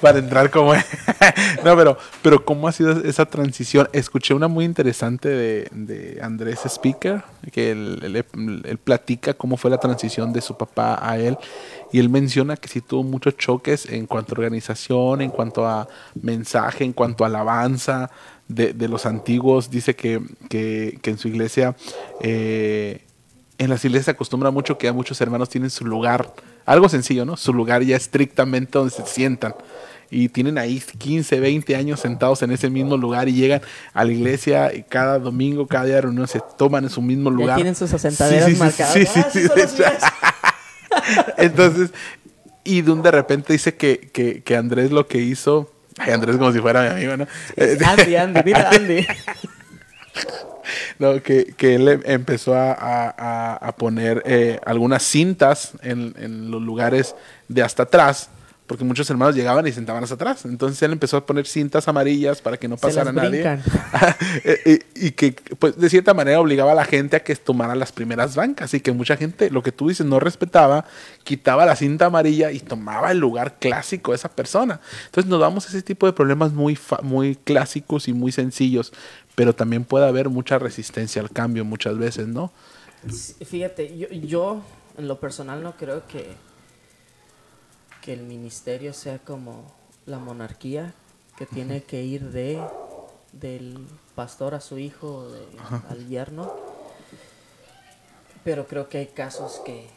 Para 0.01 0.19
entrar 0.19 0.49
como... 0.49 0.73
no, 1.63 1.75
pero, 1.75 1.97
pero 2.21 2.43
¿cómo 2.45 2.67
ha 2.67 2.71
sido 2.71 2.91
esa 3.03 3.25
transición? 3.25 3.87
Escuché 3.93 4.33
una 4.33 4.47
muy 4.47 4.65
interesante 4.65 5.29
de, 5.29 5.67
de 5.71 6.19
Andrés 6.21 6.65
Speaker, 6.65 7.23
que 7.51 7.71
él, 7.71 7.99
él- 8.03 8.61
él 8.65 8.77
platica 8.77 9.33
cómo 9.33 9.57
fue 9.57 9.69
la 9.71 9.77
transición 9.79 10.33
de 10.33 10.41
su 10.41 10.57
papá 10.57 10.97
a 11.01 11.17
él, 11.17 11.37
y 11.93 11.99
él 11.99 12.09
menciona 12.09 12.57
que 12.57 12.67
sí 12.67 12.81
tuvo 12.81 13.03
muchos 13.03 13.37
choques 13.37 13.85
en 13.87 14.05
cuanto 14.07 14.33
a 14.33 14.39
organización, 14.39 15.21
en 15.21 15.29
cuanto 15.31 15.65
a 15.67 15.87
mensaje, 16.21 16.83
en 16.83 16.93
cuanto 16.93 17.23
a 17.23 17.27
alabanza 17.27 18.09
de, 18.47 18.73
de 18.73 18.87
los 18.87 19.05
antiguos. 19.05 19.69
Dice 19.69 19.95
que, 19.95 20.21
que, 20.49 20.99
que 21.01 21.09
en 21.11 21.17
su 21.17 21.27
iglesia... 21.27 21.75
eh, 22.21 23.03
en 23.59 23.71
las 23.71 23.83
iglesias 23.85 24.05
se 24.05 24.11
acostumbra 24.11 24.51
mucho 24.51 24.77
que 24.77 24.87
a 24.87 24.93
muchos 24.93 25.19
hermanos 25.19 25.49
tienen 25.49 25.71
su 25.71 25.83
lugar, 25.83 26.31
algo 26.67 26.89
sencillo, 26.89 27.25
¿no? 27.25 27.35
Su 27.37 27.53
lugar 27.53 27.81
ya 27.81 27.95
estrictamente 27.97 28.77
donde 28.77 28.93
se 28.93 29.03
sientan. 29.07 29.55
Y 30.11 30.29
tienen 30.29 30.59
ahí 30.59 30.79
15, 30.79 31.39
20 31.39 31.75
años 31.75 31.99
sentados 31.99 32.43
en 32.43 32.51
ese 32.51 32.69
mismo 32.69 32.95
lugar 32.97 33.27
y 33.27 33.33
llegan 33.33 33.61
a 33.95 34.03
la 34.05 34.11
iglesia 34.11 34.71
y 34.75 34.83
cada 34.83 35.17
domingo, 35.17 35.65
cada 35.65 35.85
día 35.85 35.95
de 35.95 36.01
reunión 36.01 36.27
se 36.27 36.39
toman 36.55 36.83
en 36.83 36.91
su 36.91 37.01
mismo 37.01 37.31
Ya 37.31 37.35
lugar. 37.35 37.55
tienen 37.55 37.73
sus 37.73 37.91
asentaderas 37.91 38.55
marcadas. 38.59 38.93
Sí, 38.93 39.05
sí, 39.07 39.19
Ah, 39.25 39.29
sí, 39.33 39.39
sí, 39.41 39.47
los 39.47 39.57
hecho. 39.57 39.77
míos. 39.89 40.03
Entonces, 41.37 41.91
y 42.63 42.81
de 42.81 42.91
un 42.91 43.01
de 43.01 43.11
repente 43.11 43.53
dice 43.53 43.75
que, 43.75 44.09
que, 44.11 44.41
que 44.43 44.55
Andrés 44.55 44.91
lo 44.91 45.07
que 45.07 45.19
hizo, 45.19 45.71
ay, 45.97 46.11
Andrés 46.11 46.37
como 46.37 46.51
si 46.51 46.59
fuera 46.59 46.81
mi 46.83 46.87
amigo, 46.89 47.17
¿no? 47.17 47.27
Andy, 47.85 48.15
Andy, 48.15 48.41
mira 48.43 48.69
Andy. 48.73 49.05
No, 50.99 51.21
que, 51.21 51.53
que 51.55 51.75
él 51.75 51.87
em- 51.87 52.01
empezó 52.05 52.55
a, 52.55 52.71
a- 52.73 53.15
a- 53.17 53.55
a 53.55 53.71
poner 53.75 54.23
eh, 54.25 54.59
algunas 54.65 55.03
cintas 55.03 55.71
en, 55.81 56.13
en 56.17 56.51
los 56.51 56.61
lugares 56.61 57.15
de 57.47 57.61
hasta 57.63 57.83
atrás, 57.83 58.29
porque 58.67 58.83
muchos 58.83 59.09
hermanos 59.09 59.33
llegaban 59.33 59.65
y 59.65 59.69
se 59.69 59.75
sentaban 59.75 60.03
hasta 60.03 60.15
atrás. 60.15 60.43
Entonces 60.45 60.81
él 60.83 60.91
empezó 60.91 61.15
a 61.17 61.25
poner 61.25 61.47
cintas 61.47 61.87
amarillas 61.87 62.41
para 62.41 62.57
que 62.57 62.67
no 62.67 62.75
Se 62.75 62.81
pasara 62.81 63.05
las 63.05 63.15
nadie. 63.15 63.29
brincan. 63.29 63.63
Eh, 64.43 64.79
y, 64.95 65.07
y 65.07 65.11
que, 65.11 65.31
pues, 65.57 65.77
de 65.77 65.89
cierta 65.89 66.13
manera 66.13 66.39
obligaba 66.39 66.73
a 66.73 66.75
la 66.75 66.85
gente 66.85 67.15
a 67.15 67.23
que 67.23 67.35
tomara 67.35 67.75
las 67.75 67.91
primeras 67.91 68.35
bancas. 68.35 68.73
Y 68.73 68.81
que 68.81 68.91
mucha 68.91 69.15
gente, 69.17 69.49
lo 69.49 69.63
que 69.63 69.71
tú 69.71 69.87
dices, 69.87 70.05
no 70.05 70.19
respetaba, 70.19 70.85
quitaba 71.23 71.65
la 71.65 71.75
cinta 71.75 72.05
amarilla 72.07 72.51
y 72.51 72.59
tomaba 72.59 73.11
el 73.11 73.17
lugar 73.19 73.57
clásico 73.59 74.11
de 74.11 74.17
esa 74.17 74.29
persona. 74.29 74.79
Entonces 75.05 75.29
nos 75.29 75.39
damos 75.39 75.65
ese 75.67 75.81
tipo 75.81 76.05
de 76.05 76.13
problemas 76.13 76.51
muy, 76.53 76.75
fa- 76.75 76.99
muy 77.01 77.35
clásicos 77.35 78.07
y 78.07 78.13
muy 78.13 78.31
sencillos. 78.31 78.91
Pero 79.35 79.55
también 79.55 79.85
puede 79.85 80.07
haber 80.07 80.29
mucha 80.29 80.59
resistencia 80.59 81.21
al 81.21 81.29
cambio 81.29 81.63
muchas 81.63 81.97
veces, 81.97 82.27
¿no? 82.27 82.51
Fíjate, 83.45 83.97
yo, 83.97 84.07
yo 84.09 84.61
en 84.97 85.07
lo 85.07 85.19
personal 85.19 85.61
no 85.63 85.77
creo 85.77 86.05
que, 86.07 86.27
que 88.07 88.13
el 88.13 88.21
ministerio 88.23 88.93
sea 88.93 89.19
como 89.19 89.65
la 90.05 90.17
monarquía, 90.17 90.93
que 91.37 91.45
tiene 91.45 91.83
que 91.83 92.03
ir 92.05 92.31
de 92.31 92.57
del 93.33 93.85
pastor 94.15 94.55
a 94.55 94.61
su 94.61 94.77
hijo, 94.79 95.29
de- 95.29 95.45
al 95.89 96.07
yerno. 96.07 96.49
Pero 98.45 98.65
creo 98.65 98.87
que 98.87 98.99
hay 98.99 99.07
casos 99.07 99.59
que, 99.65 99.89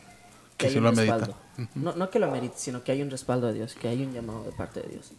Que 0.57 0.67
hay 0.67 0.77
un 0.79 0.83
lo 0.83 0.91
respaldo. 0.91 1.37
no, 1.77 1.95
no 1.95 2.11
que 2.11 2.19
lo 2.19 2.27
amerite, 2.27 2.57
sino 2.59 2.83
que 2.83 2.91
hay 2.91 3.01
un 3.01 3.11
respaldo 3.13 3.47
de 3.47 3.53
Dios, 3.55 3.75
que 3.77 3.87
hay 3.87 4.03
un 4.05 4.13
llamado 4.13 4.43
de 4.43 4.51
parte 4.51 4.81
de 4.83 4.89
Dios. 4.89 5.13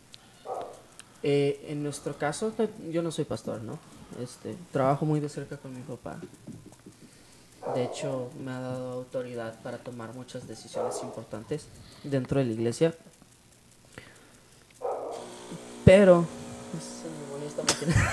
Eh, 1.24 1.68
en 1.70 1.84
nuestro 1.84 2.18
caso, 2.18 2.52
no- 2.58 2.92
yo 2.92 3.02
no 3.02 3.10
soy 3.14 3.24
pastor, 3.24 3.62
¿no? 3.62 3.80
Este, 4.22 4.54
trabajo 4.74 5.06
muy 5.06 5.22
de 5.22 5.30
cerca 5.30 5.56
con 5.56 5.74
mi 5.74 5.82
papá. 5.82 6.20
De 7.76 7.86
hecho, 7.86 8.30
me 8.44 8.52
ha 8.52 8.60
dado 8.60 8.92
autoridad 8.94 9.56
para 9.62 9.78
tomar 9.78 10.14
muchas 10.14 10.48
decisiones 10.48 10.96
importantes 11.04 11.68
dentro 12.04 12.40
de 12.40 12.46
la 12.46 12.52
iglesia. 12.52 12.94
Pero... 15.86 16.26
Se 16.80 17.08
me 17.08 17.32
volvió 17.32 17.48
esta 17.48 17.64
máquina. 17.64 18.12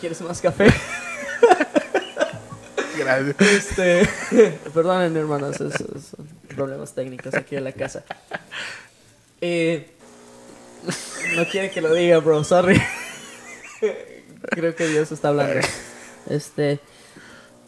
¿Quieres 0.00 0.20
más 0.22 0.40
café? 0.40 0.66
Gracias. 2.98 3.36
Este, 3.40 4.08
perdonen 4.74 5.16
hermanos, 5.16 5.60
esos 5.60 6.04
son 6.04 6.26
problemas 6.48 6.94
técnicos 6.94 7.34
aquí 7.34 7.56
en 7.56 7.64
la 7.64 7.72
casa. 7.72 8.04
Eh, 9.40 9.90
no 11.34 11.44
quiere 11.46 11.70
que 11.70 11.80
lo 11.80 11.92
diga, 11.92 12.18
bro, 12.18 12.42
sorry. 12.42 12.80
Creo 14.50 14.74
que 14.74 14.86
Dios 14.88 15.12
está 15.12 15.28
hablando. 15.28 15.60
Este, 16.28 16.80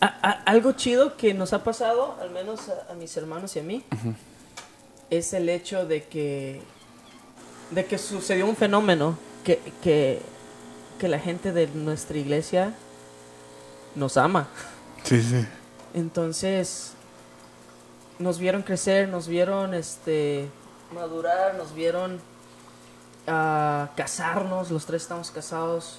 a- 0.01 0.07
a- 0.23 0.43
algo 0.45 0.73
chido 0.73 1.17
que 1.17 1.35
nos 1.35 1.53
ha 1.53 1.65
pasado, 1.65 2.17
al 2.21 2.31
menos 2.31 2.69
a, 2.69 2.93
a 2.93 2.95
mis 2.95 3.17
hermanos 3.17 3.55
y 3.57 3.59
a 3.61 3.63
mí, 3.63 3.85
es 5.11 5.33
el 5.33 5.49
hecho 5.49 5.87
de 5.87 6.05
que, 6.05 6.61
de 7.71 7.85
que 7.87 7.99
sucedió 7.99 8.47
un 8.47 8.57
fenómeno 8.57 9.17
que, 9.45 9.61
que, 9.83 10.21
que 10.99 11.09
la 11.09 11.19
gente 11.19 11.53
de 11.53 11.67
nuestra 11.69 12.17
iglesia 12.19 12.75
nos 13.95 14.17
ama. 14.17 14.49
Sí, 15.05 15.23
sí. 15.23 15.47
Entonces, 15.95 16.93
nos 18.19 18.39
vieron 18.39 18.63
crecer, 18.63 19.09
nos 19.09 19.27
vieron 19.29 19.75
este 19.75 20.49
madurar, 20.93 21.55
nos 21.55 21.75
vieron 21.75 22.21
ah, 23.27 23.91
casarnos, 23.97 24.71
los 24.71 24.85
tres 24.87 25.03
estamos 25.03 25.31
casados. 25.31 25.99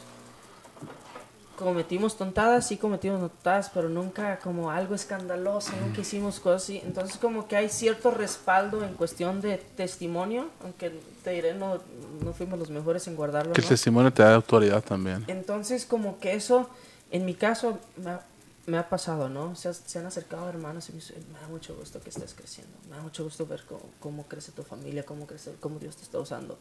Cometimos 1.60 2.16
tontadas, 2.16 2.68
sí 2.68 2.78
cometimos 2.78 3.20
tontadas, 3.20 3.70
pero 3.74 3.90
nunca 3.90 4.40
como 4.40 4.72
algo 4.72 4.96
escandaloso, 4.96 5.74
nunca 5.86 6.00
hicimos 6.00 6.40
cosas 6.40 6.64
así. 6.64 6.82
Entonces 6.86 7.18
como 7.18 7.50
que 7.50 7.58
hay 7.58 7.68
cierto 7.68 8.12
respaldo 8.12 8.82
en 8.86 8.94
cuestión 8.94 9.42
de 9.42 9.58
testimonio, 9.58 10.48
aunque 10.64 10.98
te 11.22 11.32
diré, 11.32 11.54
no, 11.54 11.80
no 12.24 12.32
fuimos 12.32 12.58
los 12.60 12.70
mejores 12.70 13.06
en 13.10 13.18
guardarlo. 13.18 13.52
Que 13.52 13.60
el 13.60 13.68
testimonio 13.68 14.14
te 14.14 14.24
da 14.24 14.36
autoridad 14.36 14.82
también. 14.82 15.26
Entonces 15.28 15.86
como 15.86 16.18
que 16.20 16.34
eso 16.34 16.70
En 17.12 17.26
mi 17.26 17.34
caso, 17.34 17.80
me 17.98 18.12
ha, 18.12 18.22
me 18.68 18.78
ha 18.78 18.88
pasado, 18.88 19.30
¿no? 19.30 19.56
Se 19.56 20.00
han 20.00 20.06
acercado 20.06 20.48
hermanos 20.48 20.90
y 20.90 20.92
me 20.94 21.00
dicen, 21.00 21.26
me 21.34 21.40
da 21.40 21.48
mucho 21.48 21.76
gusto 21.76 22.00
que 22.02 22.10
estés 22.10 22.34
creciendo. 22.36 22.72
Me 22.90 22.96
da 22.96 23.02
mucho 23.02 23.24
gusto 23.24 23.46
ver 23.48 23.64
cómo, 23.68 23.82
cómo 24.00 24.24
crece 24.28 24.52
tu 24.52 24.64
familia, 24.64 25.04
cómo, 25.04 25.26
crece, 25.26 25.56
cómo 25.60 25.80
Dios 25.80 25.96
te 25.98 26.04
está 26.04 26.20
usando. 26.20 26.58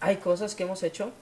Hay 0.00 0.16
cosas 0.16 0.54
que 0.54 0.64
hemos 0.64 0.82
hecho 0.82 1.12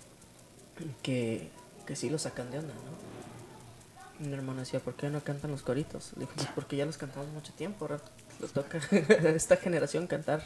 que, 1.02 1.50
que 1.88 1.96
sí 1.96 2.10
lo 2.10 2.18
sacan 2.18 2.50
de 2.50 2.58
onda, 2.58 2.74
¿no? 2.74 4.26
Mi 4.26 4.34
hermano 4.34 4.60
decía, 4.60 4.78
¿por 4.78 4.92
qué 4.92 5.08
no 5.08 5.24
cantan 5.24 5.50
los 5.50 5.62
coritos? 5.62 6.12
Le 6.16 6.26
dije, 6.26 6.32
"Pues 6.36 6.48
porque 6.54 6.76
ya 6.76 6.84
los 6.84 6.98
cantamos 6.98 7.28
mucho 7.30 7.54
tiempo, 7.54 7.86
ahora 7.86 8.02
les 8.40 8.52
toca 8.52 8.78
a 8.78 9.28
esta 9.30 9.56
generación 9.56 10.06
cantar 10.06 10.42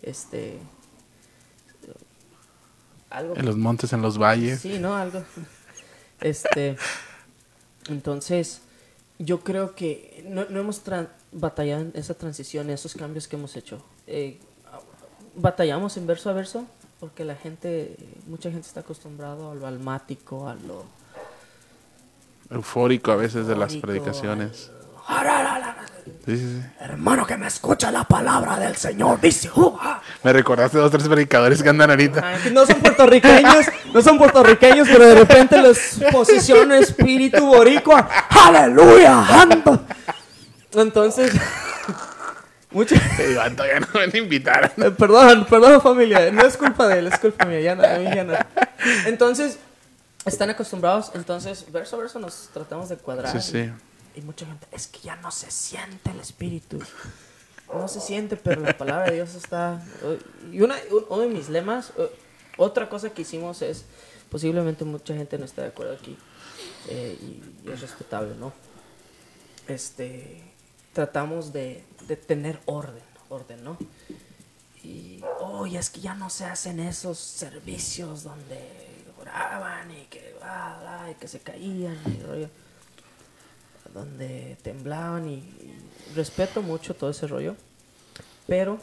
este 0.00 0.58
algo 3.10 3.36
En 3.36 3.44
los 3.44 3.56
montes, 3.56 3.92
en 3.92 4.00
los 4.00 4.18
valles. 4.18 4.60
Sí, 4.60 4.78
¿no? 4.78 4.96
Algo. 4.96 5.22
Este. 6.20 6.76
Entonces, 7.88 8.60
yo 9.18 9.40
creo 9.40 9.74
que 9.74 10.24
no, 10.28 10.46
no 10.48 10.60
hemos 10.60 10.82
batallado 11.32 11.82
en 11.82 11.92
esa 11.94 12.14
transición, 12.14 12.68
en 12.68 12.74
esos 12.74 12.94
cambios 12.94 13.28
que 13.28 13.36
hemos 13.36 13.54
hecho. 13.56 13.82
Eh, 14.06 14.38
batallamos 15.34 15.96
en 15.96 16.06
verso 16.06 16.30
a 16.30 16.32
verso, 16.32 16.66
porque 17.00 17.24
la 17.24 17.34
gente, 17.36 17.96
mucha 18.26 18.50
gente 18.50 18.66
está 18.66 18.80
acostumbrado 18.80 19.50
a 19.50 19.54
lo 19.54 19.66
almático, 19.66 20.48
a 20.48 20.54
lo. 20.54 20.84
Eufórico 22.50 23.12
a 23.12 23.16
veces 23.16 23.46
de 23.46 23.56
las 23.56 23.76
predicaciones. 23.76 24.70
al- 24.70 24.78
Sí, 26.24 26.36
sí, 26.38 26.38
sí. 26.38 26.62
Hermano 26.80 27.26
que 27.26 27.36
me 27.36 27.46
escucha 27.46 27.90
la 27.90 28.04
palabra 28.04 28.58
del 28.58 28.76
Señor, 28.76 29.20
dice. 29.20 29.50
"Uh, 29.54 29.76
ah". 29.80 30.00
Me 30.22 30.32
recordaste 30.32 30.78
dos 30.78 30.90
tres 30.90 31.06
predicadores 31.06 31.62
que 31.62 31.68
andan 31.68 31.90
ahorita. 31.90 32.20
Ah, 32.24 32.38
no 32.52 32.64
son 32.66 32.76
puertorriqueños, 32.80 33.66
no 33.92 34.00
son 34.02 34.16
puertorriqueños, 34.18 34.88
pero 34.88 35.04
de 35.06 35.14
repente 35.14 35.60
los 35.60 35.78
posiciona 36.10 36.78
espíritu 36.78 37.46
boricua. 37.46 38.08
¡Aleluya! 38.30 39.24
Entonces, 40.74 41.32
mucha, 42.70 42.96
Te 43.16 43.28
digo, 43.28 43.40
todavía 43.56 43.80
no 43.80 43.86
me 43.94 44.00
van 44.00 44.10
a 44.14 44.18
invitar. 44.18 44.72
eh, 44.78 44.90
perdón, 44.90 45.46
perdón 45.46 45.80
familia, 45.80 46.30
no 46.30 46.42
es 46.42 46.56
culpa 46.56 46.86
de 46.88 46.98
él, 47.00 47.06
es 47.06 47.18
culpa 47.18 47.44
mía, 47.46 47.60
ya 47.60 47.74
no, 47.74 47.82
ya 47.82 48.24
no. 48.24 48.34
Entonces, 49.06 49.58
están 50.24 50.50
acostumbrados, 50.50 51.12
entonces, 51.14 51.70
verso 51.72 51.96
a 51.96 52.00
verso 52.00 52.18
nos 52.18 52.48
tratamos 52.52 52.88
de 52.88 52.96
cuadrar. 52.96 53.40
Sí, 53.40 53.52
sí. 53.52 53.70
Y 54.14 54.20
mucha 54.22 54.44
gente, 54.46 54.66
es 54.72 54.86
que 54.88 54.98
ya 55.00 55.16
no 55.16 55.30
se 55.30 55.50
siente 55.50 56.10
el 56.10 56.20
espíritu. 56.20 56.78
No 57.72 57.86
se 57.86 58.00
siente, 58.00 58.36
pero 58.36 58.60
la 58.62 58.76
palabra 58.76 59.06
de 59.10 59.16
Dios 59.16 59.34
está... 59.34 59.82
Y 60.50 60.60
una, 60.62 60.74
un- 60.90 61.04
uno 61.08 61.22
de 61.22 61.28
mis 61.28 61.48
lemas, 61.50 61.92
eh, 61.98 62.10
otra 62.56 62.88
cosa 62.88 63.10
que 63.10 63.22
hicimos 63.22 63.62
es, 63.62 63.84
posiblemente 64.30 64.84
mucha 64.84 65.14
gente 65.14 65.38
no 65.38 65.44
está 65.44 65.62
de 65.62 65.68
acuerdo 65.68 65.92
aquí, 65.94 66.16
eh, 66.88 67.16
y, 67.20 67.68
y 67.68 67.72
es 67.72 67.80
respetable, 67.80 68.34
¿no? 68.40 68.52
Este, 69.68 70.42
tratamos 70.98 71.52
de, 71.52 71.84
de 72.08 72.16
tener 72.16 72.58
orden, 72.66 73.04
orden, 73.28 73.62
¿no? 73.62 73.78
Y, 74.82 75.22
oye, 75.38 75.78
es 75.78 75.90
que 75.90 76.00
ya 76.00 76.14
no 76.14 76.28
se 76.28 76.44
hacen 76.44 76.80
esos 76.80 77.18
servicios 77.18 78.24
donde 78.24 78.58
oraban 79.20 79.92
y 79.92 80.06
que, 80.06 80.34
y 81.08 81.14
que 81.14 81.28
se 81.28 81.38
caían 81.38 81.96
y 82.04 82.20
rollo 82.24 82.48
donde 83.94 84.58
temblaban 84.62 85.28
y, 85.28 85.44
respeto 86.16 86.62
mucho 86.62 86.96
todo 86.96 87.10
ese 87.10 87.28
rollo, 87.28 87.54
pero 88.48 88.80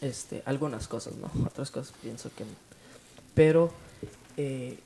este, 0.00 0.42
algunas 0.46 0.88
cosas, 0.88 1.14
¿no? 1.16 1.30
Otras 1.46 1.70
cosas 1.70 1.92
pienso 2.00 2.30
que. 2.34 2.44
Pero 3.34 3.70
eh, 4.38 4.78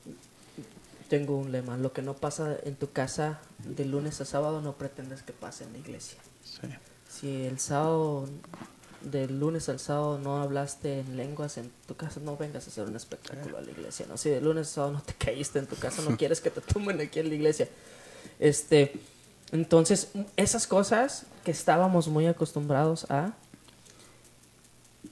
tengo 1.09 1.39
un 1.39 1.52
lema, 1.52 1.77
lo 1.77 1.93
que 1.93 2.02
no 2.02 2.14
pasa 2.14 2.56
en 2.64 2.74
tu 2.74 2.90
casa 2.90 3.39
de 3.59 3.85
lunes 3.85 4.20
a 4.20 4.24
sábado 4.24 4.60
no 4.60 4.73
pretendes 4.73 5.23
que 5.23 5.32
pase 5.32 5.62
en 5.62 5.74
la 5.74 5.78
iglesia. 5.78 6.19
Sí. 6.44 6.69
Si 7.09 7.47
el 7.47 7.59
sábado, 7.59 8.27
del 9.01 9.39
lunes 9.39 9.69
al 9.69 9.81
sábado 9.81 10.19
no 10.19 10.43
hablaste 10.43 11.01
en 11.01 11.16
lenguas 11.16 11.59
en 11.59 11.70
tu 11.86 11.97
casa, 11.97 12.20
no 12.20 12.36
vengas 12.36 12.66
a 12.66 12.70
hacer 12.70 12.85
un 12.85 12.97
espectáculo 12.97 13.59
a 13.59 13.60
la 13.60 13.70
iglesia, 13.70 14.06
¿no? 14.09 14.16
Si 14.16 14.31
de 14.31 14.40
lunes 14.40 14.69
a 14.69 14.74
sábado 14.74 14.93
no 14.94 15.02
te 15.02 15.14
caíste 15.19 15.59
en 15.59 15.66
tu 15.66 15.77
casa, 15.77 16.02
no 16.02 16.16
quieres 16.19 16.40
que 16.40 16.51
te 16.51 16.60
tumben 16.60 17.01
aquí 17.01 17.20
en 17.20 17.28
la 17.28 17.35
iglesia. 17.35 17.69
Este, 18.39 18.93
entonces, 19.52 20.09
esas 20.36 20.66
cosas 20.66 21.27
que 21.44 21.51
estábamos 21.51 22.09
muy 22.09 22.27
acostumbrados 22.27 23.10
a, 23.10 23.32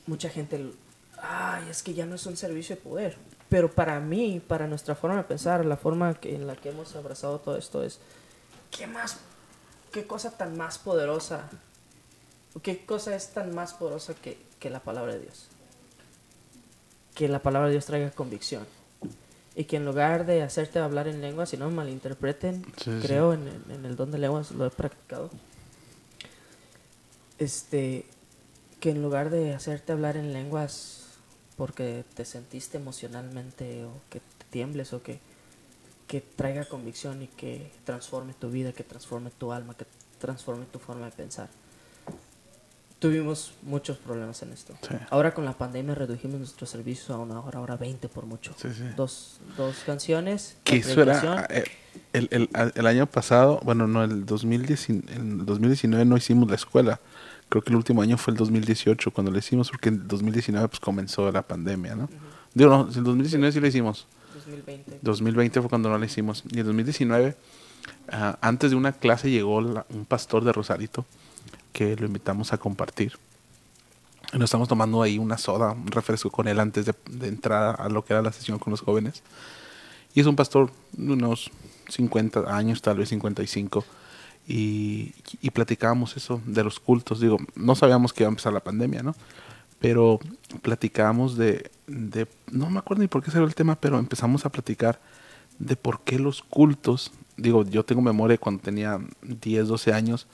mucha 0.06 0.28
gente, 0.28 0.72
ay, 1.20 1.68
es 1.70 1.82
que 1.82 1.94
ya 1.94 2.06
no 2.06 2.14
es 2.14 2.26
un 2.26 2.36
servicio 2.36 2.76
de 2.76 2.82
poder. 2.82 3.16
Pero 3.48 3.70
para 3.70 4.00
mí, 4.00 4.40
para 4.46 4.66
nuestra 4.66 4.94
forma 4.94 5.16
de 5.18 5.24
pensar, 5.24 5.64
la 5.66 5.76
forma 5.76 6.14
que, 6.14 6.34
en 6.34 6.46
la 6.46 6.56
que 6.56 6.70
hemos 6.70 6.94
abrazado 6.96 7.38
todo 7.38 7.56
esto 7.56 7.82
es, 7.82 7.98
¿qué 8.70 8.86
más, 8.86 9.18
qué 9.92 10.06
cosa 10.06 10.36
tan 10.36 10.56
más 10.56 10.78
poderosa, 10.78 11.48
qué 12.62 12.84
cosa 12.84 13.14
es 13.14 13.28
tan 13.32 13.54
más 13.54 13.74
poderosa 13.74 14.14
que, 14.14 14.38
que 14.58 14.70
la 14.70 14.80
palabra 14.80 15.14
de 15.14 15.20
Dios? 15.20 15.46
Que 17.14 17.28
la 17.28 17.40
palabra 17.40 17.68
de 17.68 17.72
Dios 17.74 17.86
traiga 17.86 18.10
convicción. 18.10 18.66
Y 19.56 19.64
que 19.64 19.76
en 19.76 19.84
lugar 19.84 20.26
de 20.26 20.42
hacerte 20.42 20.78
hablar 20.78 21.08
en 21.08 21.20
lenguas, 21.20 21.50
si 21.50 21.56
no 21.56 21.68
me 21.68 21.74
malinterpreten, 21.76 22.64
Sí, 22.76 22.84
sí. 22.84 22.98
creo 23.02 23.32
en, 23.32 23.46
el- 23.48 23.70
en 23.74 23.84
el 23.84 23.96
don 23.96 24.10
de 24.10 24.18
lenguas, 24.18 24.52
lo 24.52 24.64
he 24.66 24.70
practicado. 24.70 25.30
Este, 27.38 28.04
que 28.80 28.90
en 28.90 29.02
lugar 29.02 29.30
de 29.30 29.54
hacerte 29.54 29.92
hablar 29.92 30.16
en 30.16 30.32
lenguas 30.32 31.04
porque 31.56 32.04
te 32.14 32.24
sentiste 32.24 32.78
emocionalmente 32.78 33.84
o 33.84 33.90
que 34.10 34.20
te 34.20 34.44
tiembles 34.50 34.92
o 34.92 35.02
que, 35.02 35.18
que 36.10 36.20
traiga 36.20 36.64
convicción 36.64 37.22
y 37.22 37.28
que 37.28 37.70
transforme 37.84 38.32
tu 38.34 38.50
vida, 38.50 38.72
que 38.72 38.82
transforme 38.82 39.30
tu 39.30 39.52
alma, 39.52 39.74
que 39.74 39.86
transforme 40.18 40.64
tu 40.72 40.80
forma 40.80 41.04
de 41.04 41.12
pensar. 41.12 41.48
Tuvimos 42.98 43.52
muchos 43.62 43.96
problemas 43.96 44.42
en 44.42 44.52
esto. 44.52 44.74
Sí. 44.82 44.94
Ahora 45.10 45.32
con 45.32 45.44
la 45.44 45.52
pandemia 45.54 45.94
redujimos 45.94 46.38
nuestro 46.40 46.66
servicio 46.66 47.14
a 47.14 47.18
una 47.18 47.38
hora, 47.40 47.60
ahora 47.60 47.76
20 47.76 48.08
por 48.08 48.26
mucho. 48.26 48.52
Sí, 48.60 48.68
sí. 48.76 48.82
Dos, 48.96 49.38
dos 49.56 49.76
canciones. 49.86 50.56
Que 50.64 50.78
eso 50.78 51.00
era. 51.00 51.18
predicación. 51.20 51.44
eh, 51.48 51.64
El, 52.12 52.28
el- 52.32 52.48
el 52.74 52.86
año 52.88 53.06
pasado, 53.06 53.60
bueno, 53.62 53.86
no, 53.86 54.02
el 54.02 54.26
2019, 54.26 55.14
en 55.14 55.40
el 55.40 55.46
2019 55.46 56.04
no 56.06 56.16
hicimos 56.16 56.48
la 56.50 56.56
escuela. 56.56 56.98
Creo 57.48 57.62
que 57.62 57.70
el 57.70 57.76
último 57.76 58.02
año 58.02 58.18
fue 58.18 58.32
el 58.32 58.36
2018 58.36 59.12
cuando 59.12 59.30
lo 59.30 59.38
hicimos, 59.38 59.70
porque 59.70 59.90
en 59.90 59.94
el 59.94 60.08
2019 60.08 60.66
pues 60.68 60.80
comenzó 60.80 61.30
la 61.30 61.42
pandemia, 61.42 61.94
¿no? 61.94 62.08
Digo, 62.52 62.70
no, 62.70 62.82
en 62.90 62.98
el 62.98 63.04
2019 63.04 63.52
sí 63.52 63.60
lo 63.60 63.66
hicimos. 63.68 64.06
2020. 64.50 64.98
2020 65.02 65.60
fue 65.60 65.68
cuando 65.70 65.88
no 65.88 65.98
la 65.98 66.06
hicimos. 66.06 66.44
Y 66.50 66.60
en 66.60 66.66
2019, 66.66 67.36
ah, 68.10 68.38
antes 68.40 68.70
de 68.70 68.76
una 68.76 68.92
clase 68.92 69.30
llegó 69.30 69.60
la- 69.60 69.86
un 69.90 70.04
pastor 70.04 70.44
de 70.44 70.52
Rosarito 70.52 71.04
que 71.72 71.96
lo 71.96 72.06
invitamos 72.06 72.52
a 72.52 72.58
compartir. 72.58 73.12
Y 74.32 74.38
nos 74.38 74.44
estamos 74.48 74.68
tomando 74.68 75.02
ahí 75.02 75.18
una 75.18 75.38
soda, 75.38 75.72
un 75.72 75.88
refresco 75.88 76.30
con 76.30 76.46
él 76.48 76.60
antes 76.60 76.86
de, 76.86 76.94
de 77.10 77.28
entrar 77.28 77.80
a 77.80 77.88
lo 77.88 78.04
que 78.04 78.12
era 78.12 78.22
la 78.22 78.32
sesión 78.32 78.58
con 78.58 78.70
los 78.70 78.80
jóvenes. 78.80 79.22
Y 80.14 80.20
es 80.20 80.26
un 80.26 80.36
pastor 80.36 80.70
de 80.92 81.12
unos 81.12 81.50
50 81.88 82.54
años, 82.56 82.82
tal 82.82 82.98
vez 82.98 83.08
55. 83.08 83.84
Y, 84.48 85.12
y 85.40 85.50
platicábamos 85.50 86.16
eso 86.16 86.40
de 86.46 86.64
los 86.64 86.80
cultos. 86.80 87.20
Digo, 87.20 87.38
no 87.54 87.74
sabíamos 87.76 88.12
que 88.12 88.22
iba 88.24 88.28
a 88.28 88.30
empezar 88.32 88.52
la 88.52 88.60
pandemia, 88.60 89.02
¿no? 89.02 89.14
Pero 89.78 90.18
platicábamos 90.62 91.36
de, 91.36 91.70
de, 91.90 92.26
no 92.50 92.70
me 92.70 92.78
acuerdo 92.78 93.02
ni 93.02 93.08
por 93.08 93.22
qué 93.22 93.30
salió 93.30 93.46
el 93.46 93.54
tema, 93.54 93.76
pero 93.76 93.98
empezamos 93.98 94.46
a 94.46 94.50
platicar 94.50 95.00
de 95.58 95.76
por 95.76 96.00
qué 96.00 96.18
los 96.18 96.42
cultos, 96.42 97.12
digo, 97.36 97.64
yo 97.64 97.84
tengo 97.84 98.00
memoria 98.00 98.34
de 98.34 98.38
cuando 98.38 98.62
tenía 98.62 98.98
10, 99.22 99.68
12 99.68 99.92
años, 99.92 100.26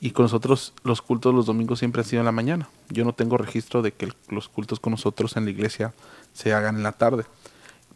y 0.00 0.10
con 0.10 0.24
nosotros 0.24 0.72
los 0.82 1.02
cultos 1.02 1.34
los 1.34 1.46
domingos 1.46 1.78
siempre 1.78 2.02
han 2.02 2.08
sido 2.08 2.20
en 2.20 2.26
la 2.26 2.32
mañana. 2.32 2.68
Yo 2.88 3.04
no 3.04 3.12
tengo 3.12 3.36
registro 3.36 3.82
de 3.82 3.92
que 3.92 4.12
los 4.28 4.48
cultos 4.48 4.80
con 4.80 4.90
nosotros 4.90 5.36
en 5.36 5.44
la 5.44 5.52
iglesia 5.52 5.94
se 6.32 6.52
hagan 6.52 6.76
en 6.76 6.82
la 6.82 6.90
tarde. 6.90 7.24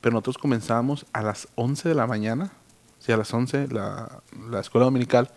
Pero 0.00 0.12
nosotros 0.12 0.38
comenzamos 0.38 1.04
a 1.12 1.22
las 1.22 1.48
11 1.56 1.88
de 1.88 1.94
la 1.96 2.06
mañana, 2.06 2.52
sí, 3.00 3.10
a 3.10 3.16
las 3.16 3.34
11 3.34 3.68
la, 3.72 4.22
la 4.50 4.60
escuela 4.60 4.84
dominical 4.84 5.30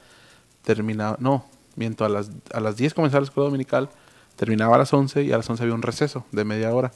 terminaba, 0.63 1.17
no, 1.19 1.45
miento, 1.75 2.05
a 2.05 2.09
las, 2.09 2.29
a 2.53 2.59
las 2.59 2.77
10 2.77 2.93
comenzaba 2.93 3.21
la 3.21 3.25
escuela 3.25 3.45
dominical, 3.45 3.89
terminaba 4.35 4.75
a 4.75 4.79
las 4.79 4.93
11 4.93 5.23
y 5.23 5.31
a 5.31 5.37
las 5.37 5.49
11 5.49 5.63
había 5.63 5.73
un 5.73 5.81
receso 5.81 6.25
de 6.31 6.45
media 6.45 6.71
hora. 6.71 6.91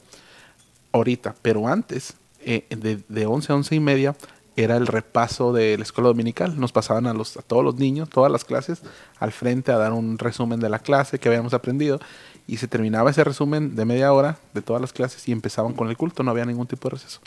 Ahorita, 0.94 1.34
pero 1.42 1.66
antes, 1.66 2.14
eh, 2.38 2.66
de, 2.70 3.02
de 3.08 3.26
11 3.26 3.52
a 3.52 3.56
11 3.56 3.74
y 3.74 3.80
media, 3.80 4.14
era 4.54 4.76
el 4.76 4.86
repaso 4.86 5.52
de 5.52 5.76
la 5.76 5.82
escuela 5.82 6.06
dominical. 6.06 6.58
Nos 6.58 6.70
pasaban 6.70 7.08
a, 7.08 7.12
los, 7.12 7.36
a 7.36 7.42
todos 7.42 7.64
los 7.64 7.74
niños, 7.74 8.08
todas 8.08 8.30
las 8.30 8.44
clases, 8.44 8.80
al 9.18 9.32
frente 9.32 9.72
a 9.72 9.76
dar 9.76 9.92
un 9.92 10.18
resumen 10.18 10.60
de 10.60 10.68
la 10.68 10.78
clase 10.78 11.18
que 11.18 11.28
habíamos 11.28 11.52
aprendido. 11.52 11.98
y 12.46 12.58
se 12.58 12.68
terminaba 12.68 13.10
ese 13.10 13.24
resumen 13.24 13.74
de 13.74 13.84
media 13.86 14.12
hora 14.12 14.38
de 14.52 14.62
todas 14.62 14.80
las 14.80 14.92
clases 14.92 15.26
y 15.26 15.32
empezaban 15.32 15.72
con 15.72 15.88
el 15.88 15.96
culto, 15.96 16.22
no 16.22 16.30
había 16.30 16.44
ningún 16.44 16.68
tipo 16.68 16.88
de 16.88 16.94
receso. 16.94 17.20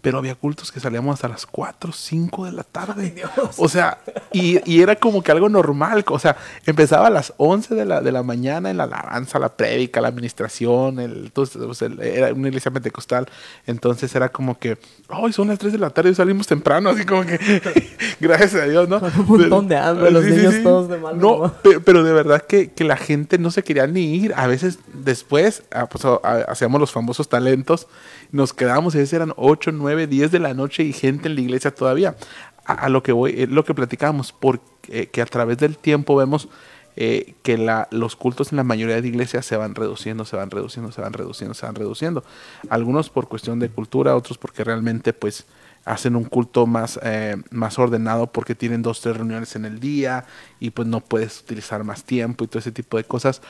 Pero 0.00 0.18
había 0.18 0.34
cultos 0.34 0.72
que 0.72 0.80
salíamos 0.80 1.14
hasta 1.14 1.28
las 1.28 1.46
4, 1.46 1.92
5 1.92 2.46
de 2.46 2.52
la 2.52 2.62
tarde. 2.64 3.22
O 3.56 3.68
sea, 3.68 3.98
y, 4.32 4.58
y, 4.70 4.82
era 4.82 4.96
como 4.96 5.22
que 5.22 5.32
algo 5.32 5.48
normal. 5.48 6.04
O 6.08 6.18
sea, 6.18 6.36
empezaba 6.66 7.06
a 7.06 7.10
las 7.10 7.32
11 7.36 7.74
de 7.74 7.84
la, 7.84 8.00
de 8.00 8.12
la 8.12 8.22
mañana 8.22 8.70
en 8.70 8.76
la 8.76 8.84
alabanza, 8.84 9.38
la 9.38 9.50
prédica, 9.50 10.00
la 10.00 10.08
administración. 10.08 10.98
El, 10.98 11.24
entonces, 11.26 11.82
era 12.00 12.32
una 12.32 12.48
iglesia 12.48 12.70
pentecostal. 12.70 13.28
Entonces 13.66 14.14
era 14.14 14.28
como 14.28 14.58
que, 14.58 14.78
hoy 15.08 15.32
son 15.32 15.48
las 15.48 15.58
3 15.58 15.72
de 15.72 15.78
la 15.78 15.90
tarde 15.90 16.10
y 16.10 16.14
salimos 16.14 16.46
temprano. 16.46 16.90
Así 16.90 17.04
como 17.04 17.24
que, 17.24 17.38
gracias 18.20 18.54
a 18.54 18.64
Dios, 18.66 18.88
¿no? 18.88 18.96
un 18.98 19.26
montón 19.26 19.68
de 19.68 19.76
hambre, 19.76 20.10
los 20.10 20.24
niños 20.24 20.62
todos 20.62 20.88
de 20.88 20.98
mal 20.98 21.18
No, 21.18 21.52
pero, 21.62 21.82
pero, 21.82 22.04
de 22.04 22.12
verdad 22.12 22.42
que, 22.42 22.70
que, 22.70 22.84
la 22.84 22.96
gente 22.96 23.38
no 23.38 23.50
se 23.50 23.62
quería 23.62 23.86
ni 23.86 24.16
ir. 24.16 24.34
A 24.36 24.46
veces 24.46 24.78
después 24.92 25.62
ah, 25.72 25.86
pues, 25.86 26.04
hacíamos 26.48 26.80
los 26.80 26.92
famosos 26.92 27.28
talentos 27.28 27.86
nos 28.32 28.52
quedamos, 28.52 28.94
y 28.94 28.98
a 28.98 29.00
veces 29.00 29.12
eran 29.12 29.32
8, 29.36 29.72
9, 29.72 30.06
10 30.06 30.32
de 30.32 30.38
la 30.38 30.54
noche 30.54 30.82
y 30.82 30.92
gente 30.92 31.28
en 31.28 31.36
la 31.36 31.40
iglesia 31.40 31.74
todavía. 31.74 32.16
A, 32.64 32.88
lo 32.88 33.02
que 33.02 33.12
voy, 33.12 33.46
lo 33.46 33.64
que 33.64 33.74
platicábamos, 33.74 34.32
porque 34.32 35.08
que 35.08 35.20
a 35.20 35.26
través 35.26 35.58
del 35.58 35.76
tiempo 35.76 36.14
vemos 36.14 36.48
eh, 36.94 37.34
que 37.42 37.56
la, 37.56 37.88
los 37.90 38.16
cultos 38.16 38.52
en 38.52 38.56
la 38.56 38.64
mayoría 38.64 39.00
de 39.00 39.08
iglesias 39.08 39.46
se 39.46 39.56
van 39.56 39.74
reduciendo, 39.74 40.26
se 40.26 40.36
van 40.36 40.50
reduciendo, 40.50 40.92
se 40.92 41.00
van 41.00 41.12
reduciendo, 41.14 41.54
se 41.54 41.64
van 41.64 41.74
reduciendo. 41.74 42.24
Algunos 42.68 43.08
por 43.08 43.28
cuestión 43.28 43.58
de 43.58 43.70
cultura, 43.70 44.14
otros 44.14 44.36
porque 44.36 44.62
realmente 44.62 45.14
pues 45.14 45.46
hacen 45.86 46.16
un 46.16 46.24
culto 46.24 46.66
más, 46.66 47.00
eh, 47.02 47.36
más 47.50 47.78
ordenado 47.78 48.26
porque 48.26 48.54
tienen 48.54 48.82
dos, 48.82 49.00
tres 49.00 49.16
reuniones 49.16 49.56
en 49.56 49.64
el 49.64 49.80
día 49.80 50.26
y 50.60 50.70
pues 50.70 50.86
no 50.86 51.00
puedes 51.00 51.40
utilizar 51.40 51.82
más 51.82 52.04
tiempo 52.04 52.44
y 52.44 52.46
todo 52.46 52.58
ese 52.58 52.72
tipo 52.72 52.98
de 52.98 53.04
cosas. 53.04 53.40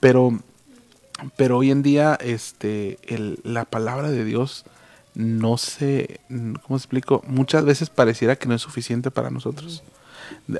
Pero 0.00 0.38
pero 1.36 1.58
hoy 1.58 1.70
en 1.70 1.82
día 1.82 2.18
este, 2.20 2.98
el, 3.02 3.38
la 3.44 3.64
palabra 3.64 4.10
de 4.10 4.24
Dios 4.24 4.64
no 5.14 5.58
se, 5.58 6.20
¿cómo 6.62 6.76
explico? 6.76 7.22
Muchas 7.26 7.64
veces 7.64 7.90
pareciera 7.90 8.36
que 8.36 8.48
no 8.48 8.54
es 8.54 8.62
suficiente 8.62 9.10
para 9.10 9.30
nosotros. 9.30 9.82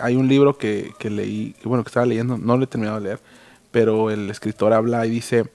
Hay 0.00 0.16
un 0.16 0.28
libro 0.28 0.58
que, 0.58 0.92
que 0.98 1.10
leí, 1.10 1.56
bueno, 1.64 1.82
que 1.82 1.88
estaba 1.88 2.06
leyendo, 2.06 2.38
no 2.38 2.56
lo 2.56 2.64
he 2.64 2.66
terminado 2.68 3.00
de 3.00 3.04
leer, 3.04 3.20
pero 3.70 4.10
el 4.10 4.30
escritor 4.30 4.72
habla 4.72 5.04
y 5.06 5.10
dice, 5.10 5.46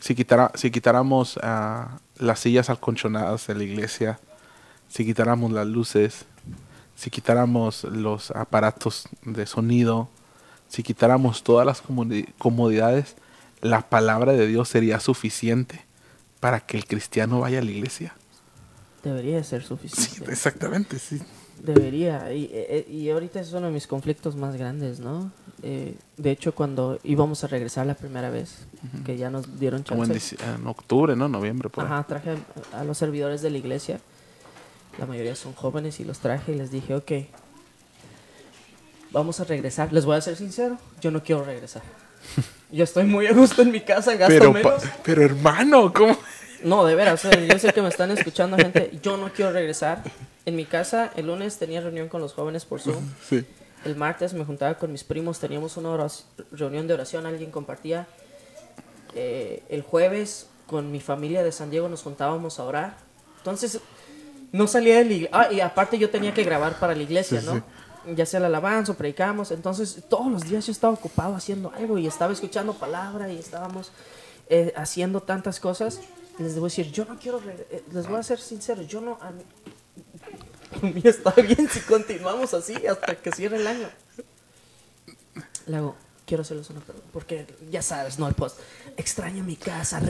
si, 0.00 0.14
quitara, 0.14 0.50
si 0.54 0.70
quitáramos 0.70 1.36
uh, 1.36 1.88
las 2.18 2.40
sillas 2.40 2.70
alconchonadas 2.70 3.46
de 3.46 3.54
la 3.54 3.64
iglesia, 3.64 4.18
si 4.88 5.04
quitáramos 5.04 5.52
las 5.52 5.66
luces, 5.66 6.24
si 6.94 7.10
quitáramos 7.10 7.84
los 7.84 8.30
aparatos 8.30 9.08
de 9.22 9.46
sonido, 9.46 10.08
si 10.68 10.82
quitáramos 10.82 11.42
todas 11.42 11.66
las 11.66 11.82
comodidades, 12.38 13.16
la 13.60 13.88
palabra 13.88 14.32
de 14.32 14.46
Dios 14.46 14.68
sería 14.68 15.00
suficiente 15.00 15.84
para 16.40 16.60
que 16.60 16.76
el 16.76 16.86
cristiano 16.86 17.40
vaya 17.40 17.58
a 17.58 17.62
la 17.62 17.70
iglesia. 17.70 18.14
Debería 19.02 19.42
ser 19.44 19.62
suficiente. 19.62 20.24
Sí, 20.26 20.30
exactamente, 20.30 20.98
sí. 20.98 21.20
Debería. 21.62 22.32
Y, 22.32 22.50
eh, 22.52 22.86
y, 22.88 23.08
ahorita 23.08 23.40
es 23.40 23.52
uno 23.52 23.66
de 23.66 23.72
mis 23.72 23.86
conflictos 23.86 24.36
más 24.36 24.56
grandes, 24.56 25.00
¿no? 25.00 25.30
Eh, 25.62 25.96
de 26.16 26.30
hecho, 26.30 26.54
cuando 26.54 26.98
íbamos 27.02 27.42
a 27.44 27.46
regresar 27.46 27.86
la 27.86 27.94
primera 27.94 28.30
vez, 28.30 28.66
que 29.04 29.16
ya 29.16 29.30
nos 29.30 29.58
dieron 29.58 29.84
chance. 29.84 30.36
Como 30.36 30.54
en, 30.54 30.66
octubre, 30.66 31.16
¿no? 31.16 31.28
Noviembre, 31.28 31.70
por 31.70 31.84
Ajá, 31.84 32.04
traje 32.04 32.36
a 32.72 32.84
los 32.84 32.98
servidores 32.98 33.42
de 33.42 33.50
la 33.50 33.58
iglesia. 33.58 34.00
La 34.98 35.06
mayoría 35.06 35.34
son 35.34 35.54
jóvenes 35.54 36.00
y 36.00 36.04
los 36.04 36.18
traje 36.18 36.52
y 36.52 36.56
les 36.56 36.70
dije, 36.70 36.94
ok, 36.94 37.12
vamos 39.12 39.40
a 39.40 39.44
regresar. 39.44 39.92
Les 39.92 40.04
voy 40.04 40.16
a 40.16 40.20
ser 40.20 40.36
sincero, 40.36 40.78
yo 41.00 41.10
no 41.10 41.22
quiero 41.22 41.44
regresar. 41.44 41.82
Yo 42.70 42.84
estoy 42.84 43.04
muy 43.04 43.26
a 43.26 43.32
gusto 43.32 43.62
en 43.62 43.70
mi 43.70 43.80
casa, 43.80 44.14
gasto 44.16 44.34
pero, 44.34 44.52
menos. 44.52 44.82
Pero 45.04 45.22
hermano, 45.22 45.92
¿cómo? 45.92 46.16
No, 46.62 46.84
de 46.84 46.94
veras, 46.94 47.22
yo 47.22 47.58
sé 47.58 47.72
que 47.72 47.82
me 47.82 47.88
están 47.88 48.10
escuchando 48.10 48.56
gente. 48.56 48.90
Yo 49.02 49.16
no 49.16 49.32
quiero 49.32 49.52
regresar. 49.52 50.02
En 50.44 50.56
mi 50.56 50.64
casa, 50.64 51.10
el 51.16 51.26
lunes 51.26 51.58
tenía 51.58 51.80
reunión 51.80 52.08
con 52.08 52.20
los 52.20 52.32
jóvenes 52.32 52.64
por 52.64 52.80
Zoom. 52.80 53.04
Sí. 53.28 53.44
El 53.84 53.96
martes 53.96 54.34
me 54.34 54.44
juntaba 54.44 54.74
con 54.74 54.90
mis 54.90 55.04
primos, 55.04 55.38
teníamos 55.38 55.76
una 55.76 55.96
reunión 56.50 56.86
de 56.86 56.94
oración, 56.94 57.26
alguien 57.26 57.50
compartía. 57.50 58.06
Eh, 59.14 59.62
el 59.68 59.82
jueves 59.82 60.48
con 60.66 60.90
mi 60.90 61.00
familia 61.00 61.42
de 61.42 61.52
San 61.52 61.70
Diego 61.70 61.88
nos 61.88 62.02
juntábamos 62.02 62.58
a 62.58 62.64
orar. 62.64 62.96
Entonces, 63.38 63.80
no 64.52 64.66
salía 64.66 64.98
de 64.98 65.04
la 65.04 65.12
iglesia. 65.12 65.30
Ah, 65.32 65.52
y 65.52 65.60
aparte 65.60 65.98
yo 65.98 66.10
tenía 66.10 66.34
que 66.34 66.42
grabar 66.42 66.78
para 66.78 66.94
la 66.94 67.02
iglesia, 67.02 67.40
¿no? 67.42 67.62
Ya 68.14 68.26
sea 68.26 68.40
la 68.40 68.46
alabanza 68.46 68.92
o 68.92 68.94
predicamos. 68.94 69.50
Entonces, 69.50 70.02
todos 70.08 70.30
los 70.30 70.44
días 70.44 70.66
yo 70.66 70.72
estaba 70.72 70.92
ocupado 70.92 71.34
haciendo 71.34 71.72
algo 71.72 71.98
y 71.98 72.06
estaba 72.06 72.32
escuchando 72.32 72.74
palabra 72.74 73.30
y 73.32 73.38
estábamos 73.38 73.90
eh, 74.48 74.72
haciendo 74.76 75.20
tantas 75.22 75.60
cosas. 75.60 76.00
Les 76.38 76.54
debo 76.54 76.66
decir, 76.66 76.92
yo 76.92 77.04
no 77.04 77.18
quiero, 77.18 77.40
eh, 77.46 77.82
les 77.92 78.06
voy 78.08 78.18
a 78.18 78.22
ser 78.22 78.38
sincero, 78.38 78.82
yo 78.82 79.00
no, 79.00 79.18
a 79.20 79.30
mí, 79.30 79.42
está 81.04 81.30
bien 81.30 81.68
si 81.68 81.80
continuamos 81.80 82.52
así 82.52 82.74
hasta 82.86 83.16
que 83.16 83.32
cierre 83.32 83.56
el 83.56 83.66
año. 83.66 83.88
Le 85.66 85.76
hago, 85.76 85.96
quiero 86.26 86.42
hacerles 86.42 86.68
una 86.70 86.80
pregunta, 86.80 87.08
porque 87.12 87.46
ya 87.70 87.80
sabes, 87.80 88.18
no, 88.18 88.30
pues, 88.32 88.54
extraño 88.96 89.42
mi 89.44 89.56
casa, 89.56 90.00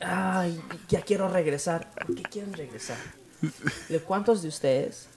ay, 0.00 0.60
ya 0.88 1.02
quiero 1.02 1.28
regresar. 1.28 1.90
¿Por 1.94 2.14
qué 2.14 2.22
quieren 2.22 2.52
regresar? 2.52 2.98
¿Cuántos 4.06 4.42
de 4.42 4.48
ustedes 4.48 5.08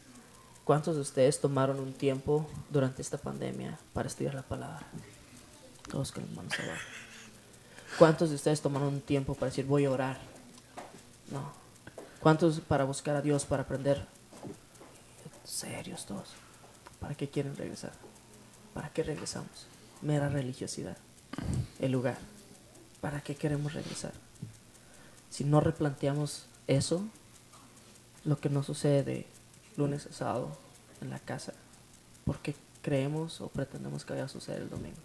¿Cuántos 0.64 0.96
de 0.96 1.02
ustedes 1.02 1.42
tomaron 1.42 1.80
un 1.80 1.92
tiempo 1.92 2.48
durante 2.70 3.02
esta 3.02 3.18
pandemia 3.18 3.78
para 3.94 4.08
estudiar 4.08 4.34
la 4.34 4.44
palabra? 4.44 4.86
Todos 5.92 6.14
con 6.14 6.24
las 6.24 6.32
manos 6.32 6.54
abajo. 6.58 6.82
¿Cuántos 8.00 8.30
de 8.30 8.36
ustedes 8.36 8.62
tomaron 8.62 8.88
un 8.88 9.02
tiempo 9.02 9.36
para 9.36 9.50
decir 9.50 9.66
voy 9.66 9.86
a 9.86 9.92
orar? 9.92 10.20
No. 11.32 11.52
¿Cuántos 12.22 12.62
para 12.62 12.86
buscar 12.86 13.18
a 13.18 13.22
Dios, 13.22 13.44
para 13.44 13.64
aprender? 13.64 14.06
Serios 15.44 16.06
todos. 16.06 16.30
¿Para 17.02 17.16
qué 17.16 17.30
quieren 17.30 17.58
regresar? 17.58 17.92
¿Para 18.74 18.90
qué 18.90 19.04
regresamos? 19.04 19.68
Mera 20.02 20.30
religiosidad. 20.30 20.98
El 21.80 21.92
lugar. 21.92 22.18
¿Para 23.02 23.20
qué 23.20 23.36
queremos 23.36 23.74
regresar? 23.74 24.14
Si 25.30 25.44
no 25.44 25.60
replanteamos 25.60 26.46
eso, 26.68 27.04
lo 28.24 28.40
que 28.40 28.50
no 28.50 28.64
sucede 28.64 29.28
lunes 29.78 30.08
sábado 30.12 30.56
en 31.02 31.10
la 31.10 31.20
casa 31.20 31.54
porque 32.26 32.56
creemos 32.82 33.42
o 33.42 33.48
pretendemos 33.50 34.06
que 34.06 34.14
vaya 34.14 34.26
a 34.26 34.30
suceder 34.30 34.62
el 34.62 34.70
domingo. 34.70 34.98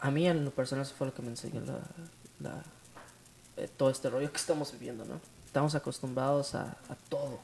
A 0.00 0.10
mí 0.10 0.26
en 0.26 0.44
lo 0.44 0.50
personal 0.50 0.84
eso 0.84 0.94
fue 0.94 1.06
lo 1.06 1.14
que 1.14 1.22
me 1.22 1.28
enseñó 1.28 1.62
eh, 3.56 3.68
todo 3.76 3.90
este 3.90 4.10
rollo 4.10 4.30
que 4.30 4.36
estamos 4.36 4.72
viviendo, 4.72 5.04
¿no? 5.04 5.20
Estamos 5.46 5.74
acostumbrados 5.74 6.54
a, 6.54 6.76
todo. 7.08 7.38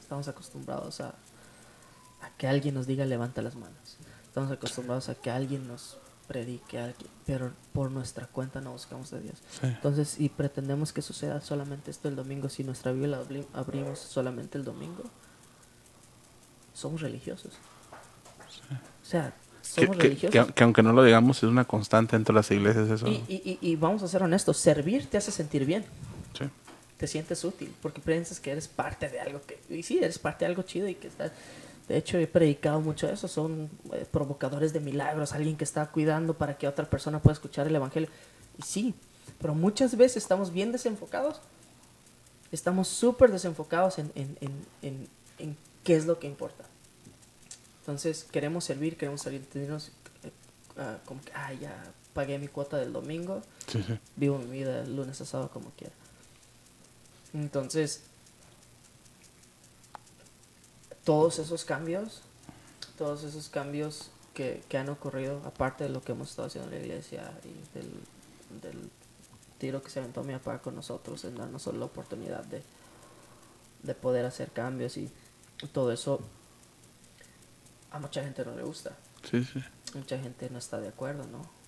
Estamos 0.00 0.28
acostumbrados 0.28 1.00
a, 1.00 1.08
a 1.08 2.30
que 2.38 2.48
alguien 2.48 2.74
nos 2.74 2.86
diga 2.86 3.04
levanta 3.04 3.42
las 3.42 3.54
manos. 3.54 3.96
Estamos 4.26 4.50
acostumbrados 4.50 5.08
a 5.08 5.14
que 5.14 5.30
alguien 5.30 5.68
nos 5.68 5.98
predique 6.26 6.78
alguien, 6.78 7.10
pero 7.26 7.52
por 7.72 7.90
nuestra 7.90 8.26
cuenta 8.26 8.60
no 8.60 8.72
buscamos 8.72 9.10
de 9.10 9.20
Dios. 9.20 9.36
Entonces, 9.62 10.08
si 10.08 10.28
pretendemos 10.28 10.92
que 10.92 11.02
suceda 11.02 11.40
solamente 11.40 11.90
esto 11.90 12.08
el 12.08 12.16
domingo, 12.16 12.48
si 12.48 12.64
nuestra 12.64 12.92
Biblia 12.92 13.20
abrimos 13.52 13.98
solamente 13.98 14.58
el 14.58 14.64
domingo, 14.64 15.04
somos 16.74 17.00
religiosos. 17.00 17.52
O 19.02 19.04
sea, 19.04 19.34
somos 19.62 19.96
religiosos. 19.96 20.52
Que, 20.54 20.64
aunque 20.64 20.82
no 20.82 20.92
lo 20.92 21.04
digamos, 21.04 21.38
es 21.38 21.44
una 21.44 21.64
constante 21.64 22.16
entre 22.16 22.34
las 22.34 22.50
iglesias 22.50 22.88
eso. 22.88 23.06
Y, 23.06 23.24
y, 23.28 23.58
y, 23.60 23.76
vamos 23.76 24.02
a 24.02 24.08
ser 24.08 24.22
honestos, 24.22 24.56
servir 24.56 25.06
te 25.06 25.18
hace 25.18 25.30
sentir 25.30 25.64
bien. 25.64 25.84
Te 26.96 27.08
sientes 27.08 27.42
útil, 27.42 27.74
porque 27.82 28.00
piensas 28.00 28.38
que 28.38 28.52
eres 28.52 28.68
parte 28.68 29.08
de 29.08 29.18
algo 29.18 29.40
que... 29.42 29.58
Y 29.68 29.82
sí, 29.82 29.98
eres 29.98 30.20
parte 30.20 30.44
de 30.44 30.50
algo 30.50 30.62
chido 30.62 30.86
y 30.86 30.94
que 30.94 31.08
estás 31.08 31.32
de 31.88 31.96
hecho, 31.96 32.18
he 32.18 32.26
predicado 32.26 32.80
mucho 32.80 33.08
eso. 33.08 33.28
Son 33.28 33.70
eh, 33.92 34.06
provocadores 34.10 34.72
de 34.72 34.80
milagros, 34.80 35.32
alguien 35.32 35.56
que 35.56 35.64
está 35.64 35.86
cuidando 35.86 36.34
para 36.34 36.56
que 36.56 36.68
otra 36.68 36.88
persona 36.88 37.20
pueda 37.20 37.34
escuchar 37.34 37.66
el 37.66 37.74
Evangelio. 37.74 38.08
Y 38.58 38.62
sí, 38.62 38.94
pero 39.40 39.54
muchas 39.54 39.96
veces 39.96 40.18
estamos 40.18 40.52
bien 40.52 40.72
desenfocados. 40.72 41.40
Estamos 42.52 42.88
súper 42.88 43.32
desenfocados 43.32 43.98
en, 43.98 44.12
en, 44.14 44.36
en, 44.82 45.08
en, 45.38 45.56
qué 45.84 45.96
es 45.96 46.06
lo 46.06 46.18
que 46.18 46.26
importa. 46.26 46.64
Entonces, 47.80 48.26
queremos 48.30 48.64
servir, 48.64 48.96
queremos 48.96 49.22
salir, 49.22 49.44
tenernos 49.46 49.88
eh, 50.22 50.30
ah, 50.76 50.98
como 51.04 51.20
que, 51.22 51.32
ah, 51.34 51.52
ya 51.54 51.74
pagué 52.14 52.38
mi 52.38 52.46
cuota 52.46 52.76
del 52.76 52.92
domingo, 52.92 53.42
vivo 54.16 54.38
mi 54.38 54.58
vida 54.58 54.82
el 54.82 54.94
lunes 54.94 55.20
a 55.20 55.24
sábado 55.24 55.50
como 55.50 55.70
quiera. 55.70 55.94
Entonces, 57.32 58.02
todos 61.04 61.38
esos 61.38 61.64
cambios, 61.64 62.22
todos 62.96 63.24
esos 63.24 63.48
cambios 63.48 64.10
que, 64.34 64.62
que, 64.68 64.78
han 64.78 64.88
ocurrido, 64.88 65.42
aparte 65.44 65.84
de 65.84 65.90
lo 65.90 66.02
que 66.02 66.12
hemos 66.12 66.30
estado 66.30 66.48
haciendo 66.48 66.70
en 66.70 66.78
la 66.78 66.86
iglesia 66.86 67.32
y 67.44 67.78
del, 67.78 67.90
del 68.62 68.90
tiro 69.58 69.82
que 69.82 69.90
se 69.90 70.00
aventó 70.00 70.22
mi 70.22 70.32
papá 70.32 70.58
con 70.58 70.74
nosotros, 70.74 71.24
en 71.24 71.36
darnos 71.36 71.66
la 71.66 71.84
oportunidad 71.84 72.44
de, 72.44 72.62
de 73.82 73.94
poder 73.94 74.24
hacer 74.24 74.50
cambios 74.50 74.96
y 74.96 75.10
todo 75.72 75.92
eso, 75.92 76.20
a 77.90 77.98
mucha 77.98 78.22
gente 78.22 78.44
no 78.44 78.54
le 78.54 78.62
gusta. 78.62 78.96
Sí, 79.30 79.44
sí. 79.44 79.62
Mucha 79.94 80.18
gente 80.18 80.48
no 80.50 80.58
está 80.58 80.80
de 80.80 80.88
acuerdo, 80.88 81.26
¿no? 81.26 81.62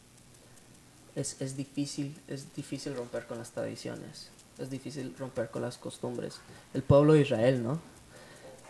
es, 1.16 1.40
es 1.40 1.56
difícil, 1.56 2.16
es 2.28 2.54
difícil 2.54 2.94
romper 2.96 3.26
con 3.26 3.38
las 3.38 3.50
tradiciones, 3.50 4.28
es 4.58 4.70
difícil 4.70 5.14
romper 5.18 5.50
con 5.50 5.62
las 5.62 5.78
costumbres. 5.78 6.40
El 6.72 6.82
pueblo 6.82 7.12
de 7.14 7.22
Israel, 7.22 7.62
¿no? 7.62 7.80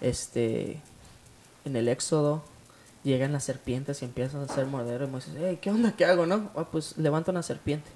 Este, 0.01 0.81
en 1.65 1.77
el 1.77 1.89
Éxodo 1.89 2.43
llegan 3.05 3.33
las 3.33 3.45
serpientes 3.45 4.03
y 4.03 4.07
empiezan 4.07 4.41
a 4.41 4.45
hacer 4.45 4.67
mordero 4.67 5.05
y 5.05 5.09
Moisés, 5.09 5.35
hey, 5.39 5.59
¿qué 5.61 5.71
onda? 5.71 5.93
¿Qué 5.97 6.05
hago, 6.05 6.27
no? 6.27 6.51
Ah, 6.57 6.67
pues 6.71 6.97
levanta 6.97 7.31
una 7.31 7.43
serpiente. 7.43 7.91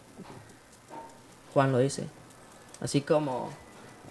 Juan 1.54 1.72
lo 1.72 1.78
dice. 1.78 2.06
Así 2.80 3.00
como 3.00 3.50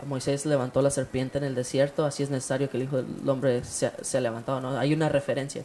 Moisés 0.05 0.45
levantó 0.45 0.81
la 0.81 0.89
serpiente 0.89 1.37
en 1.37 1.43
el 1.43 1.55
desierto, 1.55 2.05
así 2.05 2.23
es 2.23 2.29
necesario 2.29 2.69
que 2.69 2.77
el 2.77 2.83
Hijo 2.83 2.97
del 2.97 3.29
Hombre 3.29 3.63
sea, 3.63 3.93
levantado, 4.19 4.59
¿no? 4.59 4.77
Hay 4.77 4.93
una 4.93 5.07
referencia. 5.07 5.63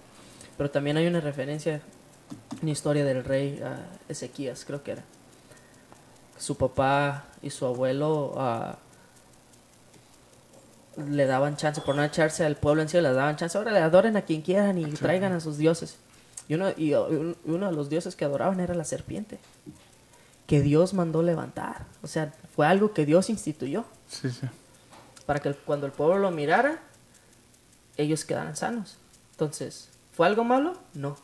Pero 0.56 0.70
también 0.70 0.96
hay 0.96 1.06
una 1.06 1.20
referencia 1.20 1.80
en 2.60 2.66
la 2.66 2.70
historia 2.70 3.04
del 3.04 3.24
rey 3.24 3.60
ah, 3.64 3.78
Ezequías, 4.08 4.64
creo 4.64 4.82
que 4.82 4.92
era. 4.92 5.02
Su 6.38 6.56
papá 6.56 7.24
y 7.42 7.50
su 7.50 7.66
abuelo 7.66 8.34
ah, 8.36 8.76
le 10.96 11.26
daban 11.26 11.56
chance, 11.56 11.80
por 11.80 11.94
no 11.94 12.04
echarse 12.04 12.44
al 12.44 12.56
pueblo 12.56 12.82
en 12.82 12.88
sí, 12.88 13.00
le 13.00 13.12
daban 13.12 13.36
chance. 13.36 13.56
Ahora 13.56 13.72
le 13.72 13.80
adoren 13.80 14.16
a 14.16 14.22
quien 14.22 14.42
quieran 14.42 14.78
y 14.78 14.84
traigan 14.92 15.32
a 15.32 15.40
sus 15.40 15.58
dioses. 15.58 15.96
Y 16.48 16.54
uno, 16.54 16.70
y 16.76 16.92
uno 16.94 17.66
de 17.66 17.72
los 17.72 17.88
dioses 17.88 18.16
que 18.16 18.24
adoraban 18.24 18.60
era 18.60 18.74
la 18.74 18.84
serpiente, 18.84 19.38
que 20.46 20.60
Dios 20.60 20.92
mandó 20.92 21.22
levantar. 21.22 21.86
O 22.02 22.06
sea, 22.06 22.32
fue 22.54 22.66
algo 22.66 22.92
que 22.92 23.06
Dios 23.06 23.30
instituyó. 23.30 23.84
Sí, 24.08 24.30
sí. 24.30 24.46
Para 25.24 25.40
que 25.40 25.54
cuando 25.54 25.86
el 25.86 25.92
pueblo 25.92 26.18
lo 26.18 26.30
mirara, 26.30 26.80
ellos 27.96 28.24
quedaran 28.24 28.56
sanos. 28.56 28.96
Entonces, 29.32 29.88
¿fue 30.14 30.26
algo 30.26 30.44
malo? 30.44 30.76
No. 30.94 31.16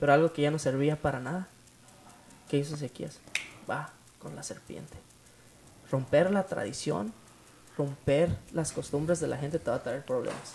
Pero 0.00 0.12
algo 0.12 0.32
que 0.32 0.42
ya 0.42 0.50
no 0.50 0.58
servía 0.58 0.96
para 0.96 1.20
nada. 1.20 1.48
¿Qué 2.48 2.58
hizo 2.58 2.74
Ezequías? 2.74 3.18
Va 3.70 3.90
con 4.20 4.34
la 4.34 4.42
serpiente. 4.42 4.96
Romper 5.90 6.30
la 6.30 6.46
tradición 6.46 7.12
romper 7.76 8.30
las 8.52 8.72
costumbres 8.72 9.20
de 9.20 9.26
la 9.28 9.36
gente 9.36 9.58
te 9.58 9.70
va 9.70 9.76
a 9.76 9.82
traer 9.82 10.04
problemas. 10.04 10.54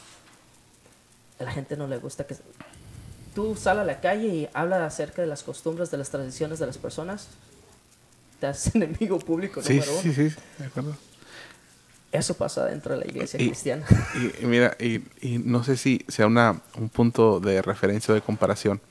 A 1.39 1.43
la 1.43 1.52
gente 1.52 1.76
no 1.77 1.88
le 1.88 1.98
gusta 1.98 2.26
que... 2.26 2.35
Tú 3.35 3.56
sal 3.56 3.80
a 3.80 3.85
la 3.85 4.02
calle 4.02 4.27
y 4.27 4.49
habla 4.53 4.85
acerca 4.85 5.22
de 5.22 5.27
las 5.27 5.43
costumbres, 5.43 5.89
de 5.89 5.98
las 5.98 6.10
tradiciones 6.10 6.60
de 6.60 6.65
las 6.68 6.77
personas, 6.77 7.27
te 8.39 8.48
haces 8.48 8.76
enemigo 8.76 9.19
público 9.19 9.61
Sí, 9.61 9.76
número 9.76 9.91
uno. 9.93 10.02
sí, 10.02 10.14
sí, 10.14 10.35
de 10.57 10.65
acuerdo. 10.65 10.95
Eso 12.11 12.34
pasa 12.35 12.65
dentro 12.65 12.93
de 12.93 13.06
la 13.06 13.07
iglesia 13.10 13.39
Y- 13.41 13.48
cristiana. 13.48 13.85
Y, 14.15 14.43
y 14.43 14.45
mira, 14.45 14.76
y, 14.80 15.02
y 15.22 15.38
no 15.38 15.64
sé 15.64 15.77
si 15.77 16.03
sea 16.10 16.27
una, 16.27 16.60
un 16.77 16.89
punto 16.89 17.39
de 17.39 17.61
referencia 17.61 18.11
o 18.11 18.15
de 18.15 18.22
comparación. 18.22 18.81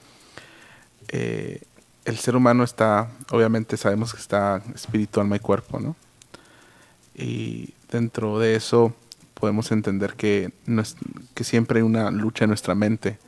Eh, 1.09 1.61
el 2.07 2.16
ser 2.19 2.35
humano 2.35 2.65
está, 2.65 3.11
obviamente 3.31 3.77
sabemos 3.77 4.15
que 4.15 4.20
está 4.20 4.62
espíritu, 4.74 5.20
alma 5.20 5.36
y 5.36 5.40
cuerpo, 5.40 5.78
¿no? 5.78 5.97
Y 7.15 7.74
dentro 7.91 8.39
de 8.39 8.55
eso 8.57 8.95
podemos 9.35 9.73
entender 9.73 10.15
que, 10.15 10.53
no 10.67 10.83
es- 10.83 10.97
que 11.35 11.45
siempre 11.45 11.79
hay 11.81 11.83
una 11.85 12.11
lucha 12.11 12.45
en 12.45 12.51
nuestra 12.51 12.75
mente. 12.75 13.19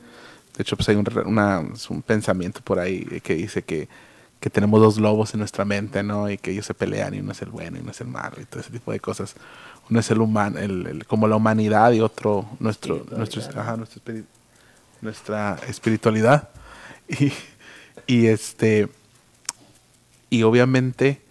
De 0.55 0.61
hecho, 0.61 0.75
pues 0.77 0.87
hay 0.89 0.95
un, 0.95 1.05
una- 1.25 1.63
un 1.89 2.01
pensamiento 2.03 2.61
por 2.63 2.79
ahí 2.79 3.03
que 3.23 3.35
dice 3.35 3.63
que, 3.63 3.87
que 4.39 4.49
tenemos 4.49 4.79
dos 4.81 4.97
lobos 4.97 5.33
en 5.33 5.39
nuestra 5.39 5.65
mente, 5.65 6.03
¿no? 6.03 6.29
Y 6.29 6.37
que 6.37 6.51
ellos 6.51 6.65
se 6.65 6.73
pelean 6.73 7.13
y 7.15 7.19
uno 7.19 7.31
es 7.31 7.41
el 7.41 7.49
bueno 7.49 7.77
y 7.77 7.81
uno 7.81 7.91
es 7.91 8.01
el 8.01 8.07
malo 8.07 8.35
y 8.41 8.45
todo 8.45 8.59
ese 8.59 8.69
tipo 8.71 8.91
de 8.91 8.99
cosas. 8.99 9.35
Uno 9.89 9.99
es 9.99 10.11
el 10.11 10.19
humano, 10.21 10.59
el, 10.59 10.85
el- 10.87 11.05
como 11.07 11.27
la 11.27 11.35
humanidad 11.35 11.91
y 11.93 12.01
otro 12.01 12.45
nuestro, 12.59 13.05
nuestro, 13.17 13.41
ajá, 13.59 13.75
nuestro 13.77 14.01
espiri- 14.03 14.25
nuestra 15.01 15.57
espiritualidad. 15.67 16.49
Y, 17.19 17.33
y 18.07 18.27
este 18.27 18.87
y 20.29 20.43
obviamente 20.43 21.21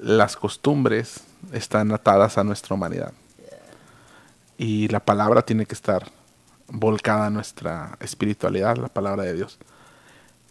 las 0.00 0.36
costumbres 0.36 1.20
están 1.52 1.92
atadas 1.92 2.38
a 2.38 2.44
nuestra 2.44 2.74
humanidad. 2.74 3.12
Y 4.58 4.88
la 4.88 5.00
palabra 5.00 5.42
tiene 5.42 5.66
que 5.66 5.74
estar 5.74 6.10
volcada 6.68 7.26
a 7.26 7.30
nuestra 7.30 7.96
espiritualidad, 8.00 8.76
la 8.76 8.88
palabra 8.88 9.22
de 9.22 9.34
Dios. 9.34 9.58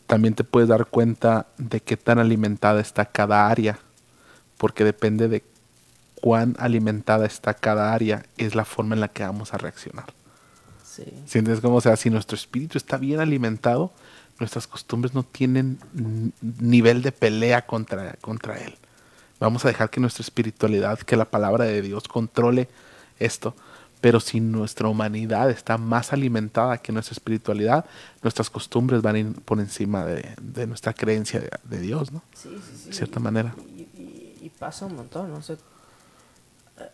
También 0.08 0.36
te 0.36 0.44
puedes 0.44 0.70
dar 0.70 0.86
cuenta 0.86 1.48
de 1.58 1.80
qué 1.80 1.98
tan 1.98 2.20
alimentada 2.20 2.80
está 2.80 3.06
cada 3.06 3.48
área, 3.48 3.80
porque 4.58 4.84
depende 4.84 5.28
de 5.28 5.44
cuán 6.22 6.56
alimentada 6.60 7.26
está 7.26 7.54
cada 7.54 7.94
área, 7.94 8.26
es 8.38 8.56
la 8.56 8.66
forma 8.66 8.96
en 8.96 9.02
la 9.02 9.08
que 9.08 9.24
vamos 9.24 9.54
a 9.54 9.58
reaccionar. 9.58 10.06
Sí. 10.84 11.06
¿Sientes 11.26 11.60
cómo? 11.60 11.78
O 11.78 11.82
sea, 11.82 11.96
si 11.98 12.10
nuestro 12.10 12.36
espíritu 12.36 12.78
está 12.78 12.98
bien 12.98 13.20
alimentado, 13.20 13.92
nuestras 14.40 14.68
costumbres 14.68 15.14
no 15.14 15.24
tienen 15.24 15.80
nivel 16.60 17.02
de 17.02 17.12
pelea 17.12 17.66
contra, 17.66 18.14
contra 18.22 18.58
él. 18.60 18.76
Vamos 19.40 19.66
a 19.66 19.68
dejar 19.68 19.90
que 19.90 20.00
nuestra 20.00 20.22
espiritualidad, 20.24 21.00
que 21.00 21.16
la 21.18 21.26
palabra 21.26 21.66
de 21.66 21.82
Dios 21.82 22.08
controle 22.08 22.68
esto. 23.20 23.54
Pero 24.02 24.20
si 24.20 24.40
nuestra 24.40 24.88
humanidad 24.88 25.50
está 25.50 25.78
más 25.78 26.14
alimentada 26.14 26.78
que 26.78 26.92
nuestra 26.92 27.14
espiritualidad, 27.14 27.86
nuestras 28.22 28.50
costumbres 28.50 29.02
van 29.02 29.16
a 29.16 29.20
ir 29.20 29.34
por 29.42 29.60
encima 29.60 30.06
de, 30.06 30.36
de 30.40 30.68
nuestra 30.68 30.94
creencia 30.94 31.40
de, 31.40 31.50
de 31.64 31.80
Dios, 31.80 32.12
¿no? 32.12 32.22
Sí, 32.36 32.50
sí, 32.50 32.78
sí. 32.84 32.90
De 32.90 32.94
cierta 32.94 33.20
manera. 33.20 33.56
Y, 33.76 33.82
y- 33.82 34.38
y 34.44 34.50
pasa 34.60 34.86
un 34.86 34.96
montón, 34.96 35.32
¿no? 35.32 35.42
Sea, 35.42 35.56
eh, 36.80 36.90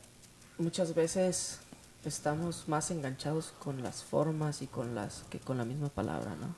muchas 0.57 0.95
veces 0.95 1.59
estamos 2.05 2.63
más 2.69 2.91
enganchados 2.91 3.53
con 3.59 3.83
las 3.83 4.03
formas 4.03 4.61
y 4.61 4.67
con 4.67 4.95
las 4.95 5.23
que 5.29 5.39
con 5.39 5.57
la 5.57 5.65
misma 5.65 5.89
palabra, 5.89 6.31
¿no? 6.39 6.55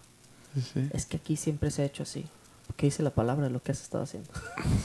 Sí, 0.54 0.70
sí. 0.74 0.90
Es 0.94 1.08
que 1.08 1.18
aquí 1.18 1.36
siempre 1.36 1.72
se 1.72 1.82
ha 1.82 1.86
hecho 1.86 2.04
así. 2.04 2.28
¿Qué 2.76 2.88
dice 2.88 3.04
la 3.04 3.12
palabra 3.12 3.46
de 3.46 3.52
lo 3.52 3.62
que 3.62 3.72
has 3.72 3.82
estado 3.82 4.04
haciendo? 4.04 4.30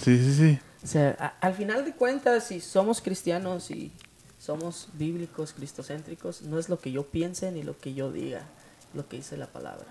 Sí, 0.02 0.18
sí, 0.18 0.34
sí. 0.34 0.58
O 0.84 0.86
sea, 0.86 1.16
a- 1.18 1.46
al 1.46 1.54
final 1.54 1.84
de 1.84 1.92
cuentas, 1.92 2.44
si 2.48 2.60
somos 2.60 3.00
cristianos 3.00 3.70
y 3.70 3.90
somos 4.38 4.88
bíblicos, 4.94 5.52
cristocéntricos, 5.52 6.42
no 6.42 6.58
es 6.58 6.68
lo 6.68 6.78
que 6.80 6.92
yo 6.92 7.04
piense 7.04 7.50
ni 7.50 7.62
lo 7.62 7.76
que 7.78 7.94
yo 7.94 8.12
diga, 8.12 8.42
lo 8.94 9.08
que 9.08 9.16
dice 9.16 9.36
la 9.36 9.46
palabra. 9.46 9.84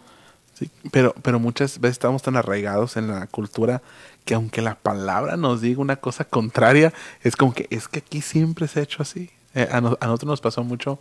Sí, 0.53 0.69
pero, 0.91 1.13
pero 1.21 1.39
muchas 1.39 1.79
veces 1.79 1.93
estamos 1.95 2.23
tan 2.23 2.35
arraigados 2.35 2.97
en 2.97 3.07
la 3.07 3.27
cultura 3.27 3.81
que 4.25 4.33
aunque 4.33 4.61
la 4.61 4.75
palabra 4.75 5.37
nos 5.37 5.61
diga 5.61 5.81
una 5.81 5.97
cosa 5.97 6.23
contraria, 6.23 6.93
es 7.21 7.35
como 7.35 7.53
que 7.53 7.67
es 7.69 7.87
que 7.87 7.99
aquí 7.99 8.21
siempre 8.21 8.67
se 8.67 8.79
ha 8.79 8.83
hecho 8.83 9.01
así. 9.03 9.29
Eh, 9.53 9.67
a, 9.71 9.81
no- 9.81 9.97
a 10.01 10.05
nosotros 10.07 10.27
nos 10.29 10.41
pasó 10.41 10.63
mucho, 10.63 10.99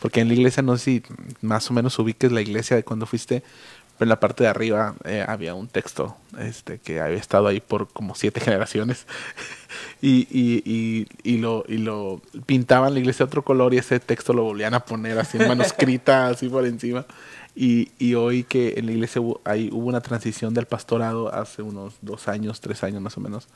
porque 0.00 0.20
en 0.20 0.28
la 0.28 0.34
iglesia, 0.34 0.62
no 0.62 0.76
sé 0.76 0.84
si 0.84 1.02
más 1.42 1.70
o 1.70 1.74
menos 1.74 1.98
ubiques 1.98 2.30
la 2.32 2.40
iglesia 2.40 2.76
de 2.76 2.84
cuando 2.84 3.06
fuiste, 3.06 3.42
en 4.00 4.08
la 4.08 4.20
parte 4.20 4.44
de 4.44 4.50
arriba 4.50 4.94
eh, 5.04 5.24
había 5.26 5.54
un 5.54 5.68
texto 5.68 6.16
este, 6.38 6.78
que 6.78 7.00
había 7.00 7.18
estado 7.18 7.46
ahí 7.48 7.60
por 7.60 7.88
como 7.88 8.14
siete 8.14 8.40
generaciones 8.44 9.06
y, 10.00 10.26
y, 10.30 10.62
y, 10.64 11.06
y 11.22 11.38
lo, 11.38 11.64
y 11.68 11.78
lo 11.78 12.20
pintaban 12.46 12.94
la 12.94 13.00
iglesia 13.00 13.24
de 13.24 13.28
otro 13.28 13.42
color 13.42 13.74
y 13.74 13.78
ese 13.78 14.00
texto 14.00 14.32
lo 14.32 14.44
volvían 14.44 14.74
a 14.74 14.80
poner 14.80 15.18
así 15.18 15.38
en 15.38 15.48
manuscrita, 15.48 16.26
así 16.28 16.48
por 16.48 16.64
encima. 16.66 17.06
Y, 17.56 17.90
y 17.98 18.14
hoy 18.14 18.44
que 18.44 18.74
en 18.76 18.86
la 18.86 18.92
iglesia 18.92 19.20
hubo, 19.20 19.40
ahí 19.44 19.68
hubo 19.72 19.86
una 19.86 20.00
transición 20.00 20.54
del 20.54 20.66
pastorado 20.66 21.34
hace 21.34 21.62
unos 21.62 21.94
dos 22.02 22.28
años, 22.28 22.60
tres 22.60 22.84
años 22.84 23.02
más 23.02 23.16
o 23.16 23.20
menos, 23.20 23.48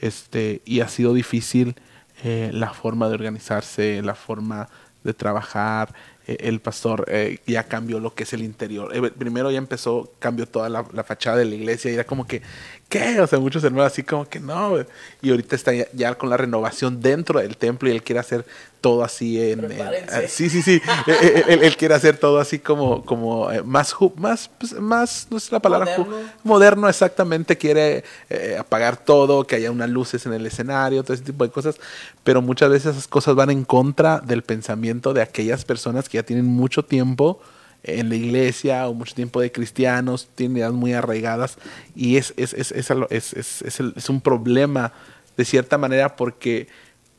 este, 0.00 0.60
y 0.64 0.80
ha 0.80 0.88
sido 0.88 1.14
difícil 1.14 1.76
eh, 2.24 2.50
la 2.52 2.70
forma 2.70 3.08
de 3.08 3.14
organizarse, 3.14 4.02
la 4.02 4.16
forma 4.16 4.68
de 5.04 5.14
trabajar. 5.14 5.94
Eh, 6.26 6.38
el 6.40 6.60
pastor 6.60 7.04
eh, 7.08 7.38
ya 7.46 7.64
cambió 7.64 8.00
lo 8.00 8.14
que 8.14 8.22
es 8.22 8.32
el 8.32 8.42
interior. 8.42 8.94
Eh, 8.96 9.10
primero 9.10 9.50
ya 9.50 9.58
empezó, 9.58 10.10
cambió 10.18 10.46
toda 10.46 10.68
la, 10.68 10.84
fachada 11.04 11.36
de 11.36 11.44
la 11.44 11.54
iglesia 11.54 11.90
y 11.90 11.94
era 11.94 12.04
como 12.04 12.26
que, 12.26 12.40
¿qué? 12.88 13.20
O 13.20 13.26
sea, 13.26 13.38
muchos 13.38 13.62
hermanos 13.62 13.92
así 13.92 14.02
como 14.02 14.26
que 14.28 14.40
no. 14.40 14.84
Y 15.20 15.30
ahorita 15.30 15.54
está 15.54 15.72
ya 15.92 16.14
con 16.14 16.30
la 16.30 16.36
renovación 16.36 17.00
dentro 17.00 17.40
del 17.40 17.56
templo 17.56 17.88
y 17.88 17.92
él 17.92 18.02
quiere 18.02 18.20
hacer 18.20 18.46
todo 18.84 19.02
así 19.02 19.40
en... 19.40 19.64
ah, 19.80 20.20
sí, 20.28 20.50
sí, 20.50 20.60
sí. 20.60 20.82
Eh, 21.06 21.12
eh, 21.22 21.44
él, 21.48 21.62
él 21.62 21.76
quiere 21.78 21.94
hacer 21.94 22.18
todo 22.18 22.38
así 22.38 22.58
como, 22.58 23.02
como 23.04 23.50
eh, 23.50 23.62
más, 23.62 23.94
más, 24.16 24.50
pues, 24.58 24.74
más, 24.78 25.26
no 25.30 25.40
sé 25.40 25.52
la 25.52 25.60
palabra, 25.60 25.96
Moderno. 25.96 26.30
moderno 26.42 26.88
exactamente, 26.90 27.56
quiere 27.56 28.04
eh, 28.28 28.56
apagar 28.58 28.98
todo, 28.98 29.46
que 29.46 29.56
haya 29.56 29.70
unas 29.70 29.88
luces 29.88 30.26
en 30.26 30.34
el 30.34 30.44
escenario, 30.44 31.02
todo 31.02 31.14
ese 31.14 31.24
tipo 31.24 31.44
de 31.44 31.50
cosas, 31.50 31.76
pero 32.22 32.42
muchas 32.42 32.68
veces 32.68 32.92
esas 32.92 33.08
cosas 33.08 33.34
van 33.34 33.48
en 33.50 33.64
contra 33.64 34.20
del 34.20 34.42
pensamiento 34.42 35.14
de 35.14 35.22
aquellas 35.22 35.64
personas 35.64 36.08
que 36.10 36.18
ya 36.18 36.22
tienen 36.22 36.44
mucho 36.44 36.84
tiempo 36.84 37.40
en 37.84 38.08
la 38.10 38.16
iglesia 38.16 38.86
o 38.88 38.92
mucho 38.94 39.14
tiempo 39.14 39.40
de 39.40 39.50
cristianos, 39.50 40.28
tienen 40.34 40.58
ideas 40.58 40.72
muy 40.72 40.92
arraigadas 40.92 41.56
y 41.96 42.16
es, 42.18 42.34
es, 42.36 42.52
es, 42.52 42.70
es, 42.72 42.90
es- 43.10 43.32
es- 43.34 43.62
es 43.62 43.80
es 43.96 44.08
un 44.10 44.20
problema 44.20 44.92
de 45.36 45.44
cierta 45.44 45.76
manera 45.78 46.16
porque 46.16 46.68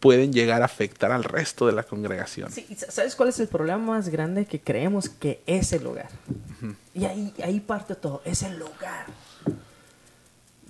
pueden 0.05 0.31
llegar 0.31 0.61
a 0.61 0.65
afectar 0.65 1.11
al 1.11 1.23
resto 1.23 1.65
de 1.65 1.71
la 1.73 1.83
congregación. 1.83 2.51
Sí, 2.51 2.65
y 2.69 2.75
sa- 2.75 2.91
¿sabes 2.91 3.15
cuál 3.15 3.29
es 3.29 3.39
el 3.39 3.47
problema 3.47 3.79
más 3.79 4.09
grande? 4.09 4.45
Que 4.45 4.59
creemos 4.61 5.09
que 5.09 5.41
es 5.47 5.73
el 5.73 5.83
lugar. 5.83 6.09
Y 6.93 7.05
ahí, 7.05 7.33
ahí 7.43 7.59
parte 7.59 7.95
todo, 7.95 8.21
es 8.23 8.43
el 8.43 8.57
lugar. 8.59 9.07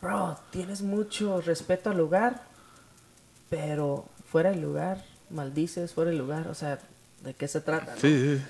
Bro, 0.02 0.38
tienes 0.52 0.82
mucho 0.82 1.42
respeto 1.42 1.90
al 1.90 1.98
lugar, 1.98 2.42
pero 3.50 4.06
fuera 4.32 4.52
del 4.52 4.62
lugar, 4.62 5.04
maldices, 5.30 5.94
fuera 5.94 6.12
del 6.12 6.20
lugar, 6.20 6.48
o 6.48 6.54
sea, 6.54 6.80
¿de 7.24 7.34
qué 7.34 7.48
se 7.48 7.62
trata? 7.62 7.96
no? 7.96 8.02
Sí, 8.02 8.38
sí. 8.38 8.42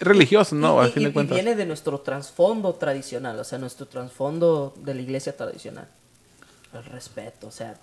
religiosos, 0.00 0.58
¿no? 0.58 0.80
Y, 0.82 0.86
Al 0.86 0.92
fin 0.92 1.02
y- 1.02 1.04
de 1.06 1.10
y 1.10 1.14
cuentas. 1.14 1.34
viene 1.34 1.54
de 1.56 1.66
nuestro 1.66 2.00
trasfondo 2.00 2.74
tradicional, 2.74 3.38
o 3.38 3.44
sea, 3.44 3.58
nuestro 3.58 3.86
trasfondo 3.86 4.72
de 4.78 4.94
la 4.94 5.00
iglesia 5.00 5.36
tradicional. 5.36 5.86
El 6.72 6.84
respeto, 6.86 7.48
o 7.48 7.50
sea, 7.50 7.74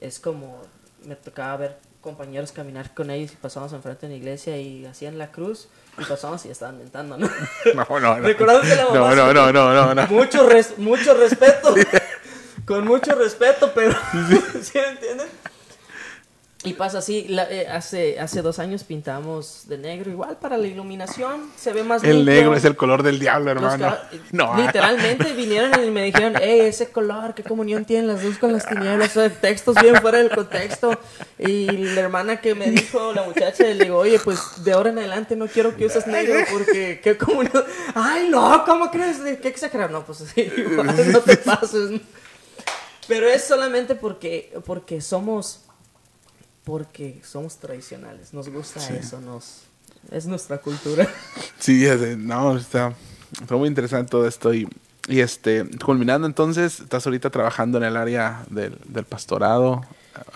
es 0.00 0.18
como 0.20 0.58
me 1.04 1.16
tocaba 1.16 1.56
ver 1.56 1.76
compañeros 2.00 2.50
caminar 2.52 2.92
con 2.94 3.10
ellos 3.10 3.32
y 3.32 3.36
pasábamos 3.36 3.72
enfrente 3.74 4.06
de 4.06 4.12
la 4.12 4.18
iglesia 4.18 4.56
y 4.58 4.84
hacían 4.86 5.18
la 5.18 5.30
cruz 5.30 5.68
y 5.98 6.04
pasábamos 6.04 6.44
y 6.46 6.50
estaban 6.50 6.78
mentando, 6.78 7.16
¿no? 7.16 7.28
No, 7.74 7.86
no, 7.88 8.00
no. 8.00 8.20
Recordando 8.20 8.62
que 8.62 8.74
la 8.74 8.84
mamá 8.86 9.14
No, 9.14 9.32
no, 9.32 9.52
no, 9.52 9.72
no, 9.72 9.94
no, 9.94 10.06
mucho, 10.08 10.48
res- 10.48 10.78
mucho 10.78 11.14
respeto. 11.14 11.74
Con 12.66 12.86
mucho 12.86 13.14
respeto, 13.16 13.72
pero. 13.74 13.92
¿Sí 14.62 14.78
me 14.78 14.88
entienden? 14.88 15.26
Y 16.64 16.74
pasa 16.74 16.98
así, 16.98 17.26
la- 17.28 17.50
eh, 17.50 17.66
hace, 17.66 18.20
hace 18.20 18.40
dos 18.40 18.60
años 18.60 18.84
pintamos 18.84 19.62
de 19.66 19.78
negro, 19.78 20.12
igual 20.12 20.36
para 20.36 20.56
la 20.56 20.68
iluminación, 20.68 21.50
se 21.56 21.72
ve 21.72 21.82
más 21.82 22.04
El 22.04 22.18
limpio. 22.18 22.34
negro 22.34 22.54
es 22.54 22.64
el 22.64 22.76
color 22.76 23.02
del 23.02 23.18
diablo, 23.18 23.50
hermano. 23.50 23.96
No. 24.30 24.56
Literalmente 24.56 25.32
vinieron 25.32 25.84
y 25.84 25.90
me 25.90 26.04
dijeron, 26.04 26.34
hey, 26.40 26.60
ese 26.60 26.90
color, 26.92 27.34
qué 27.34 27.42
comunión 27.42 27.84
tienen 27.84 28.06
las 28.06 28.22
dos 28.22 28.38
con 28.38 28.52
las 28.52 28.64
tinieblas, 28.64 29.10
o 29.16 29.20
sea, 29.20 29.28
textos 29.30 29.74
bien 29.82 29.96
fuera 29.96 30.18
del 30.18 30.30
contexto. 30.30 30.96
Y 31.36 31.66
la 31.66 32.02
hermana 32.02 32.40
que 32.40 32.54
me 32.54 32.70
dijo, 32.70 33.12
la 33.12 33.24
muchacha, 33.24 33.64
le 33.64 33.82
digo, 33.84 33.98
oye, 33.98 34.20
pues 34.20 34.38
de 34.62 34.70
ahora 34.72 34.90
en 34.90 34.98
adelante 35.00 35.34
no 35.34 35.48
quiero 35.48 35.76
que 35.76 35.86
uses 35.86 36.06
negro 36.06 36.38
porque 36.52 37.00
qué 37.02 37.18
comunión. 37.18 37.64
Ay, 37.96 38.28
no, 38.30 38.64
¿cómo 38.64 38.88
crees? 38.88 39.16
¿Qué 39.42 39.48
exagerar? 39.48 39.90
No, 39.90 40.04
pues 40.06 40.18
sí, 40.32 40.48
igual, 40.56 40.94
no 41.12 41.18
te 41.20 41.36
pases. 41.38 42.00
Pero 43.08 43.28
es 43.28 43.42
solamente 43.42 43.96
porque, 43.96 44.54
porque 44.64 45.00
somos, 45.00 45.61
porque 46.64 47.20
somos 47.24 47.56
tradicionales, 47.56 48.32
nos 48.32 48.48
gusta 48.48 48.80
eso, 48.94 49.20
nos, 49.20 49.62
es 50.10 50.26
nuestra 50.26 50.58
cultura. 50.58 51.06
Sí, 51.58 51.86
no, 52.18 52.56
está, 52.56 52.92
está 53.40 53.54
muy 53.56 53.68
interesante 53.68 54.10
todo 54.10 54.26
esto. 54.26 54.52
Y, 54.52 54.68
y 55.06 55.20
este, 55.20 55.64
culminando 55.84 56.26
entonces, 56.26 56.80
estás 56.80 57.06
ahorita 57.06 57.30
trabajando 57.30 57.78
en 57.78 57.84
el 57.84 57.96
área 57.96 58.44
del, 58.50 58.76
del 58.86 59.04
pastorado. 59.04 59.80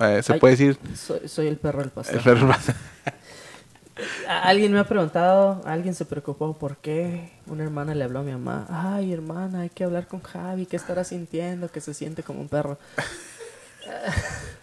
Eh, 0.01 0.23
¿Se 0.23 0.35
Ay. 0.35 0.41
puede 0.41 0.53
decir? 0.57 0.79
Soy, 0.97 1.29
soy 1.29 1.49
el 1.49 1.57
perro 1.57 1.81
del 1.81 1.91
pastor. 1.91 2.17
El 2.17 2.23
perro- 2.23 2.55
A- 4.29 4.43
Alguien 4.43 4.73
me 4.73 4.79
ha 4.79 4.85
preguntado, 4.87 5.63
alguien 5.65 5.95
se 5.95 6.05
preocupó 6.05 6.53
por 6.57 6.77
qué 6.77 7.33
una 7.47 7.65
hermana 7.65 7.95
le 7.95 8.05
habló 8.05 8.21
a 8.21 8.23
mi 8.23 8.33
mamá. 8.33 8.67
Ay, 8.71 9.13
hermana, 9.13 9.61
hay 9.63 9.71
que 9.71 9.85
hablar 9.85 10.07
con 10.07 10.21
Javi, 10.23 10.67
¿qué 10.67 10.77
estará 10.77 11.03
sintiendo? 11.03 11.71
Que 11.71 11.81
se 11.81 11.93
siente 11.95 12.23
como 12.23 12.41
un 12.41 12.49
perro. 12.49 12.79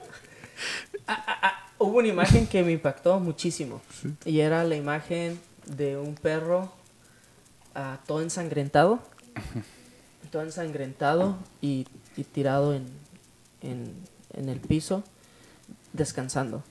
Ah, 1.07 1.23
ah, 1.27 1.39
ah, 1.41 1.67
hubo 1.79 1.99
una 1.99 2.07
imagen 2.07 2.47
que 2.47 2.63
me 2.63 2.71
impactó 2.71 3.19
muchísimo. 3.19 3.81
Y 4.25 4.39
era 4.39 4.63
la 4.63 4.75
imagen 4.75 5.39
de 5.65 5.97
un 5.97 6.15
perro 6.15 6.71
todo 8.05 8.21
ensangrentado. 8.21 8.99
Todo 10.31 10.41
ensangrentado 10.43 11.37
y, 11.61 11.87
y 12.17 12.23
tirado 12.23 12.73
en, 12.73 12.87
en, 13.61 13.93
en 14.33 14.49
el 14.49 14.59
piso, 14.59 15.03
descansando. 15.91 16.63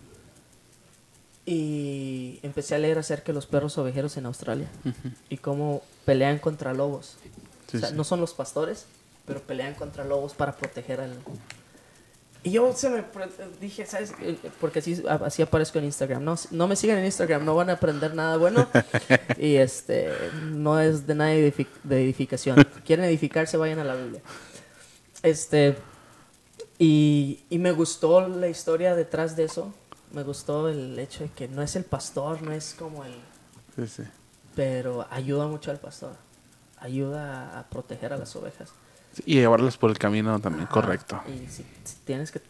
Y 1.44 2.38
empecé 2.42 2.74
a 2.74 2.78
leer 2.78 2.98
acerca 2.98 3.26
de 3.26 3.32
los 3.34 3.46
perros 3.46 3.76
ovejeros 3.78 4.16
en 4.16 4.26
Australia 4.26 4.68
y 5.28 5.38
cómo 5.38 5.82
pelean 6.04 6.38
contra 6.38 6.72
lobos. 6.72 7.16
Sí, 7.68 7.76
o 7.76 7.80
sea, 7.80 7.88
sí. 7.90 7.94
no 7.96 8.04
son 8.04 8.20
los 8.20 8.32
pastores, 8.32 8.86
pero 9.26 9.40
pelean 9.40 9.74
contra 9.74 10.04
lobos 10.04 10.34
para 10.34 10.56
proteger 10.56 11.00
al... 11.00 11.16
Y 12.44 12.50
yo 12.50 12.72
se 12.74 12.90
me 12.90 13.04
dije, 13.60 13.86
¿sabes? 13.86 14.12
Porque 14.60 14.80
así, 14.80 15.00
así 15.08 15.42
aparezco 15.42 15.78
en 15.78 15.84
Instagram. 15.84 16.24
No, 16.24 16.34
no 16.50 16.66
me 16.66 16.74
sigan 16.74 16.98
en 16.98 17.04
Instagram, 17.04 17.44
no 17.44 17.54
van 17.54 17.70
a 17.70 17.74
aprender 17.74 18.14
nada 18.16 18.36
bueno. 18.36 18.68
y 19.38 19.54
este, 19.56 20.10
no 20.50 20.80
es 20.80 21.06
de 21.06 21.14
nada 21.14 21.32
edific- 21.34 21.68
de 21.84 22.02
edificación. 22.02 22.56
Quieren 22.84 23.04
edificarse, 23.04 23.56
vayan 23.56 23.78
a 23.78 23.84
la 23.84 23.94
Biblia. 23.94 24.20
Este, 25.22 25.76
y, 26.78 27.44
y 27.48 27.58
me 27.58 27.70
gustó 27.70 28.26
la 28.28 28.48
historia 28.48 28.96
detrás 28.96 29.36
de 29.36 29.44
eso. 29.44 29.72
Me 30.12 30.24
gustó 30.24 30.68
el 30.68 30.98
hecho 30.98 31.22
de 31.24 31.30
que 31.30 31.46
no 31.48 31.62
es 31.62 31.76
el 31.76 31.84
pastor, 31.84 32.42
no 32.42 32.50
es 32.52 32.74
como 32.76 33.04
el... 33.04 33.14
Sí, 33.76 33.86
sí. 33.86 34.02
Pero 34.56 35.06
ayuda 35.10 35.46
mucho 35.46 35.70
al 35.70 35.78
pastor. 35.78 36.12
Ayuda 36.80 37.58
a 37.58 37.68
proteger 37.70 38.12
a 38.12 38.16
las 38.18 38.34
ovejas. 38.34 38.70
Y 39.26 39.34
llevarlas 39.34 39.76
por 39.76 39.90
el 39.90 39.98
camino 39.98 40.38
también, 40.40 40.64
Ajá. 40.64 40.72
correcto. 40.72 41.20
Y 41.28 41.46
si, 41.48 41.64
si 41.84 41.96
tienes 42.04 42.30
que 42.32 42.40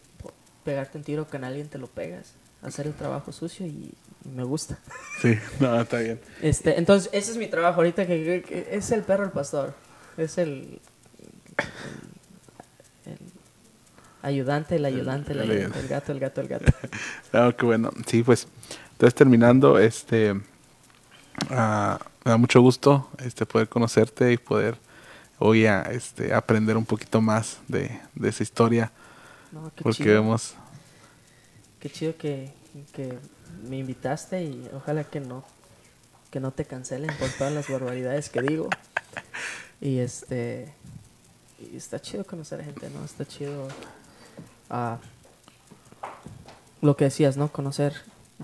pegarte 0.63 0.97
un 0.97 1.03
tiro 1.03 1.25
con 1.27 1.43
alguien, 1.43 1.67
te 1.67 1.77
lo 1.77 1.87
pegas. 1.87 2.33
Hacer 2.61 2.87
el 2.87 2.93
trabajo 2.93 3.31
sucio 3.33 3.65
y, 3.65 3.93
y 4.25 4.29
me 4.29 4.43
gusta. 4.43 4.77
Sí, 5.21 5.37
no, 5.59 5.79
está 5.79 5.99
bien. 5.99 6.19
Este, 6.41 6.77
entonces, 6.77 7.09
ese 7.13 7.31
es 7.31 7.37
mi 7.37 7.47
trabajo 7.47 7.77
ahorita, 7.81 8.05
que, 8.07 8.23
que- 8.23 8.41
que 8.43 8.75
es 8.75 8.91
el 8.91 9.01
perro 9.03 9.23
el 9.25 9.31
pastor. 9.31 9.73
Es 10.17 10.37
el, 10.37 10.79
el- 13.05 13.11
el 13.13 13.17
ayudante, 14.21 14.75
el 14.77 14.85
ayudante, 14.85 15.33
el, 15.33 15.41
El 15.41 15.51
ayudante, 15.51 15.79
el 15.79 15.87
gato, 15.87 16.11
el 16.11 16.19
gato, 16.19 16.41
el 16.41 16.47
gato. 16.47 16.65
Ah, 17.33 17.53
qué 17.57 17.65
bueno. 17.65 17.91
Sí, 18.07 18.23
pues, 18.23 18.47
entonces 18.93 19.15
terminando, 19.15 19.77
este, 19.79 20.39
ah, 21.49 21.99
me 22.23 22.31
da 22.31 22.37
mucho 22.37 22.61
gusto 22.61 23.09
este, 23.19 23.45
poder 23.45 23.67
conocerte 23.69 24.31
y 24.31 24.37
poder 24.37 24.77
hoy 25.39 25.65
a, 25.65 25.81
este, 25.83 26.33
aprender 26.33 26.77
un 26.77 26.85
poquito 26.85 27.21
más 27.21 27.59
de, 27.67 27.99
de 28.15 28.29
esa 28.29 28.43
historia, 28.43 28.91
No, 29.51 29.71
porque 29.81 30.03
chido. 30.03 30.15
vemos, 30.15 30.55
Qué 31.79 31.89
chido 31.89 32.15
que, 32.17 32.53
que 32.93 33.17
me 33.67 33.77
invitaste 33.77 34.43
y 34.43 34.69
ojalá 34.73 35.03
que 35.03 35.19
no 35.19 35.43
que 36.31 36.39
no 36.39 36.51
te 36.51 36.65
cancelen 36.65 37.15
por 37.17 37.29
todas 37.29 37.53
las 37.53 37.69
barbaridades 37.69 38.29
que 38.29 38.41
digo. 38.41 38.67
Y 39.79 39.99
este 39.99 40.73
y 41.59 41.77
está 41.77 42.01
chido 42.01 42.25
conocer 42.25 42.61
a 42.61 42.63
gente, 42.63 42.89
¿no? 42.89 43.05
Está 43.05 43.25
chido 43.25 43.67
ah, 44.69 44.97
lo 46.81 46.97
que 46.97 47.05
decías, 47.05 47.37
¿no? 47.37 47.51
Conocer. 47.51 47.93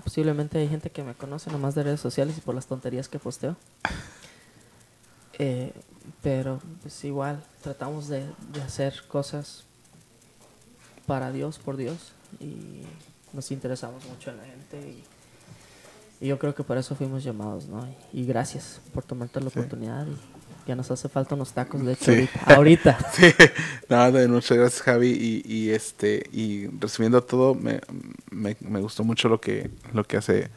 Posiblemente 0.04 0.58
hay 0.58 0.68
gente 0.68 0.90
que 0.90 1.02
me 1.02 1.14
conoce 1.14 1.50
nomás 1.50 1.74
de 1.74 1.82
redes 1.82 2.00
sociales 2.00 2.38
y 2.38 2.40
por 2.40 2.54
las 2.54 2.66
tonterías 2.66 3.08
que 3.08 3.18
posteo. 3.18 3.56
Eh, 5.42 5.72
pero 6.22 6.60
pues 6.82 7.02
igual 7.04 7.42
tratamos 7.62 8.08
de, 8.08 8.24
de 8.52 8.62
hacer 8.62 9.02
cosas 9.08 9.64
para 11.06 11.32
Dios, 11.32 11.58
por 11.58 11.76
Dios, 11.76 12.12
y 12.40 12.82
nos 13.32 13.50
interesamos 13.50 14.04
mucho 14.06 14.30
en 14.30 14.36
la 14.38 14.44
gente. 14.44 14.78
Y, 16.20 16.24
y 16.24 16.28
yo 16.28 16.38
creo 16.38 16.54
que 16.54 16.62
para 16.64 16.80
eso 16.80 16.94
fuimos 16.94 17.24
llamados, 17.24 17.66
¿no? 17.66 17.86
Y, 18.12 18.20
y 18.20 18.26
gracias 18.26 18.80
por 18.92 19.04
tomarte 19.04 19.40
la 19.40 19.48
oportunidad. 19.48 20.06
Y 20.06 20.16
ya 20.68 20.76
nos 20.76 20.90
hace 20.90 21.08
falta 21.08 21.34
unos 21.34 21.52
tacos, 21.52 21.84
de 21.84 21.94
hecho, 21.94 22.12
Sí. 22.12 22.28
ahorita. 22.46 22.96
ahorita. 22.96 22.98
Sí, 23.12 23.32
nada, 23.88 24.10
de 24.12 24.28
muchas 24.28 24.56
gracias 24.58 24.82
Javi 24.82 25.08
y, 25.10 25.42
y 25.52 25.70
este 25.70 26.28
y 26.32 26.66
resumiendo 26.78 27.22
todo 27.24 27.54
me, 27.54 27.80
me, 28.30 28.56
me 28.60 28.80
gustó 28.80 29.02
mucho 29.02 29.28
lo 29.28 29.40
que 29.40 29.70
lo 29.94 30.04
que 30.04 30.18
hace 30.18 30.50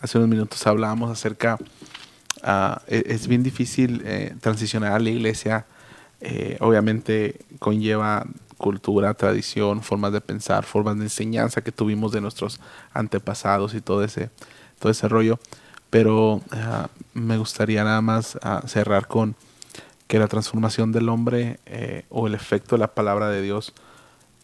hace 0.00 0.18
unos 0.18 0.28
minutos 0.30 0.64
hablábamos 0.66 1.10
acerca 1.10 1.58
ah, 2.42 2.82
e- 2.86 3.04
es, 3.06 3.26
bien 3.26 3.42
difícil 3.42 4.02
eh, 4.04 4.34
transicionar 4.40 4.92
a 4.92 4.98
la 4.98 5.10
iglesia. 5.10 5.66
Eh, 6.20 6.56
obviamente 6.60 7.40
conlleva 7.58 8.26
cultura 8.56 9.12
tradición 9.12 9.82
formas 9.82 10.12
de 10.12 10.22
pensar 10.22 10.64
formas 10.64 10.96
de 10.96 11.04
enseñanza 11.04 11.60
que 11.60 11.72
tuvimos 11.72 12.10
de 12.12 12.22
nuestros 12.22 12.58
antepasados 12.94 13.74
y 13.74 13.82
todo 13.82 14.02
ese 14.02 14.30
todo 14.78 14.90
ese 14.90 15.08
rollo. 15.08 15.38
Pero 15.90 16.40
ah, 16.52 16.88
me 17.14 17.38
gustaría 17.38 17.84
nada 17.84 18.00
más 18.00 18.38
ah, 18.42 18.62
cerrar 18.66 19.06
con 19.06 19.36
que 20.06 20.18
la 20.18 20.28
transformación 20.28 20.92
del 20.92 21.08
hombre 21.08 21.58
eh, 21.66 22.04
o 22.10 22.26
el 22.26 22.34
efecto 22.34 22.76
de 22.76 22.80
la 22.80 22.94
palabra 22.94 23.28
de 23.28 23.42
Dios, 23.42 23.72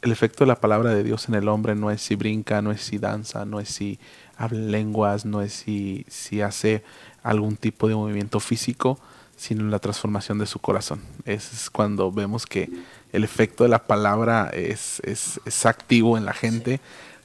el 0.02 0.10
efecto 0.10 0.44
de 0.44 0.48
la 0.48 0.60
palabra 0.60 0.92
de 0.94 1.04
Dios 1.04 1.28
en 1.28 1.34
el 1.34 1.48
hombre 1.48 1.74
no 1.74 1.90
es 1.90 2.02
si 2.02 2.16
brinca, 2.16 2.62
no 2.62 2.72
es 2.72 2.82
si 2.82 2.98
danza, 2.98 3.44
no 3.44 3.60
es 3.60 3.68
si 3.68 3.98
habla 4.36 4.58
lenguas, 4.58 5.24
no 5.24 5.42
es 5.42 5.52
si, 5.52 6.04
si 6.08 6.40
hace 6.40 6.82
algún 7.22 7.56
tipo 7.56 7.88
de 7.88 7.94
movimiento 7.94 8.40
físico, 8.40 8.98
sino 9.36 9.64
la 9.64 9.78
transformación 9.78 10.38
de 10.38 10.46
su 10.46 10.58
corazón. 10.58 11.00
Es 11.24 11.70
cuando 11.70 12.12
vemos 12.12 12.46
que 12.46 12.70
el 13.12 13.24
efecto 13.24 13.64
de 13.64 13.70
la 13.70 13.86
palabra 13.86 14.50
es, 14.52 15.00
es, 15.00 15.40
es 15.44 15.66
activo 15.66 16.16
en 16.16 16.24
la 16.24 16.32
gente, 16.32 16.80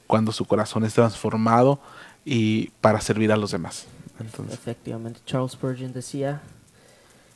cuando 0.07 0.31
su 0.31 0.45
corazón 0.45 0.85
es 0.85 0.93
transformado 0.93 1.79
y 2.25 2.69
para 2.81 3.01
servir 3.01 3.31
a 3.31 3.37
los 3.37 3.51
demás. 3.51 3.85
Entonces, 4.19 4.55
Efectivamente, 4.55 5.19
Charles 5.25 5.51
Spurgeon 5.51 5.93
decía, 5.93 6.41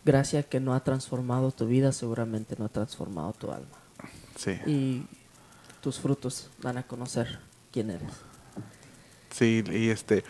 gracia 0.03 0.43
que 0.43 0.59
no 0.59 0.73
ha 0.73 0.83
transformado 0.83 1.51
tu 1.51 1.67
vida, 1.67 1.91
seguramente 1.91 2.55
no 2.57 2.65
ha 2.65 2.69
transformado 2.69 3.33
tu 3.33 3.51
alma. 3.51 3.67
sí. 4.35 4.51
Y 4.65 5.03
tus 5.81 5.99
frutos 5.99 6.49
dan 6.61 6.77
a 6.77 6.83
conocer 6.83 7.39
quién 7.71 7.89
eres. 7.89 8.11
Sí, 9.32 9.64
y 9.72 9.90
este 9.90 10.24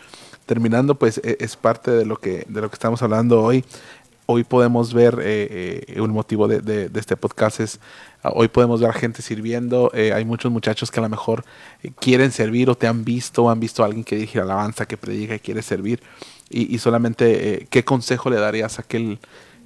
terminando 0.46 0.96
pues 0.96 1.20
e- 1.24 1.38
es 1.40 1.56
parte 1.56 1.92
de 1.92 2.06
lo 2.06 2.18
que 2.18 2.46
de 2.48 2.62
lo 2.62 2.70
que 2.70 2.76
estamos 2.76 3.02
hablando 3.02 3.42
hoy. 3.42 3.64
hoy 4.28 4.44
podemos 4.46 4.94
ver, 4.94 5.20
eh, 5.22 5.84
eh, 5.90 6.00
un 6.02 6.12
motivo 6.12 6.48
de, 6.48 6.62
de- 6.62 6.88
de 6.88 7.00
este 7.02 7.18
podcast 7.18 7.60
es, 7.60 7.80
hoy 8.24 8.48
podemos 8.48 8.80
ver 8.80 8.90
a 8.90 8.94
gente 8.94 9.22
sirviendo, 9.22 9.92
eh, 9.94 10.14
hay 10.14 10.24
muchos 10.24 10.50
muchachos 10.52 10.90
que 10.90 11.02
a 11.02 11.04
lo 11.04 11.10
mejor 11.10 11.44
eh, 11.84 11.92
quieren 12.00 12.32
servir 12.32 12.70
o 12.70 12.76
te 12.76 12.88
han 12.88 13.04
visto, 13.04 13.44
o 13.46 13.50
han 13.50 13.60
visto 13.60 13.84
a 13.84 13.88
alguien 13.88 14.06
que 14.06 14.16
dirige 14.16 14.40
alabanza, 14.40 14.86
que 14.86 14.96
predica 14.96 15.36
y 15.36 15.40
quiere 15.40 15.62
servir, 15.62 16.02
y, 16.50 16.74
y 16.74 16.78
solamente, 16.80 17.56
eh, 17.64 17.68
¿qué 17.70 17.84
consejo 17.84 18.30
le 18.30 18.38
darías 18.38 18.80
a 18.80 18.84
aquel, 18.84 19.20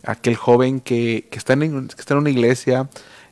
a 0.04 0.14
aquel 0.14 0.36
joven 0.36 0.80
que, 0.80 1.28
que 1.30 1.38
está 1.38 1.54
en, 1.54 1.88
que 1.90 2.02
está 2.02 2.16
en 2.16 2.22
una 2.22 2.32
iglesia, 2.32 2.90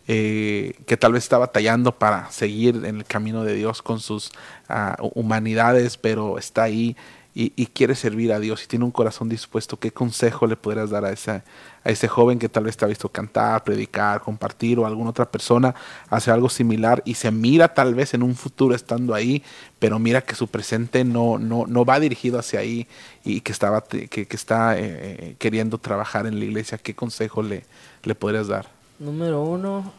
eh, 0.07 0.73
que 0.85 0.97
tal 0.97 1.13
vez 1.13 1.23
está 1.23 1.37
batallando 1.37 1.93
para 1.97 2.29
seguir 2.31 2.83
en 2.85 2.97
el 2.97 3.05
camino 3.05 3.43
de 3.43 3.55
Dios 3.55 3.81
con 3.81 3.99
sus 3.99 4.31
ah, 4.69 4.97
humanidades, 5.13 5.97
pero 5.97 6.37
está 6.37 6.63
ahí 6.63 6.95
y, 7.35 7.51
y 7.55 7.67
quiere 7.67 7.95
servir 7.95 8.31
a 8.31 8.39
Dios 8.39 8.63
y 8.63 8.67
tiene 8.67 8.85
un 8.85 8.91
corazón 8.91 9.27
dispuesto, 9.27 9.77
¿qué 9.77 9.91
consejo 9.91 10.45
le 10.45 10.55
podrías 10.55 10.89
dar 10.91 11.05
a, 11.05 11.11
esa, 11.11 11.43
a 11.83 11.89
ese 11.89 12.07
joven 12.07 12.37
que 12.37 12.49
tal 12.49 12.65
vez 12.65 12.77
te 12.77 12.85
ha 12.85 12.87
visto 12.87 13.09
cantar, 13.09 13.63
predicar, 13.63 14.21
compartir 14.21 14.77
o 14.77 14.85
alguna 14.85 15.09
otra 15.09 15.29
persona 15.31 15.73
hace 16.09 16.29
algo 16.29 16.49
similar 16.49 17.01
y 17.05 17.15
se 17.15 17.31
mira 17.31 17.73
tal 17.73 17.95
vez 17.95 18.13
en 18.13 18.21
un 18.23 18.35
futuro 18.35 18.75
estando 18.75 19.15
ahí, 19.15 19.41
pero 19.79 19.97
mira 19.99 20.21
que 20.21 20.35
su 20.35 20.47
presente 20.47 21.03
no, 21.03 21.39
no, 21.39 21.65
no 21.65 21.85
va 21.85 21.99
dirigido 21.99 22.37
hacia 22.37 22.59
ahí 22.59 22.87
y 23.23 23.41
que, 23.41 23.51
estaba, 23.51 23.83
que, 23.83 24.07
que 24.09 24.35
está 24.35 24.77
eh, 24.77 24.81
eh, 24.83 25.35
queriendo 25.39 25.79
trabajar 25.79 26.27
en 26.27 26.37
la 26.39 26.45
iglesia? 26.45 26.77
¿Qué 26.77 26.93
consejo 26.93 27.41
le, 27.41 27.63
le 28.03 28.15
podrías 28.15 28.47
dar? 28.47 28.82
Número 28.99 29.41
uno, 29.43 29.91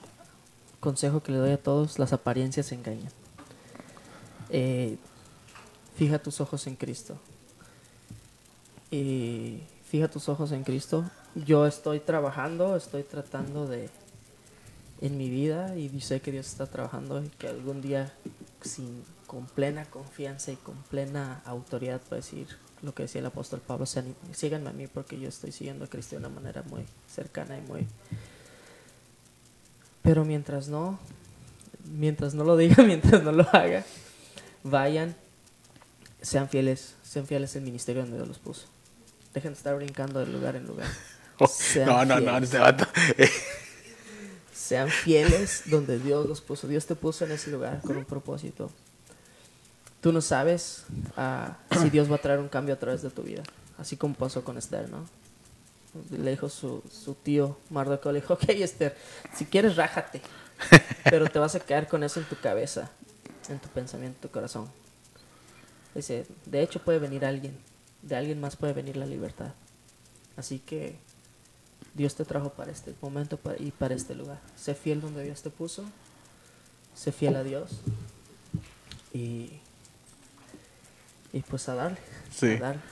consejo 0.80 1.22
que 1.22 1.32
le 1.32 1.38
doy 1.38 1.50
a 1.52 1.62
todos, 1.62 1.98
las 1.98 2.12
apariencias 2.12 2.72
engañan. 2.72 3.10
Eh, 4.50 4.96
fija 5.96 6.18
tus 6.18 6.40
ojos 6.40 6.66
en 6.66 6.76
Cristo. 6.76 7.16
Y 8.90 9.60
fija 9.88 10.08
tus 10.08 10.28
ojos 10.28 10.52
en 10.52 10.64
Cristo. 10.64 11.04
Yo 11.34 11.66
estoy 11.66 12.00
trabajando, 12.00 12.76
estoy 12.76 13.02
tratando 13.02 13.66
de 13.66 13.90
en 15.00 15.18
mi 15.18 15.28
vida 15.28 15.76
y 15.76 16.00
sé 16.00 16.20
que 16.20 16.30
Dios 16.30 16.46
está 16.46 16.66
trabajando 16.66 17.22
y 17.22 17.28
que 17.28 17.48
algún 17.48 17.82
día 17.82 18.12
sin 18.62 19.02
con 19.26 19.44
plena 19.46 19.84
confianza 19.86 20.52
y 20.52 20.56
con 20.56 20.76
plena 20.84 21.42
autoridad 21.44 22.00
puedo 22.00 22.22
decir 22.22 22.46
lo 22.82 22.94
que 22.94 23.02
decía 23.02 23.18
el 23.20 23.26
apóstol 23.26 23.60
Pablo, 23.60 23.84
"Sean- 23.86 24.14
síganme 24.32 24.70
a 24.70 24.72
mí 24.72 24.86
porque 24.86 25.18
yo 25.18 25.28
estoy 25.28 25.50
siguiendo 25.50 25.84
a 25.86 25.88
Cristo 25.88 26.14
de 26.14 26.20
una 26.20 26.28
manera 26.28 26.62
muy 26.62 26.84
cercana 27.12 27.58
y 27.58 27.62
muy 27.62 27.86
pero 30.04 30.24
mientras 30.26 30.68
no, 30.68 30.98
mientras 31.96 32.34
no 32.34 32.44
lo 32.44 32.56
diga, 32.56 32.82
mientras 32.86 33.22
no 33.22 33.32
lo 33.32 33.48
haga, 33.52 33.84
vayan, 34.62 35.16
sean 36.22 36.48
fieles, 36.48 36.94
sean 37.02 37.26
fieles 37.26 37.56
al 37.56 37.62
ministerio 37.62 38.02
donde 38.02 38.18
Dios 38.18 38.28
los 38.28 38.38
puso. 38.38 38.66
Dejen 39.32 39.52
de 39.52 39.56
estar 39.56 39.74
brincando 39.74 40.20
de 40.20 40.26
lugar 40.26 40.54
en 40.54 40.66
lugar. 40.66 40.86
Sean 41.50 41.88
no, 41.88 42.04
no, 42.04 42.20
no, 42.20 42.30
fieles. 42.30 42.42
este 42.44 42.58
vato. 42.58 42.86
Sean 44.54 44.88
fieles 44.88 45.62
donde 45.66 45.98
Dios 45.98 46.28
los 46.28 46.40
puso. 46.40 46.68
Dios 46.68 46.86
te 46.86 46.94
puso 46.94 47.24
en 47.24 47.32
ese 47.32 47.50
lugar 47.50 47.80
con 47.80 47.96
un 47.96 48.04
propósito. 48.04 48.70
Tú 50.00 50.12
no 50.12 50.20
sabes 50.20 50.84
ah, 51.16 51.56
si 51.80 51.90
Dios 51.90 52.08
va 52.08 52.16
a 52.16 52.18
traer 52.18 52.38
un 52.38 52.48
cambio 52.48 52.74
a 52.74 52.78
través 52.78 53.02
de 53.02 53.10
tu 53.10 53.22
vida. 53.22 53.42
Así 53.78 53.96
como 53.96 54.14
pasó 54.14 54.44
con 54.44 54.56
Esther, 54.56 54.88
¿no? 54.88 55.04
Le 56.10 56.32
dijo 56.32 56.48
su, 56.48 56.82
su 56.90 57.14
tío 57.14 57.56
Mardoqueo, 57.70 58.12
le 58.12 58.20
dijo, 58.20 58.34
ok 58.34 58.48
Esther, 58.48 58.96
si 59.34 59.46
quieres 59.46 59.76
rájate, 59.76 60.20
pero 61.04 61.28
te 61.28 61.38
vas 61.38 61.54
a 61.54 61.60
quedar 61.60 61.88
con 61.88 62.02
eso 62.02 62.20
en 62.20 62.26
tu 62.26 62.36
cabeza, 62.36 62.90
en 63.48 63.58
tu 63.58 63.68
pensamiento, 63.68 64.16
en 64.16 64.22
tu 64.22 64.30
corazón. 64.30 64.68
Dice, 65.94 66.26
de 66.46 66.62
hecho 66.62 66.80
puede 66.80 66.98
venir 66.98 67.24
alguien, 67.24 67.56
de 68.02 68.16
alguien 68.16 68.40
más 68.40 68.56
puede 68.56 68.72
venir 68.72 68.96
la 68.96 69.06
libertad. 69.06 69.52
Así 70.36 70.58
que 70.58 70.96
Dios 71.94 72.16
te 72.16 72.24
trajo 72.24 72.50
para 72.50 72.72
este 72.72 72.94
momento 73.00 73.38
y 73.58 73.70
para 73.70 73.94
este 73.94 74.14
lugar. 74.14 74.40
Sé 74.56 74.74
fiel 74.74 75.00
donde 75.00 75.22
Dios 75.22 75.42
te 75.42 75.50
puso, 75.50 75.84
sé 76.94 77.12
fiel 77.12 77.36
a 77.36 77.44
Dios 77.44 77.70
y, 79.12 79.60
y 81.32 81.40
pues 81.48 81.68
a 81.68 81.76
darle. 81.76 81.98
Sí. 82.34 82.54
A 82.54 82.58
darle. 82.58 82.82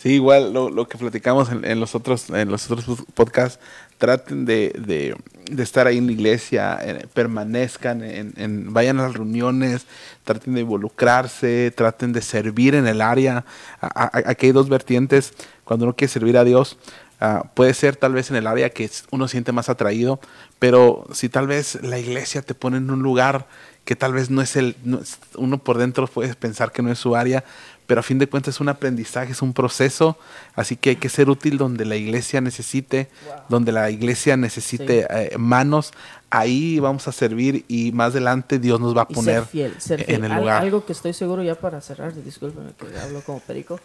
Sí, 0.00 0.10
igual 0.14 0.52
lo, 0.52 0.70
lo 0.70 0.86
que 0.86 0.96
platicamos 0.96 1.50
en, 1.50 1.64
en 1.64 1.80
los 1.80 1.96
otros 1.96 2.30
en 2.30 2.48
los 2.50 2.70
otros 2.70 3.02
podcasts, 3.14 3.58
traten 3.98 4.44
de, 4.44 4.72
de- 4.78 5.16
de 5.50 5.62
estar 5.62 5.86
ahí 5.88 5.96
en 5.98 6.06
la 6.06 6.12
iglesia, 6.12 6.78
eh, 6.82 7.06
permanezcan, 7.14 8.02
en, 8.04 8.72
vayan 8.72 9.00
a 9.00 9.04
las 9.04 9.14
reuniones, 9.14 9.86
traten 10.22 10.54
de 10.54 10.60
involucrarse, 10.60 11.72
traten 11.74 12.12
de 12.12 12.20
servir 12.22 12.74
en 12.76 12.86
el 12.86 13.00
área. 13.00 13.44
A- 13.80 14.04
a- 14.04 14.30
Aquí 14.30 14.46
hay 14.46 14.52
dos 14.52 14.68
vertientes. 14.68 15.32
Cuando 15.64 15.86
uno 15.86 15.96
quiere 15.96 16.12
servir 16.12 16.36
a 16.38 16.44
Dios, 16.44 16.76
ah, 17.20 17.50
puede 17.54 17.74
ser 17.74 17.96
tal 17.96 18.12
vez 18.12 18.30
en 18.30 18.36
el 18.36 18.46
área 18.46 18.70
que 18.70 18.88
uno 19.10 19.26
siente 19.26 19.50
más 19.52 19.68
atraído, 19.68 20.20
pero 20.60 21.06
si 21.12 21.28
tal 21.28 21.46
vez 21.48 21.82
la 21.82 21.98
iglesia 21.98 22.42
te 22.42 22.54
pone 22.54 22.76
en 22.76 22.90
un 22.90 23.02
lugar 23.02 23.48
que 23.84 23.96
tal 23.96 24.12
vez 24.12 24.28
no 24.30 24.42
es 24.42 24.54
el, 24.54 24.76
no 24.84 25.00
uno 25.36 25.58
por 25.58 25.78
dentro 25.78 26.06
puede 26.06 26.34
pensar 26.34 26.72
que 26.72 26.82
no 26.82 26.92
es 26.92 26.98
su 26.98 27.16
área, 27.16 27.42
pero 27.88 28.00
a 28.00 28.02
fin 28.02 28.18
de 28.18 28.28
cuentas 28.28 28.54
es 28.54 28.60
un 28.60 28.68
aprendizaje, 28.68 29.32
es 29.32 29.42
un 29.42 29.52
proceso, 29.52 30.16
así 30.54 30.76
que 30.76 30.90
hay 30.90 30.96
que 30.96 31.08
ser 31.08 31.28
útil 31.30 31.58
donde 31.58 31.84
la 31.84 31.96
iglesia 31.96 32.40
necesite, 32.40 33.08
Wow. 33.26 33.34
donde 33.48 33.72
la 33.72 33.90
iglesia 33.90 34.36
necesite 34.36 35.06
eh, 35.10 35.36
manos, 35.38 35.92
ahí 36.30 36.78
vamos 36.80 37.08
a 37.08 37.12
servir 37.12 37.64
y 37.66 37.90
más 37.92 38.10
adelante 38.12 38.58
Dios 38.58 38.78
nos 38.78 38.94
va 38.96 39.02
a 39.02 39.08
poner 39.08 39.36
ser 39.40 39.46
fiel, 39.46 39.80
ser 39.80 40.00
en 40.00 40.06
fiel. 40.06 40.24
el 40.26 40.32
Al- 40.32 40.40
lugar. 40.40 40.62
Algo 40.62 40.84
que 40.84 40.92
estoy 40.92 41.14
seguro 41.14 41.42
ya 41.42 41.54
para 41.54 41.80
cerrar, 41.80 42.14
discúlpeme 42.22 42.70
que 42.78 42.98
hablo 43.00 43.22
como 43.22 43.40
perico, 43.40 43.80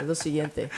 es 0.00 0.06
lo 0.06 0.14
siguiente. 0.14 0.70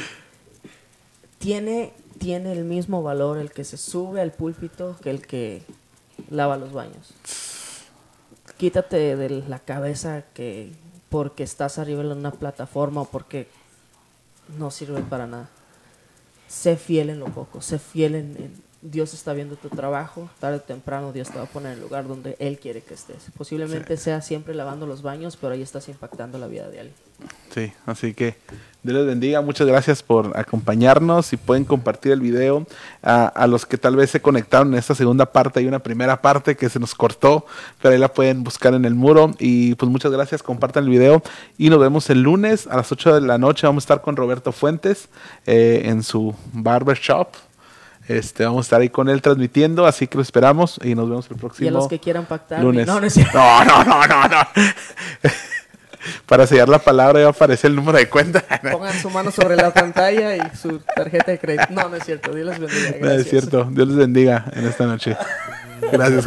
Tiene, 1.38 1.92
tiene 2.18 2.52
el 2.52 2.64
mismo 2.64 3.02
valor 3.02 3.36
el 3.38 3.50
que 3.52 3.64
se 3.64 3.76
sube 3.76 4.20
al 4.20 4.32
púlpito 4.32 4.96
que 5.02 5.10
el 5.10 5.26
que 5.26 5.62
lava 6.30 6.56
los 6.56 6.72
baños. 6.72 7.12
Quítate 8.56 9.16
de 9.16 9.42
la 9.48 9.58
cabeza 9.58 10.22
que 10.34 10.72
porque 11.12 11.44
estás 11.44 11.78
arriba 11.78 12.00
en 12.00 12.08
una 12.10 12.32
plataforma 12.32 13.02
o 13.02 13.04
porque 13.04 13.46
no 14.58 14.70
sirve 14.72 15.00
para 15.02 15.26
nada. 15.28 15.48
Sé 16.48 16.76
fiel 16.76 17.10
en 17.10 17.20
lo 17.20 17.26
poco, 17.26 17.60
sé 17.60 17.78
fiel 17.78 18.14
en, 18.16 18.36
en- 18.36 18.72
Dios 18.84 19.14
está 19.14 19.32
viendo 19.32 19.54
tu 19.54 19.68
trabajo, 19.68 20.28
tarde 20.40 20.56
o 20.56 20.60
temprano 20.60 21.12
Dios 21.12 21.30
te 21.30 21.36
va 21.38 21.44
a 21.44 21.46
poner 21.46 21.72
en 21.72 21.78
el 21.78 21.84
lugar 21.84 22.08
donde 22.08 22.34
Él 22.40 22.58
quiere 22.58 22.80
que 22.82 22.94
estés. 22.94 23.26
Posiblemente 23.38 23.96
sea 23.96 24.20
siempre 24.22 24.54
lavando 24.56 24.86
los 24.88 25.02
baños, 25.02 25.36
pero 25.40 25.52
ahí 25.52 25.62
estás 25.62 25.88
impactando 25.88 26.36
la 26.38 26.48
vida 26.48 26.68
de 26.68 26.80
alguien. 26.80 26.96
Sí, 27.54 27.72
así 27.86 28.12
que 28.12 28.34
Dios 28.82 28.96
les 28.96 29.06
bendiga. 29.06 29.40
Muchas 29.40 29.68
gracias 29.68 30.02
por 30.02 30.36
acompañarnos. 30.36 31.26
Si 31.26 31.36
pueden 31.36 31.64
compartir 31.64 32.10
el 32.10 32.20
video 32.20 32.66
a, 33.02 33.26
a 33.26 33.46
los 33.46 33.64
que 33.64 33.78
tal 33.78 33.94
vez 33.94 34.10
se 34.10 34.20
conectaron 34.20 34.72
en 34.72 34.78
esta 34.78 34.96
segunda 34.96 35.26
parte, 35.26 35.60
hay 35.60 35.66
una 35.66 35.78
primera 35.78 36.20
parte 36.20 36.56
que 36.56 36.68
se 36.68 36.80
nos 36.80 36.94
cortó, 36.94 37.46
pero 37.80 37.94
ahí 37.94 38.00
la 38.00 38.12
pueden 38.12 38.42
buscar 38.42 38.74
en 38.74 38.84
el 38.84 38.96
muro. 38.96 39.30
Y 39.38 39.76
pues 39.76 39.90
muchas 39.90 40.10
gracias, 40.10 40.42
compartan 40.42 40.84
el 40.84 40.90
video 40.90 41.22
y 41.58 41.70
nos 41.70 41.78
vemos 41.78 42.10
el 42.10 42.22
lunes 42.22 42.66
a 42.66 42.76
las 42.76 42.90
8 42.90 43.14
de 43.14 43.20
la 43.20 43.38
noche. 43.38 43.68
Vamos 43.68 43.82
a 43.82 43.84
estar 43.84 44.00
con 44.00 44.16
Roberto 44.16 44.50
Fuentes 44.50 45.08
eh, 45.46 45.82
en 45.84 46.02
su 46.02 46.34
barber 46.52 46.98
shop. 46.98 47.28
Este, 48.08 48.44
vamos 48.44 48.58
a 48.58 48.66
estar 48.66 48.80
ahí 48.80 48.88
con 48.88 49.08
él 49.08 49.22
transmitiendo, 49.22 49.86
así 49.86 50.08
que 50.08 50.16
lo 50.16 50.22
esperamos 50.22 50.80
y 50.82 50.96
nos 50.96 51.08
vemos 51.08 51.30
el 51.30 51.36
próximo 51.36 51.66
y 51.66 51.68
a 51.68 51.70
los 51.70 51.86
que 51.86 52.00
quieran 52.00 52.24
pactar, 52.24 52.60
lunes. 52.60 52.84
no, 52.84 53.00
no, 53.00 53.84
no, 53.84 54.06
no, 54.08 54.28
no. 54.28 54.38
Para 56.26 56.46
sellar 56.46 56.68
la 56.68 56.78
palabra 56.78 57.20
ya 57.20 57.28
aparece 57.28 57.66
el 57.66 57.76
número 57.76 57.98
de 57.98 58.08
cuenta. 58.08 58.44
pongan 58.72 59.00
su 59.00 59.10
mano 59.10 59.30
sobre 59.30 59.56
la 59.56 59.72
pantalla 59.72 60.36
y 60.36 60.56
su 60.56 60.78
tarjeta 60.80 61.32
de 61.32 61.38
crédito. 61.38 61.66
No, 61.70 61.88
no 61.88 61.96
es 61.96 62.04
cierto. 62.04 62.34
Dios 62.34 62.46
les 62.46 62.60
bendiga. 62.60 62.96
No, 63.00 63.10
es 63.12 63.28
cierto. 63.28 63.68
Dios 63.70 63.88
les 63.88 63.96
bendiga 63.96 64.44
en 64.52 64.66
esta 64.66 64.86
noche. 64.86 65.16
Gracias. 65.90 66.26